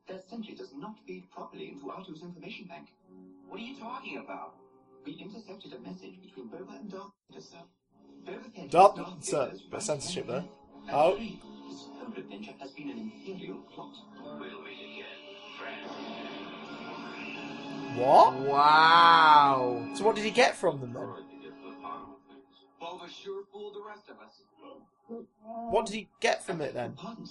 That 0.07 0.29
simply 0.29 0.55
does 0.55 0.73
not 0.75 0.95
feed 1.07 1.29
properly 1.31 1.69
into 1.69 1.85
R2's 1.85 2.21
information 2.21 2.65
bank. 2.67 2.87
What 3.47 3.59
are 3.59 3.63
you 3.63 3.77
talking 3.77 4.17
about? 4.17 4.55
We 5.05 5.13
intercepted 5.13 5.73
a 5.73 5.79
message 5.79 6.21
between 6.21 6.47
Boba 6.49 6.79
and 6.79 6.91
Darth 6.91 7.11
Vader, 7.29 7.41
sir. 7.43 7.57
Boba 8.25 8.53
thinks 8.53 8.71
Darth- 8.71 8.95
Darth 8.97 9.23
sir, 9.23 9.45
Vader's 9.45 9.59
bit 9.61 9.67
of 9.67 9.73
right 9.73 9.83
censorship 9.83 10.27
there. 10.27 10.43
Oh. 10.91 11.15
And 11.15 11.27
this 11.69 11.87
whole 11.97 12.13
adventure 12.15 12.53
has 12.59 12.71
been 12.71 12.89
an 12.89 12.99
Imperial 12.99 13.57
plot. 13.73 13.93
We'll 14.23 14.61
meet 14.63 14.79
again, 14.79 15.05
friend. 15.59 16.10
What? 17.95 18.33
Wow. 18.39 19.87
So 19.95 20.05
what 20.05 20.15
did 20.15 20.25
he 20.25 20.31
get 20.31 20.55
from 20.55 20.79
them 20.79 20.93
then? 20.93 21.03
Sorry 21.03 21.23
to 21.23 21.35
get 21.43 21.61
to 21.61 21.69
the 21.69 21.81
bottom 21.81 22.09
of 22.11 22.19
things. 22.27 22.45
Boba 22.81 23.09
sure 23.23 23.43
fooled 23.51 23.75
the 23.75 23.83
rest 23.87 24.09
of 24.09 24.17
us. 24.25 24.41
What 25.69 25.85
did 25.85 25.95
he 25.95 26.07
get 26.21 26.43
from 26.43 26.61
it 26.61 26.73
then? 26.73 26.93
Pardon. 26.93 27.27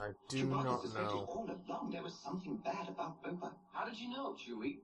I 0.00 0.08
do 0.28 0.46
Chewbacca 0.46 0.64
not 0.64 0.82
suspected 0.82 1.14
know. 1.14 1.26
all 1.28 1.50
along 1.68 1.90
there 1.92 2.02
was 2.02 2.14
something 2.24 2.56
bad 2.64 2.88
about 2.88 3.22
Boba. 3.22 3.50
How 3.72 3.84
did 3.84 3.98
you 3.98 4.10
know, 4.10 4.34
Chewie? 4.34 4.78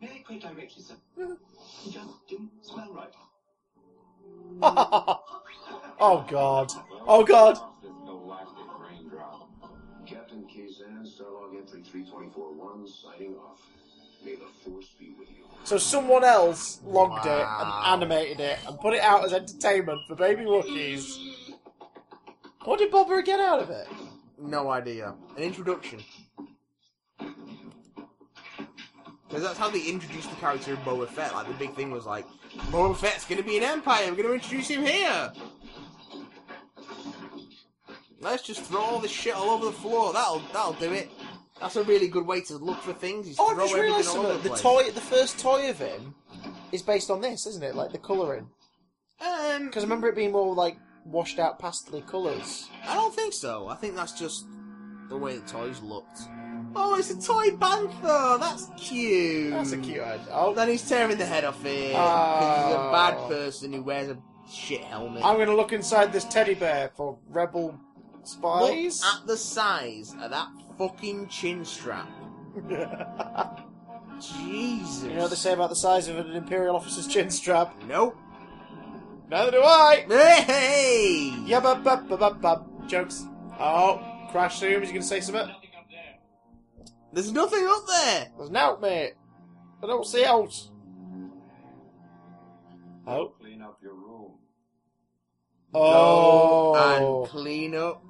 May 0.00 0.08
I 0.08 0.22
quite 0.26 0.42
directly, 0.42 0.82
sir? 0.82 0.94
He 1.82 1.92
just 1.92 2.26
didn't 2.28 2.50
smell 2.62 2.92
right. 2.92 3.14
oh 4.62 6.26
god. 6.28 6.72
Oh 7.06 7.24
god. 7.24 7.58
Entry 11.60 11.82
3241, 11.82 12.88
signing 12.88 13.34
off. 13.36 13.60
May 14.24 14.34
the 14.34 14.46
Force 14.64 14.86
be 14.98 15.14
with 15.18 15.28
you. 15.30 15.44
So 15.64 15.76
someone 15.78 16.24
else 16.24 16.80
logged 16.84 17.26
it 17.26 17.46
and 17.46 17.86
animated 17.86 18.40
it 18.40 18.58
and 18.66 18.78
put 18.78 18.94
it 18.94 19.00
out 19.00 19.24
as 19.24 19.32
entertainment 19.32 20.00
for 20.08 20.14
baby 20.14 20.44
Wookiees. 20.44 21.18
What 22.64 22.78
did 22.78 22.90
Boba 22.90 23.24
get 23.24 23.40
out 23.40 23.60
of 23.60 23.70
it? 23.70 23.86
No 24.38 24.70
idea. 24.70 25.14
An 25.36 25.42
introduction. 25.42 26.00
Because 29.28 29.44
that's 29.44 29.58
how 29.58 29.70
they 29.70 29.82
introduced 29.82 30.28
the 30.30 30.36
character 30.36 30.72
of 30.72 30.78
Boba 30.80 31.08
Fett. 31.08 31.34
Like, 31.34 31.46
the 31.46 31.54
big 31.54 31.74
thing 31.74 31.90
was 31.90 32.04
like, 32.04 32.26
Boba 32.70 32.96
Fett's 32.96 33.24
gonna 33.24 33.42
be 33.42 33.58
an 33.58 33.64
Empire, 33.64 34.10
we're 34.10 34.22
gonna 34.22 34.34
introduce 34.34 34.68
him 34.68 34.84
here! 34.84 35.32
Let's 38.20 38.42
just 38.42 38.62
throw 38.64 38.80
all 38.80 38.98
this 38.98 39.10
shit 39.10 39.34
all 39.34 39.50
over 39.50 39.66
the 39.66 39.72
floor, 39.72 40.12
that'll 40.12 40.40
that'll 40.52 40.74
do 40.74 40.92
it. 40.92 41.10
That's 41.60 41.76
a 41.76 41.82
really 41.84 42.08
good 42.08 42.26
way 42.26 42.40
to 42.42 42.56
look 42.56 42.78
for 42.80 42.92
things, 42.92 43.36
Oh, 43.38 43.54
I 43.54 43.60
just 43.62 43.74
realised 43.74 44.08
something. 44.08 44.42
the 44.42 44.48
The 44.50 44.56
toy, 44.56 44.90
the 44.90 45.00
first 45.00 45.38
toy 45.38 45.68
of 45.70 45.78
him, 45.78 46.14
is 46.72 46.82
based 46.82 47.10
on 47.10 47.20
this, 47.20 47.46
isn't 47.46 47.62
it? 47.62 47.74
Like 47.74 47.92
the 47.92 47.98
colouring. 47.98 48.48
Um, 49.20 49.66
Because 49.66 49.82
I 49.84 49.86
remember 49.86 50.08
it 50.08 50.16
being 50.16 50.32
more 50.32 50.54
like 50.54 50.78
washed 51.04 51.38
out 51.38 51.58
pastely 51.58 52.02
colours. 52.02 52.68
I 52.86 52.94
don't 52.94 53.14
think 53.14 53.34
so. 53.34 53.68
I 53.68 53.74
think 53.76 53.94
that's 53.94 54.12
just 54.18 54.46
the 55.08 55.16
way 55.18 55.36
the 55.36 55.46
toys 55.46 55.80
looked. 55.82 56.20
Oh, 56.76 56.94
it's 56.94 57.10
a 57.10 57.20
toy 57.20 57.50
bantha! 57.50 58.38
That's 58.38 58.68
cute! 58.76 59.50
That's 59.50 59.72
a 59.72 59.78
cute 59.78 60.00
idea. 60.02 60.26
Oh, 60.30 60.54
Then 60.54 60.68
he's 60.68 60.88
tearing 60.88 61.18
the 61.18 61.26
head 61.26 61.44
off 61.44 61.64
it. 61.64 61.88
Because 61.88 62.64
he's 62.66 62.74
a 62.76 62.78
Oh. 62.78 62.92
bad 62.92 63.28
person 63.28 63.72
who 63.72 63.82
wears 63.82 64.08
a 64.08 64.16
shit 64.48 64.82
helmet. 64.84 65.24
I'm 65.24 65.36
gonna 65.36 65.56
look 65.56 65.72
inside 65.72 66.12
this 66.12 66.24
teddy 66.24 66.54
bear 66.54 66.90
for 66.96 67.18
rebel 67.28 67.74
spies. 68.22 69.02
Look 69.02 69.14
at 69.22 69.26
the 69.26 69.36
size 69.36 70.14
of 70.22 70.30
that 70.30 70.46
fucking 70.80 71.28
chin 71.28 71.62
strap. 71.62 72.08
Jesus. 74.18 75.04
You 75.04 75.10
know 75.10 75.22
what 75.22 75.30
they 75.30 75.36
say 75.36 75.52
about 75.52 75.68
the 75.68 75.76
size 75.76 76.08
of 76.08 76.16
an 76.16 76.32
Imperial 76.32 76.74
officer's 76.74 77.06
chin 77.06 77.28
strap? 77.28 77.74
Nope. 77.86 78.16
Neither 79.28 79.50
do 79.50 79.62
I! 79.62 80.06
Hey! 80.08 81.34
Yabba 81.46 81.84
bub 81.84 82.08
bub 82.08 82.18
bub 82.18 82.40
bub. 82.40 82.88
Jokes. 82.88 83.26
Oh, 83.58 84.00
Crash 84.32 84.60
Zooms, 84.60 84.86
you 84.86 84.94
gonna 84.94 85.02
say 85.02 85.20
something? 85.20 85.46
Nothing 85.46 85.70
up 85.76 85.86
there. 85.90 86.18
There's 87.12 87.32
nothing 87.32 87.66
up 87.66 87.86
there! 87.86 88.32
There's 88.38 88.48
an 88.48 88.56
out, 88.56 88.80
mate. 88.80 89.12
I 89.82 89.86
don't 89.86 90.06
see 90.06 90.24
out. 90.24 90.54
Oh. 93.06 93.34
Clean 93.38 93.60
up 93.60 93.78
your 93.82 93.94
room. 93.94 94.32
Oh. 95.74 96.72
Go 96.72 97.20
and 97.20 97.28
clean 97.28 97.74
up 97.74 98.02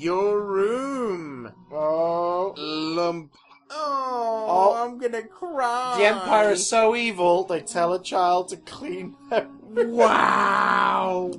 your 0.00 0.40
room. 0.40 1.52
Oh. 1.70 2.54
Lump. 2.56 3.34
Oh, 3.70 4.46
Oh. 4.48 4.82
I'm 4.82 4.98
gonna 4.98 5.22
cry. 5.22 5.96
The 5.98 6.06
Empire 6.06 6.50
is 6.52 6.66
so 6.66 6.96
evil, 6.96 7.44
they 7.44 7.60
tell 7.60 7.92
a 7.92 8.02
child 8.02 8.48
to 8.48 8.56
clean 8.56 9.14
their 9.28 9.46
Wow! 9.70 11.30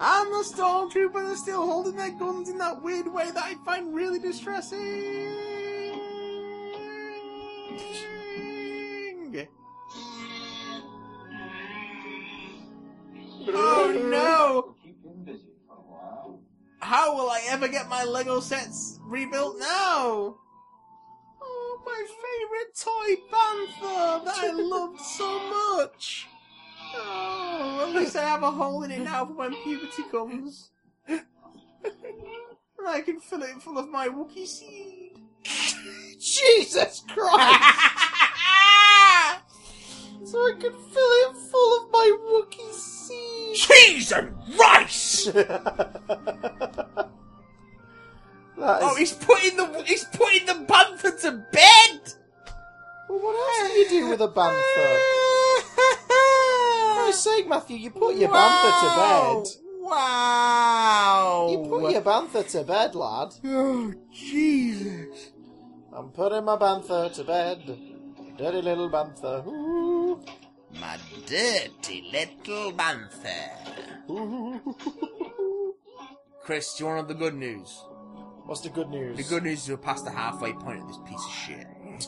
And 0.00 0.32
the 0.32 0.44
stormtroopers 0.44 1.32
are 1.32 1.36
still 1.36 1.66
holding 1.66 1.96
their 1.96 2.12
guns 2.12 2.48
in 2.48 2.56
that 2.58 2.80
weird 2.82 3.12
way 3.12 3.30
that 3.30 3.42
I 3.42 3.54
find 3.64 3.94
really 3.94 4.20
distressing. 4.20 5.58
Oh 13.50 13.92
no! 14.10 14.62
We'll 14.66 14.74
keep 14.82 15.04
him 15.04 15.24
busy 15.24 15.52
for 15.66 15.74
a 15.74 15.80
while. 15.80 16.40
How 16.88 17.14
will 17.14 17.28
I 17.28 17.42
ever 17.50 17.68
get 17.68 17.86
my 17.90 18.02
Lego 18.02 18.40
sets 18.40 18.98
rebuilt 19.02 19.58
now? 19.58 20.36
Oh, 21.42 21.82
my 21.84 22.06
favourite 22.24 22.74
toy 22.80 23.14
bantha 23.30 24.24
that 24.24 24.38
I 24.38 24.52
loved 24.54 24.98
so 24.98 25.76
much. 25.76 26.28
Oh, 26.94 27.84
at 27.86 27.94
least 27.94 28.16
I 28.16 28.22
have 28.22 28.42
a 28.42 28.50
hole 28.50 28.84
in 28.84 28.90
it 28.90 29.00
now 29.00 29.26
for 29.26 29.34
when 29.34 29.54
puberty 29.62 30.02
comes. 30.10 30.70
and 31.06 31.20
I 32.86 33.02
can 33.02 33.20
fill 33.20 33.42
it 33.42 33.60
full 33.60 33.76
of 33.76 33.90
my 33.90 34.08
Wookiee 34.08 34.46
seed. 34.46 35.18
Jesus 36.18 37.04
Christ! 37.06 37.84
so 40.24 40.38
I 40.38 40.52
can 40.52 40.72
fill 40.72 41.12
it 41.28 41.36
full 41.50 41.84
of 41.84 41.90
my 41.92 42.16
Wookiee 42.30 42.72
seed. 42.72 42.97
Cheese 43.58 44.12
and 44.12 44.34
rice! 44.58 45.28
Oh, 48.60 48.96
he's 48.96 49.12
putting 49.12 49.56
the 49.56 49.84
he's 49.86 50.04
putting 50.04 50.44
the 50.46 50.66
bantha 50.66 51.16
to 51.22 51.30
bed. 51.52 52.00
well, 53.08 53.20
what 53.20 53.60
else 53.60 53.70
do 53.70 53.78
you 53.78 53.88
do 53.88 54.08
with 54.08 54.20
a 54.20 54.28
bantha? 54.28 54.98
For 56.08 56.94
Christ's 56.94 57.22
sake, 57.22 57.48
Matthew, 57.48 57.76
you 57.76 57.90
put 57.90 58.16
your 58.16 58.30
bantha 58.30 58.80
to 58.80 58.88
bed. 58.96 59.46
Wow! 59.80 61.48
You 61.52 61.58
put 61.68 61.92
your 61.92 62.02
bantha 62.02 62.50
to 62.50 62.64
bed, 62.64 62.94
lad. 62.96 63.34
Oh, 63.44 63.94
Jesus. 64.12 65.30
I'm 65.92 66.08
putting 66.10 66.44
my 66.44 66.56
bantha 66.56 67.14
to 67.14 67.24
bed. 67.24 67.78
Dirty 68.36 68.60
little 68.60 68.90
bantha. 68.90 69.46
Ooh. 69.46 70.20
My 70.74 70.98
dirty 71.26 72.08
little 72.12 72.72
bantha. 72.72 73.50
Chris, 76.42 76.74
do 76.74 76.84
you 76.84 76.88
want 76.88 76.98
to 76.98 77.02
know 77.02 77.08
the 77.08 77.14
good 77.14 77.34
news? 77.34 77.84
What's 78.44 78.62
the 78.62 78.70
good 78.70 78.88
news? 78.88 79.16
The 79.16 79.22
good 79.24 79.42
news 79.42 79.62
is 79.64 79.68
we're 79.68 79.76
past 79.76 80.04
the 80.04 80.10
halfway 80.10 80.52
point 80.54 80.80
of 80.80 80.88
this 80.88 80.98
piece 81.06 81.24
of 81.24 81.32
shit. 81.32 81.66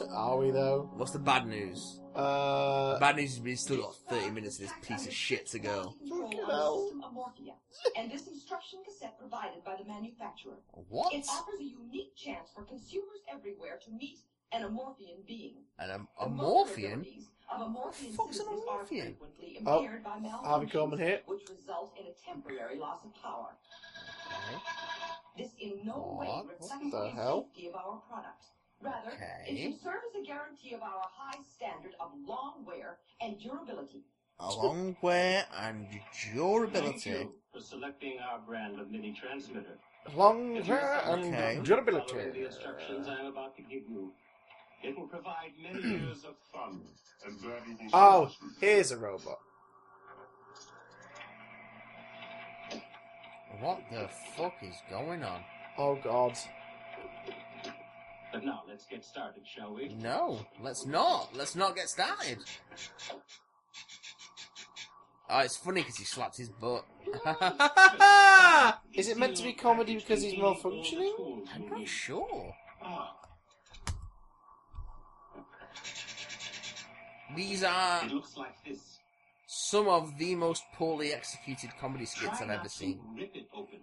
Are 0.10 0.38
we 0.38 0.50
though? 0.50 0.90
What's 0.94 1.12
the 1.12 1.18
bad 1.18 1.46
news? 1.46 2.00
Uh, 2.14 2.98
bad 2.98 3.16
news 3.16 3.34
is 3.34 3.40
we've 3.40 3.58
still 3.58 3.82
got 3.82 3.94
30 4.08 4.30
minutes 4.30 4.58
of 4.58 4.66
this 4.66 4.72
piece 4.82 5.06
of 5.06 5.12
shit 5.12 5.46
to 5.48 5.58
go. 5.58 5.94
Control 6.08 6.90
and 7.96 8.10
this 8.10 8.26
instruction 8.26 8.80
cassette 8.84 9.18
provided 9.18 9.62
by 9.64 9.76
the 9.76 9.84
manufacturer. 9.84 10.58
What? 10.88 11.12
It 11.12 11.26
offers 11.28 11.60
a 11.60 11.64
unique 11.64 12.16
chance 12.16 12.48
for 12.54 12.64
consumers 12.64 13.20
everywhere 13.32 13.78
to 13.84 13.90
meet 13.92 14.18
an 14.52 14.62
Amorphian 14.62 15.26
being. 15.26 15.54
And 15.78 15.90
a, 15.92 15.98
The 16.18 16.24
a 16.26 16.28
motor 16.28 16.70
Morphian? 16.70 16.92
abilities 16.92 17.28
Of 17.52 17.60
Amorphian 17.60 18.14
fuck's 18.14 18.38
an 18.38 18.46
citizens 18.46 18.64
are 18.70 18.78
Amorphian? 18.80 19.02
frequently 19.18 19.58
Oh, 19.66 19.78
impaired 19.82 20.04
by 20.04 20.10
Harvey 20.10 20.66
malfunctions, 20.66 20.72
Korman 20.72 20.98
here. 20.98 21.20
which 21.26 21.48
result 21.48 21.94
in 21.98 22.06
a 22.06 22.12
temporary 22.24 22.78
loss 22.78 23.04
of 23.04 23.14
power. 23.22 23.50
This 25.36 25.50
in 25.60 25.80
no 25.84 26.16
way 26.20 26.26
What? 26.26 26.48
reflects 26.48 26.68
the 26.84 26.90
the 26.90 27.10
hell? 27.10 27.44
safety 27.54 27.68
of 27.68 27.74
our 27.76 27.96
product. 28.08 28.44
Rather, 28.82 29.10
it 29.10 29.14
Okay. 29.14 29.62
should 29.72 29.80
serve 29.82 30.00
as 30.08 30.22
a 30.22 30.24
guarantee 30.26 30.74
of 30.74 30.82
our 30.82 31.02
high 31.04 31.40
standard 31.42 31.94
of 32.00 32.12
long 32.26 32.64
wear 32.64 32.98
and 33.20 33.38
durability. 33.40 34.04
A 34.38 34.50
long 34.54 34.96
wear 35.02 35.46
and 35.54 35.86
Thank 35.88 36.02
durability. 36.32 37.10
you 37.10 37.34
for 37.52 37.60
selecting 37.60 38.18
our 38.20 38.38
brand 38.40 38.80
of 38.80 38.90
mini 38.90 39.12
transmitter. 39.12 39.78
long 40.14 40.56
If 40.56 40.66
you 40.66 40.72
hair 40.74 41.00
and 41.04 41.24
Okay. 41.26 41.56
the 41.58 41.62
durability. 41.62 42.44
instructions 42.44 43.06
I 43.06 43.18
am 43.20 43.26
about 43.26 43.54
to 43.56 43.62
give 43.62 43.86
you, 43.88 44.14
it 44.82 44.98
will 44.98 45.06
provide 45.08 45.52
many 45.62 45.80
years 46.00 46.24
of 46.24 46.34
fun 46.52 46.80
and 47.26 47.38
valuable 47.40 47.86
Oh, 47.92 48.24
services. 48.28 48.56
here's 48.60 48.90
a 48.92 48.96
robot. 48.98 49.38
What 53.60 53.80
the 53.92 54.08
fuck 54.36 54.54
is 54.62 54.76
going 54.88 55.22
on? 55.22 55.42
Oh 55.76 55.98
god. 56.02 56.36
But 58.32 58.44
now 58.44 58.62
let's 58.68 58.86
get 58.86 59.04
started, 59.04 59.42
shall 59.46 59.74
we? 59.74 59.88
No, 60.00 60.40
let's 60.62 60.86
not. 60.86 61.30
Let's 61.36 61.56
not 61.56 61.74
get 61.76 61.88
started. 61.88 62.38
Oh, 65.28 65.38
it's 65.40 65.56
funny 65.56 65.82
because 65.82 65.96
he 65.96 66.04
slapped 66.04 66.36
his 66.38 66.48
butt. 66.48 66.84
Is 68.94 69.08
it 69.08 69.16
meant 69.18 69.36
to 69.36 69.42
be 69.42 69.52
comedy 69.52 69.96
because 69.96 70.22
he's 70.22 70.34
malfunctioning? 70.34 71.44
I'm 71.54 71.68
not 71.68 71.86
sure. 71.86 72.54
Ah, 72.82 73.14
These 77.36 77.62
are 77.64 78.04
it 78.04 78.12
looks 78.12 78.36
like 78.36 78.54
this. 78.64 78.98
some 79.46 79.88
of 79.88 80.16
the 80.18 80.34
most 80.34 80.62
poorly 80.74 81.12
executed 81.12 81.70
comedy 81.80 82.04
skits 82.06 82.38
Try 82.38 82.46
I've 82.46 82.60
ever 82.60 82.68
seen. 82.68 83.00
Rip 83.16 83.34
it 83.34 83.48
open, 83.54 83.78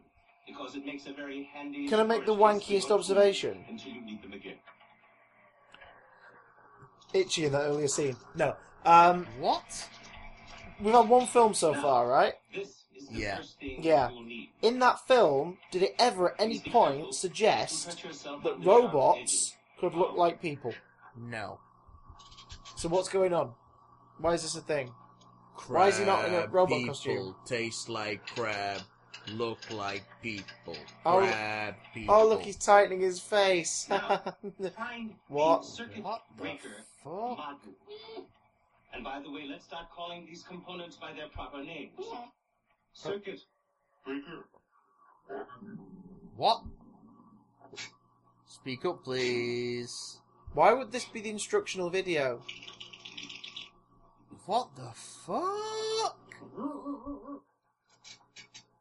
because 0.45 0.76
it 0.76 0.86
makes 0.86 1.06
a 1.07 1.14
very 1.14 1.49
handy. 1.53 1.88
Can 1.88 1.99
I 1.99 2.03
make 2.03 2.26
the 2.26 2.36
wankiest 2.36 2.91
observation? 2.91 3.64
Until 3.69 3.91
you 3.94 4.02
need 4.02 4.22
them 4.22 4.34
again. 4.34 4.57
Itchy 7.14 7.45
in 7.45 7.52
that 7.53 7.61
earlier 7.61 7.88
scene. 7.88 8.18
No. 8.36 8.56
Um, 8.86 9.26
What? 9.40 9.90
we've 10.80 10.94
had 10.94 11.07
one 11.10 11.26
film 11.28 11.53
so 11.53 11.74
far, 11.74 12.07
right? 12.07 12.34
This 12.53 12.84
is 12.95 13.07
the 13.10 13.15
Yeah. 13.19 13.38
first 13.38 13.60
thing 13.60 13.84
Yeah. 13.84 14.10
you'll 14.10 14.24
need. 14.24 14.49
In 14.61 14.80
that 14.80 14.99
film, 15.07 15.57
did 15.72 15.84
it 15.84 15.95
ever 15.98 16.32
at 16.34 16.41
any 16.41 16.60
point 16.60 17.15
suggest 17.15 17.86
that 17.88 18.06
on 18.06 18.11
the 18.11 18.18
sharp 18.18 18.45
edges. 18.45 18.65
robots 18.65 19.56
could 19.80 19.94
look 19.95 20.15
like 20.15 20.41
people? 20.41 20.74
No. 21.15 21.60
So 22.77 22.87
what's 22.89 23.09
going 23.09 23.33
on? 23.33 23.53
Why 24.19 24.35
is 24.35 24.43
this 24.43 24.55
a 24.55 24.61
thing? 24.61 24.91
Why 25.65 25.87
is 25.87 25.97
he 25.97 26.05
not 26.05 26.27
in 26.27 26.35
a 26.35 26.41
Crab 26.41 26.53
robot 26.53 26.77
people 26.77 26.93
costume? 26.93 27.35
Taste 27.43 27.89
like 27.89 28.23
crab, 28.27 28.81
look 29.33 29.57
like 29.71 30.03
people. 30.21 30.77
Oh, 31.03 31.17
Crab 31.17 31.73
people. 31.91 32.13
Oh, 32.13 32.27
look, 32.27 32.43
he's 32.43 32.55
tightening 32.55 32.99
his 32.99 33.19
face. 33.19 33.85
Find 33.89 35.15
What? 35.27 35.65
circuit 35.65 36.03
What 36.03 36.21
the 36.29 36.39
breaker 36.43 36.69
fuck? 37.03 37.59
And 38.93 39.03
by 39.03 39.21
the 39.23 39.31
way, 39.31 39.47
let's 39.49 39.65
start 39.65 39.85
calling 39.95 40.27
these 40.27 40.43
components 40.43 40.97
by 40.97 41.13
their 41.13 41.29
proper 41.29 41.63
names. 41.63 41.93
Circuit 42.93 43.39
breaker. 44.05 44.45
What? 46.35 46.61
Speak 48.45 48.85
up, 48.85 49.03
please. 49.03 50.19
Why 50.53 50.74
would 50.74 50.91
this 50.91 51.06
be 51.06 51.22
the 51.22 51.30
instructional 51.30 51.90
video? 51.90 52.41
What 54.45 54.69
the 54.76 54.90
fuck? 54.94 56.18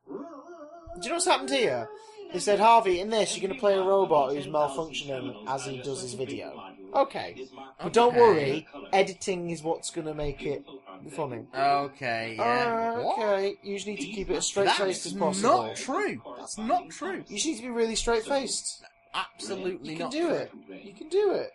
Do 0.07 1.03
you 1.03 1.09
know 1.09 1.15
what's 1.17 1.27
happened 1.27 1.51
here? 1.51 1.89
They 2.33 2.39
said, 2.41 2.59
Harvey, 2.59 3.01
in 3.01 3.11
this, 3.11 3.37
you're 3.37 3.47
going 3.47 3.55
to 3.55 3.61
play 3.61 3.75
a 3.75 3.83
robot 3.83 4.33
who's 4.33 4.47
malfunctioning 4.47 5.37
as 5.47 5.65
he 5.65 5.79
does 5.83 6.03
his 6.03 6.15
video. 6.15 6.61
Okay. 6.95 7.47
But 7.81 7.93
don't 7.93 8.09
Okay. 8.17 8.21
worry, 8.21 8.67
editing 8.93 9.51
is 9.51 9.63
what's 9.63 9.91
going 9.91 10.07
to 10.07 10.15
make 10.15 10.43
it 10.45 10.65
funny. 11.11 11.47
Okay, 11.55 12.35
yeah. 12.39 12.95
Uh, 12.97 13.03
what? 13.03 13.19
okay, 13.19 13.57
you 13.63 13.75
just 13.77 13.87
need 13.87 14.01
to 14.01 14.07
keep 14.07 14.31
it 14.31 14.37
as 14.37 14.47
straight 14.47 14.69
faced 14.71 14.79
That's 15.05 15.07
as 15.07 15.13
possible. 15.13 15.63
not 15.67 15.77
true. 15.77 16.23
That's 16.39 16.59
not 16.59 16.91
true. 16.91 17.25
You 17.29 17.37
just 17.37 17.47
need 17.47 17.57
to 17.57 17.63
be 17.63 17.69
really 17.69 17.97
straight 17.97 18.25
faced. 18.25 18.83
Absolutely 19.15 19.93
You 19.93 19.97
can 19.97 20.05
not 20.05 20.13
do 20.13 20.31
it. 20.31 20.53
You 20.85 20.93
can 20.95 21.09
do 21.09 21.33
it. 21.33 21.53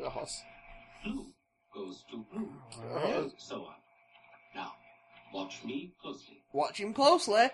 God. 0.00 0.28
Blue 1.04 1.32
goes 1.74 2.04
to 2.10 2.24
blue. 2.32 2.48
God. 2.92 3.14
And 3.14 3.32
so 3.36 3.56
on. 3.56 3.74
Now, 4.54 4.72
watch 5.32 5.64
me 5.64 5.92
closely. 6.00 6.42
Watch 6.52 6.78
him 6.78 6.92
closely. 6.94 7.48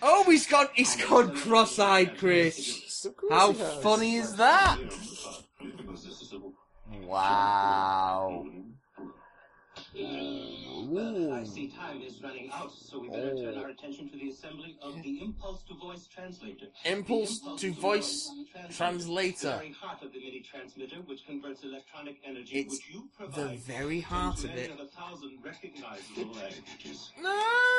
Oh, 0.00 0.24
he's 0.24 0.46
gone. 0.46 0.68
He's 0.74 0.96
gone 0.96 1.34
cross-eyed, 1.34 2.18
Chris. 2.18 3.06
How 3.30 3.52
funny 3.52 4.16
is 4.16 4.36
that? 4.36 4.78
Because 5.60 6.06
this 9.92 10.02
is 10.02 10.66
a 10.68 10.72
Wow. 10.92 11.32
I 11.40 11.44
see 11.44 11.68
time 11.68 12.02
is 12.02 12.22
running 12.22 12.50
out, 12.52 12.72
so 12.72 12.98
we 13.00 13.08
better 13.08 13.34
turn 13.34 13.54
oh. 13.56 13.62
our 13.62 13.68
attention 13.68 14.10
to 14.10 14.16
the 14.16 14.28
assembly 14.30 14.76
of 14.82 15.00
the 15.02 15.22
impulse 15.22 15.62
to 15.68 15.74
voice 15.74 16.06
translator. 16.06 16.66
Impulse 16.84 17.40
The 17.40 17.56
to 17.56 17.72
voice 17.72 18.30
translator. 18.70 19.52
The 19.52 19.56
very 19.58 19.72
heart 19.72 20.02
of 20.02 20.12
the 20.12 20.18
mini 20.18 20.40
transmitter, 20.40 20.96
which 21.06 21.24
converts 21.26 21.62
electronic 21.62 22.16
energy, 22.26 22.58
It's 22.58 22.74
which 22.74 22.90
you 22.92 23.08
the 23.34 23.56
very 23.64 24.00
heart 24.00 24.42
of 24.44 24.50
it. 24.50 24.70
of 24.72 24.80
a 24.80 24.86
thousand 24.86 25.38
recognizable 25.42 26.32
languages. 26.34 27.10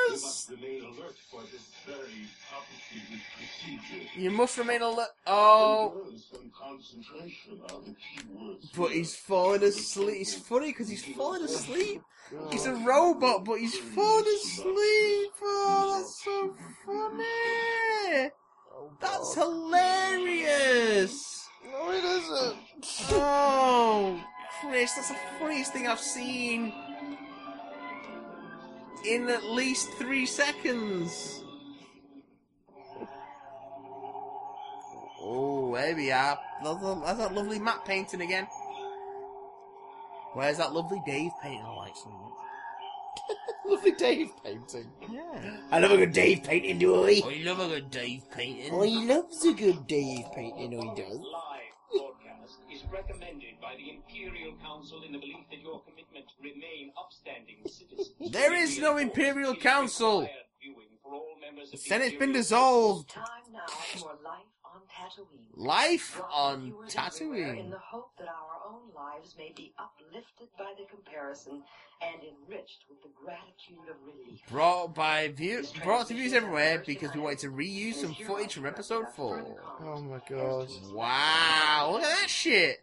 You 0.05 0.19
must 0.21 0.49
remain 0.49 0.83
alert 0.83 1.15
for 1.31 1.41
this 1.51 1.71
very 1.87 2.27
complicated 2.51 3.21
procedure. 3.37 4.19
You 4.19 4.31
must 4.31 4.57
remain 4.57 4.81
alert. 4.81 5.07
Oh, 5.25 6.03
Learn 6.05 6.17
some 6.17 6.51
concentration 6.51 7.59
on 7.73 7.83
the 7.85 7.91
key 7.91 8.27
words. 8.33 8.69
but 8.77 8.91
he's 8.91 9.15
falling 9.15 9.63
asleep. 9.63 10.17
It's 10.21 10.35
funny 10.35 10.67
because 10.67 10.89
he's 10.89 11.03
falling 11.05 11.43
asleep. 11.43 12.02
He's 12.51 12.65
a 12.65 12.73
robot, 12.73 13.45
but 13.45 13.59
he's 13.59 13.77
fallen 13.77 14.25
asleep. 14.25 15.31
Oh, 15.41 15.95
that's 15.97 16.23
so 16.23 16.55
funny. 16.85 18.29
That's 18.99 19.35
hilarious. 19.35 21.13
No, 21.65 21.91
it 21.91 22.03
isn't. 22.03 22.57
Oh, 23.11 24.19
Chris, 24.61 24.93
that's 24.93 25.09
the 25.09 25.17
funniest 25.39 25.73
thing 25.73 25.87
I've 25.87 25.99
seen 25.99 26.73
in 29.05 29.29
at 29.29 29.43
least 29.43 29.91
three 29.93 30.25
seconds. 30.25 31.43
Oh, 35.21 35.73
there 35.75 35.95
we 35.95 36.11
are. 36.11 36.37
There's 36.63 36.79
that- 36.81 37.01
there's 37.05 37.17
that 37.17 37.33
lovely 37.33 37.59
map 37.59 37.85
painting 37.85 38.21
again. 38.21 38.47
Where's 40.33 40.57
that 40.57 40.73
lovely 40.73 41.01
Dave 41.05 41.31
painting 41.41 41.61
I 41.65 41.75
like 41.75 41.95
so 41.95 42.09
much? 42.09 42.33
Lovely 43.65 43.91
Dave 43.91 44.31
painting. 44.43 44.89
Yeah. 45.09 45.57
I 45.71 45.79
love 45.79 45.91
a 45.91 45.97
good 45.97 46.11
Dave 46.13 46.43
painting, 46.43 46.79
do 46.79 47.05
I? 47.05 47.21
I 47.23 47.41
love 47.43 47.59
a 47.59 47.67
good 47.67 47.91
Dave 47.91 48.23
painting. 48.31 48.73
Oh, 48.73 48.81
he 48.81 49.05
loves 49.05 49.45
a 49.45 49.53
good 49.53 49.87
Dave 49.87 50.25
painting, 50.33 50.73
oh, 50.75 50.81
he 50.95 51.01
does. 51.01 51.17
live 51.19 51.73
broadcast 51.91 52.57
is 52.73 52.81
recommended 52.91 53.61
by 53.61 53.75
the 53.77 53.91
Imperial 53.91 54.53
Council 54.61 55.03
in 55.05 55.11
the 55.13 55.19
belief 55.19 55.45
that 55.51 55.61
your 55.61 55.81
commitment 55.81 56.25
remain 56.41 56.91
upstanding 56.97 57.57
citizens. 57.65 58.09
There 58.31 58.53
is 58.53 58.79
no 58.79 58.97
Imperial 58.97 59.55
Council. 59.55 60.21
Required 60.21 60.37
viewing 60.61 60.87
for 61.03 61.13
all 61.13 61.35
members 61.39 61.69
The 61.69 61.77
of 61.77 61.81
Senate's 61.83 62.11
been 62.13 62.29
Imperial 62.29 62.41
dissolved. 62.41 63.09
Time 63.11 63.25
now 63.53 63.65
for 63.67 64.17
life 64.23 64.49
on 64.73 64.81
Tatooine. 64.89 65.45
Life 65.55 66.19
on 66.33 66.59
to 66.59 66.65
viewers 66.65 66.95
everywhere 67.21 67.53
In 67.53 67.65
Tatooine. 67.65 67.69
the 67.71 67.77
hope 67.79 68.11
that 68.17 68.27
our 68.27 68.71
own 68.73 68.81
lives 68.95 69.35
may 69.37 69.51
be 69.55 69.73
uplifted 69.77 70.47
by 70.57 70.73
the 70.77 70.85
comparison 70.93 71.61
and 72.01 72.21
enriched 72.23 72.85
with 72.89 73.01
the 73.01 73.09
gratitude 73.23 73.87
of 73.89 73.95
relief. 74.05 74.41
Brought 74.49 74.93
by 74.95 75.29
view, 75.29 75.63
brought 75.83 76.07
to 76.07 76.13
views 76.13 76.33
everywhere 76.33 76.83
because 76.85 77.13
we 77.13 77.21
wanted 77.21 77.39
to 77.39 77.49
reuse 77.51 77.95
some 77.95 78.13
footage 78.15 78.53
from 78.53 78.65
episode 78.65 79.05
four. 79.15 79.61
Oh 79.81 80.01
my 80.01 80.19
god. 80.29 80.69
Wow, 80.91 81.89
look 81.93 82.03
at 82.03 82.19
that 82.21 82.29
shit. 82.29 82.81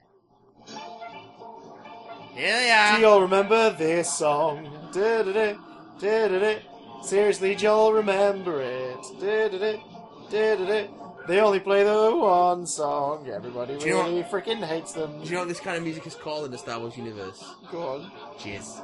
Here 2.34 2.52
they 2.52 2.70
are. 2.70 2.96
Do 2.96 3.02
y'all 3.02 3.20
remember 3.22 3.70
this 3.70 4.12
song? 4.16 4.64
Da-da-da, 4.92 5.54
da-da-da. 6.00 6.58
Seriously, 7.02 7.54
do 7.56 7.64
y'all 7.64 7.92
remember 7.92 8.60
it? 8.62 8.96
Da-da-da, 9.20 9.82
da-da-da. 10.30 10.86
They 11.30 11.38
only 11.38 11.60
play 11.60 11.84
the 11.84 12.10
one 12.16 12.66
song. 12.66 13.28
Everybody 13.32 13.78
Do 13.78 13.86
you 13.86 13.92
know 13.94 14.02
really 14.02 14.24
freaking 14.24 14.64
hates 14.64 14.94
them. 14.94 15.20
Do 15.20 15.26
you 15.26 15.34
know 15.34 15.38
what 15.42 15.48
this 15.48 15.60
kind 15.60 15.76
of 15.76 15.84
music 15.84 16.04
is 16.04 16.16
called 16.16 16.46
in 16.46 16.50
the 16.50 16.58
Star 16.58 16.80
Wars 16.80 16.96
universe? 16.96 17.44
Go 17.70 17.82
on. 17.82 18.10
Jizz. 18.36 18.82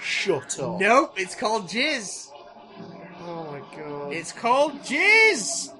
Shut 0.00 0.60
up. 0.60 0.78
Nope, 0.80 1.14
it's 1.16 1.34
called 1.34 1.68
Jizz. 1.68 2.28
Oh 3.22 3.50
my 3.50 3.76
god. 3.76 4.12
It's 4.12 4.30
called 4.30 4.80
Jizz. 4.82 5.72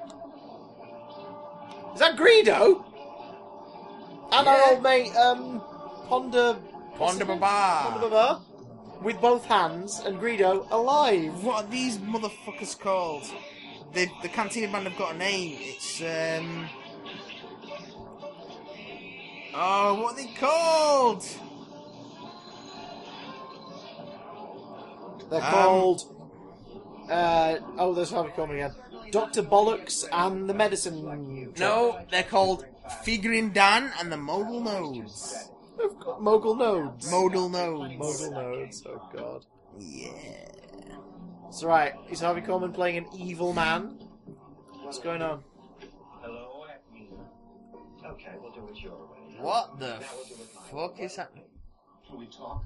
Is 1.95 2.01
that 2.01 2.17
Greedo? 2.17 2.85
And 4.33 4.45
Yeah. 4.45 4.53
our 4.53 4.71
old 4.73 4.83
mate, 4.83 5.15
um, 5.15 5.61
Ponda. 6.09 6.59
Ponda 6.97 7.25
Baba. 7.25 7.37
Ponda 7.39 8.01
Baba. 8.01 8.11
Baba? 8.11 8.41
With 9.03 9.21
both 9.21 9.45
hands, 9.45 10.01
and 10.05 10.21
Greedo 10.21 10.67
alive. 10.73 11.45
What 11.45 11.65
are 11.65 11.69
these 11.71 11.99
motherfuckers 11.99 12.77
called? 12.77 13.23
The 13.95 14.09
the 14.23 14.29
Cantina 14.29 14.71
band 14.71 14.87
have 14.87 14.97
got 14.99 15.15
a 15.15 15.19
name. 15.19 15.57
It's 15.61 16.01
um. 16.03 16.69
Oh, 19.55 19.95
what 20.03 20.13
are 20.13 20.17
they 20.17 20.33
called? 20.35 21.25
They're 25.31 25.43
Um, 25.43 25.51
called. 25.51 26.03
Uh, 27.11 27.57
oh, 27.79 27.95
there's 27.95 28.11
Harvey 28.11 28.31
Korman 28.37 28.55
again. 28.55 28.75
Doctor 29.11 29.43
Bollocks 29.43 30.07
and 30.13 30.49
the 30.49 30.55
Medicine. 30.55 31.53
No, 31.59 31.99
they're 32.11 32.23
called 32.23 32.67
Figrin 33.05 33.53
D'an 33.55 33.91
and 33.99 34.13
the 34.13 34.17
Modal 34.19 34.61
Nodes. 34.61 35.49
They've 35.79 35.99
got 35.99 36.21
Mogul 36.23 36.55
Nodes. 36.57 37.11
Modal 37.11 37.49
Nodes. 37.49 37.97
Mogul 37.99 38.31
Nodes. 38.33 38.83
Oh 38.87 39.09
god. 39.15 39.47
Yeah. 39.79 40.11
It's 41.49 41.65
right. 41.65 41.95
Is 42.11 42.21
Harvey 42.21 42.43
Korman 42.43 42.75
playing 42.75 42.99
an 42.99 43.07
evil 43.17 43.53
man? 43.53 43.99
What's 44.83 44.99
going 44.99 45.23
on? 45.23 45.43
Hello. 46.21 46.65
Okay, 48.05 48.35
we'll 48.41 48.53
do 48.53 48.69
it 48.73 48.81
your 48.83 48.93
way. 48.93 49.37
What 49.41 49.79
the 49.79 49.87
Now 49.87 49.99
we'll 50.17 50.25
do 50.25 50.35
it 50.35 50.49
my 50.55 50.63
fuck 50.89 51.01
is 51.01 51.17
happening? 51.17 51.45
Can 52.09 52.19
we 52.19 52.27
talk? 52.27 52.65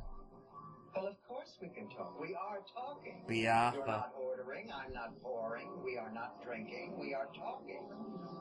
Well, 0.95 1.07
of 1.07 1.17
course 1.27 1.57
we 1.61 1.69
can 1.69 1.89
talk. 1.89 2.21
We 2.21 2.35
are 2.35 2.59
talking. 2.75 3.23
Biafra. 3.27 3.79
You're 3.79 3.87
not 3.87 4.13
ordering. 4.21 4.71
I'm 4.73 4.93
not 4.93 5.21
pouring. 5.23 5.69
We 5.85 5.97
are 5.97 6.13
not 6.13 6.43
drinking. 6.45 6.99
We 7.01 7.15
are 7.15 7.29
talking. 7.35 7.81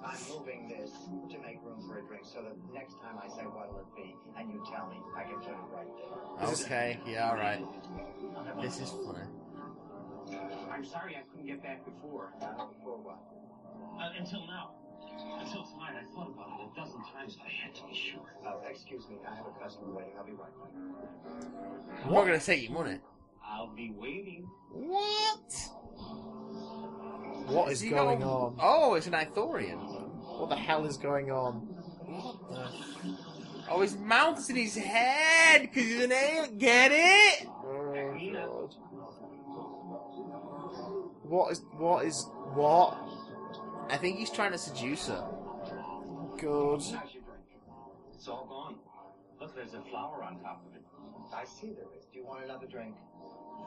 I'm 0.03 0.17
moving 0.29 0.67
this 0.67 0.91
to 1.31 1.39
make 1.39 1.63
room 1.63 1.81
for 1.87 1.99
a 1.99 2.01
drink 2.01 2.25
so 2.25 2.41
that 2.41 2.57
next 2.73 2.95
time 3.01 3.17
I 3.23 3.29
say 3.29 3.43
what'll 3.43 3.79
it 3.79 3.95
be, 3.95 4.15
and 4.37 4.51
you 4.51 4.63
tell 4.69 4.89
me, 4.89 4.97
I 5.15 5.23
can 5.23 5.39
put 5.39 5.51
it 5.51 5.69
right 5.71 5.87
there. 5.97 6.49
Okay, 6.65 6.99
yeah, 7.07 7.29
alright. 7.29 7.63
This 8.61 8.79
is 8.79 8.89
funny. 8.89 9.25
I'm 10.71 10.85
sorry 10.85 11.15
I 11.15 11.21
couldn't 11.29 11.47
get 11.47 11.61
back 11.63 11.83
before. 11.85 12.33
Uh, 12.41 12.65
for 12.83 12.97
what? 12.97 13.19
Uh, 13.99 14.09
until 14.17 14.45
now. 14.47 14.71
Until 15.39 15.63
tonight, 15.65 15.95
I 16.01 16.15
thought 16.15 16.29
about 16.29 16.47
it 16.59 16.69
a 16.71 16.79
dozen 16.79 17.01
times, 17.13 17.35
but 17.35 17.47
I 17.47 17.65
had 17.65 17.75
to 17.75 17.83
be 17.87 17.93
sure. 17.93 18.33
Oh, 18.47 18.61
excuse 18.69 19.07
me. 19.09 19.17
I 19.29 19.35
have 19.35 19.45
a 19.45 19.63
customer 19.63 19.91
waiting. 19.93 20.13
I'll 20.17 20.25
be 20.25 20.31
right 20.31 20.49
back. 20.57 22.05
I'm 22.05 22.13
not 22.13 22.25
gonna 22.25 22.39
take 22.39 22.63
your 22.63 22.71
money. 22.71 22.99
I'll 23.45 23.73
be 23.75 23.91
waiting. 23.95 24.47
What? 24.71 25.53
What 27.47 27.71
is 27.71 27.81
he 27.81 27.89
going 27.89 28.19
got- 28.19 28.27
on? 28.29 28.55
Oh, 28.61 28.93
it's 28.95 29.07
an 29.07 29.13
Ithorian. 29.13 29.77
What 30.39 30.49
the 30.49 30.55
hell 30.55 30.85
is 30.85 30.97
going 30.97 31.29
on? 31.31 31.55
What 31.55 32.49
the? 32.49 32.69
Oh, 33.69 33.81
his 33.81 33.97
mouth's 33.97 34.49
in 34.49 34.55
his 34.55 34.75
head 34.75 35.61
because 35.61 35.83
he's 35.83 36.03
an 36.03 36.11
alien. 36.11 36.57
Get 36.57 36.91
it? 36.93 37.47
Oh 37.63 37.93
god. 38.33 38.75
What 41.31 41.53
is 41.53 41.61
what 41.77 42.05
is 42.05 42.27
what? 42.55 42.97
I 43.89 43.95
think 43.95 44.17
he's 44.17 44.29
trying 44.29 44.51
to 44.51 44.57
seduce 44.57 45.07
her. 45.07 45.23
Good. 46.37 46.81
How's 46.81 46.91
your 46.91 47.23
drink? 47.23 47.47
It's 48.13 48.27
all 48.27 48.45
gone. 48.49 48.75
Look, 49.39 49.55
there's 49.55 49.73
a 49.73 49.81
flower 49.89 50.23
on 50.23 50.41
top 50.41 50.61
of 50.67 50.75
it. 50.75 50.83
I 51.33 51.45
see 51.45 51.67
there 51.71 51.87
is. 51.97 52.03
Do 52.11 52.19
you 52.19 52.25
want 52.25 52.43
another 52.43 52.67
drink? 52.67 52.95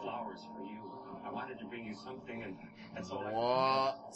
Flowers 0.03 0.41
for 0.55 0.63
you. 0.63 0.93
I 1.25 1.33
wanted 1.33 1.59
to 1.59 1.65
bring 1.65 1.87
you 1.87 1.95
something, 2.05 2.43
and 2.43 2.55
that's 2.95 3.09
all 3.09 3.25
I 3.25 3.33
What? 3.33 4.15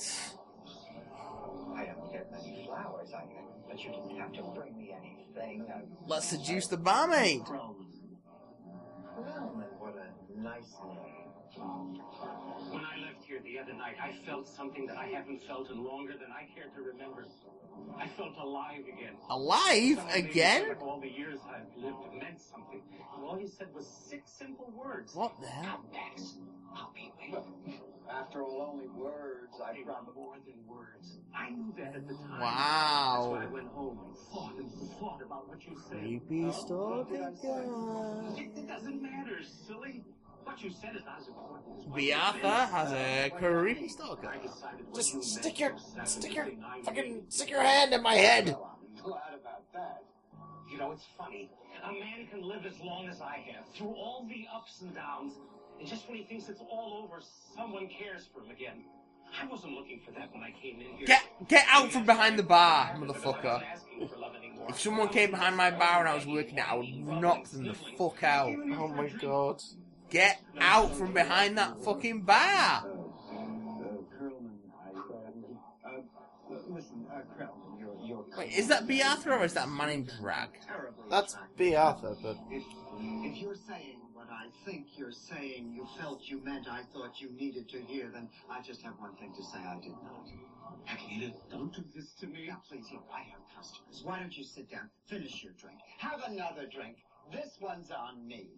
I 1.74 1.86
don't 1.86 2.12
get 2.12 2.30
many 2.30 2.66
flowers, 2.66 3.14
I 3.16 3.24
but 3.66 3.82
you 3.82 3.92
didn't 3.92 4.20
have 4.20 4.32
to 4.34 4.42
bring 4.54 4.76
me 4.76 4.94
anything. 4.94 5.64
Let's 6.06 6.26
seduce 6.26 6.66
the 6.66 6.76
barmaid. 6.76 7.44
Krelman. 7.44 7.86
Krelman, 9.16 9.72
what 9.78 9.94
a 9.96 10.38
nice 10.38 10.76
name. 10.86 11.27
When 11.56 12.84
I 12.84 12.98
left 13.00 13.24
here 13.24 13.40
the 13.42 13.58
other 13.58 13.72
night, 13.72 13.96
I 14.02 14.12
felt 14.26 14.46
something 14.46 14.86
that 14.86 14.96
I 14.96 15.06
haven't 15.06 15.42
felt 15.44 15.70
in 15.70 15.82
longer 15.82 16.12
than 16.12 16.28
I 16.30 16.46
care 16.54 16.68
to 16.74 16.82
remember. 16.82 17.26
I 17.98 18.08
felt 18.08 18.36
alive 18.40 18.80
again. 18.80 19.14
Alive 19.30 19.96
Something 19.96 20.24
again? 20.26 20.60
feel 20.62 20.68
like 20.70 20.82
all 20.82 21.00
the 21.00 21.10
years 21.10 21.38
I've 21.48 21.82
lived 21.82 21.96
meant 22.18 22.40
something. 22.40 22.82
And 23.16 23.24
all 23.24 23.38
you 23.40 23.48
said 23.48 23.68
was 23.74 23.86
six 23.86 24.30
simple 24.30 24.72
words. 24.76 25.14
What 25.14 25.40
the 25.40 25.46
hell? 25.48 25.84
Max, 25.92 26.34
I'll 26.76 26.92
be 26.94 27.12
waiting. 27.18 27.80
After 28.10 28.42
all, 28.42 28.70
only 28.72 28.88
words. 28.88 29.60
I 29.64 29.72
They 29.74 29.82
were 29.82 29.94
more 30.14 30.36
than 30.46 30.66
words. 30.66 31.18
I 31.36 31.50
knew 31.50 31.72
that 31.78 31.94
at 31.94 32.08
the 32.08 32.14
time. 32.14 32.40
Wow. 32.40 33.14
That's 33.16 33.26
why 33.28 33.42
I 33.42 33.52
went 33.52 33.68
home 33.68 33.98
and 34.06 34.16
thought 34.16 34.56
and 34.58 34.70
thought 34.98 35.20
about 35.24 35.48
what 35.48 35.64
you 35.66 35.76
said. 35.88 35.98
Creepy 35.98 36.44
oh, 36.46 36.52
stalking 36.52 37.20
guy. 37.42 38.42
It, 38.42 38.58
it 38.58 38.68
doesn't 38.68 39.02
matter, 39.02 39.38
silly. 39.66 40.04
What 40.44 40.62
you 40.62 40.70
said 40.70 40.96
is 40.96 41.04
not 41.04 41.20
as 41.20 41.28
important 41.28 41.64
as 41.78 41.86
what 41.86 41.96
Beata 41.96 42.36
you 42.36 42.42
meant. 42.42 42.70
has 42.70 42.92
a 42.92 43.30
creepy 43.38 43.88
stalker. 43.88 44.28
I 44.28 44.38
decided 44.38 44.86
what 44.86 44.94
Just 44.94 45.22
stick 45.22 45.60
your 45.60 45.72
stick 46.04 46.34
your 46.34 46.48
fucking 46.84 47.22
stick 47.28 47.50
your 47.50 47.62
hand 47.62 47.92
in 47.92 48.02
my 48.02 48.14
head. 48.14 48.56
Glad 49.02 49.34
about 49.34 49.72
that. 49.74 50.02
You 50.70 50.78
know, 50.78 50.92
it's 50.92 51.06
funny. 51.16 51.50
A 51.84 51.92
man 51.92 52.26
can 52.30 52.42
live 52.42 52.66
as 52.66 52.78
long 52.80 53.08
as 53.08 53.20
I 53.20 53.44
have, 53.52 53.64
through 53.74 53.94
all 53.94 54.26
the 54.28 54.46
ups 54.54 54.80
and 54.82 54.94
downs, 54.94 55.34
and 55.78 55.88
just 55.88 56.08
when 56.08 56.18
he 56.18 56.24
thinks 56.24 56.48
it's 56.48 56.60
all 56.60 57.04
over, 57.04 57.22
someone 57.56 57.86
cares 57.88 58.28
for 58.32 58.40
him 58.42 58.50
again. 58.50 58.82
I 59.40 59.46
wasn't 59.46 59.74
looking 59.74 60.00
for 60.04 60.10
that 60.12 60.32
when 60.32 60.42
I 60.42 60.50
came 60.50 60.80
in 60.80 60.96
here. 60.96 61.06
Get 61.06 61.22
get 61.48 61.66
out 61.70 61.92
from 61.92 62.04
behind 62.04 62.38
the 62.38 62.42
bar, 62.42 62.96
motherfucker. 62.98 63.44
I 63.44 63.52
wasn't 63.52 63.64
asking 63.72 64.08
for 64.08 64.16
love 64.16 64.34
anymore. 64.36 64.66
If 64.70 64.80
someone 64.80 65.08
came 65.08 65.30
behind 65.30 65.56
my 65.56 65.70
bar 65.70 66.00
and 66.00 66.08
I 66.08 66.14
was 66.14 66.26
working 66.26 66.58
it, 66.58 66.70
I 66.70 66.74
would 66.74 66.88
knock 66.94 67.44
them 67.44 67.64
the 67.64 67.74
fuck 67.74 68.22
out. 68.22 68.54
Oh 68.76 68.88
my 68.88 69.08
god. 69.08 69.62
Get 70.10 70.40
out 70.58 70.94
from 70.94 71.12
behind 71.12 71.58
that 71.58 71.82
fucking 71.84 72.22
bar. 72.22 72.84
Krelman, 74.18 74.58
I, 75.84 76.00
listen, 76.68 77.06
you're, 77.78 77.94
you're 78.02 78.24
Wait, 78.36 78.52
is 78.52 78.68
that 78.68 78.86
Beata 78.86 79.30
or 79.30 79.44
is 79.44 79.52
that 79.54 79.66
a 79.66 79.70
man 79.70 79.90
in 79.90 80.08
drag? 80.20 80.48
That's 81.10 81.34
kind. 81.34 81.46
Bea 81.56 81.74
Arthur, 81.76 82.16
but 82.22 82.36
If, 82.50 82.62
if 82.98 83.36
you're 83.42 83.54
saying 83.54 84.00
what 84.14 84.28
I 84.30 84.46
think 84.64 84.86
you're 84.96 85.12
saying, 85.12 85.72
you 85.74 85.86
felt 86.00 86.22
you 86.24 86.42
meant, 86.42 86.66
I 86.70 86.82
thought 86.94 87.20
you 87.20 87.30
needed 87.32 87.68
to 87.70 87.80
hear, 87.80 88.08
then 88.12 88.28
I 88.50 88.62
just 88.62 88.80
have 88.82 88.94
one 88.98 89.14
thing 89.16 89.32
to 89.36 89.42
say 89.42 89.58
I 89.58 89.78
did 89.80 89.92
not. 89.92 90.26
Akita, 90.88 91.32
don't 91.50 91.72
do 91.74 91.84
this 91.94 92.12
to 92.20 92.26
me. 92.26 92.46
Now, 92.48 92.62
please, 92.68 92.84
look, 92.92 93.06
I 93.12 93.20
have 93.30 93.40
customers. 93.56 94.02
Why 94.04 94.20
don't 94.20 94.36
you 94.36 94.44
sit 94.44 94.70
down, 94.70 94.88
finish 95.06 95.42
your 95.42 95.52
drink, 95.60 95.78
have 95.98 96.22
another 96.26 96.66
drink. 96.66 96.96
This 97.32 97.58
one's 97.60 97.90
on 97.90 98.26
me. 98.26 98.48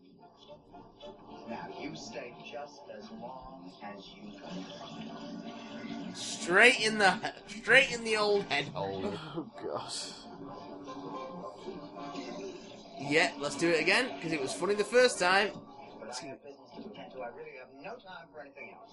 Now, 1.48 1.68
you 1.80 1.96
stay 1.96 2.34
just 2.50 2.82
as 2.96 3.10
long 3.20 3.70
as 3.82 4.04
you 4.14 4.32
can. 4.38 6.14
Straight 6.14 6.80
in 6.80 6.98
the 6.98 7.14
straight 7.48 7.92
in 7.92 8.04
the 8.04 8.16
old 8.16 8.44
head 8.44 8.66
hole. 8.66 9.12
oh 9.36 9.50
gosh. 9.62 10.12
Yeah, 13.00 13.32
let's 13.38 13.56
do 13.56 13.68
it 13.70 13.80
again 13.80 14.10
because 14.16 14.32
it 14.32 14.40
was 14.40 14.52
funny 14.52 14.74
the 14.74 14.84
first 14.84 15.18
time. 15.18 15.50
But 15.98 16.16
I 16.22 16.26
have 16.26 16.42
business 16.44 16.70
to 16.76 16.90
attend 16.90 17.12
to. 17.12 17.22
I 17.22 17.28
really 17.28 17.58
have 17.58 17.72
no 17.82 17.92
time 17.96 18.28
for 18.32 18.40
anything 18.40 18.76
else. 18.78 18.92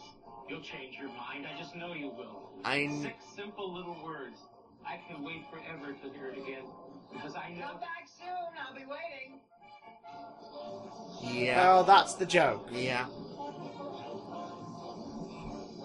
You'll 0.49 0.61
change 0.61 0.97
your 0.97 1.09
mind. 1.09 1.45
I 1.45 1.59
just 1.59 1.75
know 1.75 1.93
you 1.93 2.07
will. 2.07 2.51
I 2.63 2.87
Six 3.01 3.23
simple 3.35 3.73
little 3.73 3.97
words. 4.03 4.39
I 4.85 4.99
can 5.07 5.23
wait 5.23 5.43
forever 5.51 5.93
to 5.93 6.17
hear 6.17 6.29
it 6.29 6.37
again 6.37 6.63
because 7.11 7.35
I 7.35 7.49
know. 7.49 7.67
Come 7.67 7.79
back 7.81 8.07
soon. 8.07 8.55
I'll 8.57 8.73
be 8.73 8.85
waiting. 8.85 9.41
Yeah, 11.23 11.73
Oh, 11.77 11.83
that's 11.83 12.13
the 12.15 12.25
joke. 12.25 12.67
yeah. 12.71 13.05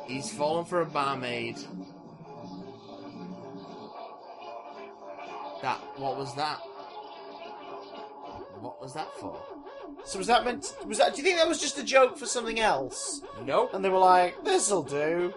He's 0.06 0.30
fallen 0.32 0.64
for 0.64 0.80
a 0.82 0.86
barmaid. 0.86 1.56
That 5.62 5.78
what 5.96 6.16
was 6.18 6.34
that? 6.36 6.58
What 8.60 8.80
was 8.80 8.94
that 8.94 9.08
for? 9.18 9.40
So 10.04 10.18
was 10.18 10.26
that 10.26 10.44
meant? 10.44 10.74
was 10.86 10.98
that? 10.98 11.12
Do 11.14 11.18
you 11.18 11.24
think 11.24 11.38
that 11.38 11.48
was 11.48 11.60
just 11.60 11.78
a 11.78 11.84
joke 11.84 12.18
for 12.18 12.26
something 12.26 12.58
else? 12.60 13.22
Nope. 13.44 13.72
And 13.74 13.84
they 13.84 13.88
were 13.88 13.98
like, 13.98 14.42
"This'll 14.44 14.82
do." 14.82 15.32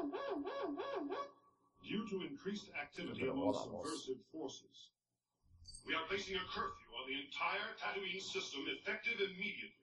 Due 1.87 2.07
to 2.09 2.21
increased 2.25 2.69
activity 2.81 3.23
I 3.23 3.25
don't 3.27 3.35
among 3.37 3.45
what 3.47 3.63
that 3.65 3.71
was. 3.71 3.87
subversive 4.05 4.23
forces, 4.31 4.89
we 5.87 5.93
are 5.93 6.01
placing 6.09 6.35
a 6.35 6.39
curfew 6.39 6.63
on 6.65 6.84
the 7.07 7.17
entire 7.25 7.73
Tatooine 7.77 8.21
system 8.21 8.65
effective 8.67 9.19
immediately. 9.19 9.73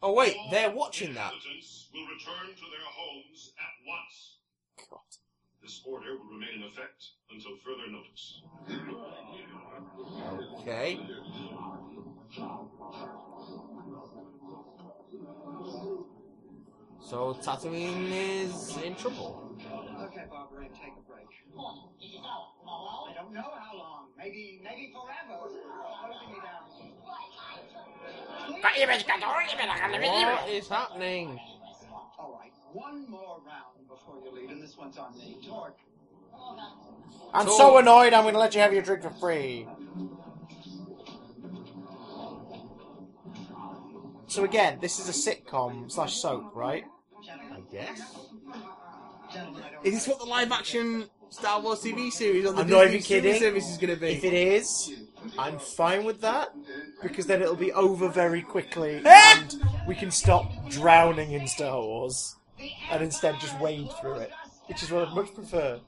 Oh 0.00 0.12
wait, 0.12 0.36
All 0.36 0.50
they're 0.50 0.70
watching 0.70 1.14
that. 1.14 1.32
Will 1.32 2.06
return 2.06 2.54
to 2.54 2.66
their 2.70 2.86
homes 2.86 3.52
at 3.58 3.74
once. 3.86 4.38
God. 4.90 5.00
This 5.62 5.82
order 5.84 6.16
will 6.16 6.30
remain 6.32 6.62
in 6.62 6.62
effect 6.62 7.04
until 7.30 7.56
further 7.64 7.90
notice. 7.90 8.42
Okay. 10.60 11.00
So 17.00 17.34
Tatooine 17.42 18.10
is 18.12 18.76
in 18.84 18.94
trouble. 18.94 19.56
Okay, 20.02 20.24
Barbara, 20.30 20.68
take 20.68 20.92
a 20.96 21.10
break. 21.10 21.26
I 22.68 23.12
don't 23.14 23.32
know 23.32 23.42
how 23.42 23.76
long. 23.76 24.06
Maybe, 24.16 24.60
maybe 24.62 24.92
forever. 24.92 25.40
Closing 25.40 26.30
me 26.32 26.38
down. 26.44 26.64
What 30.24 30.48
is 30.48 30.68
happening? 30.68 31.40
All 32.18 32.38
right, 32.40 32.52
one 32.72 33.08
more 33.10 33.40
round 33.46 33.88
before 33.88 34.16
you 34.24 34.32
leave, 34.32 34.50
and 34.50 34.62
this 34.62 34.76
one's 34.76 34.98
on 34.98 35.16
me. 35.16 35.38
Torque. 35.46 35.78
I'm 37.32 37.46
So- 37.46 37.56
so 37.58 37.78
annoyed. 37.78 38.12
I'm 38.12 38.22
going 38.22 38.34
to 38.34 38.40
let 38.40 38.54
you 38.54 38.60
have 38.60 38.72
your 38.72 38.82
drink 38.82 39.02
for 39.02 39.10
free. 39.10 39.66
So 44.26 44.44
again, 44.44 44.78
this 44.80 44.98
is 44.98 45.08
a 45.08 45.12
sitcom 45.12 45.90
slash 45.90 46.16
soap, 46.16 46.54
right? 46.54 46.84
I 47.30 47.60
guess. 47.72 47.98
Gentlemen, 49.32 49.62
I 49.62 49.70
don't 49.72 49.86
Is 49.86 49.94
this 49.94 50.08
what 50.08 50.18
the 50.18 50.26
live 50.26 50.52
action 50.52 51.08
Star 51.30 51.60
Wars 51.60 51.80
TV 51.80 52.10
series 52.10 52.46
on 52.46 52.54
the 52.54 52.62
I'm 52.62 52.70
not 52.70 52.84
Disney 52.84 52.96
even 52.96 53.06
kidding. 53.06 53.40
service 53.40 53.70
is 53.70 53.76
going 53.76 53.94
to 53.94 54.00
be? 54.00 54.08
If 54.08 54.24
it 54.24 54.32
is, 54.32 54.92
I'm 55.38 55.58
fine 55.58 56.04
with 56.04 56.20
that 56.22 56.48
because 57.02 57.26
then 57.26 57.42
it'll 57.42 57.54
be 57.56 57.72
over 57.72 58.08
very 58.08 58.42
quickly 58.42 59.02
and 59.06 59.62
we 59.86 59.94
can 59.94 60.10
stop 60.10 60.50
drowning 60.68 61.32
in 61.32 61.46
Star 61.46 61.80
Wars 61.80 62.36
and 62.90 63.02
instead 63.02 63.38
just 63.40 63.58
wade 63.60 63.88
through 64.00 64.14
it, 64.14 64.30
which 64.66 64.82
is 64.82 64.90
what 64.90 65.06
I'd 65.08 65.14
much 65.14 65.34
prefer. 65.34 65.80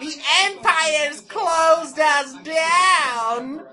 The 0.00 0.14
Empire's 0.44 1.20
closed 1.22 1.98
us 1.98 2.34
down! 2.42 3.66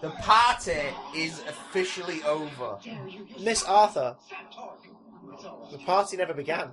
The 0.00 0.10
party 0.10 0.78
is 1.16 1.40
officially 1.40 2.22
over. 2.22 2.78
Miss 3.40 3.64
Arthur, 3.64 4.16
the 5.72 5.78
party 5.78 6.16
never 6.16 6.32
began. 6.34 6.70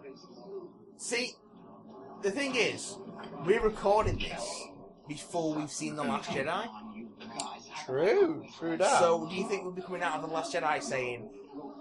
See, 0.98 1.34
the 2.26 2.32
thing 2.32 2.56
is, 2.56 2.98
we're 3.46 3.62
recording 3.62 4.18
this 4.18 4.64
before 5.08 5.54
we've 5.54 5.70
seen 5.70 5.96
The 5.96 6.04
Last 6.04 6.32
Jedi. 6.32 6.68
True, 7.86 8.44
true 8.58 8.78
that. 8.78 9.00
So, 9.00 9.28
do 9.30 9.36
you 9.36 9.48
think 9.48 9.62
we'll 9.62 9.72
be 9.74 9.84
coming 9.84 10.02
out 10.02 10.16
of 10.16 10.28
The 10.28 10.34
Last 10.34 10.52
Jedi 10.52 10.82
saying, 10.82 11.30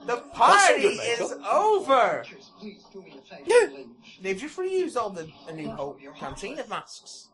The 0.07 0.19
party 0.19 0.83
is 0.83 1.33
over! 1.51 2.27
Please 2.61 2.85
do 2.93 3.01
me 3.01 3.19
a 3.19 3.37
favor. 3.37 3.71
please. 3.71 3.87
They've 4.21 4.39
just 4.39 4.59
reused 4.59 4.97
all 4.99 5.09
the 5.09 5.27
A 5.49 5.55
New 5.55 5.71
Hope 5.71 5.99
Cantina 6.19 6.65
masks. 6.69 7.31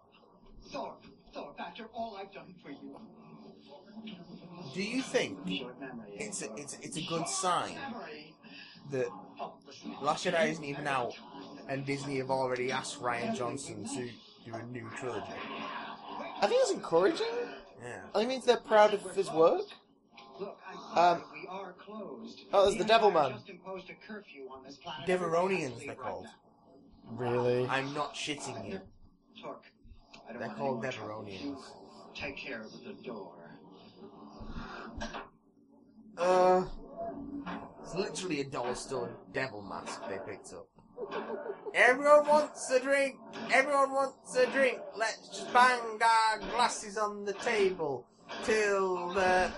Thorpe, 0.69 1.05
Thorpe, 1.35 1.59
after 1.59 1.87
all 1.93 2.17
I've 2.17 2.33
done 2.33 2.55
for 2.63 2.71
you. 2.71 2.97
Do 4.73 4.83
you 4.85 5.03
think 5.03 5.37
Short 5.49 5.81
memory. 5.81 6.11
it's 6.15 6.43
a, 6.43 6.55
it's, 6.55 6.79
it's 6.81 6.97
a 6.97 7.03
good 7.03 7.27
sign 7.27 7.77
that. 8.93 9.09
Last 10.01 10.27
Jedi 10.27 10.51
isn't 10.51 10.65
even 10.65 10.87
out 10.87 11.15
and 11.71 11.87
Disney 11.87 12.19
have 12.19 12.31
already 12.31 12.71
asked 12.73 13.01
Rian 13.01 13.35
Johnson 13.35 13.85
to 13.85 14.11
do 14.45 14.55
a 14.55 14.63
new 14.65 14.91
trilogy? 14.99 15.25
I 16.43 16.47
think 16.47 16.61
it's 16.63 16.73
encouraging. 16.73 17.27
Yeah. 17.83 18.01
I 18.15 18.19
think 18.19 18.25
it 18.25 18.29
means 18.29 18.45
they're 18.45 18.57
proud 18.59 18.93
of 18.93 19.03
his 19.15 19.31
work. 19.31 19.63
Look, 20.39 20.59
I'm 20.95 21.19
Um, 21.19 21.25
we 21.33 21.47
are 21.49 21.73
closed. 21.75 22.41
oh, 22.53 22.65
there's 22.65 22.77
the 22.77 22.85
Devil 22.85 23.11
Man. 23.11 23.33
Just 23.33 23.49
imposed 23.49 23.89
a 23.91 23.95
curfew 24.07 24.49
on 24.51 24.65
this 24.65 24.77
planet. 24.79 25.07
Devaronians, 25.09 25.87
they're 25.87 25.95
called. 25.95 26.27
Really? 27.13 27.67
I'm 27.69 27.95
not 27.95 28.15
shitting 28.15 28.69
you. 28.69 28.81
Torque, 29.41 29.65
I 30.29 30.33
don't 30.33 30.41
They're 30.41 30.49
called 30.51 30.85
any 30.85 30.97
more. 30.99 31.09
Devaronians. 31.09 31.59
Take 32.15 32.37
care 32.37 32.63
of 32.63 32.73
the 32.85 32.95
door. 33.05 33.33
Uh, 36.19 36.65
it's 37.83 37.95
literally 37.95 38.41
a 38.41 38.45
dollar 38.45 38.75
store 38.75 39.11
devil 39.33 39.63
mask 39.63 40.03
they 40.09 40.19
picked 40.27 40.53
up. 40.53 40.67
Everyone 41.75 42.27
wants 42.27 42.71
a 42.71 42.81
drink. 42.81 43.17
Everyone 43.53 43.93
wants 43.93 44.37
a 44.37 44.47
drink. 44.47 44.79
Let's 44.97 45.29
just 45.29 45.53
bang 45.53 45.81
our 46.03 46.39
glasses 46.39 46.99
on 46.99 47.25
the 47.25 47.33
table 47.35 48.07
till 48.45 49.09
the. 49.09 49.51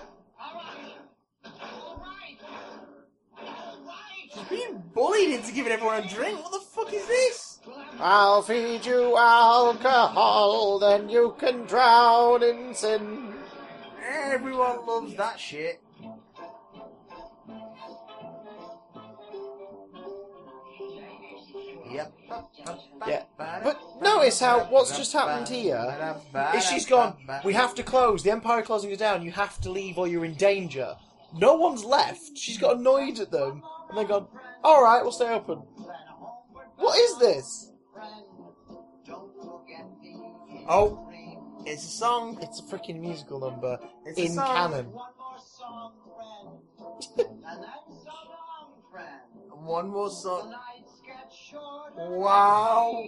She's 4.33 4.43
being 4.49 4.83
bullied 4.93 5.29
into 5.29 5.51
giving 5.51 5.71
everyone 5.71 6.03
a 6.03 6.07
drink. 6.07 6.41
What 6.41 6.51
the 6.51 6.59
fuck 6.59 6.93
is 6.93 7.05
this? 7.07 7.59
I'll 7.99 8.41
feed 8.41 8.85
you 8.85 9.15
alcohol, 9.15 10.79
then 10.79 11.09
you 11.09 11.35
can 11.37 11.65
drown 11.65 12.41
in 12.43 12.73
sin. 12.73 13.33
Everyone 14.03 14.85
loves 14.85 15.15
that 15.15 15.39
shit. 15.39 15.82
Yep. 21.93 22.13
Yeah. 23.07 23.23
But 23.37 23.79
notice 24.01 24.39
how 24.39 24.65
what's 24.65 24.95
just 24.97 25.13
happened 25.13 25.47
here 25.47 26.15
is 26.55 26.65
she's 26.65 26.85
gone, 26.85 27.15
we 27.43 27.53
have 27.53 27.75
to 27.75 27.83
close, 27.83 28.23
the 28.23 28.31
Empire 28.31 28.61
closing 28.61 28.91
us 28.91 28.97
down, 28.97 29.21
you 29.23 29.31
have 29.31 29.59
to 29.61 29.69
leave 29.71 29.97
or 29.97 30.07
you're 30.07 30.25
in 30.25 30.33
danger. 30.35 30.95
No 31.35 31.55
one's 31.55 31.83
left. 31.83 32.37
She's 32.37 32.57
got 32.57 32.77
annoyed 32.77 33.19
at 33.19 33.31
them 33.31 33.63
and 33.89 33.97
they've 33.97 34.07
gone, 34.07 34.27
alright, 34.63 35.01
we'll 35.03 35.11
stay 35.11 35.29
open. 35.29 35.57
What 36.77 36.97
is 36.99 37.17
this? 37.19 37.71
Oh, 40.67 41.09
it's 41.65 41.83
a 41.83 41.87
song. 41.87 42.39
It's 42.41 42.59
a 42.59 42.63
freaking 42.63 42.99
musical 42.99 43.39
number 43.39 43.77
It's 44.05 44.17
in 44.19 44.33
song. 44.33 44.47
canon. 44.47 44.85
One 49.65 49.89
more 49.89 50.09
song, 50.09 50.53
Wow. 51.53 53.03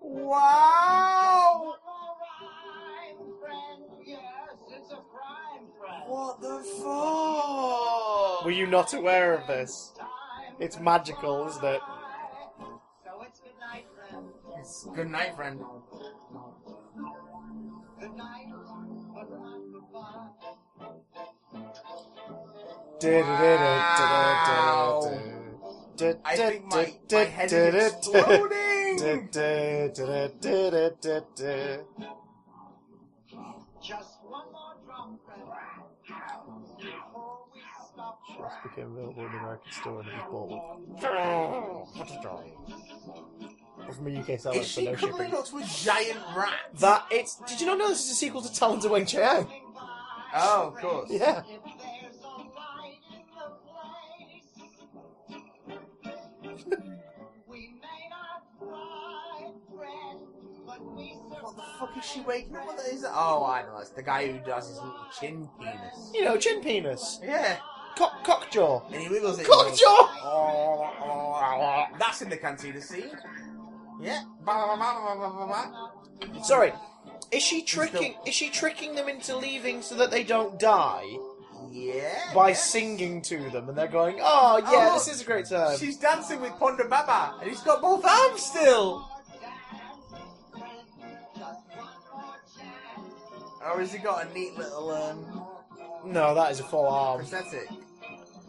Wow. 0.00 1.60
One 1.60 1.78
more 1.84 2.16
rhyme, 2.22 3.22
friend. 3.40 3.84
Yes, 4.06 4.20
it's 4.68 4.92
a 4.92 4.96
crime, 4.96 5.66
friend. 5.78 6.02
What 6.06 6.40
the 6.40 6.62
fuck? 6.82 8.44
Were 8.44 8.50
you 8.50 8.66
not 8.66 8.94
aware 8.94 9.34
of 9.34 9.46
this? 9.46 9.92
It's 10.58 10.78
magical, 10.80 11.46
isn't 11.48 11.64
it? 11.64 11.80
So 13.04 13.22
it's 13.22 13.40
good 13.40 13.58
night, 13.60 13.86
friend. 13.94 14.26
It's 14.58 14.84
good 14.94 15.10
night, 15.10 15.36
friend. 15.36 15.60
Good 18.00 18.16
night, 18.16 18.46
but 19.14 19.30
not 19.30 19.60
goodbye. 19.72 20.28
I 26.24 26.36
think 26.36 26.64
my, 26.66 26.92
my 27.10 27.24
head 27.24 27.52
is 27.52 27.92
exploding. 27.92 28.98
Just 33.82 34.18
one 34.22 34.46
more 34.52 34.74
drum, 34.84 35.18
friend. 35.24 35.42
Before 36.78 37.38
we 37.54 37.60
stop 37.92 38.20
became 38.62 38.92
available 38.92 39.24
in 39.26 39.32
the 39.32 39.38
American 39.38 39.72
store 39.72 40.00
and 40.00 40.08
it 40.08 40.14
was 40.14 40.50
bought. 42.22 42.36
From 43.94 44.06
a 44.06 44.18
UK 44.20 44.38
seller 44.40 44.56
Is 44.58 44.74
for 44.74 44.80
she 44.80 44.84
no 44.86 44.94
cuddling 44.94 45.30
shipping. 45.30 45.34
up 45.38 45.46
to 45.46 45.56
a 45.58 45.64
giant 45.64 46.18
rat? 46.36 46.52
That 46.80 47.06
it's. 47.10 47.36
Did 47.46 47.60
you 47.60 47.66
not 47.66 47.78
know 47.78 47.88
this 47.88 48.04
is 48.04 48.10
a 48.12 48.14
sequel 48.14 48.42
to 48.42 48.52
Talons 48.52 48.84
of 48.84 48.90
Weng 48.92 49.06
Chiang? 49.06 49.46
Oh, 50.34 50.72
of 50.74 50.80
course. 50.82 51.10
Yeah. 51.10 51.42
What 61.40 61.56
the 61.56 61.62
fuck 61.78 61.96
is 61.96 62.04
she 62.04 62.20
waking 62.20 62.56
up? 62.56 62.66
What 62.66 62.78
is 62.86 63.02
that? 63.02 63.12
Oh, 63.14 63.44
I 63.44 63.62
know. 63.62 63.78
It's 63.80 63.90
the 63.90 64.02
guy 64.02 64.30
who 64.30 64.38
does 64.44 64.68
his 64.68 64.76
little 64.76 64.94
chin 65.18 65.48
penis. 65.60 66.10
You 66.14 66.24
know, 66.24 66.36
chin 66.36 66.60
penis. 66.62 67.20
Yeah. 67.22 67.56
Cock, 67.96 68.22
cock 68.24 68.50
jaw. 68.50 68.82
And 68.92 69.02
he 69.02 69.08
wiggles 69.08 69.38
it. 69.38 69.42
and 69.46 69.48
Cockjaw! 69.52 69.72
goes, 69.72 69.80
"Oh, 70.22 70.92
oh, 71.02 71.40
oh." 71.92 71.96
That's 71.98 72.22
in 72.22 72.28
the 72.28 72.36
cantina 72.36 72.80
scene. 72.80 73.10
Yeah. 74.00 74.22
Sorry. 76.42 76.72
Is 77.32 77.42
she 77.42 77.62
tricking? 77.62 78.14
Is 78.26 78.34
she 78.34 78.50
tricking 78.50 78.94
them 78.94 79.08
into 79.08 79.36
leaving 79.36 79.82
so 79.82 79.94
that 79.96 80.10
they 80.10 80.22
don't 80.24 80.58
die 80.58 81.04
Yeah. 81.70 82.32
by 82.34 82.50
yes. 82.50 82.70
singing 82.70 83.20
to 83.22 83.50
them, 83.50 83.68
and 83.68 83.76
they're 83.76 83.86
going, 83.88 84.18
"Oh 84.20 84.58
yeah, 84.58 84.90
Oh, 84.90 84.94
this 84.94 85.08
is 85.08 85.20
a 85.20 85.24
great 85.24 85.46
time." 85.46 85.76
She's 85.78 85.96
dancing 85.98 86.40
with 86.40 86.52
Ponda 86.52 86.88
Baba, 86.88 87.34
and 87.40 87.50
he's 87.50 87.60
got 87.62 87.82
both 87.82 88.04
arms 88.04 88.42
still. 88.42 89.08
Or 93.70 93.80
has 93.80 93.92
he 93.92 93.98
got 93.98 94.26
a 94.26 94.32
neat 94.34 94.56
little 94.56 94.90
um, 94.90 95.42
No, 96.12 96.34
that 96.34 96.50
is 96.52 96.60
a 96.60 96.64
full 96.64 96.86
arm. 96.86 97.18
prosthetic? 97.18 97.68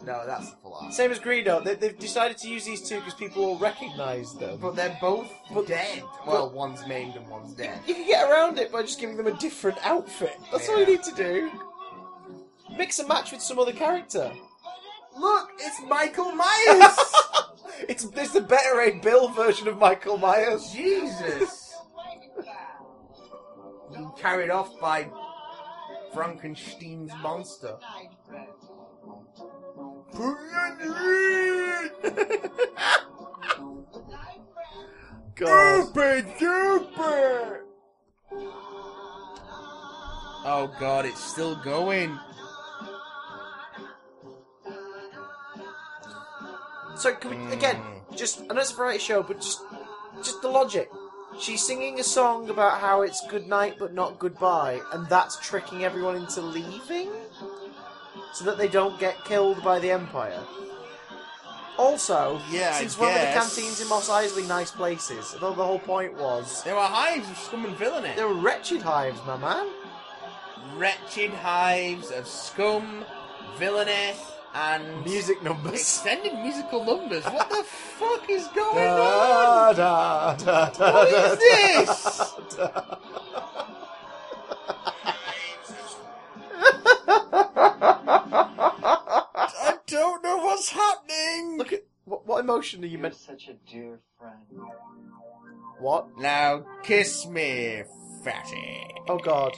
No, 0.06 0.24
that's 0.26 0.52
a 0.52 0.56
full 0.62 0.74
arm. 0.74 0.90
Same 0.92 1.10
as 1.10 1.18
Greedo. 1.18 1.62
They, 1.62 1.74
they've 1.74 1.98
decided 1.98 2.38
to 2.38 2.48
use 2.48 2.64
these 2.64 2.88
two 2.88 2.96
because 2.96 3.12
people 3.14 3.44
will 3.44 3.58
recognise 3.58 4.32
them. 4.34 4.58
But 4.60 4.74
they're 4.76 4.96
both 5.00 5.30
But- 5.52 5.66
dead. 5.66 6.02
Well, 6.26 6.50
one's 6.50 6.86
maimed 6.86 7.16
and 7.16 7.28
one's 7.28 7.52
dead. 7.52 7.78
You 7.86 7.94
can 7.94 8.06
get 8.06 8.30
around 8.30 8.58
it 8.58 8.72
by 8.72 8.82
just 8.82 8.98
giving 8.98 9.16
them 9.18 9.26
a 9.26 9.36
different 9.38 9.76
outfit. 9.84 10.36
That's 10.50 10.68
all 10.70 10.76
you 10.78 10.82
Yeah. 10.82 10.86
need 10.92 11.02
to 11.02 11.14
do. 11.14 11.50
Mix 12.76 12.98
and 12.98 13.08
match 13.08 13.32
with 13.32 13.42
some 13.42 13.58
other 13.58 13.72
character. 13.72 14.32
Look, 15.18 15.50
it's 15.58 15.80
Michael 15.88 16.32
Myers. 16.32 16.96
It's, 17.88 18.04
it's 18.04 18.32
the 18.32 18.42
better 18.42 18.78
A 18.82 18.98
Bill 19.00 19.28
version 19.28 19.66
of 19.66 19.78
Michael 19.78 20.18
Myers. 20.18 20.70
Jesus. 20.70 21.59
Carried 24.18 24.50
off 24.50 24.78
by 24.80 25.08
Frankenstein's 26.14 27.12
monster. 27.22 27.76
God. 35.34 35.94
duper! 35.94 37.60
Oh 40.42 40.74
god, 40.78 41.06
it's 41.06 41.22
still 41.22 41.56
going. 41.62 42.18
So 46.96 47.14
can 47.14 47.30
we, 47.48 47.52
again, 47.54 47.76
Mm. 47.76 48.16
just 48.16 48.42
I 48.50 48.54
know 48.54 48.60
it's 48.60 48.72
a 48.72 48.74
variety 48.74 48.98
show, 48.98 49.22
but 49.22 49.40
just 49.40 49.62
just 50.22 50.42
the 50.42 50.48
logic. 50.48 50.90
She's 51.40 51.64
singing 51.66 51.98
a 51.98 52.04
song 52.04 52.50
about 52.50 52.80
how 52.80 53.02
it's 53.02 53.26
good 53.28 53.46
night 53.46 53.76
but 53.78 53.94
not 53.94 54.18
goodbye, 54.18 54.80
and 54.92 55.08
that's 55.08 55.36
tricking 55.40 55.84
everyone 55.84 56.16
into 56.16 56.40
leaving, 56.42 57.10
so 58.34 58.44
that 58.44 58.58
they 58.58 58.68
don't 58.68 58.98
get 59.00 59.24
killed 59.24 59.62
by 59.64 59.78
the 59.78 59.90
Empire. 59.90 60.42
Also, 61.78 62.38
Yeah, 62.50 62.72
I 62.74 62.80
since 62.80 62.98
when 62.98 63.08
were 63.08 63.14
the 63.14 63.20
guess. 63.24 63.54
canteens 63.56 63.80
in 63.80 63.88
Mos 63.88 64.10
Eisley 64.10 64.46
nice 64.46 64.70
places? 64.70 65.32
Although 65.34 65.54
the 65.54 65.64
whole 65.64 65.78
point 65.78 66.12
was 66.14 66.62
There 66.62 66.74
were 66.74 66.82
hives 66.82 67.30
of 67.30 67.38
scum 67.38 67.64
and 67.64 67.74
villainy. 67.76 68.12
they 68.16 68.24
were 68.24 68.34
wretched 68.34 68.82
hives, 68.82 69.18
my 69.26 69.38
man. 69.38 69.66
Wretched 70.76 71.30
hives 71.30 72.10
of 72.10 72.26
scum, 72.28 73.04
villainy, 73.56 74.12
and 74.54 75.04
Music 75.04 75.42
numbers. 75.42 75.72
extended 75.74 76.34
musical 76.34 76.84
numbers. 76.84 77.24
What 77.24 77.48
the 77.48 77.62
fuck 77.64 78.28
is 78.30 78.46
going 78.48 78.88
on? 78.88 79.74
Da, 79.76 80.34
da, 80.34 80.34
da, 80.34 80.70
da, 80.70 80.92
What 80.92 81.10
da, 81.10 81.32
is 81.32 81.38
this? 81.38 82.56
da. 82.56 82.96
I 88.42 89.76
don't 89.86 90.22
know 90.22 90.38
what's 90.38 90.70
happening. 90.70 91.58
Look 91.58 91.72
at 91.72 91.84
what, 92.04 92.26
what 92.26 92.40
emotion 92.40 92.82
are 92.82 92.86
you 92.86 92.92
You're 92.92 93.00
meant? 93.00 93.14
such 93.16 93.48
a 93.48 93.54
dear 93.70 94.00
friend. 94.18 94.36
What? 95.78 96.08
Now 96.18 96.64
kiss 96.82 97.26
me, 97.26 97.82
fatty. 98.24 98.86
Oh 99.08 99.18
God! 99.18 99.52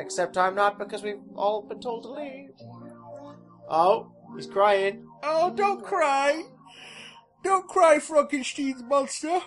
Except 0.00 0.38
I'm 0.38 0.54
not 0.54 0.78
because 0.78 1.02
we've 1.02 1.20
all 1.36 1.62
been 1.62 1.80
told 1.80 2.04
to 2.04 2.12
leave. 2.12 2.50
Oh, 3.68 4.10
he's 4.34 4.46
crying. 4.46 5.06
Oh, 5.22 5.52
don't 5.54 5.84
cry. 5.84 6.42
Don't 7.44 7.68
cry, 7.68 7.98
Frankenstein's 7.98 8.82
monster. 8.82 9.40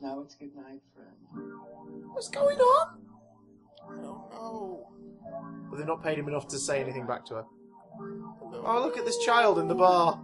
Now 0.00 0.20
it's 0.20 0.34
good 0.34 0.54
night, 0.56 0.82
friend. 0.94 1.52
What's 2.12 2.28
going 2.28 2.58
on? 2.58 3.00
I 3.84 4.02
don't 4.02 4.30
know. 4.30 4.88
But 5.70 5.78
they've 5.78 5.86
not 5.86 6.02
paid 6.02 6.18
him 6.18 6.28
enough 6.28 6.48
to 6.48 6.58
say 6.58 6.80
anything 6.80 7.06
back 7.06 7.24
to 7.26 7.34
her. 7.36 7.44
Oh, 8.52 8.80
look 8.82 8.98
at 8.98 9.04
this 9.04 9.18
child 9.18 9.58
in 9.58 9.68
the 9.68 9.74
bar. 9.74 10.20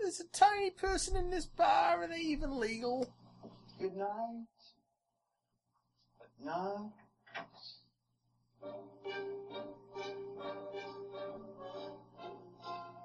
There's 0.00 0.20
a 0.20 0.28
tiny 0.32 0.70
person 0.70 1.16
in 1.16 1.30
this 1.30 1.46
bar. 1.46 2.02
Are 2.02 2.08
they 2.08 2.20
even 2.20 2.58
legal? 2.58 3.12
Good 3.80 3.96
night. 3.96 4.46
Good 6.18 6.46
night. 6.46 6.90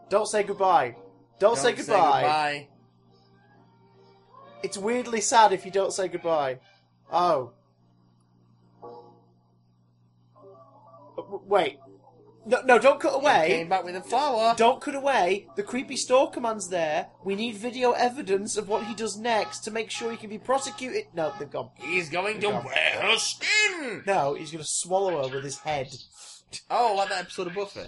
Don't 0.09 0.27
say 0.27 0.43
goodbye. 0.43 0.95
Don't, 1.39 1.57
say, 1.57 1.69
Don't 1.69 1.77
goodbye. 1.77 2.21
goodbye. 2.21 2.67
It's 4.63 4.77
weirdly 4.77 5.21
sad 5.21 5.51
if 5.51 5.65
you 5.65 5.71
don't 5.71 5.91
say 5.91 6.07
goodbye. 6.07 6.59
Oh. 7.11 7.51
Wait. 11.45 11.79
No, 12.47 12.61
no, 12.63 12.77
don't 12.77 12.99
cut 12.99 13.15
away. 13.15 13.47
Came 13.47 13.69
back 13.69 13.83
with 13.83 13.95
a 13.95 14.01
flower. 14.01 14.53
Don't 14.55 14.79
cut 14.79 14.93
away. 14.93 15.47
The 15.55 15.63
creepy 15.63 15.97
stalker 15.97 16.39
man's 16.39 16.69
there. 16.69 17.07
We 17.23 17.33
need 17.35 17.55
video 17.55 17.91
evidence 17.93 18.55
of 18.55 18.69
what 18.69 18.85
he 18.85 18.93
does 18.93 19.17
next 19.17 19.59
to 19.61 19.71
make 19.71 19.89
sure 19.89 20.11
he 20.11 20.17
can 20.17 20.29
be 20.29 20.37
prosecuted. 20.37 21.05
No, 21.15 21.33
they've 21.39 21.49
gone. 21.49 21.71
He's 21.75 22.09
going 22.09 22.39
to 22.41 22.47
Yeah. 22.47 22.63
wear 22.65 23.01
her 23.01 23.17
skin. 23.17 24.03
No, 24.05 24.35
he's 24.35 24.51
going 24.51 24.63
to 24.63 24.69
swallow 24.69 25.27
her 25.27 25.35
with 25.35 25.43
his 25.43 25.57
head. 25.59 25.91
Oh, 26.69 26.93
like 26.97 27.09
that 27.09 27.21
episode 27.21 27.47
of 27.47 27.55
Buffy. 27.55 27.81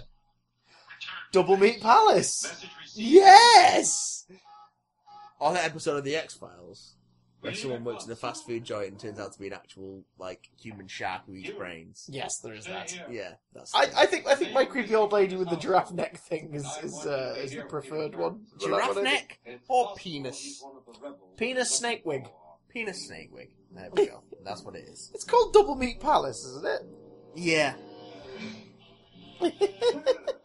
Double 1.30 1.56
Meat 1.56 1.80
Palace. 1.80 2.64
Yes. 2.94 4.26
Or 5.38 5.52
that 5.52 5.64
episode 5.66 5.98
of 5.98 6.04
The 6.04 6.16
X 6.16 6.34
Files, 6.34 6.94
where 7.40 7.54
someone 7.54 7.84
works 7.84 8.04
in 8.04 8.12
a 8.12 8.16
fast 8.16 8.46
food 8.46 8.64
joint 8.64 8.88
and 8.88 8.98
turns 8.98 9.18
out 9.18 9.32
to 9.32 9.38
be 9.38 9.46
an 9.46 9.52
actual 9.52 10.02
like 10.18 10.50
human 10.60 10.88
shark 10.88 11.22
who 11.26 11.34
eats 11.34 11.50
brains. 11.50 12.08
Yes, 12.10 12.38
there 12.40 12.54
is 12.54 12.66
that. 12.66 12.92
Yeah, 13.10 13.34
that's. 13.52 13.74
I, 13.74 13.88
I 13.96 14.06
think 14.06 14.26
I 14.26 14.34
think 14.34 14.52
my 14.52 14.64
creepy 14.64 14.94
old 14.94 15.12
lady 15.12 15.36
with 15.36 15.50
the 15.50 15.56
giraffe 15.56 15.92
neck 15.92 16.18
thing 16.18 16.54
is 16.54 16.66
is, 16.82 17.06
uh, 17.06 17.36
is 17.38 17.52
the 17.52 17.62
preferred 17.62 18.16
one. 18.16 18.46
Giraffe 18.60 18.96
what 18.96 19.04
neck 19.04 19.38
or 19.68 19.94
penis. 19.96 20.64
Penis 21.36 21.70
snake 21.70 22.02
wig. 22.04 22.28
Penis 22.68 23.06
snake 23.06 23.30
wig. 23.32 23.50
There 23.74 23.88
we 23.92 24.06
go. 24.06 24.22
That's 24.44 24.62
what 24.64 24.74
it 24.74 24.88
is. 24.88 25.10
It's 25.14 25.24
called 25.24 25.52
Double 25.52 25.74
Meat 25.76 26.00
Palace, 26.00 26.44
isn't 26.44 26.66
it? 26.66 26.80
Yeah. 27.34 27.74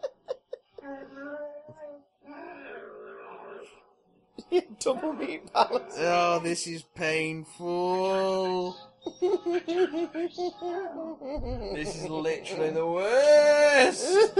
Double 4.79 5.13
Meat 5.13 5.51
Palace. 5.53 5.95
Oh, 5.97 6.39
this 6.39 6.67
is 6.67 6.83
painful. 6.95 8.75
This 11.75 11.95
is 11.95 12.09
literally 12.09 12.69
the 12.69 12.85
worst. 12.85 14.37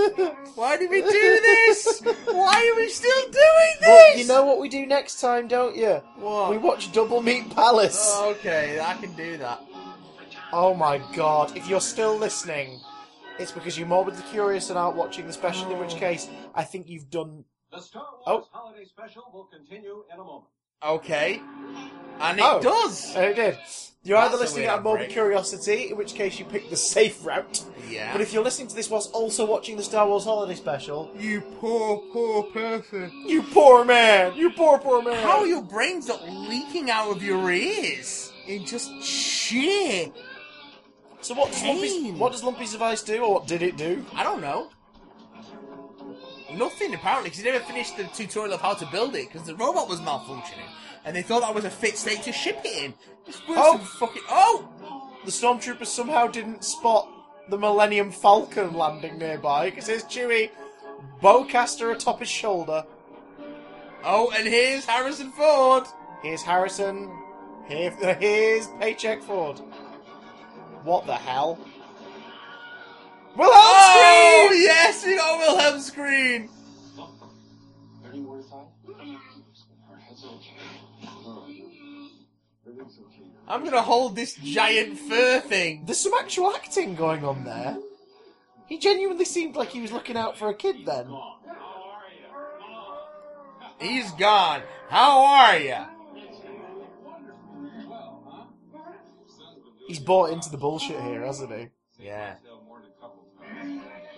Why 0.56 0.77
did 0.77 0.90
we 0.90 1.02
do 1.02 1.10
this? 1.11 2.02
Why 2.26 2.72
are 2.72 2.76
we 2.80 2.88
still 2.90 3.23
doing 3.23 3.76
this? 3.81 4.19
you 4.19 4.26
know 4.27 4.45
what 4.45 4.60
we 4.60 4.69
do 4.69 4.85
next 4.85 5.19
time, 5.19 5.48
don't 5.48 5.76
you? 5.76 6.02
What? 6.18 6.52
We 6.52 6.57
watch 6.57 6.91
Double 6.94 7.22
Meat 7.22 7.49
Palace. 7.53 8.14
Oh, 8.15 8.31
okay, 8.31 8.80
I 8.80 8.94
can 8.94 9.14
do 9.14 9.38
that. 9.38 9.61
Oh 10.53 10.73
my 10.73 11.02
god, 11.15 11.57
if 11.57 11.68
you're 11.68 11.81
still 11.81 12.15
listening, 12.15 12.80
it's 13.40 13.52
because 13.52 13.77
you're 13.77 13.88
morbidly 13.88 14.23
curious 14.30 14.69
and 14.69 14.77
aren't 14.77 14.95
watching 14.95 15.26
the 15.26 15.34
special, 15.34 15.72
in 15.72 15.80
which 15.80 15.95
oh. 15.95 15.99
case, 15.99 16.30
I 16.53 16.64
think 16.64 16.88
you've 16.88 17.10
done. 17.10 17.44
The 17.74 17.82
Star 17.82 18.04
Wars 18.04 18.24
Oh. 18.28 18.48
Holiday 18.52 18.86
Special 18.86 19.24
will 19.34 19.45
continue 19.45 20.04
in 20.14 20.20
a 20.20 20.24
moment. 20.24 20.45
Okay. 20.84 21.41
And 22.20 22.38
it 22.40 22.44
Oh. 22.45 22.60
does. 22.60 23.16
And 23.16 23.26
it 23.26 23.36
did. 23.36 23.58
You're 24.04 24.18
That's 24.20 24.34
either 24.34 24.44
listening 24.44 24.68
out 24.68 24.80
of 24.80 24.84
morbid 24.84 25.10
curiosity, 25.10 25.90
in 25.90 25.98
which 25.98 26.14
case 26.14 26.38
you 26.38 26.45
pick 26.45 26.70
the 26.70 26.76
safe 26.76 27.26
route. 27.26 27.64
Yeah. 27.90 28.12
But 28.12 28.20
if 28.22 28.34
you're 28.34 28.44
listening 28.44 28.68
to 28.68 28.76
this 28.76 28.90
whilst 28.90 29.12
also 29.14 29.45
watching 29.45 29.78
the 29.78 29.84
Star 29.84 30.06
Wars 30.06 30.26
Holiday 30.26 30.56
Special, 30.56 31.10
You 31.18 31.41
poor, 31.60 31.98
poor 32.12 32.44
person. 32.44 33.12
you 33.26 33.41
poor 33.44 33.86
man! 33.86 34.36
You 34.36 34.52
poor, 34.52 34.78
poor 34.78 35.02
man! 35.02 35.24
How 35.24 35.40
are 35.40 35.48
your 35.48 35.62
brains 35.64 36.08
not 36.10 36.22
leaking 36.28 36.91
out 36.91 37.10
of 37.10 37.24
your 37.24 37.50
ears? 37.50 38.32
In 38.45 38.66
just 38.66 38.91
sheer. 39.02 40.12
So 41.22 41.34
what 41.34 41.52
does, 41.52 41.64
Lumpy's, 41.64 42.12
what 42.20 42.34
does 42.34 42.44
Lumpy's 42.44 42.74
device 42.74 43.02
do, 43.02 43.24
or 43.24 43.34
what 43.36 43.48
did 43.48 43.64
it 43.64 43.78
do? 43.78 44.06
I 44.14 44.24
don't 44.24 44.41
know. 44.41 44.70
Nothing 46.55 46.93
apparently, 46.93 47.30
because 47.30 47.43
he 47.43 47.51
never 47.51 47.63
finished 47.63 47.97
the 47.97 48.03
tutorial 48.05 48.53
of 48.53 48.61
how 48.61 48.73
to 48.73 48.85
build 48.88 49.15
it 49.15 49.31
because 49.31 49.47
the 49.47 49.55
robot 49.55 49.89
was 49.89 49.99
malfunctioning, 50.01 50.69
and 51.05 51.15
they 51.15 51.21
thought 51.21 51.41
that 51.41 51.55
was 51.55 51.65
a 51.65 51.69
fit 51.69 51.97
state 51.97 52.23
to 52.23 52.31
ship 52.31 52.61
it 52.63 52.84
in. 52.85 52.93
Oh! 53.49 53.77
fucking 53.77 54.21
oh! 54.30 54.69
The 55.25 55.31
stormtroopers 55.31 55.88
somehow 55.88 56.27
didn't 56.27 56.63
spot 56.63 57.07
the 57.49 57.57
Millennium 57.57 58.11
Falcon 58.11 58.73
landing 58.73 59.17
nearby, 59.17 59.69
because 59.69 59.88
here's 59.88 60.03
Chewie, 60.03 60.51
bowcaster 61.21 61.93
atop 61.93 62.19
his 62.19 62.30
shoulder. 62.30 62.85
Oh, 64.03 64.31
and 64.35 64.47
here's 64.47 64.85
Harrison 64.85 65.31
Ford. 65.31 65.85
Here's 66.21 66.41
Harrison. 66.41 67.11
Here, 67.67 67.91
here's 68.19 68.67
Paycheck 68.80 69.21
Ford. 69.23 69.59
What 70.84 71.05
the 71.05 71.15
hell? 71.15 71.57
Wilhelm 73.35 73.53
Oh 73.55 74.47
scream! 74.49 74.61
yes, 74.64 75.05
we 75.05 75.15
got 75.18 75.39
Wilhelm 75.39 75.80
scream. 75.81 76.49
Any 78.07 78.19
more 78.22 78.38
to 78.38 78.43
find? 78.43 78.68
Our 79.89 79.97
head's 79.97 80.23
okay. 80.23 81.07
Alright. 81.26 81.65
Everything's. 82.68 82.99
I'm 83.47 83.64
gonna 83.65 83.81
hold 83.81 84.15
this 84.15 84.35
giant 84.35 84.97
fur 84.99 85.39
thing. 85.39 85.84
There's 85.85 85.99
some 85.99 86.14
actual 86.19 86.53
acting 86.55 86.95
going 86.95 87.26
on 87.26 87.43
there. 87.43 87.77
He 88.68 88.77
genuinely 88.80 89.26
seemed 89.26 89.55
like 89.55 89.69
he 89.69 89.81
was 89.81 89.91
looking 89.91 90.15
out 90.15 90.38
for 90.38 90.49
a 90.49 90.53
kid 90.55 90.85
then. 90.85 91.07
He's 93.80 94.10
gone. 94.11 94.61
How 94.89 95.26
are 95.26 95.57
you? 95.57 95.76
He's 99.88 99.99
bought 99.99 100.31
into 100.31 100.49
the 100.49 100.57
bullshit 100.57 101.01
here, 101.01 101.26
hasn't 101.26 101.51
he? 101.51 101.68
Yeah. 101.99 102.35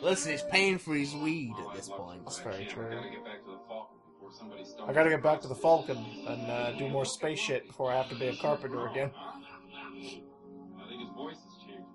Listen, 0.02 0.32
he's 0.32 0.44
paying 0.44 0.78
for 0.78 0.94
his 0.96 1.14
weed 1.14 1.54
at 1.68 1.76
this 1.76 1.90
point. 1.90 2.24
That's 2.24 2.40
very 2.40 2.66
true. 2.66 2.90
Gotta 2.90 3.10
get 3.10 3.24
back 3.26 3.44
to 3.44 3.52
the 3.52 3.60
Falcon 3.68 3.98
before 4.14 4.32
somebody 4.32 4.66
starts. 4.66 4.90
I 4.90 4.94
gotta 4.94 5.10
get 5.10 5.24
back 5.24 5.42
to 5.42 5.48
the 5.48 5.56
Falcon 5.56 5.98
and 6.28 6.52
uh, 6.52 6.72
do 6.74 6.88
more 6.90 7.06
space 7.06 7.40
shit 7.40 7.68
before 7.68 7.92
I 7.92 7.96
have 7.98 8.10
to 8.10 8.16
be 8.16 8.28
a 8.28 8.36
carpenter 8.36 8.88
again. 8.88 9.12
I 9.16 10.88
think 10.88 11.02
his 11.02 11.10
voice 11.16 11.38
has 11.38 11.58
changed. 11.66 11.88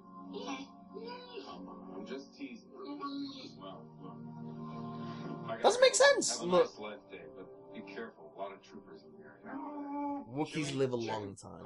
Come 1.47 1.68
I'm 1.97 2.06
just 2.06 2.36
teasing. 2.36 2.68
Well, 2.74 2.98
look. 4.02 4.16
I 5.47 5.48
gotta 5.52 5.62
Doesn't 5.62 5.81
make 5.81 5.94
sense. 5.94 6.40
Look. 6.40 6.70
nice 6.70 6.78
life 6.78 7.10
day, 7.10 7.20
but 7.36 7.74
be 7.74 7.81
careful. 7.93 8.32
A 8.36 8.39
lot 8.40 8.52
of 8.52 8.62
troopers 8.62 9.02
in 9.05 9.12
the 9.12 9.27
area. 9.27 10.24
Wookiees 10.35 10.77
live 10.77 10.93
a 10.93 10.97
long 10.97 11.36
time. 11.36 11.64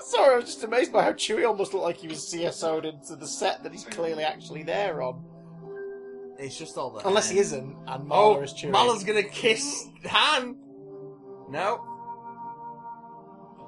Sorry, 0.00 0.34
I 0.34 0.36
was 0.36 0.46
just 0.46 0.64
amazed 0.64 0.92
by 0.92 1.02
how 1.02 1.12
Chewie 1.12 1.46
almost 1.46 1.72
looked 1.72 1.84
like 1.84 1.96
he 1.96 2.08
was 2.08 2.18
CSO'd 2.18 2.84
into 2.84 3.16
the 3.16 3.26
set 3.26 3.62
that 3.62 3.72
he's 3.72 3.84
clearly 3.84 4.24
actually 4.24 4.62
there 4.62 5.02
on. 5.02 5.24
It's 6.38 6.56
just 6.56 6.78
all 6.78 6.90
that. 6.92 7.06
Unless 7.06 7.30
he 7.30 7.38
isn't, 7.38 7.76
and 7.86 8.02
oh, 8.02 8.04
Malla 8.04 8.38
Oh, 8.38 8.42
is 8.42 8.52
Chewie. 8.54 8.70
Malla's 8.70 9.04
gonna 9.04 9.22
kiss 9.22 9.86
Han. 10.06 10.56
No. 11.50 11.86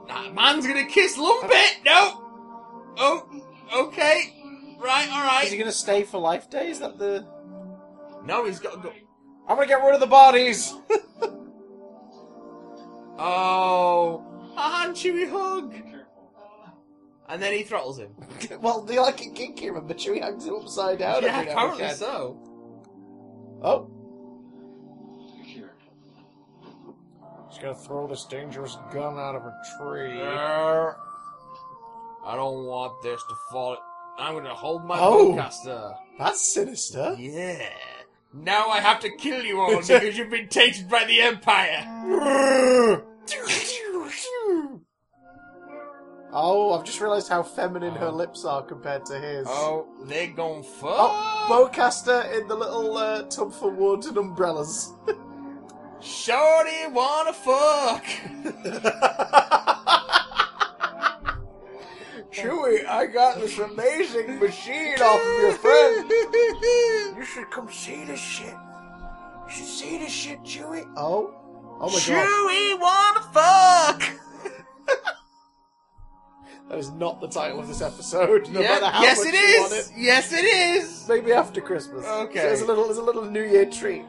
Nah, 0.09 0.32
man's 0.32 0.66
gonna 0.66 0.86
kiss 0.86 1.16
Lumpet. 1.18 1.80
No. 1.84 2.18
Oh, 2.96 3.42
okay. 3.74 4.76
Right, 4.78 5.09
all 5.12 5.24
right. 5.24 5.44
Is 5.44 5.52
he 5.52 5.59
gonna 5.59 5.70
stay 5.70 6.02
for 6.02 6.18
Life 6.18 6.50
Day? 6.50 6.70
Is 6.70 6.80
that 6.80 6.98
the... 6.98 7.26
No, 8.24 8.44
he's 8.46 8.59
got 8.59 8.74
to 8.74 8.78
go. 8.80 8.92
I'm 9.48 9.56
gonna 9.56 9.66
get 9.68 9.82
rid 9.82 9.94
of 9.94 10.00
the 10.00 10.06
bodies! 10.06 10.74
Oh, 13.24 14.24
a 14.56 14.60
Han 14.60 14.94
Chewie 14.94 15.30
hug. 15.30 15.74
And 17.32 17.40
then 17.42 17.54
he 17.54 17.62
throttles 17.62 17.98
him. 17.98 18.10
well, 18.60 18.82
they 18.82 18.98
like 18.98 19.22
it 19.24 19.34
kinky, 19.34 19.70
remember? 19.70 19.94
Chewie 19.94 20.20
hangs 20.20 20.44
him 20.46 20.56
upside 20.56 20.98
down 20.98 21.22
yeah, 21.22 21.28
every 21.28 21.30
now 21.30 21.40
and 21.40 21.48
apparently 21.48 21.84
again. 21.84 21.96
so. 21.96 22.36
Oh, 23.62 23.88
Take 25.38 25.54
care. 25.56 25.72
He's 27.48 27.59
gonna 27.59 27.74
throw 27.74 28.06
this 28.06 28.26
dangerous 28.26 28.76
gun 28.92 29.18
out 29.18 29.34
of 29.34 29.46
a 29.46 29.54
tree. 29.78 30.20
I 30.20 30.92
don't 32.36 32.66
want 32.66 33.02
this 33.02 33.22
to 33.30 33.34
fall. 33.50 33.78
I'm 34.18 34.34
gonna 34.34 34.54
hold 34.54 34.84
my 34.84 34.98
Oh. 35.00 35.32
bowcaster. 35.32 35.96
that's 36.18 36.52
sinister. 36.52 37.16
Yeah. 37.18 37.66
Now 38.34 38.68
I 38.68 38.80
have 38.80 39.00
to 39.00 39.09
kill 39.10 39.42
you 39.42 39.59
all 39.59 39.74
because 39.80 40.18
you've 40.18 40.28
been 40.30 40.48
tainted 40.48 40.90
by 40.90 41.04
the 41.04 41.22
Empire. 41.22 43.02
Oh, 46.34 46.72
I've 46.72 46.84
just 46.84 46.98
realised 46.98 47.28
how 47.28 47.42
feminine 47.42 47.94
her 47.94 48.10
lips 48.10 48.46
are 48.46 48.62
compared 48.62 49.04
to 49.06 49.20
his. 49.20 49.46
Oh, 49.50 49.86
they 50.04 50.28
gon' 50.28 50.62
fuck. 50.62 50.90
Oh, 50.90 51.46
bowcaster 51.50 52.40
in 52.40 52.48
the 52.48 52.54
little 52.54 52.96
uh, 52.96 53.24
tub 53.24 53.52
for 53.52 53.70
wood 53.70 54.06
and 54.06 54.16
umbrellas. 54.16 54.94
Shorty 56.00 56.86
wanna 56.88 57.34
fuck. 57.34 58.04
Chewie, 62.32 62.86
I 62.86 63.06
got 63.12 63.38
this 63.38 63.59
amazing 63.59 64.40
machine 64.40 64.94
off 65.02 65.20
of 65.20 65.40
your 65.42 65.52
friend. 65.52 66.10
You 67.18 67.24
should 67.26 67.50
come 67.50 67.70
see 67.70 68.04
this 68.04 68.18
shit. 68.18 68.54
You 68.54 69.50
should 69.50 69.66
see 69.66 69.98
this 69.98 70.10
shit, 70.10 70.42
Chewie. 70.44 70.90
Oh, 70.96 71.34
oh 71.78 71.86
my 71.86 71.92
god, 71.92 72.00
Chewie 72.00 72.80
wanna 72.80 73.20
fuck. 73.34 74.02
that 76.68 76.78
is 76.78 76.90
not 76.93 77.20
the 77.20 77.28
title 77.28 77.60
of 77.60 77.68
this 77.68 77.82
episode. 77.82 78.48
No 78.51 78.60
matter 78.60 78.86
how 78.86 79.02
yes, 79.02 79.18
much 79.18 79.34
it 79.34 79.34
you 79.34 79.60
want 79.60 79.72
is. 79.72 79.89
it. 79.89 79.94
Yes, 79.97 80.32
it 80.32 80.44
is. 80.44 81.06
Maybe 81.09 81.32
after 81.32 81.60
Christmas. 81.60 82.05
Okay. 82.06 82.39
So 82.39 82.47
there's 82.47 82.60
a 82.62 82.66
little, 82.66 82.84
there's 82.84 82.98
a 82.98 83.02
little 83.02 83.24
New 83.24 83.43
Year 83.43 83.66
treat. 83.66 84.05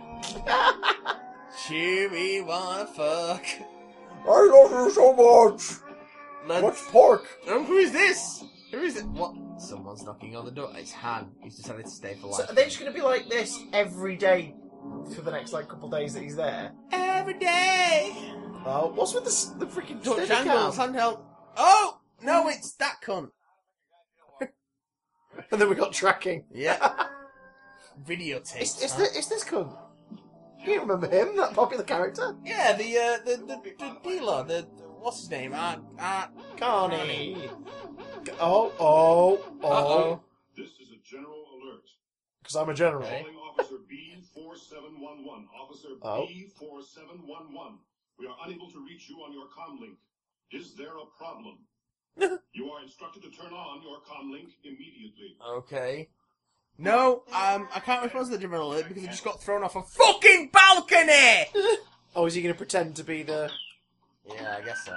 Chewie 1.65 2.45
wanna 2.45 2.85
fuck. 2.87 3.45
I 4.25 4.49
love 4.51 4.71
you 4.71 4.91
so 4.91 5.13
much. 5.13 5.63
Let's. 6.47 6.63
What's 6.63 6.89
pork? 6.89 7.27
Oh, 7.47 7.63
who 7.63 7.77
is 7.77 7.91
this? 7.91 8.43
Who 8.71 8.81
is 8.81 8.97
it? 8.97 9.05
What? 9.05 9.35
Someone's 9.61 10.03
knocking 10.03 10.35
on 10.35 10.45
the 10.45 10.51
door. 10.51 10.71
It's 10.75 10.91
Han. 10.93 11.31
He's 11.41 11.55
decided 11.55 11.85
to 11.85 11.91
stay 11.91 12.15
for 12.15 12.33
So 12.33 12.41
life. 12.41 12.49
are 12.51 12.55
they 12.55 12.65
just 12.65 12.79
going 12.79 12.91
to 12.91 12.97
be 12.97 13.03
like 13.03 13.29
this 13.29 13.59
every 13.71 14.15
day 14.15 14.55
for 15.15 15.21
the 15.21 15.31
next 15.31 15.53
like 15.53 15.67
couple 15.67 15.89
days 15.89 16.13
that 16.15 16.23
he's 16.23 16.35
there? 16.35 16.71
Every 16.91 17.35
day. 17.35 18.11
Oh, 18.65 18.91
what's 18.95 19.13
with 19.13 19.25
the, 19.25 19.65
the 19.65 19.71
freaking 19.71 20.03
Touch 20.03 20.25
steady 20.25 20.49
handheld. 20.49 21.19
Oh 21.55 21.99
no, 22.23 22.47
it's 22.49 22.73
that 22.75 22.95
cunt. 23.05 23.29
And 25.51 25.59
then 25.59 25.67
we 25.69 25.75
got 25.75 25.93
tracking. 25.93 26.45
Yeah. 26.51 26.77
Videotape. 28.05 28.61
It's, 28.61 28.81
it's, 28.83 28.93
the, 28.93 29.03
it's 29.03 29.27
this 29.27 29.43
cunt. 29.43 29.75
You 30.65 30.79
remember 30.79 31.07
him, 31.09 31.35
that 31.37 31.53
popular 31.53 31.83
character? 31.83 32.35
Yeah, 32.45 32.73
the 32.73 32.97
uh, 32.97 33.17
the 33.25 33.37
the, 33.45 33.61
the 33.77 33.97
dealer. 34.03 34.43
The, 34.43 34.65
the 34.77 34.83
what's 35.01 35.19
his 35.19 35.29
name? 35.29 35.53
Uh, 35.53 35.75
uh, 35.99 36.27
Carney. 36.57 37.49
Oh, 38.39 38.71
oh, 38.79 39.39
oh. 39.61 39.67
Uh-oh. 39.69 40.21
This 40.55 40.69
is 40.79 40.91
a 40.91 41.01
general 41.03 41.43
alert. 41.55 41.83
Because 42.41 42.55
I'm 42.55 42.69
a 42.69 42.73
general. 42.73 43.03
Calling 43.03 43.35
Officer 43.51 43.75
B4711. 43.91 45.45
Officer 45.61 45.89
Oh. 46.01 46.27
B4711. 46.31 47.77
We 48.19 48.27
are 48.27 48.37
unable 48.45 48.69
to 48.71 48.85
reach 48.85 49.09
you 49.09 49.17
on 49.17 49.33
your 49.33 49.47
comlink. 49.51 49.97
Is 50.51 50.75
there 50.75 50.95
a 50.95 51.05
problem? 51.17 51.57
You 52.17 52.69
are 52.71 52.83
instructed 52.83 53.23
to 53.23 53.29
turn 53.31 53.51
on 53.51 53.81
your 53.81 53.97
comlink 54.01 54.49
immediately. 54.63 55.35
Okay. 55.47 56.09
No, 56.77 57.23
um, 57.33 57.67
I 57.73 57.79
can't 57.83 58.03
respond 58.03 58.27
to 58.27 58.31
the 58.33 58.37
general 58.37 58.71
alert 58.73 58.87
because 58.87 59.03
I 59.03 59.07
just 59.07 59.23
got 59.23 59.41
thrown 59.41 59.63
off 59.63 59.75
a 59.75 59.81
fucking 59.83 60.49
balcony. 60.51 61.45
Oh, 62.15 62.27
is 62.27 62.35
he 62.35 62.43
going 62.43 62.53
to 62.53 62.57
pretend 62.57 62.95
to 62.97 63.03
be 63.03 63.23
the... 63.23 63.49
yeah, 64.29 64.57
I 64.61 64.63
guess 64.63 64.85
so. 64.85 64.93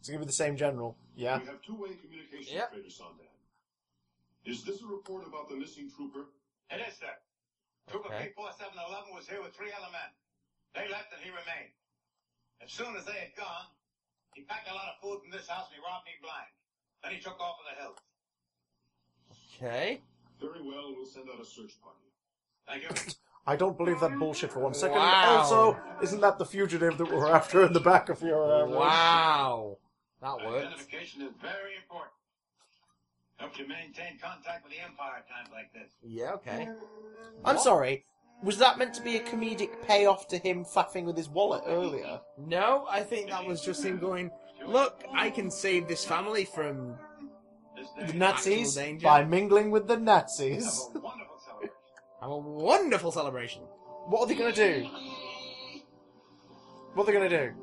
Is 0.00 0.06
he 0.08 0.12
going 0.12 0.20
to 0.20 0.26
be 0.26 0.30
the 0.30 0.32
same 0.32 0.56
general? 0.56 0.96
Yeah. 1.14 1.38
We 1.38 1.46
have 1.46 1.60
two-way 1.60 1.90
communication, 2.00 2.56
Yep. 2.56 2.72
Trader 2.72 2.88
Saun 2.88 3.12
Dann. 3.18 3.28
Is 4.50 4.64
this 4.64 4.80
a 4.80 4.86
report 4.86 5.26
about 5.26 5.50
the 5.50 5.56
missing 5.56 5.90
trooper? 5.94 6.24
It 6.70 6.80
is, 6.88 6.96
sir. 6.96 7.12
Trooper 7.90 8.08
Okay. 8.08 8.32
P4711 8.32 9.12
was 9.14 9.28
here 9.28 9.42
with 9.42 9.52
three 9.52 9.68
other 9.76 9.92
men. 9.92 10.08
They 10.74 10.88
left 10.90 11.12
and 11.12 11.20
he 11.20 11.28
remained. 11.28 11.76
As 12.62 12.72
soon 12.72 12.96
as 12.96 13.04
they 13.04 13.12
had 13.12 13.34
gone, 13.36 13.66
he 14.34 14.42
packed 14.42 14.68
a 14.70 14.74
lot 14.74 14.84
of 14.94 15.00
food 15.02 15.20
from 15.22 15.30
this 15.30 15.48
house 15.48 15.66
and 15.68 15.76
he 15.76 15.80
robbed 15.82 16.04
me 16.06 16.12
blind. 16.22 16.50
Then 17.02 17.12
he 17.12 17.20
took 17.20 17.38
off 17.40 17.56
for 17.58 17.74
the 17.74 17.80
hills. 17.80 17.98
Okay. 19.56 20.00
Very 20.40 20.62
well, 20.62 20.94
we'll 20.96 21.06
send 21.06 21.28
out 21.32 21.40
a 21.40 21.44
search 21.44 21.74
party. 21.80 21.98
Thank 22.66 22.82
you. 22.84 23.12
I 23.46 23.56
don't 23.56 23.78
believe 23.78 24.00
that 24.00 24.18
bullshit 24.18 24.52
for 24.52 24.60
one 24.60 24.74
second. 24.74 24.98
Wow. 24.98 25.38
Also, 25.38 25.80
isn't 26.02 26.20
that 26.20 26.38
the 26.38 26.44
fugitive 26.44 26.98
that 26.98 27.10
we're 27.10 27.28
after 27.32 27.64
in 27.64 27.72
the 27.72 27.80
back 27.80 28.08
of 28.08 28.20
your? 28.22 28.62
Uh, 28.62 28.66
Wow. 28.66 29.78
That 30.20 30.36
worked. 30.44 30.66
Identification 30.66 31.22
is 31.22 31.32
very 31.40 31.76
important. 31.80 32.12
Helps 33.36 33.58
you 33.58 33.68
maintain 33.68 34.18
contact 34.20 34.64
with 34.64 34.72
the 34.72 34.80
Empire 34.80 35.12
at 35.18 35.28
times 35.28 35.48
like 35.52 35.72
this. 35.72 35.90
Yeah. 36.02 36.32
Okay. 36.32 36.68
I'm 37.44 37.56
sorry. 37.58 38.04
Was 38.42 38.58
that 38.58 38.78
meant 38.78 38.94
to 38.94 39.02
be 39.02 39.16
a 39.16 39.20
comedic 39.20 39.82
payoff 39.86 40.28
to 40.28 40.38
him 40.38 40.64
faffing 40.64 41.04
with 41.04 41.16
his 41.16 41.28
wallet 41.28 41.62
earlier? 41.66 42.20
No, 42.36 42.86
I 42.88 43.00
think 43.02 43.30
that 43.30 43.44
was 43.44 43.60
just 43.62 43.84
him 43.84 43.98
going. 43.98 44.30
Look, 44.66 45.02
I 45.12 45.30
can 45.30 45.50
save 45.50 45.88
this 45.88 46.04
family 46.04 46.44
from 46.44 46.94
The 48.06 48.12
Nazis 48.12 48.76
Actual 48.76 48.82
danger. 48.92 49.04
by 49.04 49.24
mingling 49.24 49.70
with 49.70 49.88
the 49.88 49.96
Nazis. 49.96 50.88
have 50.92 50.94
a 50.94 51.00
wonderful 51.00 51.38
celebration. 51.44 51.74
have 52.20 52.30
a 52.30 52.38
wonderful 52.38 53.12
celebration. 53.12 53.62
What 54.06 54.20
are 54.22 54.26
they 54.26 54.34
going 54.36 54.52
to 54.54 54.80
do? 54.82 54.88
What 56.94 57.02
are 57.04 57.06
they 57.06 57.12
going 57.18 57.28
to 57.30 57.46
do? 57.48 57.54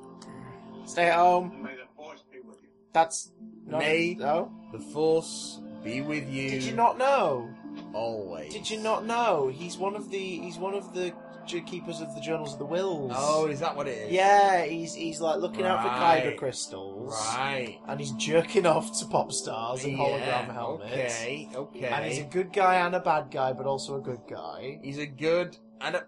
Stay 0.85 1.07
at 1.07 1.15
home. 1.15 1.63
May 1.63 1.75
the 1.75 1.83
force 1.95 2.23
be 2.31 2.39
with 2.45 2.61
you. 2.61 2.69
That's 2.93 3.31
not 3.65 3.79
May- 3.79 4.15
no. 4.19 4.51
The 4.71 4.79
Force 4.79 5.59
be 5.83 6.01
with 6.01 6.29
you. 6.29 6.49
Did 6.49 6.63
you 6.63 6.73
not 6.75 6.97
know? 6.97 7.49
Always. 7.95 8.51
Did 8.53 8.69
you 8.69 8.77
not 8.79 9.05
know? 9.05 9.47
He's 9.47 9.77
one 9.77 9.95
of 9.95 10.11
the 10.11 10.19
he's 10.19 10.57
one 10.57 10.73
of 10.73 10.93
the 10.93 11.13
j- 11.45 11.61
keepers 11.61 12.01
of 12.01 12.13
the 12.13 12.19
Journals 12.19 12.51
of 12.53 12.59
the 12.59 12.65
Whills. 12.65 13.13
Oh, 13.15 13.47
is 13.47 13.61
that 13.61 13.75
what 13.75 13.87
it 13.87 13.97
is? 13.97 14.11
Yeah, 14.11 14.65
he's 14.65 14.93
he's 14.93 15.21
like 15.21 15.39
looking 15.39 15.65
out 15.65 15.81
for 15.81 15.87
Right. 15.87 16.21
Kyber 16.25 16.37
crystals. 16.37 17.13
Right. 17.35 17.79
And 17.87 17.97
he's 17.99 18.11
jerking 18.11 18.65
off 18.65 18.99
to 18.99 19.05
pop 19.05 19.31
stars 19.31 19.85
in 19.85 19.97
hologram 19.97 20.19
Yeah, 20.19 20.53
helmets. 20.53 20.91
Okay, 20.91 21.49
okay. 21.55 21.85
And 21.87 22.05
he's 22.05 22.19
a 22.19 22.25
good 22.25 22.51
guy 22.51 22.75
and 22.85 22.93
a 22.95 22.99
bad 22.99 23.31
guy, 23.31 23.53
but 23.53 23.65
also 23.65 23.95
a 23.95 24.01
good 24.01 24.21
guy. 24.29 24.79
He's 24.83 24.97
a 24.97 25.05
good 25.05 25.57
and 25.79 25.95
a. 25.95 26.05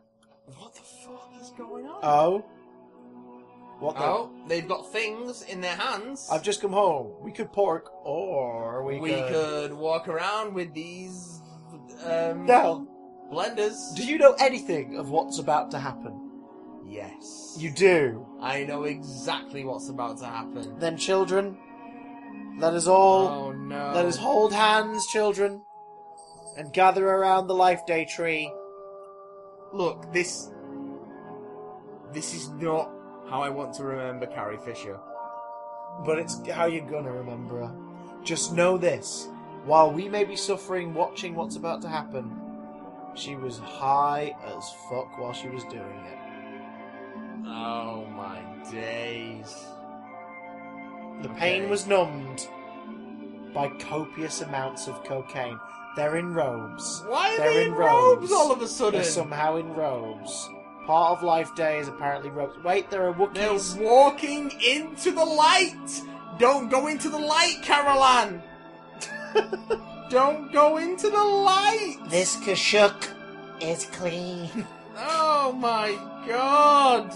What 0.58 0.74
the 0.76 0.82
fuck 0.82 1.32
is 1.42 1.52
going 1.58 1.86
on? 1.86 2.00
Oh. 2.04 2.46
What 3.80 3.96
the? 3.96 4.04
Oh, 4.04 4.32
they've 4.48 4.68
got 4.68 4.92
things 4.92 5.44
in 5.44 5.62
their 5.62 5.76
hands. 5.76 6.28
I've 6.32 6.42
just 6.44 6.62
come 6.62 6.72
home. 6.74 7.14
We 7.22 7.32
could 7.32 7.54
pork, 7.54 7.92
or 8.04 8.84
we, 8.84 9.00
we 9.00 9.12
could 9.12 9.72
walk 9.72 10.08
around 10.08 10.56
with 10.56 10.74
these 10.74 11.37
um, 12.04 12.46
Now, 12.46 12.88
blenders. 13.32 13.96
do 13.96 14.06
you 14.06 14.18
know 14.18 14.34
anything 14.40 14.98
of 14.98 15.10
what's 15.10 15.40
about 15.40 15.72
to 15.72 15.80
happen? 15.80 16.24
Yes. 16.86 17.56
You 17.60 17.72
do. 17.72 18.26
I 18.42 18.64
know 18.64 18.84
exactly 18.84 19.66
what's 19.66 19.90
about 19.90 20.18
to 20.20 20.26
happen. 20.26 20.78
Then, 20.80 20.98
children, 20.98 21.58
let 22.60 22.74
us 22.74 22.88
all 22.88 23.28
Oh 23.28 23.52
no. 23.52 23.92
let 23.94 24.06
us 24.06 24.16
hold 24.18 24.54
hands, 24.54 25.06
children, 25.08 25.62
and 26.58 26.72
gather 26.74 27.06
around 27.08 27.48
the 27.48 27.56
Life 27.56 27.86
Day 27.86 28.06
tree. 28.06 28.52
Look, 29.74 30.12
this. 30.14 30.50
This 32.14 32.34
is 32.34 32.50
not 32.52 32.90
how 33.30 33.42
I 33.42 33.50
want 33.50 33.74
to 33.76 33.84
remember 33.84 34.26
Carrie 34.28 34.58
Fisher. 34.64 34.98
But 36.06 36.20
it's 36.20 36.48
how 36.48 36.66
you're 36.68 36.90
gonna 36.90 37.12
remember 37.12 37.66
her. 37.66 37.76
Just 38.24 38.54
know 38.54 38.78
this: 38.78 39.28
while 39.68 39.92
we 39.92 40.08
may 40.08 40.24
be 40.24 40.36
suffering 40.36 40.94
watching 40.94 41.36
what's 41.36 41.58
about 41.58 41.82
to 41.82 41.90
happen, 41.90 42.32
she 43.16 43.36
was 43.36 43.60
high 43.60 44.34
as 44.46 44.74
fuck 44.90 45.20
while 45.20 45.34
she 45.34 45.50
was 45.50 45.64
doing 45.66 46.06
it. 46.08 46.18
Oh 47.46 48.06
my 48.16 48.42
days. 48.72 49.66
The 51.22 51.30
pain 51.30 51.70
was 51.70 51.86
numbed 51.86 52.48
by 53.54 53.70
copious 53.80 54.42
amounts 54.42 54.88
of 54.88 55.04
cocaine. 55.04 55.60
They're 55.98 56.18
in 56.18 56.34
robes. 56.34 57.04
Why 57.08 57.34
are 57.34 57.38
They're 57.38 57.54
they 57.54 57.66
in 57.66 57.74
robes 57.74 58.32
all 58.32 58.52
of 58.52 58.62
a 58.62 58.68
sudden? 58.68 59.02
They're 59.02 59.04
somehow 59.04 59.58
in 59.58 59.74
robes. 59.74 60.50
Part 60.86 61.18
of 61.18 61.24
Life 61.24 61.54
Day 61.56 61.80
is 61.80 61.88
apparently 61.90 62.30
robes. 62.30 62.64
Wait, 62.64 62.90
there 62.90 63.10
are 63.10 63.28
They're 63.34 63.60
walking 63.80 64.52
into 64.66 65.12
the 65.12 65.26
light. 65.26 66.02
Don't 66.38 66.70
go 66.70 66.88
into 66.88 67.10
the 67.10 67.18
light, 67.18 67.58
Caroline. 67.64 68.42
Don't 70.10 70.52
go 70.54 70.78
into 70.78 71.10
the 71.10 71.24
light. 71.24 71.98
This 72.10 72.38
Kashyyyk 72.38 73.10
is 73.62 73.86
clean. 73.88 74.50
Oh 74.98 75.52
my 75.54 75.92
god. 76.28 77.12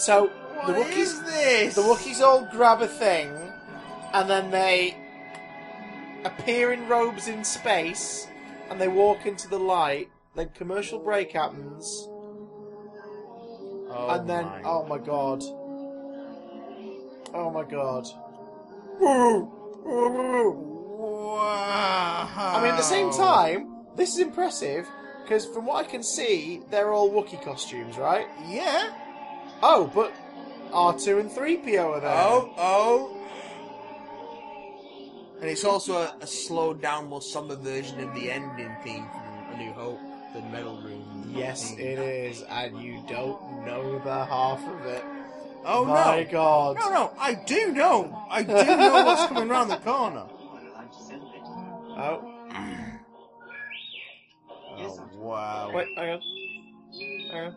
So 0.00 0.30
the 0.66 0.72
What 0.72 0.86
Wookiees, 0.86 0.96
is 0.96 1.22
this? 1.22 1.74
the 1.76 1.82
Wookiees 1.82 2.20
all 2.20 2.46
grab 2.52 2.82
a 2.82 2.86
thing, 2.88 3.30
and 4.12 4.28
then 4.28 4.50
they 4.50 4.96
appear 6.24 6.72
in 6.72 6.86
robes 6.88 7.28
in 7.28 7.44
space, 7.44 8.26
and 8.70 8.80
they 8.80 8.88
walk 8.88 9.24
into 9.26 9.48
the 9.48 9.58
light. 9.58 10.08
Then 10.34 10.50
commercial 10.54 10.98
break 10.98 11.32
happens, 11.32 11.84
Oh 13.90 14.08
and 14.10 14.28
then 14.28 14.44
my. 14.44 14.62
oh 14.64 14.84
my 14.86 14.98
god, 14.98 15.42
oh 17.34 17.50
my 17.50 17.64
god. 17.64 18.06
I 21.40 22.60
mean, 22.62 22.72
at 22.72 22.76
the 22.76 22.82
same 22.82 23.10
time, 23.12 23.84
this 23.96 24.12
is 24.14 24.18
impressive 24.18 24.86
because 25.22 25.46
from 25.46 25.66
what 25.66 25.86
I 25.86 25.88
can 25.88 26.02
see, 26.02 26.62
they're 26.70 26.92
all 26.92 27.10
Wookiee 27.10 27.42
costumes, 27.42 27.96
right? 27.96 28.26
Yeah. 28.46 28.92
Oh, 29.62 29.90
but 29.94 30.12
R2 30.70 31.20
and 31.20 31.30
3PO 31.30 31.84
are 31.84 32.00
there. 32.00 32.10
Oh, 32.10 32.52
oh. 32.56 33.14
And 35.40 35.48
it's 35.48 35.64
also 35.64 35.98
a, 35.98 36.16
a 36.20 36.26
slowed 36.26 36.82
down, 36.82 37.08
more 37.08 37.22
somber 37.22 37.56
version 37.56 38.00
of 38.00 38.14
the 38.14 38.30
ending 38.30 38.74
theme 38.82 39.06
from 39.10 39.54
A 39.54 39.56
New 39.56 39.72
Hope, 39.72 40.00
the 40.34 40.42
Metal 40.42 40.80
Room. 40.82 41.32
Yes, 41.34 41.72
it 41.72 41.98
is, 41.98 42.42
and 42.42 42.82
you 42.82 43.02
don't 43.08 43.64
know 43.64 44.00
the 44.00 44.24
half 44.24 44.60
of 44.66 44.86
it. 44.86 45.04
Oh 45.64 45.84
My 45.84 46.22
no! 46.24 46.30
God. 46.30 46.76
No, 46.78 46.90
no, 46.90 47.12
I 47.18 47.34
do 47.34 47.72
know. 47.72 48.26
I 48.30 48.42
do 48.42 48.52
know 48.52 49.04
what's 49.04 49.26
coming 49.26 49.50
around 49.50 49.68
the 49.68 49.76
corner. 49.78 50.24
Oh, 52.00 52.34
Oh, 54.80 54.80
oh 54.80 55.08
wow! 55.18 55.70
wait, 55.74 55.88
hang 55.96 56.10
on. 56.10 56.20
Hang 57.32 57.44
on. 57.46 57.54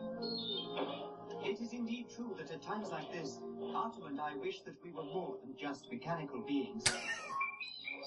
It 1.45 1.60
is 1.61 1.73
indeed 1.73 2.07
true 2.15 2.36
that 2.38 2.52
at 2.52 2.61
times 2.61 2.90
like 2.90 3.11
this, 3.11 3.40
Artoo 3.61 4.07
and 4.07 4.19
I 4.19 4.36
wish 4.36 4.61
that 4.61 4.76
we 4.84 4.91
were 4.91 5.03
more 5.03 5.38
than 5.44 5.56
just 5.60 5.91
mechanical 5.91 6.41
beings. 6.41 6.84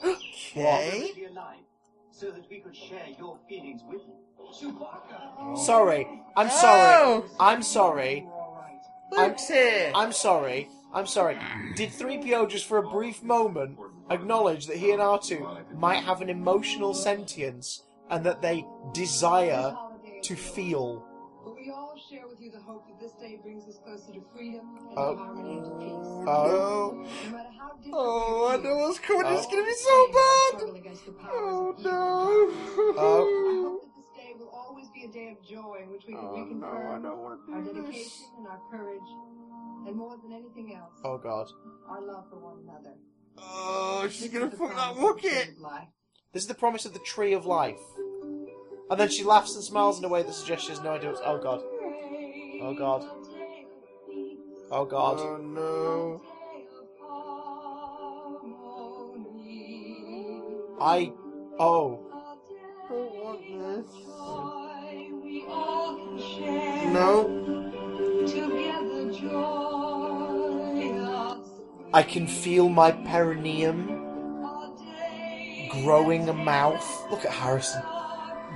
Okay. 0.04 1.12
Be 1.14 1.24
alive, 1.26 1.58
so 2.10 2.30
that 2.30 2.48
we 2.50 2.60
could 2.60 2.76
share 2.76 3.06
your 3.18 3.38
feelings 3.48 3.82
with 3.88 4.02
you. 4.06 4.14
Chewbacca! 4.52 5.56
Sorry, 5.58 6.06
I'm 6.36 6.50
sorry. 6.50 6.94
Oh. 7.04 7.24
I'm 7.40 7.62
sorry. 7.62 8.26
Luke's 9.10 9.48
here. 9.48 9.92
I'm 9.94 10.12
sorry. 10.12 10.68
I'm 10.92 11.06
sorry. 11.06 11.36
Did 11.76 11.90
3PO 11.90 12.48
just 12.48 12.66
for 12.66 12.78
a 12.78 12.88
brief 12.88 13.22
moment 13.22 13.78
acknowledge 14.10 14.66
that 14.66 14.76
he 14.76 14.92
and 14.92 15.00
R2 15.00 15.74
might 15.76 16.04
have 16.04 16.20
an 16.20 16.30
emotional 16.30 16.94
sentience 16.94 17.82
and 18.10 18.24
that 18.24 18.42
they 18.42 18.64
desire 18.92 19.76
to 20.22 20.36
feel? 20.36 21.04
But 21.44 21.56
we 21.56 21.70
all 21.70 21.94
share 22.10 22.26
with 22.28 22.40
you 22.40 22.50
the 22.52 22.60
hope 22.60 22.86
that 22.86 23.00
this 23.00 23.12
day 23.20 23.38
brings 23.42 23.64
us 23.68 23.78
closer 23.84 24.12
to 24.12 24.22
freedom 24.34 24.78
and 24.88 24.98
Oh. 24.98 25.16
harmony 25.16 25.58
and 25.58 25.80
peace. 25.80 26.06
Oh. 26.28 27.06
No 27.24 27.30
matter 27.30 27.48
how 27.58 27.70
Oh, 27.92 28.48
I 28.50 28.56
know 28.56 28.76
what's 28.76 28.98
coming. 29.00 29.26
It's 29.32 29.46
Oh. 29.46 29.50
gonna 29.50 29.64
be 29.64 29.72
so 29.74 30.06
bad. 30.12 30.48
struggle 30.58 30.76
against 30.76 31.02
Oh 31.28 31.70
of 31.70 31.80
evil 31.80 31.92
no. 31.92 32.94
Oh. 32.96 33.80
Hope 34.34 34.40
that 34.40 34.44
this 34.44 34.44
day 34.44 34.44
will 34.44 34.48
always 34.50 34.88
be 34.94 35.04
a 35.04 35.08
day 35.08 35.30
of 35.30 35.42
joy 35.46 35.78
in 35.82 35.90
which 35.90 36.04
we 36.06 36.14
can 36.14 36.24
Oh, 36.24 36.36
no, 36.36 36.66
I 36.66 36.98
reconfirm 36.98 37.02
don't 37.02 37.18
wanna 37.18 37.36
do 37.46 37.52
our 37.54 37.62
this. 37.62 37.72
dedication 37.74 38.26
and 38.38 38.46
our 38.48 38.60
courage, 38.70 39.10
and 39.86 39.96
more 39.96 40.16
than 40.22 40.32
anything 40.32 40.74
else, 40.74 40.92
Oh 41.04 41.18
god. 41.18 41.46
our 41.88 42.00
love 42.02 42.24
for 42.30 42.36
one 42.38 42.58
another. 42.62 42.94
Oh, 43.38 44.06
she's 44.10 44.22
This 44.30 44.32
gonna 44.32 44.44
is 44.46 44.50
the 44.52 44.56
fuck 44.58 44.68
that 44.74 44.94
promise 44.94 44.96
of 44.96 45.02
the 45.02 45.02
Wookiee. 45.02 45.20
tree 45.20 45.42
of 45.52 45.58
life. 45.60 45.88
This 46.32 46.42
is 46.42 46.48
the 46.48 46.54
promise 46.54 46.84
of 46.86 46.92
the 46.92 46.98
tree 47.00 47.32
of 47.32 47.46
life. 47.46 47.80
And 48.90 49.00
then 49.00 49.08
she 49.08 49.24
laughs 49.24 49.54
and 49.54 49.64
smiles 49.64 49.98
in 49.98 50.04
a 50.04 50.08
way 50.08 50.22
that 50.22 50.32
suggests 50.34 50.64
she 50.66 50.70
has 50.70 50.80
no 50.82 50.90
idea 50.92 51.10
what's. 51.10 51.22
Oh 51.24 51.38
god. 51.38 51.62
Oh 52.60 52.74
god. 52.74 53.04
Oh 54.70 54.84
god. 54.84 55.20
Oh 55.20 55.36
no. 55.38 56.20
I. 60.80 61.12
Oh. 61.58 62.00
No. 66.92 67.30
I 71.92 72.02
can 72.02 72.26
feel 72.26 72.68
my 72.68 72.90
perineum 72.92 73.86
growing 75.70 76.28
a 76.28 76.32
mouth. 76.32 77.06
Look 77.10 77.24
at 77.24 77.30
Harrison. 77.30 77.82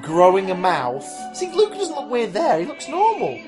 Growing 0.03 0.51
a 0.51 0.55
mouth. 0.55 1.07
See, 1.37 1.51
Luke 1.53 1.73
doesn't 1.73 1.95
look 1.95 2.11
weird 2.11 2.33
there. 2.33 2.61
He 2.61 2.67
looks 2.67 2.89
normal. 2.89 3.41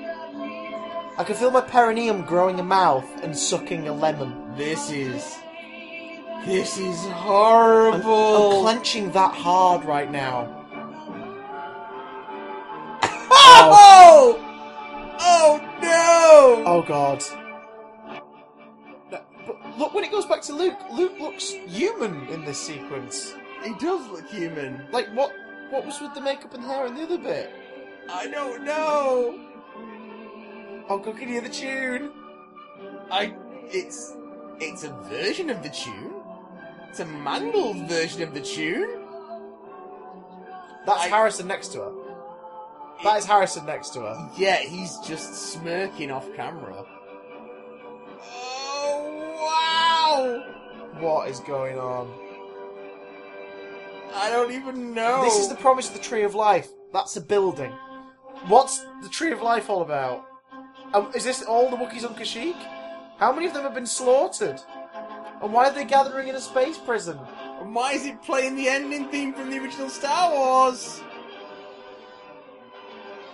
I 1.19 1.25
can 1.25 1.35
feel 1.35 1.51
my 1.51 1.61
perineum 1.61 2.23
growing 2.23 2.59
a 2.59 2.63
mouth 2.63 3.07
and 3.23 3.37
sucking 3.37 3.87
a 3.89 3.93
lemon. 3.93 4.57
This 4.57 4.91
is. 4.91 5.39
This 6.45 6.79
is 6.79 7.05
I'm, 7.07 7.13
horrible. 7.13 8.59
I'm 8.59 8.63
clenching 8.63 9.11
that 9.13 9.35
hard 9.35 9.85
right 9.85 10.11
now. 10.11 10.60
Oh 16.67 16.83
god. 16.83 17.23
But 19.11 19.79
look, 19.79 19.95
when 19.95 20.05
it 20.05 20.11
goes 20.11 20.27
back 20.27 20.43
to 20.43 20.53
Luke, 20.53 20.79
Luke 20.93 21.19
looks 21.19 21.51
human 21.51 22.29
in 22.29 22.45
this 22.45 22.59
sequence. 22.59 23.35
He 23.65 23.75
does 23.75 24.07
look 24.09 24.29
human. 24.29 24.87
Like, 24.93 25.09
what 25.15 25.33
What 25.71 25.87
was 25.87 26.01
with 26.01 26.15
the 26.15 26.21
makeup 26.21 26.55
and 26.55 26.65
hair 26.65 26.87
in 26.87 26.95
the 26.95 27.03
other 27.03 27.19
bit? 27.19 27.51
I 28.09 28.27
don't 28.27 28.65
know. 28.65 29.39
Oh, 30.89 30.99
God, 30.99 31.17
can 31.17 31.29
you 31.29 31.35
hear 31.35 31.43
the 31.43 31.49
tune? 31.49 32.11
I. 33.11 33.35
It's. 33.67 34.15
It's 34.59 34.83
a 34.85 34.91
version 35.09 35.49
of 35.49 35.63
the 35.63 35.69
tune. 35.69 36.13
It's 36.89 37.01
a 37.01 37.07
mangled 37.07 37.89
version 37.89 38.23
of 38.23 38.35
the 38.35 38.41
tune. 38.41 39.05
That's 40.87 41.03
I- 41.03 41.09
Harrison 41.09 41.47
next 41.47 41.69
to 41.69 41.79
her. 41.79 41.93
That 43.03 43.19
is 43.19 43.25
Harrison 43.25 43.65
next 43.67 43.91
to 43.91 44.01
her. 44.01 44.31
Yeah, 44.37 44.57
he's 44.57 44.99
just 44.99 45.35
smirking 45.35 46.11
off 46.11 46.27
camera. 46.35 46.85
Oh 48.23 49.37
wow! 49.41 51.01
What 51.01 51.29
is 51.29 51.41
going 51.41 51.79
on? 51.79 52.13
I 54.15 54.29
don't 54.29 54.53
even 54.53 54.93
know. 54.93 55.23
This 55.23 55.39
is 55.39 55.49
the 55.49 55.55
promise 55.55 55.89
of 55.89 55.95
the 55.95 56.01
Tree 56.01 56.25
of 56.25 56.35
Life. 56.35 56.69
That's 56.93 57.17
a 57.17 57.21
building. 57.21 57.73
What's 58.49 58.85
the 59.03 59.09
Tree 59.09 59.33
of 59.33 59.41
Life 59.41 59.71
all 59.71 59.83
about? 59.83 60.27
Um, 60.93 61.11
is 61.15 61.25
this 61.25 61.43
all 61.43 61.71
the 61.71 61.77
Wookiees 61.77 62.05
on 62.05 62.15
Kashyyyk? 62.17 62.57
How 63.19 63.33
many 63.33 63.47
of 63.47 63.55
them 63.55 63.63
have 63.63 63.75
been 63.75 63.87
slaughtered? 63.87 64.61
And 65.43 65.53
why 65.53 65.69
are 65.69 65.73
they 65.73 65.85
gathering 65.85 66.29
in 66.29 66.35
a 66.35 66.41
space 66.41 66.77
prison? 66.77 67.19
And 67.61 67.75
why 67.75 67.93
is 67.93 68.05
it 68.05 68.21
playing 68.23 68.57
the 68.57 68.69
ending 68.69 69.09
theme 69.09 69.33
from 69.33 69.51
the 69.51 69.59
original 69.59 69.89
Star 69.89 70.33
Wars? 70.33 71.01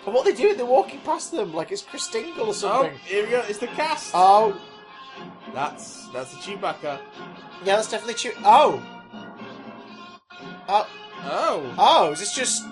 And 0.06 0.14
what 0.14 0.26
are 0.26 0.30
they 0.32 0.36
doing? 0.40 0.56
They're 0.56 0.64
walking 0.66 1.00
past 1.00 1.32
them 1.32 1.52
like 1.52 1.72
it's 1.72 1.82
Chris 1.82 2.08
Dingle 2.08 2.46
or 2.46 2.48
Oh, 2.50 2.52
something. 2.52 2.96
here 3.04 3.24
we 3.24 3.30
go. 3.30 3.44
It's 3.48 3.58
the 3.58 3.66
cast. 3.66 4.12
Oh, 4.14 4.56
That's 5.52 6.08
that's 6.12 6.30
the 6.32 6.36
Chewbacca. 6.38 7.00
yeah, 7.64 7.76
that's 7.76 7.90
definitely 7.90 8.14
Chew. 8.14 8.32
Oh. 8.44 8.80
Oh. 10.68 10.86
Oh. 11.24 11.74
Oh, 11.78 12.12
is 12.12 12.20
this 12.20 12.34
just... 12.34 12.64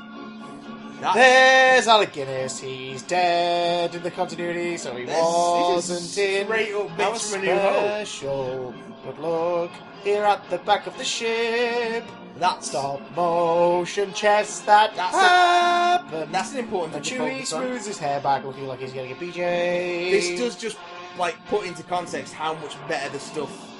That's, 1.01 1.17
There's 1.17 1.89
Alec 1.89 2.13
Guinness. 2.13 2.61
He's 2.61 3.03
dead 3.03 3.95
in 3.95 4.03
the 4.03 4.11
continuity, 4.11 4.77
so 4.77 4.95
he 4.97 5.05
This- 5.05 5.15
this 5.17 5.91
is 5.91 5.91
wasn't 5.91 5.99
in 6.19 6.47
straight 6.47 6.75
up 6.75 6.99
our 7.01 7.15
from 7.19 7.43
A 7.43 7.45
New 7.47 7.59
Hope. 7.59 7.77
special. 8.07 8.75
But 9.05 9.21
look, 9.21 9.71
here 10.03 10.25
at 10.25 10.49
the 10.51 10.59
back 10.59 10.87
of 10.87 10.97
the 10.97 11.05
ship, 11.05 12.05
that's 12.39 12.69
stop 12.71 13.01
motion 13.17 14.13
chess 14.13 14.61
that 14.61 14.95
That's 14.97 15.15
a- 15.15 15.19
happen. 15.21 16.33
that's 16.33 16.53
an 16.53 16.59
important 16.59 16.93
thing 17.05 17.19
Chewie 17.19 17.47
smooths 17.47 17.87
his 17.87 17.99
hair 17.99 18.21
back, 18.21 18.45
looking 18.45 18.67
like 18.67 18.81
he's 18.81 18.93
getting 18.93 19.13
a 19.13 19.15
BJ. 19.15 20.11
This 20.11 20.39
does 20.39 20.57
just 20.57 20.77
like 21.19 21.37
put 21.47 21.65
into 21.67 21.83
context 21.85 22.33
how 22.35 22.55
much 22.55 22.77
better 22.89 23.09
the 23.11 23.21
stuff 23.21 23.71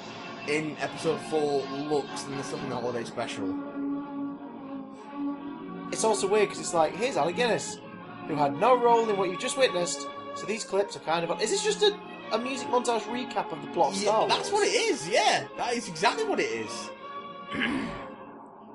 in 0.47 0.77
episode 0.79 1.19
four 1.29 1.63
looks 1.89 2.23
than 2.23 2.37
the 2.37 2.43
stuff 2.43 2.63
in 2.63 2.69
the 2.69 2.75
holiday 2.75 3.03
special. 3.03 3.53
It's 5.91 6.03
also 6.03 6.27
weird 6.27 6.45
because 6.49 6.59
it's 6.59 6.73
like, 6.73 6.95
here's 6.95 7.17
Alec 7.17 7.35
Guinness, 7.35 7.79
who 8.27 8.35
had 8.35 8.57
no 8.59 8.77
role 8.77 9.07
in 9.09 9.17
what 9.17 9.29
you 9.29 9.37
just 9.37 9.57
witnessed. 9.57 10.07
So 10.35 10.45
these 10.45 10.63
clips 10.63 10.95
are 10.95 10.99
kind 10.99 11.29
of. 11.29 11.41
Is 11.41 11.51
this 11.51 11.63
just 11.63 11.81
a, 11.83 11.97
a 12.31 12.37
music 12.37 12.67
montage 12.69 13.01
recap 13.01 13.51
of 13.51 13.61
the 13.61 13.67
plot 13.69 13.93
of 13.95 14.01
Yeah, 14.01 14.25
that's 14.27 14.51
what 14.51 14.67
it 14.67 14.71
is. 14.71 15.07
Yeah, 15.07 15.45
that 15.57 15.73
is 15.73 15.87
exactly 15.87 16.25
what 16.25 16.39
it 16.39 16.43
is. 16.49 16.89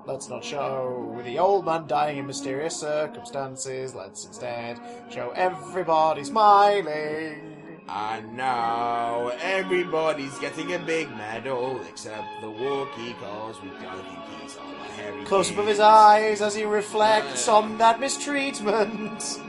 Let's 0.07 0.29
not 0.29 0.45
show 0.45 1.21
the 1.25 1.39
old 1.39 1.67
man 1.67 1.87
dying 1.87 2.19
in 2.19 2.27
mysterious 2.27 2.77
circumstances. 2.77 3.95
Let's 3.95 4.25
instead 4.25 4.81
show 5.11 5.31
everybody 5.31 6.25
smiling. 6.25 7.61
And 7.89 8.37
now 8.37 9.33
everybody's 9.41 10.39
getting 10.39 10.75
a 10.75 10.79
big 10.79 11.11
medal 11.11 11.81
except 11.89 12.25
the 12.41 12.47
Wookiee, 12.47 13.19
cause 13.19 13.61
we 13.61 13.69
don't 13.71 14.05
think 14.05 14.43
he's 14.43 14.57
on 14.57 14.75
a 14.75 14.93
hairy 14.93 15.25
Close 15.25 15.51
up 15.51 15.59
of 15.59 15.67
his 15.67 15.81
eyes 15.81 16.41
as 16.41 16.55
he 16.55 16.65
reflects 16.65 17.49
on 17.49 17.75
uh. 17.75 17.79
that 17.79 18.01
mistreatment. 18.01 19.41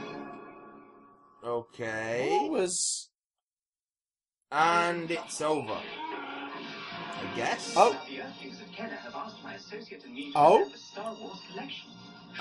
Okay. 1.44 2.28
What 2.30 2.50
was. 2.50 3.10
And 4.50 5.10
it's 5.10 5.40
over. 5.40 5.78
I 7.22 7.36
guess. 7.36 7.74
Oh. 7.76 7.96
The 9.52 9.58
Earthlings 9.58 9.60
of 9.60 9.60
Kenner 9.60 9.60
have 9.60 9.60
asked 9.60 9.72
my 9.72 9.76
associate 9.78 10.04
and 10.04 10.14
me 10.14 10.32
Oh. 10.34 10.68
the 10.68 10.78
Star 10.78 11.14
Wars 11.14 11.38
collection. 11.50 11.90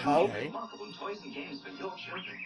Oh. 0.05 0.23
Okay. 0.23 0.45
Remarkable 0.45 0.93
toys 0.93 1.17
and 1.23 1.33
games 1.33 1.61
for 1.61 1.69
your 1.69 1.93
children. 1.97 2.38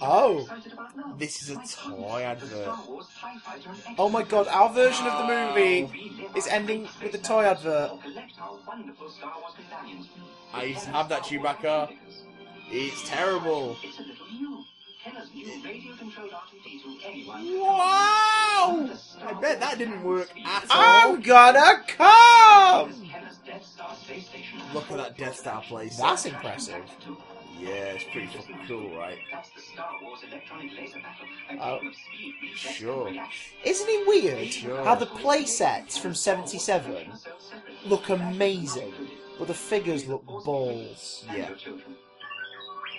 Oh. 0.00 0.38
Excited 0.40 0.72
about 0.72 0.96
now? 0.96 1.14
This 1.18 1.42
is 1.42 1.50
a 1.50 1.56
toy 1.76 2.22
advert. 2.22 2.50
Star 2.50 2.84
Wars 2.88 3.06
TIE 3.20 3.38
Fighter 3.38 3.70
and 3.86 3.96
Oh 3.98 4.08
my 4.08 4.22
god, 4.22 4.48
our 4.48 4.72
version 4.72 5.06
of 5.06 5.18
the 5.18 5.34
movie 5.34 6.22
is 6.34 6.46
ending 6.46 6.88
with 7.02 7.14
a 7.14 7.18
toy 7.18 7.44
advert. 7.44 7.90
Or 7.92 7.98
collect 7.98 8.32
our 8.40 8.58
wonderful 8.66 9.10
Star 9.10 9.34
Wars 9.40 9.52
companions. 9.56 10.08
I 10.54 10.64
used 10.64 10.84
to 10.84 10.90
have 10.90 11.08
that 11.10 11.22
Chewbacca. 11.24 11.92
It's 12.70 13.08
terrible. 13.08 13.76
New. 15.34 15.46
Radio-controlled 15.64 16.30
R2-D2 16.30 16.96
anyone. 17.04 17.60
Wow! 17.60 18.90
I 19.24 19.32
bet 19.40 19.60
that 19.60 19.78
didn't 19.78 20.02
work 20.02 20.28
at 20.44 20.64
all. 20.70 21.12
I'm 21.14 21.20
gonna 21.20 21.82
come! 21.86 22.92
Kenner's 23.06 23.36
Death 23.46 23.64
Star 23.64 23.94
space 23.94 24.26
station. 24.28 24.60
Look 24.74 24.90
at 24.90 24.96
that 24.96 25.16
Death 25.16 25.36
Star 25.36 25.62
place. 25.62 25.96
That's 25.96 26.26
impressive. 26.26 26.82
Yeah, 27.60 27.68
it's 27.70 28.04
pretty 28.04 28.26
fucking 28.26 28.58
cool, 28.66 28.96
right? 28.98 29.16
That's 29.32 29.50
the 29.50 29.60
Star 29.60 29.90
Wars 30.02 30.20
electronic 30.28 30.72
laser 30.76 30.98
Oh. 31.60 31.78
game 31.78 31.88
of 31.88 31.94
speed, 31.94 32.34
reflex, 32.42 32.76
Sure. 32.76 33.08
Isn't 33.64 33.88
it 33.88 34.06
weird 34.08 34.52
Sure. 34.52 34.84
how 34.84 34.94
the 34.96 35.06
play 35.06 35.44
sets 35.44 35.96
from 35.96 36.14
77 36.14 37.12
look 37.86 38.08
amazing, 38.10 38.92
but 39.38 39.46
the 39.46 39.54
figures 39.54 40.06
look 40.06 40.24
balls? 40.26 41.24
Yeah. 41.32 41.50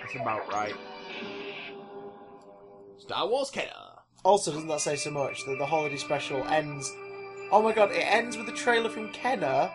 That's 0.00 0.14
about 0.20 0.50
right. 0.52 0.74
Star 2.98 3.28
Wars 3.28 3.50
Kenner. 3.50 3.70
Also, 4.24 4.50
doesn't 4.52 4.68
that 4.68 4.80
say 4.80 4.96
so 4.96 5.10
much 5.10 5.44
that 5.46 5.56
the 5.58 5.66
holiday 5.66 5.96
special 5.96 6.42
ends? 6.48 6.92
Oh 7.50 7.62
my 7.62 7.72
god, 7.72 7.90
it 7.92 8.00
ends 8.00 8.36
with 8.36 8.48
a 8.48 8.52
trailer 8.52 8.90
from 8.90 9.10
Kenner. 9.12 9.70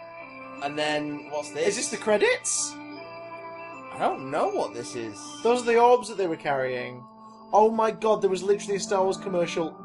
And 0.61 0.77
then, 0.77 1.29
what's 1.29 1.49
this? 1.51 1.69
Is 1.69 1.75
this 1.77 1.89
the 1.89 1.97
credits? 1.97 2.73
I 2.75 3.97
don't 3.99 4.29
know 4.31 4.49
what 4.49 4.73
this 4.73 4.95
is. 4.95 5.19
Those 5.43 5.61
are 5.61 5.65
the 5.65 5.79
orbs 5.79 6.09
that 6.09 6.17
they 6.17 6.27
were 6.27 6.35
carrying. 6.35 7.03
Oh 7.51 7.69
my 7.69 7.91
god, 7.91 8.21
there 8.21 8.29
was 8.29 8.43
literally 8.43 8.77
a 8.77 8.79
Star 8.79 9.03
Wars 9.03 9.17
commercial 9.17 9.75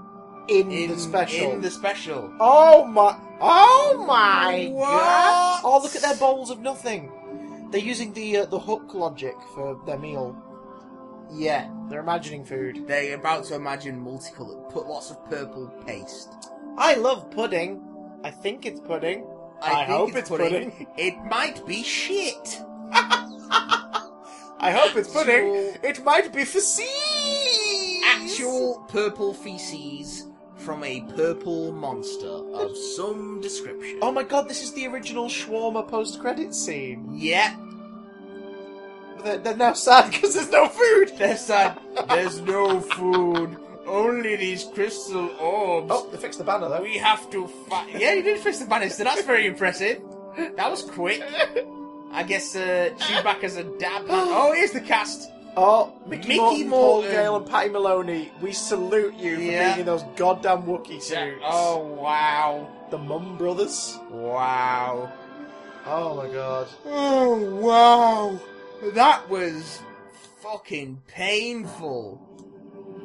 in, 0.48 0.70
In 0.72 0.90
the 0.90 0.98
special. 0.98 1.52
In 1.52 1.60
the 1.60 1.70
special. 1.70 2.32
Oh 2.40 2.84
my! 2.86 3.16
Oh 3.40 4.04
my 4.06 4.68
What? 4.72 4.88
god! 4.88 5.60
Oh, 5.64 5.80
look 5.82 5.94
at 5.94 6.02
their 6.02 6.16
bowls 6.16 6.50
of 6.50 6.60
nothing. 6.60 7.12
They're 7.70 7.80
using 7.80 8.14
the 8.14 8.38
uh, 8.38 8.46
the 8.46 8.58
hook 8.58 8.94
logic 8.94 9.34
for 9.54 9.78
their 9.84 9.98
meal. 9.98 10.34
Yeah, 11.30 11.68
they're 11.88 12.00
imagining 12.00 12.44
food. 12.44 12.86
They're 12.86 13.14
about 13.16 13.44
to 13.44 13.54
imagine 13.54 13.98
multicolored. 13.98 14.68
Put 14.70 14.86
lots 14.86 15.10
of 15.10 15.24
purple 15.28 15.68
paste. 15.86 16.32
I 16.76 16.94
love 16.94 17.30
pudding. 17.30 17.82
I 18.24 18.30
think 18.30 18.66
it's 18.66 18.80
pudding. 18.80 19.26
I, 19.60 19.74
think 19.74 19.88
hope 19.88 20.16
it's 20.16 20.28
pudding. 20.28 20.86
It 20.96 21.14
might 21.24 21.66
be 21.66 21.82
shit. 21.82 22.62
I 24.60 24.72
hope 24.72 24.96
it's 24.96 25.12
pudding. 25.12 25.76
It 25.82 26.04
might 26.04 26.32
be 26.32 26.44
feces. 26.44 26.80
Actual 28.04 28.84
purple 28.88 29.34
feces 29.34 30.26
from 30.56 30.82
a 30.84 31.00
purple 31.16 31.72
monster 31.72 32.26
of 32.26 32.76
some 32.76 33.40
description. 33.40 33.98
Oh 34.02 34.10
my 34.12 34.22
god, 34.24 34.48
this 34.48 34.62
is 34.62 34.72
the 34.72 34.86
original 34.88 35.26
shawarma 35.28 35.86
post-credit 35.86 36.54
scene. 36.54 37.08
Yeah, 37.12 37.54
But 37.56 37.67
They're, 39.24 39.38
they're 39.38 39.56
now 39.56 39.72
sad 39.74 40.10
because 40.10 40.34
there's 40.34 40.50
no 40.50 40.68
food. 40.68 41.12
they're 41.18 41.36
sad. 41.36 41.78
There's 42.08 42.40
no 42.40 42.80
food. 42.80 43.56
Only 43.86 44.36
these 44.36 44.64
crystal 44.64 45.30
orbs. 45.40 45.88
Oh, 45.90 46.08
they 46.10 46.18
fixed 46.18 46.38
the 46.38 46.44
banner 46.44 46.68
though. 46.68 46.82
We 46.82 46.98
have 46.98 47.28
to 47.30 47.46
fight. 47.68 47.88
Yeah, 47.98 48.12
you 48.12 48.22
did 48.22 48.38
fix 48.38 48.58
the 48.58 48.66
banner, 48.66 48.88
so 48.90 49.04
That's 49.04 49.22
very 49.24 49.46
impressive. 49.46 50.02
That 50.56 50.70
was 50.70 50.82
quick. 50.82 51.22
I 52.12 52.22
guess 52.22 52.54
uh, 52.54 52.90
Chewbacca's 52.98 53.56
a 53.56 53.64
dab. 53.64 54.04
Oh, 54.08 54.52
here's 54.52 54.72
the 54.72 54.80
cast. 54.80 55.30
Oh, 55.56 55.92
Mickey, 56.06 56.28
Mickey 56.28 56.64
Morton, 56.64 56.70
Paul 56.70 57.02
Gale, 57.02 57.36
and 57.36 57.46
Patty 57.46 57.70
Maloney, 57.70 58.30
we 58.40 58.52
salute 58.52 59.14
you 59.14 59.34
for 59.36 59.42
Yeah. 59.42 59.68
being 59.70 59.80
in 59.80 59.86
those 59.86 60.04
goddamn 60.16 60.62
Wookiee 60.62 61.02
suits. 61.02 61.40
Oh 61.42 61.78
wow, 61.78 62.68
The 62.90 62.98
Mum 62.98 63.36
Brothers. 63.36 63.98
wow, 64.10 65.10
Oh 65.86 66.14
my 66.16 66.28
god. 66.32 66.68
oh 66.86 67.38
wow. 67.60 68.38
That 68.94 69.28
was 69.28 69.80
fucking 70.40 71.02
painful. 71.08 72.20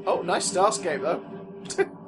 Oh, 0.05 0.21
nice 0.21 0.51
Starscape 0.51 1.01
though. 1.01 1.89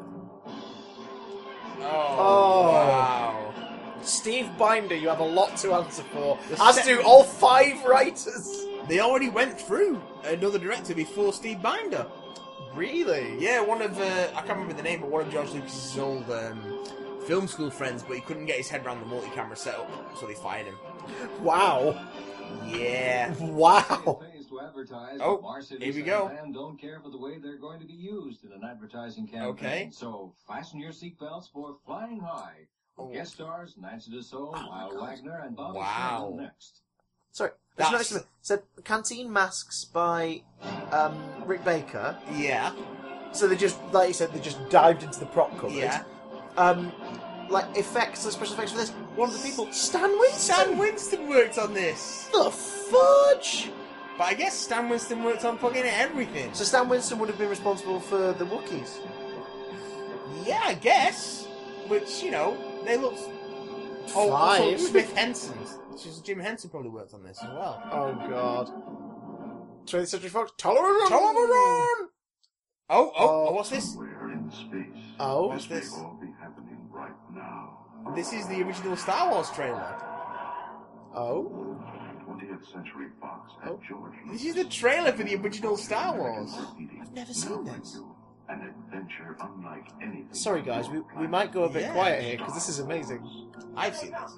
Oh, 1.87 1.87
Oh. 1.87 2.71
wow. 2.71 3.53
Steve 4.01 4.49
Binder, 4.57 4.95
you 4.95 5.09
have 5.09 5.19
a 5.19 5.23
lot 5.25 5.55
to 5.57 5.73
answer 5.73 6.03
for. 6.13 6.37
The 6.49 6.63
As 6.63 6.75
se- 6.75 6.85
do 6.95 7.01
all 7.03 7.23
five 7.23 7.83
writers. 7.85 8.65
They 8.87 8.99
already 8.99 9.29
went 9.29 9.59
through 9.59 10.01
another 10.23 10.57
director 10.59 10.93
before 10.95 11.33
Steve 11.33 11.61
Binder. 11.61 12.05
Really? 12.73 13.35
Yeah, 13.39 13.61
one 13.61 13.81
of 13.81 13.99
uh, 13.99 14.27
I 14.35 14.41
can't 14.41 14.49
remember 14.59 14.73
the 14.73 14.83
name, 14.83 15.01
but 15.01 15.09
one 15.09 15.21
of 15.25 15.31
George 15.31 15.51
Lucas's 15.51 15.97
old 15.97 16.29
um, 16.31 16.85
film 17.25 17.47
school 17.47 17.69
friends, 17.71 18.03
but 18.03 18.15
he 18.15 18.21
couldn't 18.21 18.45
get 18.45 18.57
his 18.57 18.69
head 18.69 18.85
around 18.85 18.99
the 19.01 19.05
multi-camera 19.07 19.55
setup, 19.55 19.89
so 20.19 20.27
they 20.27 20.33
fired 20.35 20.65
him. 20.67 20.75
Wow. 21.41 21.99
Yeah. 22.65 23.33
Wow. 23.39 24.21
Advertise, 24.61 25.19
Oh, 25.21 25.37
but 25.37 25.81
here 25.81 25.93
we 25.93 26.01
go. 26.01 26.29
Band 26.29 26.53
don't 26.53 26.79
care 26.79 26.99
for 27.01 27.09
the 27.09 27.17
way 27.17 27.37
they're 27.37 27.57
going 27.57 27.79
to 27.81 27.85
be 27.85 27.93
used 27.93 28.45
in 28.45 28.51
an 28.53 28.61
advertising 28.63 29.27
campaign. 29.27 29.49
Okay. 29.49 29.89
So 29.91 30.33
fasten 30.47 30.79
your 30.79 30.91
seatbelts 30.91 31.51
for 31.51 31.75
Flying 31.85 32.19
High. 32.21 32.67
Oh. 32.97 33.11
Guest 33.11 33.33
stars 33.33 33.75
Nancy 33.79 34.11
Dussault, 34.11 34.53
Lyle 34.53 34.97
Waggoner, 35.01 35.43
and 35.45 35.55
Bobby 35.57 35.79
Wow. 35.79 36.19
Sheridan 36.29 36.37
next. 36.37 36.81
Sorry, 37.31 37.51
That's- 37.75 37.97
that's 37.97 38.13
nice. 38.13 38.23
So, 38.41 38.59
Canteen 38.85 39.31
Masks 39.31 39.83
by 39.85 40.41
um, 40.91 41.21
Rick 41.45 41.65
Baker. 41.65 42.17
Yeah. 42.33 42.73
So 43.33 43.47
they 43.47 43.57
just, 43.57 43.77
like 43.91 44.07
you 44.07 44.13
said, 44.13 44.31
they 44.31 44.39
just 44.39 44.69
dived 44.69 45.03
into 45.03 45.19
the 45.19 45.25
prop 45.25 45.51
cupboard. 45.57 45.73
Yeah. 45.73 46.03
Um, 46.55 46.91
like 47.49 47.77
effects 47.77 48.23
and 48.25 48.33
special 48.33 48.53
effects 48.55 48.71
for 48.71 48.77
this. 48.77 48.89
One 49.15 49.29
of 49.29 49.35
the 49.41 49.47
people, 49.47 49.71
Stan 49.71 50.09
Winston. 50.19 50.39
Stan 50.55 50.77
Winston 50.77 51.27
worked 51.29 51.57
on 51.57 51.73
this. 51.73 52.29
The 52.33 52.49
fudge! 52.51 53.69
But 54.17 54.23
I 54.25 54.33
guess 54.33 54.53
Stan 54.57 54.89
Winston 54.89 55.23
worked 55.23 55.43
on 55.45 55.57
fucking 55.57 55.83
everything. 55.83 56.53
So 56.53 56.63
Stan 56.63 56.87
Winston 56.89 57.19
would 57.19 57.29
have 57.29 57.37
been 57.37 57.49
responsible 57.49 57.99
for 57.99 58.33
the 58.33 58.45
Wookiees. 58.45 58.97
Yeah, 60.45 60.61
I 60.63 60.73
guess. 60.75 61.47
Which, 61.87 62.23
you 62.23 62.31
know, 62.31 62.57
they 62.85 62.97
look. 62.97 63.13
Oh, 64.15 64.29
Fine. 64.31 64.61
also 64.73 64.77
Smith 64.77 65.13
Henson. 65.15 65.57
Jim 66.23 66.39
Henson 66.39 66.69
probably 66.69 66.89
worked 66.89 67.13
on 67.13 67.23
this 67.23 67.39
as 67.41 67.49
well. 67.49 67.81
Oh 67.91 68.13
god. 68.29 68.69
20th 69.85 70.07
Century 70.07 70.29
Fox, 70.29 70.51
Tolerant! 70.57 71.09
Tolerant! 71.09 72.09
Oh, 72.89 73.11
oh, 73.11 73.11
oh, 73.17 73.51
what's 73.53 73.69
this? 73.69 73.93
Somewhere 73.93 74.31
in 74.31 74.51
space. 74.51 75.03
Oh? 75.19 75.47
What's 75.47 75.67
This 75.67 75.85
this? 75.89 75.97
may 75.97 76.03
all 76.03 76.17
be 76.21 76.27
happening 76.39 76.87
right 76.91 77.11
now. 77.33 77.85
This 78.15 78.31
is 78.31 78.47
the 78.47 78.61
original 78.61 78.95
Star 78.95 79.29
Wars 79.31 79.49
trailer. 79.51 79.95
Oh? 81.13 81.77
20th 82.27 82.71
Century 82.71 83.07
Fox 83.19 83.51
and 83.63 83.77
George 83.87 84.13
This 84.31 84.45
is 84.45 84.55
the 84.55 84.63
trailer 84.65 85.11
for 85.11 85.23
the 85.23 85.35
original 85.35 85.77
Star 85.77 86.15
Wars. 86.15 86.53
I've 86.55 87.13
never 87.13 87.33
seen 87.33 87.65
this. 87.65 87.99
An 88.47 88.61
adventure 88.61 89.35
unlike 89.41 89.87
anything. 90.01 90.33
Sorry 90.33 90.61
guys, 90.61 90.87
we, 90.87 91.01
we 91.17 91.27
might 91.27 91.51
go 91.51 91.63
a 91.63 91.69
bit 91.69 91.83
Yeah. 91.83 91.93
quiet 91.93 92.23
here 92.23 92.37
because 92.37 92.53
this 92.53 92.69
is 92.69 92.79
amazing. 92.79 93.51
I've 93.75 93.95
seen 93.95 94.11
this. 94.11 94.31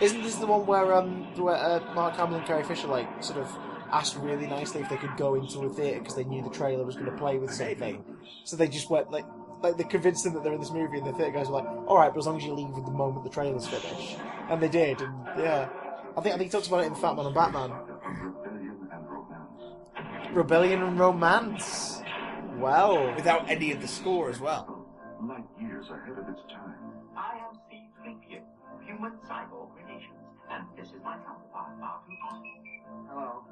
Isn't 0.00 0.22
this 0.22 0.36
the 0.36 0.46
one 0.46 0.64
where 0.66 0.94
um 0.94 1.24
where 1.36 1.56
uh, 1.56 1.94
Mark 1.94 2.16
Hamill 2.16 2.38
and 2.38 2.46
Carrie 2.46 2.64
Fisher 2.64 2.86
like 2.86 3.22
sort 3.22 3.38
of 3.40 3.50
asked 3.92 4.16
really 4.16 4.46
nicely 4.46 4.80
if 4.80 4.88
they 4.88 4.96
could 4.96 5.16
go 5.16 5.34
into 5.34 5.58
a 5.60 5.68
theatre 5.68 5.98
because 5.98 6.14
they 6.14 6.24
knew 6.24 6.42
the 6.42 6.50
trailer 6.50 6.84
was 6.84 6.94
going 6.94 7.10
to 7.10 7.16
play 7.18 7.36
with 7.38 7.52
something, 7.52 8.02
so 8.44 8.56
they 8.56 8.68
just 8.68 8.88
went 8.88 9.10
like 9.10 9.26
like 9.62 9.76
they 9.76 9.84
convinced 9.84 10.24
them 10.24 10.34
that 10.34 10.42
they're 10.42 10.52
in 10.52 10.60
this 10.60 10.70
movie 10.70 10.98
and 10.98 11.06
the 11.06 11.12
theatre 11.12 11.32
guys 11.32 11.48
were 11.48 11.60
like, 11.60 11.66
all 11.86 11.96
right, 11.96 12.12
but 12.12 12.18
as 12.18 12.26
long 12.26 12.36
as 12.36 12.44
you 12.44 12.54
leave 12.54 12.76
at 12.76 12.84
the 12.84 12.90
moment 12.90 13.24
the 13.24 13.30
trailer's 13.30 13.66
finished, 13.66 14.18
and 14.48 14.62
they 14.62 14.68
did, 14.68 15.00
and 15.00 15.14
yeah, 15.38 15.68
I 16.16 16.20
think 16.20 16.34
I 16.34 16.38
think 16.38 16.42
he 16.42 16.48
talks 16.48 16.68
about 16.68 16.80
it 16.80 16.86
in 16.86 16.94
Fatman 16.94 17.26
on 17.26 17.34
Batman. 17.34 17.72
Rebellion 20.32 20.82
and 20.82 20.98
romance. 20.98 21.98
Rebellion. 21.98 22.60
Well, 22.60 23.14
Without 23.14 23.50
any 23.50 23.72
of 23.72 23.80
the 23.80 23.88
score 23.88 24.30
as 24.30 24.38
well. 24.38 24.86
Light 25.22 25.44
years 25.60 25.86
ahead 25.90 26.18
of 26.18 26.28
its 26.28 26.42
time. 26.52 26.74
I 27.16 27.38
am 27.38 27.58
C-3PO, 27.70 28.40
human 28.84 29.12
cyborg 29.28 29.74
relations, 29.76 30.20
and 30.50 30.64
this 30.76 30.88
is 30.88 31.02
my 31.04 31.16
counterpart, 31.16 31.78
Martin 31.78 32.16
Hello. 33.08 33.44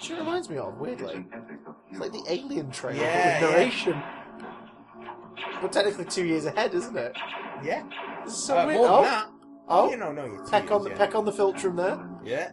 She 0.00 0.14
reminds 0.14 0.48
me 0.50 0.56
of 0.58 0.76
weirdly. 0.78 1.24
It's 1.90 2.00
like 2.00 2.12
the 2.12 2.24
Alien 2.28 2.70
trailer 2.70 3.00
Yeah, 3.00 3.40
with 3.40 3.50
yeah. 3.50 3.50
narration. 3.56 4.02
But 5.60 5.72
technically 5.72 6.04
two 6.06 6.24
years 6.24 6.44
ahead, 6.46 6.74
isn't 6.74 6.96
it? 6.96 7.16
Yeah. 7.62 7.84
This 8.24 8.34
is 8.34 8.44
so 8.44 8.58
Uh, 8.58 8.66
weird. 8.66 8.78
more 8.78 8.86
than 8.88 8.94
oh, 8.96 9.02
that. 9.02 9.26
oh, 9.68 9.90
You 9.90 9.96
know, 9.96 10.12
no, 10.12 10.24
you're 10.26 10.44
two 10.44 10.50
peck 10.50 10.70
on 10.70 10.82
the 10.82 10.90
yeah. 10.90 10.96
peck 10.96 11.14
on 11.14 11.24
the 11.24 11.32
filter 11.32 11.70
philtrum 11.70 11.76
there. 11.76 11.98
Yeah. 12.24 12.50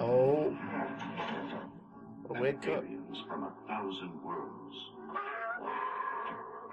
Oh, 0.00 0.50
what 2.24 2.38
a 2.38 2.40
weird 2.42 2.60
cut. 2.62 2.84
From 3.28 3.44
a 3.44 3.52
thousand 3.68 4.12
worlds. 4.22 4.76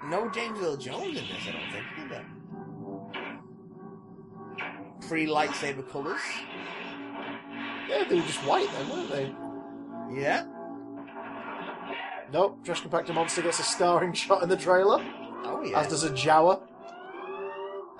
No 0.06 0.28
James 0.30 0.58
Earl 0.60 0.76
Jones 0.76 1.06
in 1.06 1.14
this, 1.14 1.24
I 1.48 1.52
don't 1.52 1.70
think, 1.72 1.86
is 2.02 2.08
there? 2.10 2.26
Free 5.08 5.26
lightsaber 5.26 5.88
colours. 5.90 6.20
Yeah, 7.88 8.04
they 8.08 8.16
were 8.16 8.22
just 8.26 8.40
white 8.44 8.68
then, 8.72 8.88
weren't 8.90 9.10
they? 9.10 9.34
Yeah. 10.20 10.44
Nope, 12.32 12.64
Josh 12.64 12.82
Compactor 12.82 13.14
Monster 13.14 13.42
gets 13.42 13.58
a 13.60 13.62
starring 13.62 14.12
shot 14.24 14.42
in 14.42 14.48
the 14.48 14.56
trailer, 14.56 14.98
Oh, 15.46 15.62
yeah. 15.64 15.80
as 15.80 15.88
does 15.88 16.04
a 16.04 16.10
Jawa. 16.10 16.60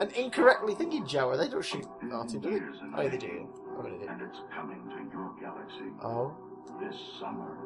And 0.00 0.10
incorrectly 0.12 0.74
thinking 0.74 1.04
Jawa, 1.04 1.38
they 1.38 1.48
don't 1.48 1.64
shoot 1.64 1.84
R2, 2.02 2.32
do 2.32 2.38
they? 2.40 2.50
Years 2.50 2.76
Oh, 2.96 3.02
yeah, 3.02 3.02
the 3.04 3.10
they 3.10 3.16
do. 3.18 3.26
making. 3.28 3.48
I 3.78 3.82
they 3.82 3.90
do. 3.90 4.08
And 4.08 4.22
it's 4.22 4.38
coming 4.54 4.82
to 4.88 5.12
your 5.16 5.34
galaxy 5.40 5.90
Oh. 6.02 6.34
this 6.80 6.96
summer. 7.20 7.58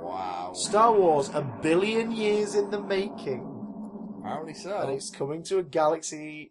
Wow. 0.00 0.52
Star 0.54 0.92
Wars, 0.92 1.28
a 1.34 1.42
billion 1.42 2.10
years 2.10 2.54
in 2.54 2.70
the 2.70 2.80
making. 2.80 3.46
Apparently 4.20 4.52
And 4.52 4.60
so. 4.62 4.88
it's 4.88 5.10
coming 5.10 5.42
to 5.44 5.58
a 5.58 5.62
galaxy, 5.62 6.50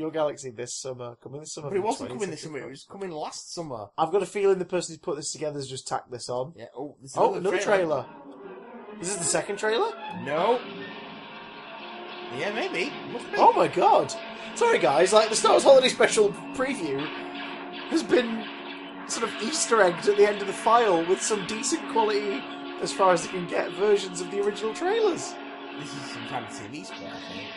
your 0.00 0.10
galaxy 0.10 0.50
this 0.50 0.74
summer. 0.74 1.16
Coming 1.22 1.40
this 1.40 1.54
summer. 1.54 1.68
But 1.68 1.76
it 1.76 1.82
wasn't 1.82 2.10
coming 2.10 2.30
this 2.30 2.42
summer, 2.42 2.58
it 2.58 2.68
was 2.68 2.86
coming 2.90 3.10
last 3.10 3.54
summer. 3.54 3.86
I've 3.96 4.10
got 4.10 4.22
a 4.22 4.26
feeling 4.26 4.58
the 4.58 4.64
person 4.64 4.92
who's 4.94 5.00
put 5.00 5.16
this 5.16 5.30
together 5.32 5.58
has 5.58 5.68
just 5.68 5.86
tacked 5.86 6.10
this 6.10 6.28
on. 6.28 6.54
Yeah. 6.56 6.66
Oh, 6.76 6.96
this 7.00 7.12
is 7.12 7.16
Oh, 7.16 7.34
another 7.34 7.58
trailer. 7.58 8.06
Is 9.00 9.08
this 9.08 9.16
the 9.16 9.24
second 9.24 9.56
trailer? 9.56 9.92
No. 10.24 10.60
Yeah, 12.36 12.52
maybe. 12.52 12.92
Oh 13.36 13.52
my 13.52 13.66
god! 13.68 14.12
Sorry 14.54 14.78
guys, 14.78 15.12
like 15.12 15.30
the 15.30 15.36
Star 15.36 15.52
Wars 15.52 15.64
Holiday 15.64 15.88
Special 15.88 16.30
preview 16.54 17.04
has 17.88 18.02
been 18.02 18.44
sort 19.08 19.24
of 19.28 19.42
Easter 19.42 19.82
egged 19.82 20.06
at 20.08 20.16
the 20.16 20.28
end 20.28 20.40
of 20.40 20.46
the 20.46 20.52
file 20.52 21.04
with 21.06 21.20
some 21.20 21.44
decent 21.46 21.90
quality, 21.90 22.40
as 22.82 22.92
far 22.92 23.12
as 23.12 23.22
they 23.22 23.28
can 23.28 23.48
get, 23.48 23.70
versions 23.72 24.20
of 24.20 24.30
the 24.30 24.40
original 24.40 24.72
trailers. 24.74 25.34
This 25.80 25.92
is 25.94 26.02
some 26.12 26.26
kind 26.28 26.44
of 26.44 26.52
TV 26.52 26.84
spot, 26.84 26.98
I 27.02 27.32
think. 27.32 27.48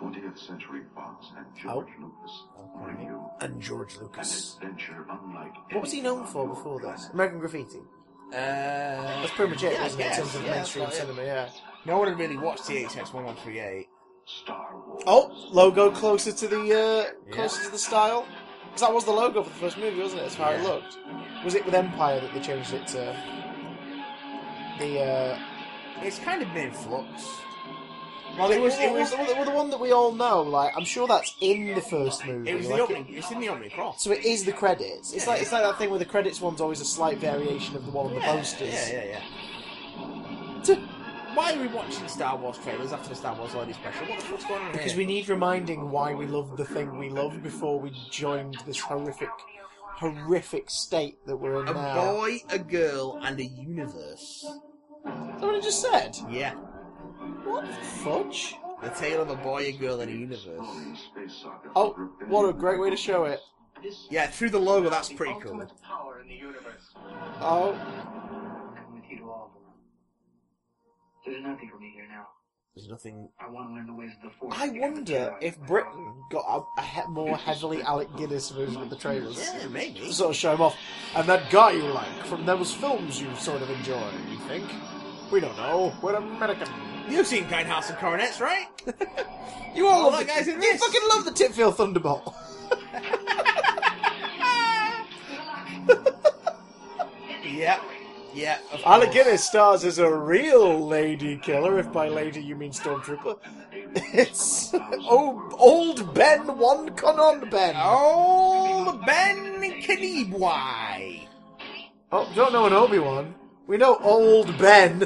20th 0.00 0.38
Century 0.38 0.82
Fox 0.94 1.26
and 1.36 1.46
Oh. 1.46 1.82
George 1.82 1.88
Lucas 2.00 2.42
bring 2.82 3.00
you 3.06 3.22
And 3.40 3.60
George 3.60 3.96
an 3.96 4.04
adventure 4.06 5.06
unlike 5.10 5.54
What 5.72 5.82
was 5.82 5.92
he 5.92 6.00
known 6.00 6.26
for 6.26 6.46
before 6.48 6.80
this? 6.80 7.08
American 7.12 7.38
Graffiti. 7.40 7.78
Uh, 8.28 8.32
That's 8.32 9.30
pretty 9.32 9.52
much 9.52 9.62
it, 9.62 9.72
yeah, 9.72 9.82
wasn't 9.84 10.00
it, 10.02 10.06
in 10.06 10.12
terms 10.16 10.34
of 10.34 10.42
Yeah, 10.44 10.50
mainstream 10.50 10.82
about 10.84 10.94
it. 10.94 10.96
cinema, 10.96 11.22
yeah. 11.24 11.48
No 11.84 11.98
one 11.98 12.08
had 12.08 12.18
really 12.18 12.36
watched 12.36 12.64
THX 12.64 13.12
1138. 13.14 13.86
Star 14.26 14.76
Wars. 14.86 15.02
Oh, 15.06 15.30
logo 15.52 15.90
closer 15.92 16.32
to 16.32 16.48
the 16.48 16.56
uh, 16.58 16.64
Yeah. 17.28 17.32
closer 17.32 17.64
to 17.64 17.70
the 17.70 17.78
style. 17.78 18.26
Because 18.64 18.80
that 18.80 18.92
was 18.92 19.04
the 19.04 19.12
logo 19.12 19.42
for 19.44 19.48
the 19.50 19.54
first 19.56 19.78
movie, 19.78 20.00
wasn't 20.02 20.22
it? 20.22 20.24
As 20.26 20.34
far 20.34 20.52
as 20.52 20.60
it 20.60 20.68
looked. 20.68 20.98
Was 21.44 21.54
it 21.54 21.64
with 21.64 21.74
Empire 21.74 22.20
that 22.20 22.34
they 22.34 22.40
changed 22.40 22.74
it 22.74 22.86
to 22.88 23.16
the? 24.80 25.00
uh... 25.00 25.38
It's 26.02 26.18
kind 26.18 26.42
of 26.42 26.52
been 26.52 26.66
in 26.68 26.72
flux. 26.74 27.40
Well, 28.38 28.50
it 28.50 28.60
was 28.60 28.78
it 28.78 28.92
was 28.92 29.10
the, 29.10 29.44
the 29.44 29.50
one 29.50 29.70
that 29.70 29.80
we 29.80 29.92
all 29.92 30.12
know. 30.12 30.42
Like, 30.42 30.72
I'm 30.76 30.84
sure 30.84 31.06
that's 31.08 31.34
in 31.40 31.74
the 31.74 31.80
first 31.80 32.26
movie. 32.26 32.50
It 32.50 32.54
was 32.56 32.66
the 32.66 32.72
like 32.72 32.80
opening. 32.82 33.06
It's 33.10 33.30
in 33.30 33.40
the 33.40 33.48
opening 33.48 33.70
cross. 33.70 34.02
so 34.02 34.12
it 34.12 34.24
is 34.24 34.44
the 34.44 34.52
credits. 34.52 35.12
It's 35.12 35.26
like 35.26 35.40
it's 35.40 35.52
like 35.52 35.62
that 35.62 35.78
thing 35.78 35.90
where 35.90 35.98
the 35.98 36.04
credits 36.04 36.40
one's 36.40 36.60
always 36.60 36.80
a 36.80 36.84
slight 36.84 37.18
variation 37.18 37.76
of 37.76 37.84
the 37.86 37.92
one 37.92 38.06
on 38.06 38.14
the 38.14 38.20
posters. 38.20 38.72
Yeah, 38.90 39.04
yeah, 39.04 39.20
yeah. 40.64 40.76
Why 41.34 41.52
are 41.52 41.60
we 41.60 41.66
watching 41.68 42.08
Star 42.08 42.34
Wars 42.38 42.56
trailers 42.56 42.92
after 42.92 43.10
the 43.10 43.14
Star 43.14 43.36
Wars 43.36 43.52
Holiday 43.52 43.74
Special? 43.74 44.06
What 44.06 44.20
the 44.20 44.24
fuck's 44.24 44.44
going 44.46 44.62
on 44.62 44.72
Because 44.72 44.94
we 44.94 45.04
need 45.04 45.28
reminding 45.28 45.90
why 45.90 46.14
we 46.14 46.26
loved 46.26 46.56
the 46.56 46.64
thing 46.64 46.96
we 46.96 47.10
loved 47.10 47.42
before 47.42 47.78
we 47.78 47.92
joined 48.10 48.56
this 48.66 48.80
horrific, 48.80 49.28
horrific 49.84 50.70
state 50.70 51.18
that 51.26 51.36
we're 51.36 51.60
in 51.60 51.68
a 51.68 51.74
now. 51.74 52.12
boy, 52.14 52.38
a 52.48 52.58
girl, 52.58 53.20
and 53.22 53.38
a 53.38 53.44
universe. 53.44 54.46
Is 54.46 54.60
that 55.04 55.40
what 55.42 55.54
I 55.56 55.60
just 55.60 55.82
said? 55.82 56.16
Yeah. 56.30 56.54
What 57.44 57.66
fudge? 57.68 58.56
The 58.82 58.90
tale 58.90 59.22
of 59.22 59.30
a 59.30 59.36
boy, 59.36 59.66
and 59.68 59.78
girl, 59.80 60.00
in 60.00 60.08
a 60.08 60.12
universe. 60.12 60.40
Oh, 61.74 61.92
what 62.28 62.48
a 62.48 62.52
great 62.52 62.78
way 62.80 62.90
to 62.90 62.96
show 62.96 63.24
it. 63.24 63.40
Yeah, 64.10 64.26
through 64.26 64.50
the 64.50 64.58
logo, 64.58 64.90
that's 64.90 65.12
pretty 65.12 65.34
cool. 65.34 65.52
Ultimate 65.52 65.72
power 65.82 66.20
in 66.20 66.28
the 66.28 66.34
universe. 66.34 66.92
Oh, 67.40 67.72
Come 68.76 68.94
with 68.94 69.04
you 69.10 69.18
to 69.18 69.24
all 69.30 69.52
of 69.54 69.62
them. 69.62 69.72
There's 71.24 71.42
nothing 71.44 71.70
for 71.70 71.78
me 71.78 71.92
here 71.94 72.06
now. 72.10 72.26
There's 72.74 72.88
nothing. 72.88 73.30
I 73.40 73.48
want 73.50 73.70
to 73.70 73.74
learn 73.74 73.86
the 73.86 73.94
ways 73.94 74.10
of 74.22 74.30
the 74.30 74.36
force. 74.38 74.54
I 74.58 74.68
wonder 74.68 75.34
if 75.40 75.58
Britain 75.60 76.12
got 76.30 76.44
a, 76.46 76.80
a 76.80 76.84
he- 76.84 77.08
more 77.08 77.34
heavily 77.36 77.80
Alec 77.82 78.08
Guinness 78.18 78.50
version 78.50 78.82
of 78.82 78.90
the 78.90 78.96
trailers. 78.96 79.38
Yeah, 79.38 79.66
maybe. 79.68 80.00
To 80.00 80.12
sort 80.12 80.30
of 80.30 80.36
show 80.36 80.52
him 80.54 80.60
off. 80.60 80.76
And 81.14 81.26
that 81.26 81.50
guy 81.50 81.70
you 81.70 81.84
like 81.84 82.26
from 82.26 82.44
those 82.44 82.74
films 82.74 83.18
you 83.20 83.34
sort 83.36 83.62
of 83.62 83.70
enjoy, 83.70 84.10
you 84.30 84.38
think? 84.46 84.64
We 85.30 85.40
don't 85.40 85.56
know. 85.56 85.92
We're 86.02 86.14
American. 86.14 86.68
You've 87.08 87.26
seen 87.26 87.46
Kind 87.48 87.68
Hearts 87.68 87.90
and 87.90 87.98
Coronets, 87.98 88.40
right? 88.40 88.66
You 89.74 89.86
all 89.88 90.06
Oh, 90.06 90.08
love 90.08 90.20
that 90.20 90.26
the, 90.26 90.32
guy's 90.32 90.48
in 90.48 90.54
You 90.54 90.72
this. 90.72 90.80
fucking 90.82 91.02
love 91.14 91.24
the 91.26 91.32
Titfield 91.32 91.74
Thunderbolt. 91.74 92.34
yeah. 97.44 97.78
Yeah. 98.34 98.58
Of 98.72 98.80
Alec 98.86 99.10
course. 99.12 99.14
Guinness 99.24 99.44
stars 99.44 99.84
as 99.84 99.98
a 99.98 100.10
real 100.10 100.86
lady 100.86 101.36
killer, 101.38 101.78
if 101.78 101.92
by 101.92 102.08
lady 102.08 102.42
you 102.42 102.56
mean 102.56 102.72
stormtrooper. 102.72 103.38
It's 104.12 104.70
oh, 104.74 105.48
old 105.58 106.12
Ben 106.14 106.56
one 106.58 106.90
Conon 106.96 107.50
Ben. 107.50 107.74
Old 107.76 109.04
Ben 109.06 109.62
Kenobi. 109.82 111.26
Oh, 112.12 112.28
don't 112.34 112.52
know 112.52 112.66
an 112.66 112.72
Obi 112.72 112.98
Wan. 112.98 113.34
We 113.66 113.76
know 113.76 113.96
old 113.96 114.56
Ben. 114.58 115.00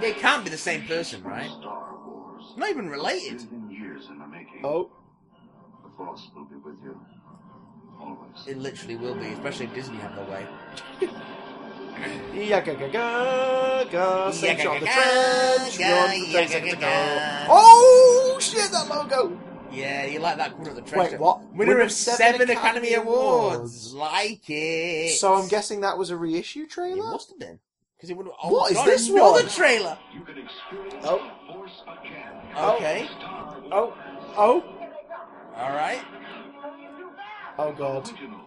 They 0.00 0.12
can't 0.12 0.44
be 0.44 0.50
the 0.50 0.58
same 0.58 0.86
person, 0.86 1.22
right? 1.22 1.50
Not 2.56 2.70
even 2.70 2.88
related. 2.88 3.48
Billion 3.50 4.18
the 4.18 4.26
making. 4.26 4.62
Oh, 4.64 4.90
The 5.84 5.90
Force 5.96 6.28
will 6.34 6.44
be 6.46 6.56
with 6.56 6.76
you. 6.82 6.98
Always. 8.00 8.46
It 8.46 8.58
literally 8.58 8.96
will 8.96 9.14
be, 9.14 9.26
especially 9.26 9.66
if 9.66 9.74
Disney 9.74 9.98
have 9.98 10.16
their 10.16 10.24
way. 10.24 10.46
Yaga 12.34 12.74
ga 12.74 12.88
ga 12.88 13.84
ga. 13.84 14.30
Same 14.30 14.56
Yaga 14.56 14.80
the 14.80 14.86
trench. 14.86 15.78
Run 15.78 16.08
for 16.08 16.16
30 16.16 16.32
yaga 16.32 16.48
seconds 16.48 16.74
go. 16.76 17.46
Oh 17.50 18.38
shit! 18.40 18.70
That 18.70 18.88
logo. 18.88 19.38
Yeah, 19.72 20.06
you 20.06 20.18
like 20.18 20.36
that 20.38 20.52
coming 20.52 20.68
of 20.68 20.74
the 20.76 20.82
trench. 20.82 21.12
Wait, 21.12 21.20
what? 21.20 21.42
Winner, 21.54 21.80
of 21.80 21.92
seven, 21.92 22.50
Academy, 22.50 22.94
Awards. 22.94 23.92
Like 23.94 24.42
it. 24.48 25.12
So 25.18 25.34
I'm 25.34 25.48
guessing 25.48 25.80
that 25.82 25.96
was 25.98 26.10
a 26.10 26.16
reissue 26.16 26.66
trailer. 26.66 26.98
It 27.04 27.10
must 27.10 27.30
have 27.30 27.38
been. 27.38 27.58
Because 27.96 28.10
it 28.10 28.16
would 28.16 28.26
have. 28.26 28.34
Oh, 28.42 28.50
What 28.52 28.70
is 28.72 28.76
God, 28.78 28.86
this 28.86 29.08
another 29.08 29.32
one? 29.32 29.48
trailer. 29.48 29.98
You 30.14 30.20
can 30.22 30.38
experience 30.38 31.04
Oh. 31.06 31.18
the 31.46 31.52
Force 31.52 31.82
again. 32.00 32.32
Oh. 32.56 32.76
Okay. 32.76 33.08
Oh, 33.72 33.94
oh, 34.36 34.64
All 35.56 35.70
right. 35.70 36.00
oh 37.58 37.72
god. 37.72 38.08
Original, 38.10 38.40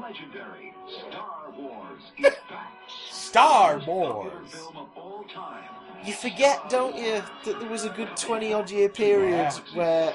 legendary 0.00 0.72
Star 1.08 1.52
Wars 1.58 2.00
is 2.18 2.24
back. 2.48 2.72
Star 3.10 3.76
Most 3.76 3.86
popular 3.86 4.14
Wars. 4.14 4.52
Film 6.04 6.32
of 6.32 6.36
all 6.36 6.50
time. 6.50 6.56
You 6.60 6.60
forget, 6.60 6.70
don't 6.70 6.96
you, 6.96 7.22
that 7.44 7.60
there 7.60 7.68
was 7.68 7.84
a 7.84 7.90
good 7.90 8.16
20 8.16 8.52
odd 8.52 8.70
year 8.70 8.88
period 8.88 9.52
where 9.74 10.12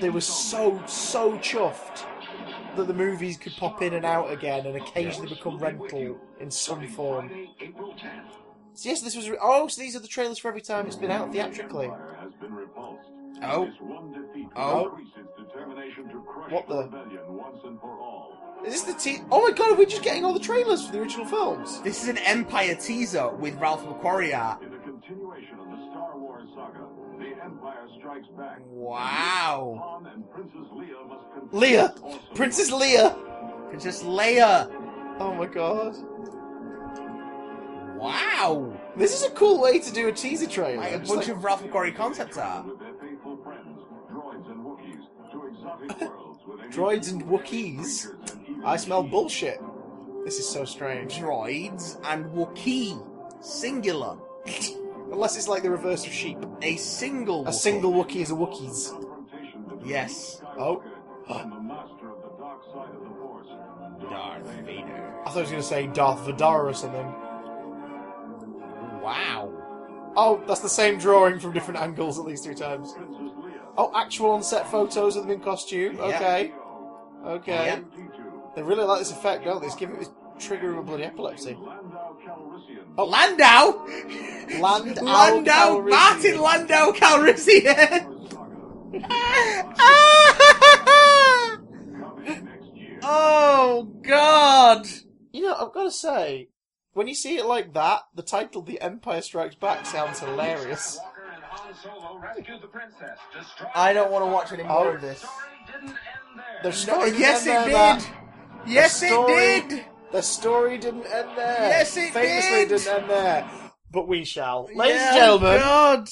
they 0.00 0.10
were 0.10 0.20
so, 0.20 0.82
so 0.86 1.32
chuffed 1.38 2.04
that 2.76 2.86
the 2.88 2.94
movies 2.94 3.36
could 3.36 3.52
pop 3.56 3.82
in 3.82 3.94
and 3.94 4.04
out 4.04 4.32
again 4.32 4.66
and 4.66 4.76
occasionally 4.76 5.28
become 5.28 5.58
rental 5.58 6.18
in 6.40 6.50
some 6.50 6.86
form. 6.88 7.28
Friday, 7.28 7.50
April 7.60 7.92
10th. 7.94 8.32
So 8.76 8.88
yes, 8.88 9.02
this 9.02 9.14
was. 9.14 9.30
Re- 9.30 9.38
oh, 9.40 9.68
so 9.68 9.80
these 9.80 9.94
are 9.94 10.00
the 10.00 10.08
trailers 10.08 10.38
for 10.38 10.48
every 10.48 10.60
time 10.60 10.86
it's 10.88 10.96
been 10.96 11.12
out 11.12 11.30
theatrically. 11.30 11.86
Empire 11.86 12.18
has 12.20 12.32
been 12.40 12.52
repulsed. 12.52 13.08
Oh. 13.44 13.66
This 13.66 13.74
one 13.80 14.10
defeat 14.12 14.48
Oh. 14.56 14.98
its 14.98 15.10
determination 15.38 16.08
to 16.08 16.20
crush 16.22 16.50
What 16.50 16.68
the- 16.68 16.82
rebellion 16.84 17.36
once 17.36 17.58
and 17.64 17.78
for 17.80 18.00
all. 18.00 18.32
Is 18.66 18.72
this 18.72 18.82
the 18.82 18.94
te- 18.94 19.22
Oh 19.30 19.42
my 19.42 19.52
god, 19.56 19.72
are 19.72 19.74
we 19.76 19.86
just 19.86 20.02
getting 20.02 20.24
all 20.24 20.32
the 20.32 20.40
trailers 20.40 20.84
for 20.86 20.92
the 20.92 21.00
original 21.00 21.26
films? 21.26 21.80
This 21.82 22.02
is 22.02 22.08
an 22.08 22.18
Empire 22.18 22.74
teaser 22.74 23.28
with 23.28 23.54
Ralph 23.60 23.84
McQuarrie 23.84 24.36
art. 24.36 24.62
In 24.62 24.72
a 24.73 24.73
continuation 25.06 25.58
of 25.60 25.66
the 25.66 25.90
Star 25.90 26.18
Wars 26.18 26.48
saga, 26.54 26.86
the 27.18 27.44
Empire 27.44 27.86
strikes 27.98 28.26
back. 28.38 28.58
Wow. 28.68 29.78
Han 29.82 30.06
and 30.06 30.30
Princess 30.30 30.66
Leia 30.72 31.08
must 31.08 31.24
confront 31.32 31.52
Leia! 31.52 32.02
awesome 32.02 32.20
Princess 32.34 32.70
Leia! 32.70 33.68
Princess 33.68 34.02
Leia. 34.02 34.70
Oh 35.18 35.34
my 35.34 35.46
god. 35.46 35.94
Wow. 37.98 38.80
This 38.96 39.14
is 39.14 39.24
a 39.24 39.30
cool 39.30 39.60
way 39.60 39.78
to 39.78 39.92
do 39.92 40.08
a 40.08 40.12
teaser 40.12 40.46
trailer. 40.48 40.78
Like 40.78 40.92
a 40.92 40.98
Just 40.98 41.12
bunch 41.14 41.28
like- 41.28 41.36
of 41.36 41.44
Ralph 41.44 41.62
McQuarrie 41.62 41.94
concept 41.96 42.36
art. 42.38 42.66
with 42.66 42.78
their 42.78 42.94
faithful 43.00 43.38
friends, 43.42 43.78
droids 44.10 44.50
and 44.50 44.64
Wookiees, 44.64 45.32
to 45.32 45.46
exotic 45.46 46.00
worlds 46.10 46.40
with 46.46 46.60
Droids 46.72 47.10
and 47.12 47.24
Wookiees? 47.24 48.64
I 48.64 48.76
smell 48.76 49.02
bullshit. 49.02 49.60
This 50.24 50.38
is 50.38 50.48
so 50.48 50.64
strange. 50.64 51.14
Droids 51.18 51.98
and 52.04 52.24
Wookiee. 52.26 53.02
Singular. 53.44 54.16
Unless 55.14 55.36
it's 55.36 55.46
like 55.46 55.62
the 55.62 55.70
reverse 55.70 56.04
of 56.04 56.12
sheep. 56.12 56.38
A 56.62 56.74
single 56.76 57.46
A 57.46 57.50
Wookiee. 57.50 57.54
single 57.54 57.92
Wookiee 57.92 58.16
is 58.16 58.30
a 58.32 58.34
Wookiees. 58.34 58.90
Yes. 59.86 60.42
Oh. 60.58 60.82
and 61.28 61.52
the 61.52 61.60
master 61.60 62.10
of 62.10 62.20
the 62.22 62.36
dark 62.36 62.64
side 62.64 62.94
of 62.94 63.00
the 63.04 63.10
Force, 63.20 63.46
Darth 64.10 64.66
Vader. 64.66 65.14
I 65.24 65.28
thought 65.30 65.36
I 65.36 65.40
was 65.42 65.50
going 65.50 65.62
to 65.62 65.68
say 65.68 65.86
Darth 65.86 66.18
Vadar 66.26 66.64
or 66.64 66.74
something. 66.74 67.06
Wow. 69.00 69.52
Oh, 70.16 70.42
that's 70.48 70.60
the 70.60 70.68
same 70.68 70.98
drawing 70.98 71.38
from 71.38 71.52
different 71.52 71.78
angles 71.80 72.18
at 72.18 72.24
least 72.24 72.42
two 72.44 72.54
times. 72.54 72.92
Oh, 73.78 73.92
actual 73.94 74.30
on-set 74.30 74.68
photos 74.68 75.14
of 75.14 75.22
them 75.22 75.30
in 75.32 75.40
costume. 75.40 75.96
Yeah. 75.96 76.04
Okay. 76.04 76.52
Okay. 77.24 77.66
Yeah. 77.66 77.80
They 78.56 78.62
really 78.62 78.84
like 78.84 78.98
this 78.98 79.12
effect, 79.12 79.44
don't 79.44 79.60
they? 79.60 79.66
It's 79.68 79.76
giving 79.76 79.96
it 80.00 80.08
triggering 80.38 80.78
a 80.78 80.82
bloody 80.82 81.04
epilepsy. 81.04 81.54
Landau 81.60 82.16
Calrissian. 82.24 82.84
Oh. 82.98 83.04
Landau! 83.04 83.86
Landau 84.60 85.02
Landau! 85.04 85.80
Calrissian. 85.80 85.90
Martin 85.90 86.40
Landau 86.40 86.92
Calrissian! 86.92 88.06
Wars 88.06 89.02
saga, 89.76 91.60
coming 91.98 92.44
next 92.44 92.74
year. 92.74 93.00
oh, 93.02 93.88
God! 94.02 94.86
You 95.32 95.42
know, 95.42 95.54
I've 95.54 95.72
got 95.72 95.84
to 95.84 95.90
say, 95.90 96.48
when 96.92 97.08
you 97.08 97.14
see 97.14 97.36
it 97.38 97.46
like 97.46 97.74
that, 97.74 98.02
the 98.14 98.22
title 98.22 98.62
"The 98.62 98.80
Empire 98.80 99.20
Strikes 99.20 99.56
Back" 99.56 99.84
sounds 99.86 100.20
hilarious. 100.20 100.98
Walker 101.02 101.30
and 101.34 101.42
Han 101.42 101.74
Solo 101.74 102.18
rescued 102.18 102.62
the 102.62 102.68
princess, 102.68 103.18
destroyed 103.36 103.70
I 103.74 103.92
don't 103.92 104.12
want 104.12 104.24
to 104.24 104.30
watch 104.30 104.52
any 104.52 104.62
more 104.62 104.86
Oh. 104.88 104.94
of 104.94 105.00
this. 105.00 105.18
story 105.18 105.32
didn't 105.66 105.88
end 105.88 105.98
there. 106.36 106.62
The 106.62 106.72
story 106.72 107.10
didn't 107.10 107.20
yes, 107.20 107.46
end 107.46 107.68
it 107.68 107.72
there, 107.72 107.96
did! 107.96 108.04
Matt. 108.04 108.68
Yes, 108.68 109.00
The 109.00 109.06
it 109.08 109.68
did! 109.70 109.84
The 110.14 110.22
story 110.22 110.78
didn't 110.78 111.06
end 111.06 111.30
there. 111.36 111.68
Yes, 111.70 111.96
it 111.96 112.12
Famously 112.12 112.66
did. 112.66 112.68
didn't 112.68 112.86
end 113.02 113.10
there. 113.10 113.50
But 113.90 114.06
we 114.06 114.24
shall. 114.24 114.68
Ladies 114.72 114.94
Yeah, 114.94 115.08
and 115.08 115.16
oh 115.16 115.38
gentlemen, 115.38 115.58
God! 115.58 116.08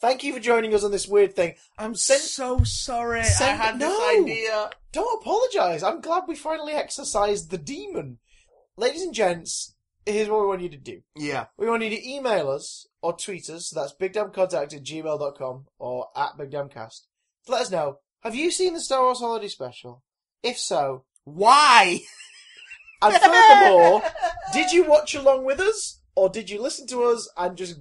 thank 0.00 0.24
you 0.24 0.32
for 0.34 0.40
joining 0.40 0.74
us 0.74 0.82
on 0.82 0.90
this 0.90 1.06
weird 1.06 1.36
thing. 1.36 1.54
I'm 1.78 1.94
so 1.94 2.64
sorry. 2.64 3.20
I 3.20 3.22
send- 3.22 3.60
had 3.60 3.78
no. 3.78 3.88
this 3.88 4.18
idea. 4.20 4.70
Don't 4.90 5.22
apologise. 5.22 5.84
I'm 5.84 6.00
glad 6.00 6.24
we 6.26 6.34
finally 6.34 6.72
exorcised 6.72 7.52
the 7.52 7.58
demon. 7.58 8.18
Ladies 8.76 9.02
and 9.02 9.14
gents, 9.14 9.76
here's 10.04 10.28
what 10.28 10.40
we 10.40 10.46
want 10.48 10.62
you 10.62 10.68
to 10.70 10.76
do. 10.76 11.00
Yeah. 11.14 11.46
We 11.56 11.70
want 11.70 11.84
you 11.84 11.90
to 11.90 12.08
email 12.10 12.50
us 12.50 12.88
or 13.00 13.12
tweet 13.16 13.48
us. 13.48 13.68
So 13.68 13.78
that's 13.80 13.94
bigdamcontact 13.94 14.74
at 14.74 14.82
gmail.com 14.82 15.66
or 15.78 16.08
at 16.16 16.30
bigdamcast. 16.36 17.02
Let 17.46 17.60
us 17.62 17.70
know, 17.70 18.00
have 18.24 18.34
you 18.34 18.50
seen 18.50 18.74
the 18.74 18.80
Star 18.80 19.04
Wars 19.04 19.20
Holiday 19.20 19.46
Special? 19.46 20.02
If 20.42 20.58
so, 20.58 21.04
Why? 21.22 22.00
and 23.02 23.14
furthermore, 23.14 24.02
did 24.52 24.72
you 24.72 24.84
watch 24.84 25.14
along 25.14 25.44
with 25.44 25.60
us? 25.60 26.00
Or 26.14 26.28
did 26.28 26.50
you 26.50 26.60
listen 26.60 26.86
to 26.88 27.04
us 27.04 27.30
and 27.36 27.56
just 27.56 27.78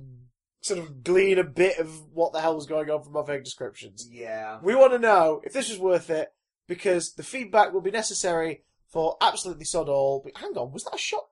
sort 0.61 0.79
of 0.79 1.03
glean 1.03 1.39
a 1.39 1.43
bit 1.43 1.79
of 1.79 1.89
what 2.13 2.33
the 2.33 2.41
hell 2.41 2.55
was 2.55 2.67
going 2.67 2.89
on 2.89 3.03
from 3.03 3.17
our 3.17 3.23
vague 3.23 3.43
descriptions? 3.43 4.07
Yeah. 4.11 4.59
We 4.61 4.75
want 4.75 4.93
to 4.93 4.99
know 4.99 5.41
if 5.43 5.53
this 5.53 5.69
was 5.69 5.79
worth 5.79 6.09
it 6.09 6.29
because 6.67 7.13
the 7.13 7.23
feedback 7.23 7.73
will 7.73 7.81
be 7.81 7.91
necessary 7.91 8.63
for 8.87 9.17
absolutely 9.21 9.65
sod 9.65 9.89
all. 9.89 10.21
But 10.23 10.37
hang 10.37 10.55
on, 10.55 10.71
was 10.71 10.83
that 10.83 10.95
a 10.95 10.99
shot 10.99 11.25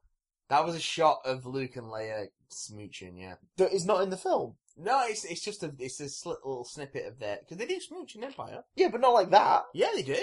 That 0.50 0.66
was 0.66 0.76
a 0.76 0.80
shot 0.80 1.20
of 1.26 1.46
Luke 1.46 1.76
and 1.76 1.88
Leia 1.88 2.28
smooching, 2.52 3.20
yeah. 3.20 3.36
that 3.58 3.74
is 3.74 3.86
not 3.86 4.02
in 4.02 4.10
the 4.10 4.18
film? 4.18 4.56
No, 4.78 5.04
it's 5.06 5.24
it's 5.24 5.42
just 5.44 5.64
a 5.64 5.74
it's 5.80 6.00
a 6.02 6.06
sli- 6.06 6.36
little 6.44 6.66
snippet 6.66 7.06
of 7.06 7.20
that 7.20 7.42
because 7.42 7.58
they 7.58 7.66
do 7.66 7.80
smooch 7.80 8.16
in 8.16 8.24
Empire. 8.26 8.64
Yeah, 8.76 8.90
but 8.90 9.00
not 9.00 9.14
like 9.14 9.30
that. 9.30 9.64
Yeah, 9.74 9.88
they 9.96 10.02
do. 10.02 10.18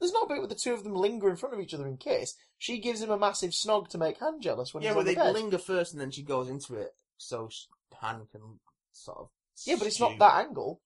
There's 0.00 0.12
not 0.12 0.24
a 0.24 0.28
bit 0.28 0.40
with 0.40 0.48
the 0.50 0.56
two 0.56 0.72
of 0.72 0.82
them 0.82 0.94
linger 0.94 1.28
in 1.28 1.36
front 1.36 1.54
of 1.54 1.60
each 1.60 1.74
other 1.74 1.86
in 1.86 1.98
kiss. 1.98 2.34
She 2.58 2.78
gives 2.78 3.02
him 3.02 3.10
a 3.10 3.18
massive 3.18 3.50
snog 3.50 3.88
to 3.88 3.98
make 3.98 4.18
Han 4.18 4.40
jealous 4.40 4.72
when 4.72 4.82
yeah, 4.82 4.90
he's 4.90 4.94
but 4.94 5.00
on 5.00 5.04
they 5.06 5.14
bed. 5.14 5.32
linger 5.34 5.58
first 5.58 5.92
and 5.92 6.00
then 6.00 6.10
she 6.10 6.22
goes 6.22 6.48
into 6.48 6.74
it 6.74 6.94
so 7.18 7.48
sh- 7.50 7.64
Han 8.00 8.26
can 8.32 8.60
sort 8.92 9.18
of. 9.18 9.28
yeah, 9.66 9.76
but 9.78 9.86
it's 9.86 9.96
stew. 9.96 10.04
not 10.08 10.18
that 10.18 10.46
angle. 10.46 10.80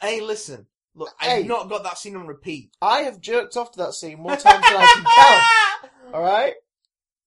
Hey, 0.00 0.20
listen, 0.20 0.66
look, 0.94 1.08
Hey. 1.20 1.38
I've 1.40 1.46
not 1.46 1.68
got 1.70 1.84
that 1.84 1.96
scene 1.98 2.16
on 2.16 2.26
repeat. 2.26 2.70
I 2.82 3.00
have 3.02 3.20
jerked 3.20 3.56
off 3.56 3.72
to 3.72 3.78
that 3.78 3.94
scene 3.94 4.18
more 4.18 4.36
times 4.36 4.44
than 4.44 4.76
I 4.76 4.86
can 5.80 5.90
count. 5.90 5.92
All 6.14 6.22
right, 6.22 6.54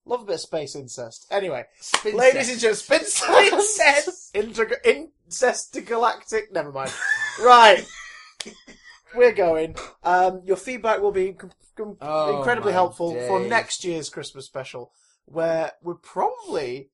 love 0.06 0.22
a 0.22 0.26
bit 0.26 0.36
of 0.36 0.42
space 0.42 0.76
incest. 0.76 1.26
Anyway, 1.32 1.64
Spincest. 1.82 2.14
ladies 2.14 2.52
and 2.52 2.60
gentlemen, 2.60 3.06
Spincest. 3.08 4.32
Inter- 4.36 4.80
incestigalactic. 4.86 6.52
Never 6.52 6.72
mind. 6.72 6.92
right, 7.44 7.84
we're 9.16 9.34
going. 9.34 9.76
Um, 10.04 10.42
your 10.46 10.58
feedback 10.58 11.02
will 11.02 11.12
be 11.12 11.34
com- 11.34 11.52
com- 11.78 11.98
Oh, 12.02 12.38
incredibly 12.38 12.74
helpful 12.74 13.14
for 13.28 13.40
next 13.40 13.84
year's 13.84 14.10
Christmas 14.10 14.46
special, 14.46 14.92
where 15.26 15.72
we're 15.82 15.96
probably 15.96 16.90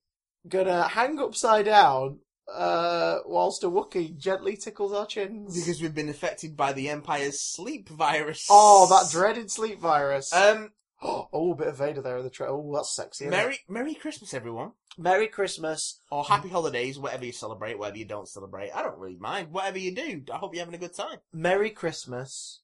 gonna 0.47 0.87
hang 0.87 1.19
upside 1.19 1.65
down 1.65 2.19
uh, 2.51 3.19
whilst 3.25 3.63
a 3.63 3.69
Wookiee 3.69 4.17
gently 4.17 4.57
tickles 4.57 4.91
our 4.91 5.05
chins. 5.05 5.55
because 5.57 5.81
we've 5.81 5.95
been 5.95 6.09
affected 6.09 6.57
by 6.57 6.73
the 6.73 6.89
Empire's 6.89 7.39
sleep 7.39 7.87
virus. 7.89 8.47
Oh, 8.49 8.87
that 8.89 9.11
dreaded 9.11 9.49
sleep 9.51 9.79
virus. 9.79 10.33
Um, 10.33 10.71
oh, 11.33 11.51
a 11.51 11.55
bit 11.55 11.67
of 11.67 11.77
Vader 11.77 12.01
there 12.01 12.17
in 12.17 12.23
the 12.23 12.29
tra- 12.29 12.51
Oh, 12.51 12.71
that's 12.75 12.95
sexy. 12.95 13.27
Merry 13.27 13.59
Merry 13.67 13.93
Christmas, 13.95 14.33
everyone. 14.33 14.71
Merry 14.97 15.27
Christmas. 15.27 15.99
or 16.11 16.23
Happy 16.23 16.49
Holidays, 16.49 16.99
whatever 16.99 17.25
you 17.25 17.31
celebrate, 17.31 17.79
whatever 17.79 17.97
you 17.97 18.05
don't 18.05 18.27
celebrate. 18.27 18.71
I 18.71 18.83
don't 18.83 18.97
really 18.99 19.17
mind. 19.17 19.51
Whatever 19.51 19.79
you 19.79 19.95
do, 19.95 20.23
I 20.31 20.37
hope 20.37 20.53
you're 20.53 20.61
having 20.63 20.75
a 20.75 20.77
good 20.85 20.93
time. 20.93 21.19
Merry 21.33 21.69
Christmas, 21.69 22.61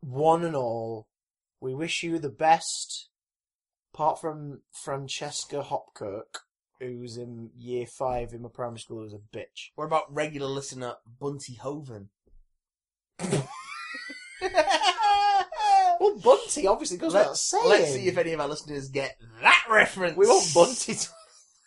one 0.00 0.44
and 0.44 0.56
all. 0.56 1.08
We 1.60 1.74
wish 1.74 2.02
you 2.02 2.18
the 2.18 2.30
best, 2.30 3.08
apart 3.92 4.20
from 4.20 4.62
Francesca 4.72 5.62
Hopkirk, 5.62 6.38
who's 6.78 7.18
in 7.18 7.50
year 7.58 7.86
five 7.86 8.32
in 8.32 8.42
my 8.42 8.48
primary 8.48 8.78
school, 8.78 9.02
who's 9.02 9.12
a 9.12 9.18
bitch. 9.36 9.70
What 9.74 9.84
about 9.84 10.12
regular 10.14 10.46
listener 10.46 10.94
Bunty 11.20 11.56
Hoven? 11.56 12.08
Well, 16.00 16.18
Bunty 16.18 16.66
obviously 16.66 16.96
goes 16.96 17.12
without 17.12 17.36
saying. 17.36 17.68
let's 17.68 17.92
see 17.92 18.08
if 18.08 18.16
any 18.18 18.32
of 18.32 18.40
our 18.40 18.48
listeners 18.48 18.88
get 18.88 19.16
that 19.42 19.64
reference. 19.68 20.16
we 20.16 20.26
want 20.26 20.52
Bunty. 20.54 20.94
To... 20.94 21.08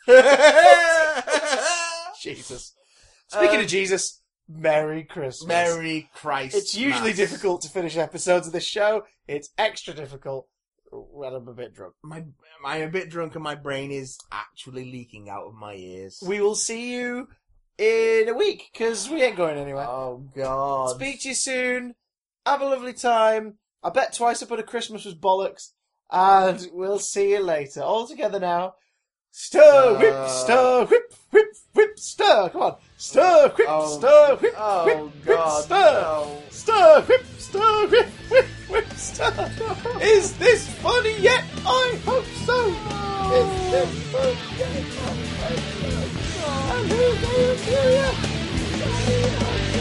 Jesus. 2.19 2.73
Speaking 3.27 3.55
Um, 3.57 3.61
of 3.61 3.67
Jesus, 3.67 4.21
Merry 4.49 5.03
Christmas. 5.03 5.47
Merry 5.47 6.09
Christ. 6.13 6.55
It's 6.55 6.75
usually 6.75 7.09
Mass. 7.09 7.17
difficult 7.17 7.61
to 7.61 7.69
finish 7.69 7.97
episodes 7.97 8.47
of 8.47 8.53
this 8.53 8.65
show. 8.65 9.03
It's 9.27 9.49
extra 9.57 9.93
difficult 9.93 10.47
when 10.91 11.33
I'm 11.33 11.47
a 11.47 11.53
bit 11.53 11.73
drunk. 11.73 11.93
My, 12.03 12.23
I'm 12.65 12.81
a 12.83 12.87
bit 12.91 13.09
drunk 13.09 13.35
and 13.35 13.43
my 13.43 13.55
brain 13.55 13.91
is 13.91 14.17
actually 14.31 14.91
leaking 14.91 15.29
out 15.29 15.47
of 15.47 15.53
my 15.53 15.73
ears. 15.75 16.21
We 16.25 16.41
will 16.41 16.55
see 16.55 16.93
you 16.93 17.27
in 17.77 18.29
a 18.29 18.33
week 18.33 18.69
because 18.73 19.09
we 19.09 19.21
ain't 19.23 19.37
going 19.37 19.57
anywhere. 19.57 19.87
Oh 19.87 20.25
God! 20.35 20.95
Speak 20.95 21.21
to 21.21 21.29
you 21.29 21.35
soon. 21.35 21.95
Have 22.45 22.61
a 22.61 22.65
lovely 22.65 22.93
time. 22.93 23.57
I 23.83 23.89
bet 23.89 24.13
twice 24.13 24.41
upon 24.41 24.59
a 24.59 24.63
Christmas 24.63 25.03
was 25.05 25.15
bollocks, 25.15 25.71
and 26.11 26.67
we'll 26.71 26.99
see 26.99 27.31
you 27.31 27.39
later. 27.41 27.81
All 27.81 28.07
together 28.07 28.39
now. 28.39 28.75
Stir, 29.31 29.97
whip, 29.99 30.13
Uh. 30.13 30.27
stir, 30.27 30.85
whip, 30.85 31.13
whip, 31.31 31.47
whip, 31.73 31.97
stir. 31.99 32.49
Come 32.49 32.61
on. 32.61 32.75
Stir, 32.97 33.49
whip, 33.57 33.67
Oh. 33.67 33.97
stir, 33.97 34.35
whip, 34.35 34.53
Oh, 34.57 34.85
whip, 34.85 34.97
whip, 35.25 35.37
God, 35.37 35.63
stir. 35.63 36.01
no. 36.01 36.41
Stir, 36.51 37.01
whip, 37.01 37.25
stir, 37.39 37.87
whip, 37.87 38.07
whip, 38.29 38.45
whip, 38.69 38.93
stir. 38.93 39.51
Is 40.01 40.33
this 40.37 40.67
funny 40.75 41.17
yet? 41.19 41.43
I 41.65 41.99
hope 42.05 42.25
so. 42.45 42.67
Is 43.33 43.71
this 43.71 43.89
funny 44.11 44.37
yet? 44.59 44.85
I 45.01 45.03
hope 45.03 45.17
so. 46.29 46.45
And 46.75 46.85
who 46.91 47.07
knows 47.23 47.61
you? 49.67 49.72